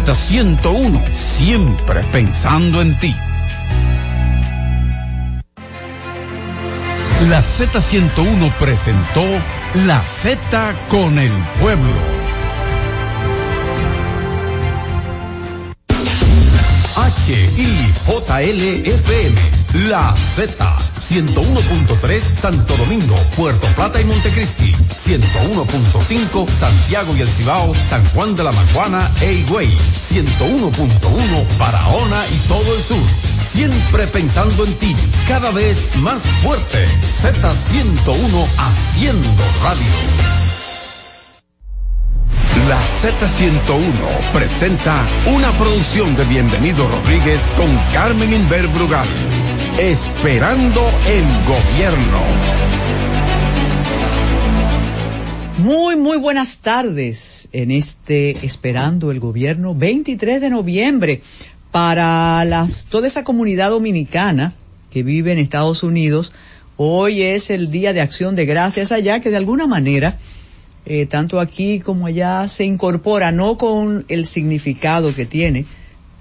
Z101, 0.05 1.11
siempre 1.11 2.01
pensando 2.11 2.81
en 2.81 2.99
ti. 2.99 3.15
La 7.29 7.43
Z101 7.43 8.51
presentó 8.59 9.23
La 9.85 10.03
Z 10.03 10.73
con 10.89 11.19
el 11.19 11.31
pueblo. 11.59 11.93
HIJLFM, 17.27 19.60
La 19.73 20.13
Z, 20.13 20.77
101.3 20.99 22.19
Santo 22.19 22.75
Domingo, 22.75 23.15
Puerto 23.37 23.65
Plata 23.67 24.01
y 24.01 24.03
Montecristi, 24.03 24.73
101.5 24.73 26.49
Santiago 26.49 27.15
y 27.15 27.21
El 27.21 27.27
Cibao, 27.29 27.73
San 27.89 28.05
Juan 28.09 28.35
de 28.35 28.43
la 28.43 28.51
Maguana 28.51 29.09
e 29.21 29.31
Higüey, 29.31 29.69
101.1 29.69 31.57
Barahona 31.57 32.21
y 32.27 32.37
todo 32.49 32.75
el 32.75 32.83
sur. 32.83 32.97
Siempre 33.49 34.07
pensando 34.07 34.65
en 34.65 34.73
ti, 34.73 34.93
cada 35.29 35.51
vez 35.51 35.95
más 35.97 36.21
fuerte. 36.43 36.85
Z101 37.21 38.47
haciendo 38.57 39.43
radio. 39.63 40.41
La 42.67 42.77
Z101 43.01 44.31
presenta 44.33 45.01
una 45.27 45.51
producción 45.53 46.15
de 46.15 46.25
Bienvenido 46.25 46.87
Rodríguez 46.87 47.41
con 47.57 47.67
Carmen 47.93 48.33
Inver 48.33 48.67
Brugal. 48.67 49.07
Esperando 49.79 50.81
el 51.07 51.23
gobierno. 51.47 52.19
Muy, 55.59 55.95
muy 55.95 56.17
buenas 56.17 56.59
tardes 56.59 57.49
en 57.51 57.71
este 57.71 58.45
Esperando 58.45 59.11
el 59.11 59.19
Gobierno 59.19 59.73
23 59.73 60.41
de 60.41 60.49
noviembre 60.49 61.21
para 61.71 62.45
toda 62.89 63.07
esa 63.07 63.23
comunidad 63.23 63.69
dominicana 63.69 64.53
que 64.91 65.03
vive 65.03 65.31
en 65.31 65.39
Estados 65.39 65.83
Unidos. 65.83 66.33
Hoy 66.77 67.21
es 67.23 67.49
el 67.49 67.71
Día 67.71 67.93
de 67.93 68.01
Acción 68.01 68.35
de 68.35 68.45
Gracias 68.45 68.91
allá 68.91 69.19
que 69.19 69.29
de 69.29 69.37
alguna 69.37 69.67
manera 69.67 70.17
eh, 70.85 71.05
tanto 71.05 71.39
aquí 71.39 71.79
como 71.79 72.07
allá 72.07 72.47
se 72.47 72.65
incorpora, 72.65 73.31
no 73.31 73.57
con 73.57 74.05
el 74.09 74.25
significado 74.25 75.13
que 75.13 75.25
tiene 75.25 75.65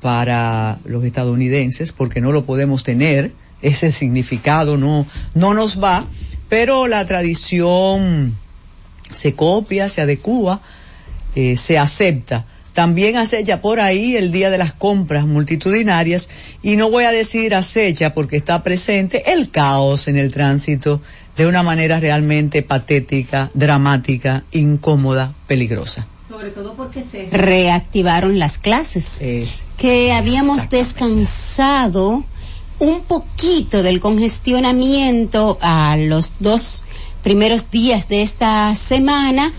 para 0.00 0.78
los 0.84 1.04
estadounidenses, 1.04 1.92
porque 1.92 2.20
no 2.20 2.32
lo 2.32 2.44
podemos 2.44 2.84
tener, 2.84 3.32
ese 3.62 3.92
significado 3.92 4.76
no, 4.76 5.06
no 5.34 5.54
nos 5.54 5.82
va, 5.82 6.04
pero 6.48 6.86
la 6.86 7.06
tradición 7.06 8.36
se 9.12 9.34
copia, 9.34 9.88
se 9.88 10.02
adecua, 10.02 10.60
eh, 11.34 11.56
se 11.56 11.78
acepta. 11.78 12.44
También 12.74 13.16
acecha 13.16 13.60
por 13.60 13.80
ahí 13.80 14.16
el 14.16 14.30
día 14.30 14.48
de 14.48 14.58
las 14.58 14.72
compras 14.72 15.26
multitudinarias 15.26 16.30
y 16.62 16.76
no 16.76 16.90
voy 16.90 17.04
a 17.04 17.10
decir 17.10 17.54
acecha 17.54 18.14
porque 18.14 18.36
está 18.36 18.62
presente 18.62 19.32
el 19.32 19.50
caos 19.50 20.06
en 20.06 20.16
el 20.16 20.30
tránsito 20.30 21.00
de 21.36 21.46
una 21.46 21.62
manera 21.62 21.98
realmente 21.98 22.62
patética, 22.62 23.50
dramática, 23.54 24.44
incómoda, 24.52 25.32
peligrosa. 25.46 26.06
Sobre 26.28 26.50
todo 26.50 26.74
porque 26.74 27.02
se 27.02 27.28
reactivaron 27.32 28.38
las 28.38 28.58
clases, 28.58 29.20
es. 29.20 29.64
que 29.76 30.12
habíamos 30.12 30.70
descansado 30.70 32.24
un 32.80 33.02
poquito 33.02 33.82
del 33.82 34.00
congestionamiento 34.00 35.58
a 35.60 35.96
los 35.96 36.34
dos 36.40 36.84
primeros 37.22 37.70
días 37.70 38.08
de 38.08 38.22
esta 38.22 38.74
semana 38.74 39.52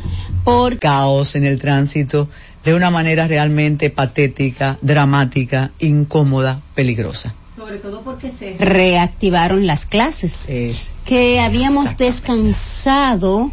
por 0.44 0.80
caos 0.80 1.36
en 1.36 1.46
el 1.46 1.60
tránsito 1.60 2.28
de 2.66 2.74
una 2.74 2.90
manera 2.90 3.28
realmente 3.28 3.90
patética, 3.90 4.78
dramática, 4.82 5.72
incómoda, 5.80 6.60
peligrosa 6.76 7.34
sobre 7.56 7.78
todo 7.78 8.02
porque 8.02 8.32
se 8.32 8.56
reactivaron 8.58 9.68
las 9.68 9.86
clases, 9.86 10.50
es. 10.50 10.94
que 11.06 11.40
habíamos 11.40 11.96
descansado 11.96 13.52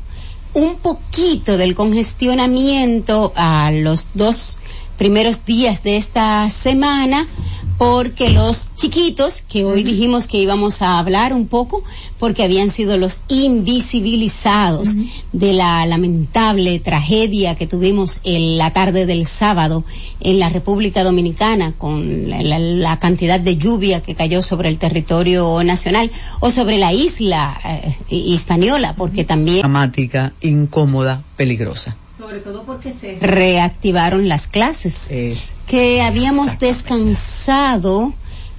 un 0.55 0.77
poquito 0.79 1.59
del 1.59 1.75
congestionamiento 1.75 3.33
a 3.37 3.71
los 3.71 4.09
dos 4.15 4.59
primeros 4.99 5.47
días 5.47 5.83
de 5.83 5.97
esta 5.97 6.51
semana 6.51 7.27
porque 7.79 8.31
los 8.31 8.75
chiquitos, 8.75 9.43
que 9.43 9.65
hoy 9.65 9.85
dijimos 9.85 10.27
que 10.27 10.39
íbamos 10.39 10.83
a 10.83 10.99
hablar 10.99 11.33
un 11.33 11.47
poco, 11.47 11.85
porque 12.19 12.43
habían 12.43 12.73
sido 12.73 12.97
los 12.97 13.21
invisibilizados 13.29 14.89
de 15.33 15.53
la 15.53 15.87
lamentable 15.87 16.81
tragedia 16.81 17.55
que 17.55 17.69
tuvimos 17.69 18.21
en 18.25 18.59
la 18.59 18.73
tarde 18.73 19.07
del 19.07 19.27
sábado 19.27 19.85
en 20.19 20.41
la 20.41 20.49
República 20.49 21.05
Dominicana, 21.05 21.73
con 21.79 22.29
la, 22.29 22.99
cantidad 22.99 23.39
de 23.39 23.57
lluvia 23.57 24.03
que 24.03 24.17
cayó 24.17 24.43
sobre 24.43 24.69
el 24.69 24.79
territorio 24.79 25.63
nacional 25.63 26.11
o 26.41 26.51
sobre 26.51 26.79
la 26.79 26.93
isla 26.93 27.57
eh, 27.65 27.95
hispaniola, 28.11 28.95
porque 28.97 29.23
también... 29.23 29.61
Dramática, 29.61 30.33
incómoda, 30.41 31.23
peligrosa 31.37 31.97
sobre 32.19 32.41
todo 32.41 32.65
porque 32.65 32.93
se 32.93 33.17
reactivaron 33.21 34.29
las 34.29 34.49
clases, 34.49 35.09
es. 35.11 35.55
que 35.69 36.03
habíamos 36.03 36.59
descansado 36.59 38.13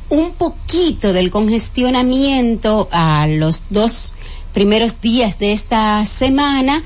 un 0.09 0.31
poquito 0.31 1.11
del 1.11 1.29
congestionamiento 1.29 2.87
a 2.91 3.27
los 3.27 3.65
dos 3.69 4.15
primeros 4.53 5.01
días 5.01 5.39
de 5.39 5.51
esta 5.51 6.05
semana 6.05 6.81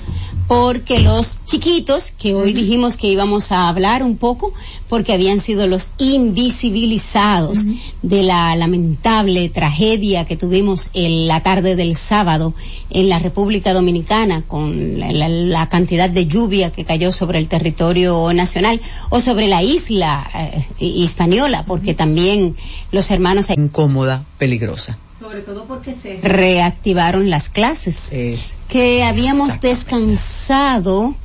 porque 0.48 1.00
los 1.00 1.44
chiquitos, 1.46 2.12
que 2.12 2.34
hoy 2.34 2.54
dijimos 2.54 2.98
que 2.98 3.08
íbamos 3.08 3.52
a 3.52 3.70
hablar 3.70 4.04
un 4.04 4.18
poco, 4.18 4.54
porque 4.90 5.14
habían 5.14 5.42
sido 5.42 5.68
los 5.68 5.90
invisibilizados 5.98 7.60
de 8.02 8.24
la 8.24 8.56
lamentable 8.56 9.48
tragedia 9.50 10.26
que 10.26 10.36
tuvimos 10.38 10.90
en 10.94 11.28
la 11.28 11.42
tarde 11.42 11.76
del 11.76 11.96
sábado 11.96 12.54
en 12.90 13.10
la 13.10 13.20
República 13.20 13.74
Dominicana, 13.74 14.44
con 14.48 15.00
la, 15.00 15.70
cantidad 15.70 16.10
de 16.10 16.28
lluvia 16.28 16.72
que 16.72 16.86
cayó 16.86 17.12
sobre 17.12 17.40
el 17.40 17.48
territorio 17.48 18.32
nacional 18.34 18.82
o 19.10 19.22
sobre 19.22 19.48
la 19.48 19.64
isla 19.64 20.30
eh, 20.36 20.66
hispaniola, 20.80 21.64
porque 21.66 21.94
también 21.94 22.56
los 22.92 23.10
hermanos... 23.12 23.50
Incómoda, 23.50 24.24
peligrosa 24.38 24.98
sobre 25.24 25.40
todo 25.40 25.64
porque 25.64 25.94
se 25.94 26.20
reactivaron 26.22 27.30
las 27.30 27.48
clases, 27.48 28.12
es. 28.12 28.58
que 28.68 29.06
habíamos 29.06 29.62
descansado 29.62 31.16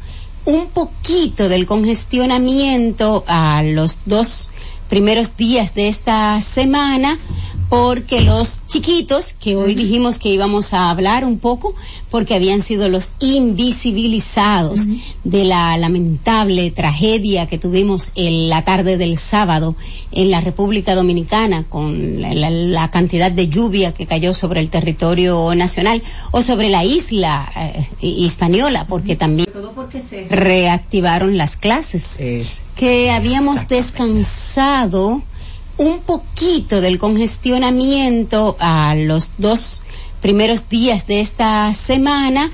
un 0.44 0.68
poquito 0.68 1.48
del 1.48 1.66
congestionamiento 1.66 3.24
a 3.26 3.64
los 3.64 4.02
dos 4.06 4.50
primeros 4.88 5.36
días 5.36 5.74
de 5.74 5.88
esta 5.88 6.40
semana 6.40 7.18
porque 7.68 8.22
los 8.22 8.62
chiquitos, 8.66 9.34
que 9.34 9.56
hoy 9.56 9.74
dijimos 9.74 10.18
que 10.18 10.30
íbamos 10.30 10.72
a 10.72 10.88
hablar 10.88 11.24
un 11.24 11.38
poco, 11.38 11.74
porque 12.10 12.34
habían 12.34 12.62
sido 12.62 12.88
los 12.88 13.12
invisibilizados 13.20 14.80
de 15.24 15.44
la 15.44 15.76
lamentable 15.76 16.70
tragedia 16.70 17.46
que 17.46 17.58
tuvimos 17.58 18.12
en 18.14 18.48
la 18.48 18.64
tarde 18.64 18.96
del 18.96 19.18
sábado 19.18 19.76
en 20.12 20.30
la 20.30 20.40
República 20.40 20.94
Dominicana, 20.94 21.64
con 21.68 22.22
la, 22.22 22.90
cantidad 22.90 23.30
de 23.30 23.48
lluvia 23.48 23.92
que 23.92 24.06
cayó 24.06 24.32
sobre 24.32 24.60
el 24.60 24.70
territorio 24.70 25.54
nacional 25.54 26.02
o 26.30 26.42
sobre 26.42 26.70
la 26.70 26.84
isla 26.84 27.50
eh, 27.54 27.86
hispaniola, 28.00 28.86
porque 28.86 29.14
también 29.14 29.46
todo 29.52 29.72
porque 29.72 30.00
se 30.00 30.26
reactivaron 30.30 31.36
las 31.36 31.56
clases, 31.56 32.18
es. 32.18 32.62
que 32.76 33.10
habíamos 33.10 33.68
descansado 33.68 34.77
un 34.86 36.00
poquito 36.06 36.80
del 36.80 36.98
congestionamiento 36.98 38.56
a 38.60 38.94
los 38.94 39.32
dos 39.38 39.82
primeros 40.20 40.68
días 40.68 41.08
de 41.08 41.20
esta 41.20 41.74
semana 41.74 42.50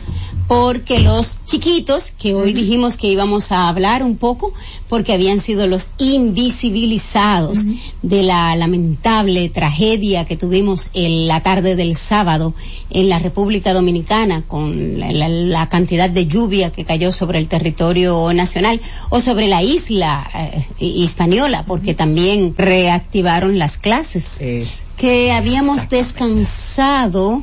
porque 0.46 0.98
los 0.98 1.44
chiquitos, 1.46 2.10
que 2.10 2.34
hoy 2.34 2.52
dijimos 2.52 2.96
que 2.96 3.06
íbamos 3.06 3.50
a 3.50 3.68
hablar 3.68 4.02
un 4.02 4.16
poco, 4.16 4.52
porque 4.88 5.12
habían 5.12 5.40
sido 5.40 5.66
los 5.66 5.90
invisibilizados 5.98 7.60
de 8.02 8.22
la 8.22 8.54
lamentable 8.56 9.48
tragedia 9.48 10.26
que 10.26 10.36
tuvimos 10.36 10.90
en 10.92 11.28
la 11.28 11.42
tarde 11.42 11.76
del 11.76 11.96
sábado 11.96 12.54
en 12.90 13.08
la 13.08 13.18
República 13.18 13.72
Dominicana, 13.72 14.42
con 14.46 15.00
la, 15.00 15.68
cantidad 15.68 16.10
de 16.10 16.26
lluvia 16.26 16.70
que 16.70 16.84
cayó 16.84 17.10
sobre 17.10 17.38
el 17.38 17.48
territorio 17.48 18.32
nacional 18.34 18.80
o 19.08 19.20
sobre 19.20 19.48
la 19.48 19.62
isla 19.62 20.28
eh, 20.34 20.66
hispaniola, 20.78 21.64
porque 21.64 21.94
también 21.94 22.54
reactivaron 22.56 23.58
las 23.58 23.78
clases, 23.78 24.40
es. 24.40 24.84
que 24.96 25.32
habíamos 25.32 25.88
descansado 25.88 27.42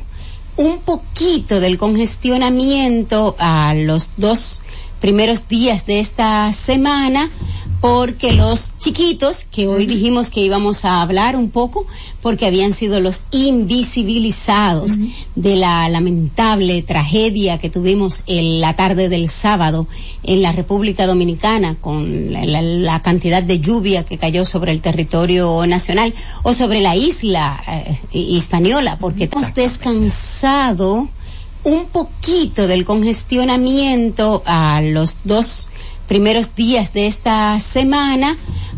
un 0.56 0.80
poquito 0.80 1.60
del 1.60 1.78
congestionamiento 1.78 3.36
a 3.38 3.74
los 3.74 4.12
dos 4.16 4.62
primeros 5.00 5.48
días 5.48 5.86
de 5.86 6.00
esta 6.00 6.52
semana 6.52 7.30
porque 7.82 8.30
los 8.30 8.78
chiquitos, 8.78 9.44
que 9.44 9.66
hoy 9.66 9.86
dijimos 9.86 10.30
que 10.30 10.38
íbamos 10.38 10.84
a 10.84 11.02
hablar 11.02 11.34
un 11.34 11.50
poco, 11.50 11.84
porque 12.22 12.46
habían 12.46 12.74
sido 12.74 13.00
los 13.00 13.24
invisibilizados 13.32 14.92
de 15.34 15.56
la 15.56 15.88
lamentable 15.88 16.80
tragedia 16.82 17.58
que 17.58 17.70
tuvimos 17.70 18.22
en 18.28 18.60
la 18.60 18.76
tarde 18.76 19.08
del 19.08 19.28
sábado 19.28 19.88
en 20.22 20.42
la 20.42 20.52
República 20.52 21.08
Dominicana, 21.08 21.74
con 21.80 22.32
la, 22.32 23.02
cantidad 23.02 23.42
de 23.42 23.58
lluvia 23.58 24.06
que 24.06 24.16
cayó 24.16 24.44
sobre 24.44 24.70
el 24.70 24.80
territorio 24.80 25.66
nacional 25.66 26.14
o 26.44 26.54
sobre 26.54 26.82
la 26.82 26.94
isla 26.94 27.60
eh, 27.66 27.98
hispaniola, 28.12 28.96
porque 28.98 29.24
hemos 29.24 29.52
descansado 29.56 31.08
un 31.64 31.86
poquito 31.86 32.68
del 32.68 32.84
congestionamiento 32.84 34.44
a 34.46 34.80
los 34.82 35.18
dos 35.24 35.68
primeros 36.12 36.54
días 36.54 36.92
de 36.92 37.06
esta 37.06 37.58
semana 37.58 38.36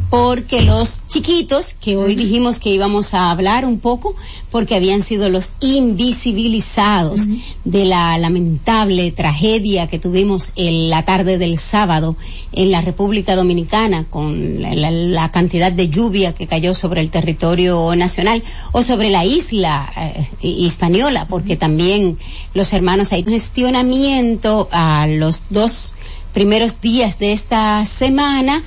porque 0.08 0.62
los 0.62 1.04
chiquitos, 1.08 1.74
que 1.74 1.96
hoy 1.96 2.14
dijimos 2.14 2.60
que 2.60 2.70
íbamos 2.70 3.14
a 3.14 3.32
hablar 3.32 3.64
un 3.64 3.80
poco, 3.80 4.14
porque 4.52 4.76
habían 4.76 5.02
sido 5.02 5.28
los 5.28 5.50
invisibilizados 5.58 7.22
de 7.64 7.84
la 7.86 8.16
lamentable 8.18 9.10
tragedia 9.10 9.88
que 9.88 9.98
tuvimos 9.98 10.52
en 10.54 10.88
la 10.88 11.04
tarde 11.04 11.36
del 11.36 11.58
sábado 11.58 12.14
en 12.52 12.70
la 12.70 12.80
República 12.82 13.34
Dominicana, 13.34 14.06
con 14.08 14.62
la, 14.62 15.30
cantidad 15.32 15.72
de 15.72 15.88
lluvia 15.88 16.32
que 16.32 16.46
cayó 16.46 16.74
sobre 16.74 17.00
el 17.00 17.10
territorio 17.10 17.96
nacional 17.96 18.44
o 18.70 18.84
sobre 18.84 19.10
la 19.10 19.24
isla 19.24 19.92
eh, 19.96 20.28
hispaniola, 20.42 21.26
porque 21.26 21.56
también 21.56 22.16
los 22.52 22.72
hermanos 22.72 23.12
hay 23.12 23.24
gestionamiento 23.24 24.68
a 24.70 25.08
los 25.08 25.46
dos 25.50 25.94
primeros 26.34 26.82
días 26.82 27.18
de 27.18 27.32
esta 27.32 27.86
semana 27.86 28.62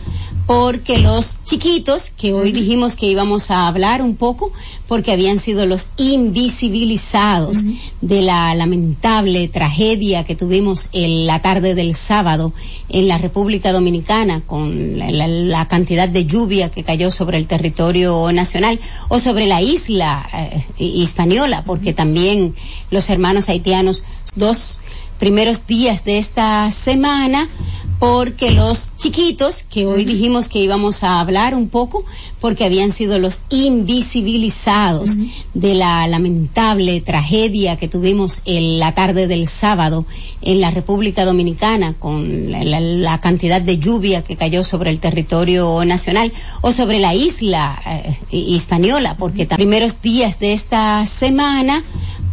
porque 0.47 0.97
los 0.97 1.43
chiquitos, 1.43 2.09
que 2.09 2.33
hoy 2.33 2.53
dijimos 2.53 2.95
que 2.95 3.05
íbamos 3.05 3.51
a 3.51 3.67
hablar 3.67 4.01
un 4.01 4.15
poco, 4.15 4.53
porque 4.87 5.11
habían 5.11 5.39
sido 5.39 5.65
los 5.65 5.89
invisibilizados 5.97 7.57
de 7.99 8.21
la 8.21 8.55
lamentable 8.55 9.49
tragedia 9.49 10.23
que 10.23 10.37
tuvimos 10.37 10.87
en 10.93 11.27
la 11.27 11.41
tarde 11.41 11.75
del 11.75 11.93
sábado 11.93 12.53
en 12.87 13.09
la 13.09 13.17
República 13.17 13.73
Dominicana, 13.73 14.41
con 14.45 14.97
la, 14.97 15.67
cantidad 15.67 16.07
de 16.07 16.25
lluvia 16.25 16.71
que 16.71 16.83
cayó 16.83 17.11
sobre 17.11 17.37
el 17.37 17.47
territorio 17.47 18.31
nacional 18.31 18.79
o 19.09 19.19
sobre 19.19 19.47
la 19.47 19.61
isla 19.61 20.25
eh, 20.33 20.63
hispaniola, 20.79 21.65
porque 21.65 21.91
también 21.91 22.55
los 22.89 23.09
hermanos 23.09 23.49
haitianos, 23.49 24.05
dos 24.37 24.79
primeros 25.17 25.65
días 25.67 26.03
de 26.03 26.19
esta 26.19 26.69
semana 26.71 27.49
porque 27.99 28.51
los 28.51 28.91
chiquitos, 28.97 29.63
que 29.63 29.87
hoy 29.87 30.05
dijimos 30.05 30.49
que 30.49 30.59
íbamos 30.59 31.03
a 31.03 31.19
hablar 31.19 31.55
un 31.55 31.67
poco, 31.67 32.05
porque 32.39 32.63
habían 32.63 32.91
sido 32.91 33.17
los 33.17 33.41
invisibilizados 33.49 35.11
de 35.53 35.73
la 35.75 36.07
lamentable 36.07 37.01
tragedia 37.01 37.77
que 37.77 37.87
tuvimos 37.87 38.41
en 38.45 38.79
la 38.79 38.93
tarde 38.93 39.27
del 39.27 39.47
sábado 39.47 40.05
en 40.41 40.61
la 40.61 40.69
República 40.71 41.25
Dominicana 41.25 41.93
con 41.97 42.51
la, 42.51 42.63
la- 42.63 42.79
la 42.81 43.19
cantidad 43.19 43.61
de 43.61 43.79
lluvia 43.79 44.23
que 44.23 44.35
cayó 44.35 44.63
sobre 44.63 44.91
el 44.91 44.99
territorio 44.99 45.83
nacional 45.83 46.31
o 46.61 46.71
sobre 46.73 46.99
la 46.99 47.15
isla 47.15 47.81
eh, 47.85 48.15
hispaniola, 48.31 49.15
porque 49.17 49.45
los 49.45 49.55
primeros 49.55 50.01
días 50.01 50.39
de 50.39 50.53
esta 50.53 51.03
semana 51.07 51.83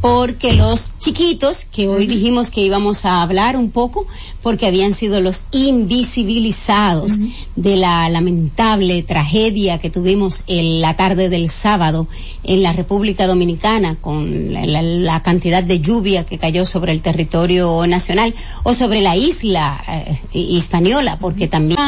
porque 0.02 0.52
los 0.52 0.92
chiquitos, 0.98 1.64
que 1.64 1.88
hoy 1.88 2.06
dijimos 2.06 2.50
que 2.50 2.60
íbamos 2.60 3.06
a 3.06 3.22
hablar 3.22 3.56
un 3.56 3.70
poco, 3.70 4.06
porque 4.42 4.66
habían 4.66 4.92
sido 4.92 5.18
los 5.22 5.44
invisibilizados 5.54 7.12
de 7.56 7.76
la 7.76 8.08
lamentable 8.08 9.02
tragedia 9.02 9.78
que 9.78 9.88
tuvimos 9.90 10.42
en 10.46 10.80
la 10.80 10.94
tarde 10.96 11.28
del 11.28 11.48
sábado 11.48 12.06
en 12.42 12.62
la 12.62 12.72
República 12.72 13.26
Dominicana 13.26 13.96
con 14.00 14.52
la, 14.52 14.66
la- 14.66 14.82
la 14.82 15.22
cantidad 15.22 15.62
de 15.62 15.80
lluvia 15.80 16.24
que 16.26 16.38
cayó 16.38 16.66
sobre 16.66 16.92
el 16.92 17.00
territorio 17.02 17.86
nacional 17.86 18.34
o 18.64 18.74
sobre 18.74 19.00
la 19.00 19.16
isla 19.16 19.82
eh, 19.88 20.18
hispaniola, 20.32 21.18
porque 21.18 21.48
también 21.48 21.78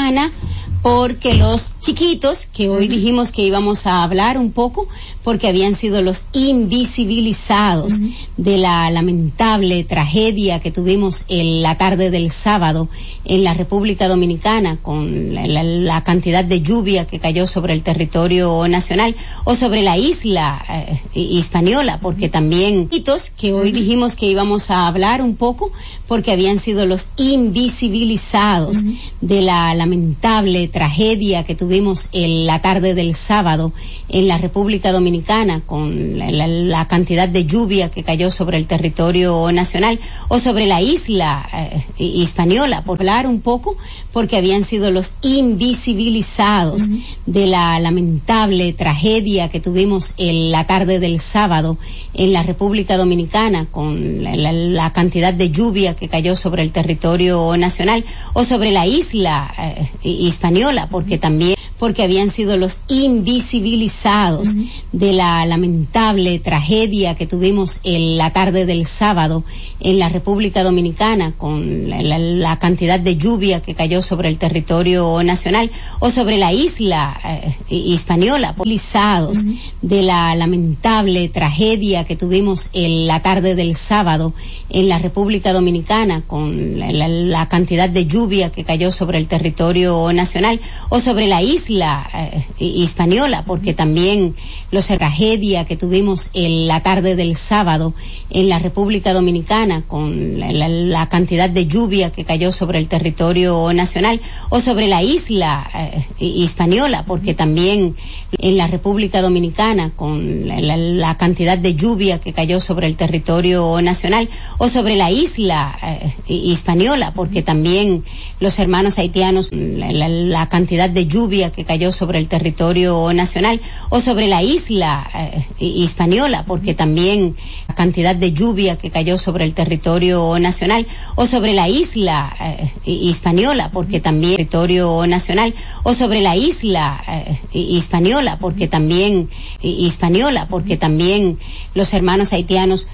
porque 0.83 1.35
los 1.35 1.75
chiquitos, 1.81 2.47
que 2.47 2.69
hoy 2.69 2.87
dijimos 2.87 3.33
que 3.33 3.43
íbamos 3.43 3.87
a 3.89 4.05
hablar 4.05 4.39
un 4.39 4.53
poco, 4.53 4.87
porque 5.25 5.49
habían 5.49 5.75
sido 5.75 6.01
los 6.01 6.25
invisibilizados 6.33 7.95
de 8.37 8.59
la 8.59 8.89
lamentable 8.93 9.83
tragedia 9.83 10.61
que 10.61 10.71
tuvimos 10.71 11.25
en 11.29 11.63
la 11.63 11.77
tarde 11.77 12.11
del 12.11 12.31
sábado 12.31 12.89
en 13.25 13.43
la 13.43 13.55
República 13.57 14.07
Dominicana 14.09 14.77
con 14.81 15.35
la, 15.35 15.47
la- 15.47 15.65
la 15.65 16.05
cantidad 16.05 16.45
de 16.45 16.61
lluvia 16.63 17.07
que 17.07 17.19
cayó 17.19 17.47
sobre 17.47 17.73
el 17.75 17.83
territorio 17.83 18.67
nacional 18.69 19.17
o 19.45 19.57
sobre 19.57 19.83
la 19.83 19.97
isla 19.99 20.65
eh, 20.69 21.01
hispaniola, 21.15 21.99
porque 22.01 22.29
también 22.29 22.89
chiquitos, 22.89 23.31
que 23.31 23.53
hoy 23.53 23.73
dijimos 23.73 24.17
que 24.17 24.27
íbamos 24.27 24.71
a 24.71 24.87
hablar 24.87 25.23
un 25.23 25.35
poco, 25.37 25.73
porque 26.07 26.33
habían 26.33 26.59
sido 26.61 26.87
los 26.87 27.09
invisibilizados 27.17 28.79
de 29.21 29.43
la 29.43 29.75
lamentable 29.75 30.69
tragedia 30.69 31.45
que 31.45 31.55
tuvimos 31.55 32.09
en 32.13 32.47
la 32.47 32.61
tarde 32.61 32.95
del 32.95 33.15
sábado 33.15 33.73
en 34.09 34.29
la 34.29 34.39
República 34.39 34.93
Dominicana 34.93 35.61
con 35.67 36.19
la, 36.19 36.31
la- 36.31 36.47
la 36.47 36.87
cantidad 36.87 37.29
de 37.29 37.45
lluvia 37.47 37.91
que 37.91 38.03
cayó 38.03 38.31
sobre 38.31 38.57
el 38.59 38.67
territorio 38.67 39.51
nacional 39.53 39.99
o 40.29 40.39
sobre 40.39 40.67
la 40.67 40.81
isla 40.81 41.47
eh, 41.53 41.83
hispaniola, 41.99 42.83
por 42.83 43.01
hablar 43.01 43.27
un 43.27 43.41
poco, 43.47 43.77
porque 44.13 44.37
habían 44.37 44.65
sido 44.65 44.91
los 44.91 45.15
invisibilizados 45.23 46.83
de 47.27 47.47
la 47.47 47.79
lamentable 47.81 48.73
tragedia 48.73 49.49
que 49.49 49.61
tuvimos 49.61 50.15
en 50.19 50.51
la 50.51 50.67
tarde 50.67 50.99
del 50.99 51.21
sábado 51.21 51.79
en 52.15 52.33
la 52.33 52.43
República 52.43 52.97
Dominicana 52.97 53.67
con 53.71 54.23
la, 54.25 54.35
la- 54.37 54.53
la 54.53 54.93
cantidad 54.93 55.33
de 55.33 55.51
lluvia 55.51 55.95
que 55.95 56.09
cayó 56.09 56.35
sobre 56.37 56.63
el 56.63 56.73
territorio 56.73 57.57
nacional 57.57 58.05
o 58.35 58.45
sobre 58.45 58.73
la 58.73 58.87
isla 58.87 59.53
eh, 59.59 59.89
hispaniola, 60.03 60.89
porque 60.89 61.19
también 61.19 61.56
porque 61.79 62.03
habían 62.03 62.31
sido 62.31 62.57
los 62.57 62.81
invisibilizados 62.89 64.49
de 64.93 65.13
la 65.13 65.45
lamentable 65.47 66.39
tragedia 66.39 67.15
que 67.15 67.27
tuvimos 67.27 67.81
en 67.85 68.17
la 68.17 68.31
tarde 68.33 68.67
del 68.67 68.87
sábado 68.87 69.45
en 69.81 69.99
la 69.99 70.09
República 70.09 70.63
Dominicana 70.63 71.33
con 71.37 71.89
la, 71.91 72.03
la- 72.03 72.19
la 72.19 72.59
cantidad 72.59 72.99
de 72.99 73.17
lluvia 73.17 73.61
que 73.61 73.75
cayó 73.75 74.01
sobre 74.03 74.29
el 74.29 74.39
territorio 74.39 75.23
nacional 75.23 75.71
o 76.01 76.11
sobre 76.11 76.39
la 76.39 76.53
isla 76.53 77.19
eh, 77.25 77.55
hispaniola, 77.71 78.49
invisibilizados 78.51 79.39
de 79.83 80.03
la 80.03 80.35
lamentable 80.35 81.29
tragedia 81.29 82.05
que 82.05 82.17
tuvimos 82.17 82.71
en 82.73 83.07
la 83.07 83.21
tarde 83.21 83.55
del 83.55 83.75
sábado 83.77 84.33
en 84.71 84.89
la 84.89 84.99
República 84.99 85.53
Dominicana 85.53 86.23
con 86.27 86.79
la, 86.79 86.93
la- 86.93 87.09
la 87.09 87.49
cantidad 87.49 87.89
de 87.91 88.07
lluvia 88.07 88.51
que 88.51 88.65
cayó 88.65 88.91
sobre 88.93 89.19
el 89.19 89.29
territorio 89.29 90.13
nacional 90.13 90.61
o 90.89 91.01
sobre 91.01 91.27
la 91.27 91.43
isla 91.43 91.66
eh, 91.71 92.45
hispaniola, 92.59 93.45
porque 93.45 93.75
también 93.75 94.35
los 94.71 94.87
tragedia 94.87 95.65
que 95.65 95.77
tuvimos 95.77 96.31
en 96.35 96.67
la 96.69 96.81
tarde 96.83 97.17
del 97.17 97.37
sábado 97.37 97.93
en 98.31 98.49
la 98.49 98.59
República 98.59 99.13
Dominicana 99.13 99.83
con 99.87 100.39
la, 100.41 100.53
la- 100.53 100.69
la 100.69 101.09
cantidad 101.09 101.51
de 101.51 101.67
lluvia 101.67 102.11
que 102.13 102.25
cayó 102.25 102.53
sobre 102.53 102.79
el 102.79 102.89
territorio 102.89 103.73
nacional 103.73 104.21
o 104.49 104.61
sobre 104.61 104.87
la 104.89 105.03
isla 105.03 105.69
eh, 105.75 106.05
hispaniola, 106.21 107.05
porque 107.05 107.35
también 107.35 107.95
en 108.39 108.57
la 108.57 108.67
República 108.67 109.21
Dominicana 109.23 109.91
con 109.97 110.47
la, 110.49 110.61
la- 110.61 110.77
la 110.77 111.17
cantidad 111.17 111.59
de 111.59 111.75
lluvia 111.75 112.21
que 112.21 112.33
cayó 112.33 112.61
sobre 112.61 112.87
el 112.87 112.97
territorio 112.97 113.81
nacional 113.83 114.29
o 114.59 114.69
sobre 114.69 114.97
la 114.97 115.11
isla 115.11 115.77
eh, 115.83 116.13
hispaniola, 116.29 117.13
porque 117.13 117.43
también 117.43 118.05
los 118.41 118.59
hermanos 118.59 118.99
haitianos, 118.99 119.51
la, 119.53 119.93
la- 119.93 120.09
la 120.09 120.49
cantidad 120.49 120.89
de 120.91 121.07
lluvia 121.07 121.51
que 121.57 121.65
cayó 121.65 121.91
sobre 121.91 122.19
el 122.19 122.29
territorio 122.29 123.11
nacional 123.15 123.61
o 123.89 124.01
sobre 124.01 124.29
la 124.29 124.43
isla 124.43 125.09
eh, 125.15 125.47
hispaniola, 125.59 126.45
porque 126.45 126.75
también 126.75 127.35
la 127.67 127.75
cantidad 127.75 128.15
de 128.15 128.33
lluvia 128.33 128.77
que 128.77 128.91
cayó 128.91 129.17
sobre 129.17 129.45
el 129.45 129.55
territorio 129.55 130.39
nacional 130.39 130.87
o 131.15 131.27
sobre 131.27 131.55
la 131.55 131.69
isla 131.69 132.37
eh, 132.41 132.71
hispaniola, 132.85 133.71
porque 133.71 134.01
también 134.01 134.37
territorio 134.37 135.07
nacional 135.07 135.55
o 135.83 135.95
sobre 135.95 136.21
la 136.21 136.37
isla 136.37 137.03
eh, 137.09 137.39
hispaniola, 137.55 138.37
porque 138.39 138.69
también 138.69 139.31
hispaniola, 139.63 140.47
porque 140.49 140.77
también 140.77 141.39
los 141.75 141.95
hermanos 141.95 142.35
haitianos, 142.35 142.87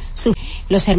los 0.69 0.89
hermanos 0.89 0.93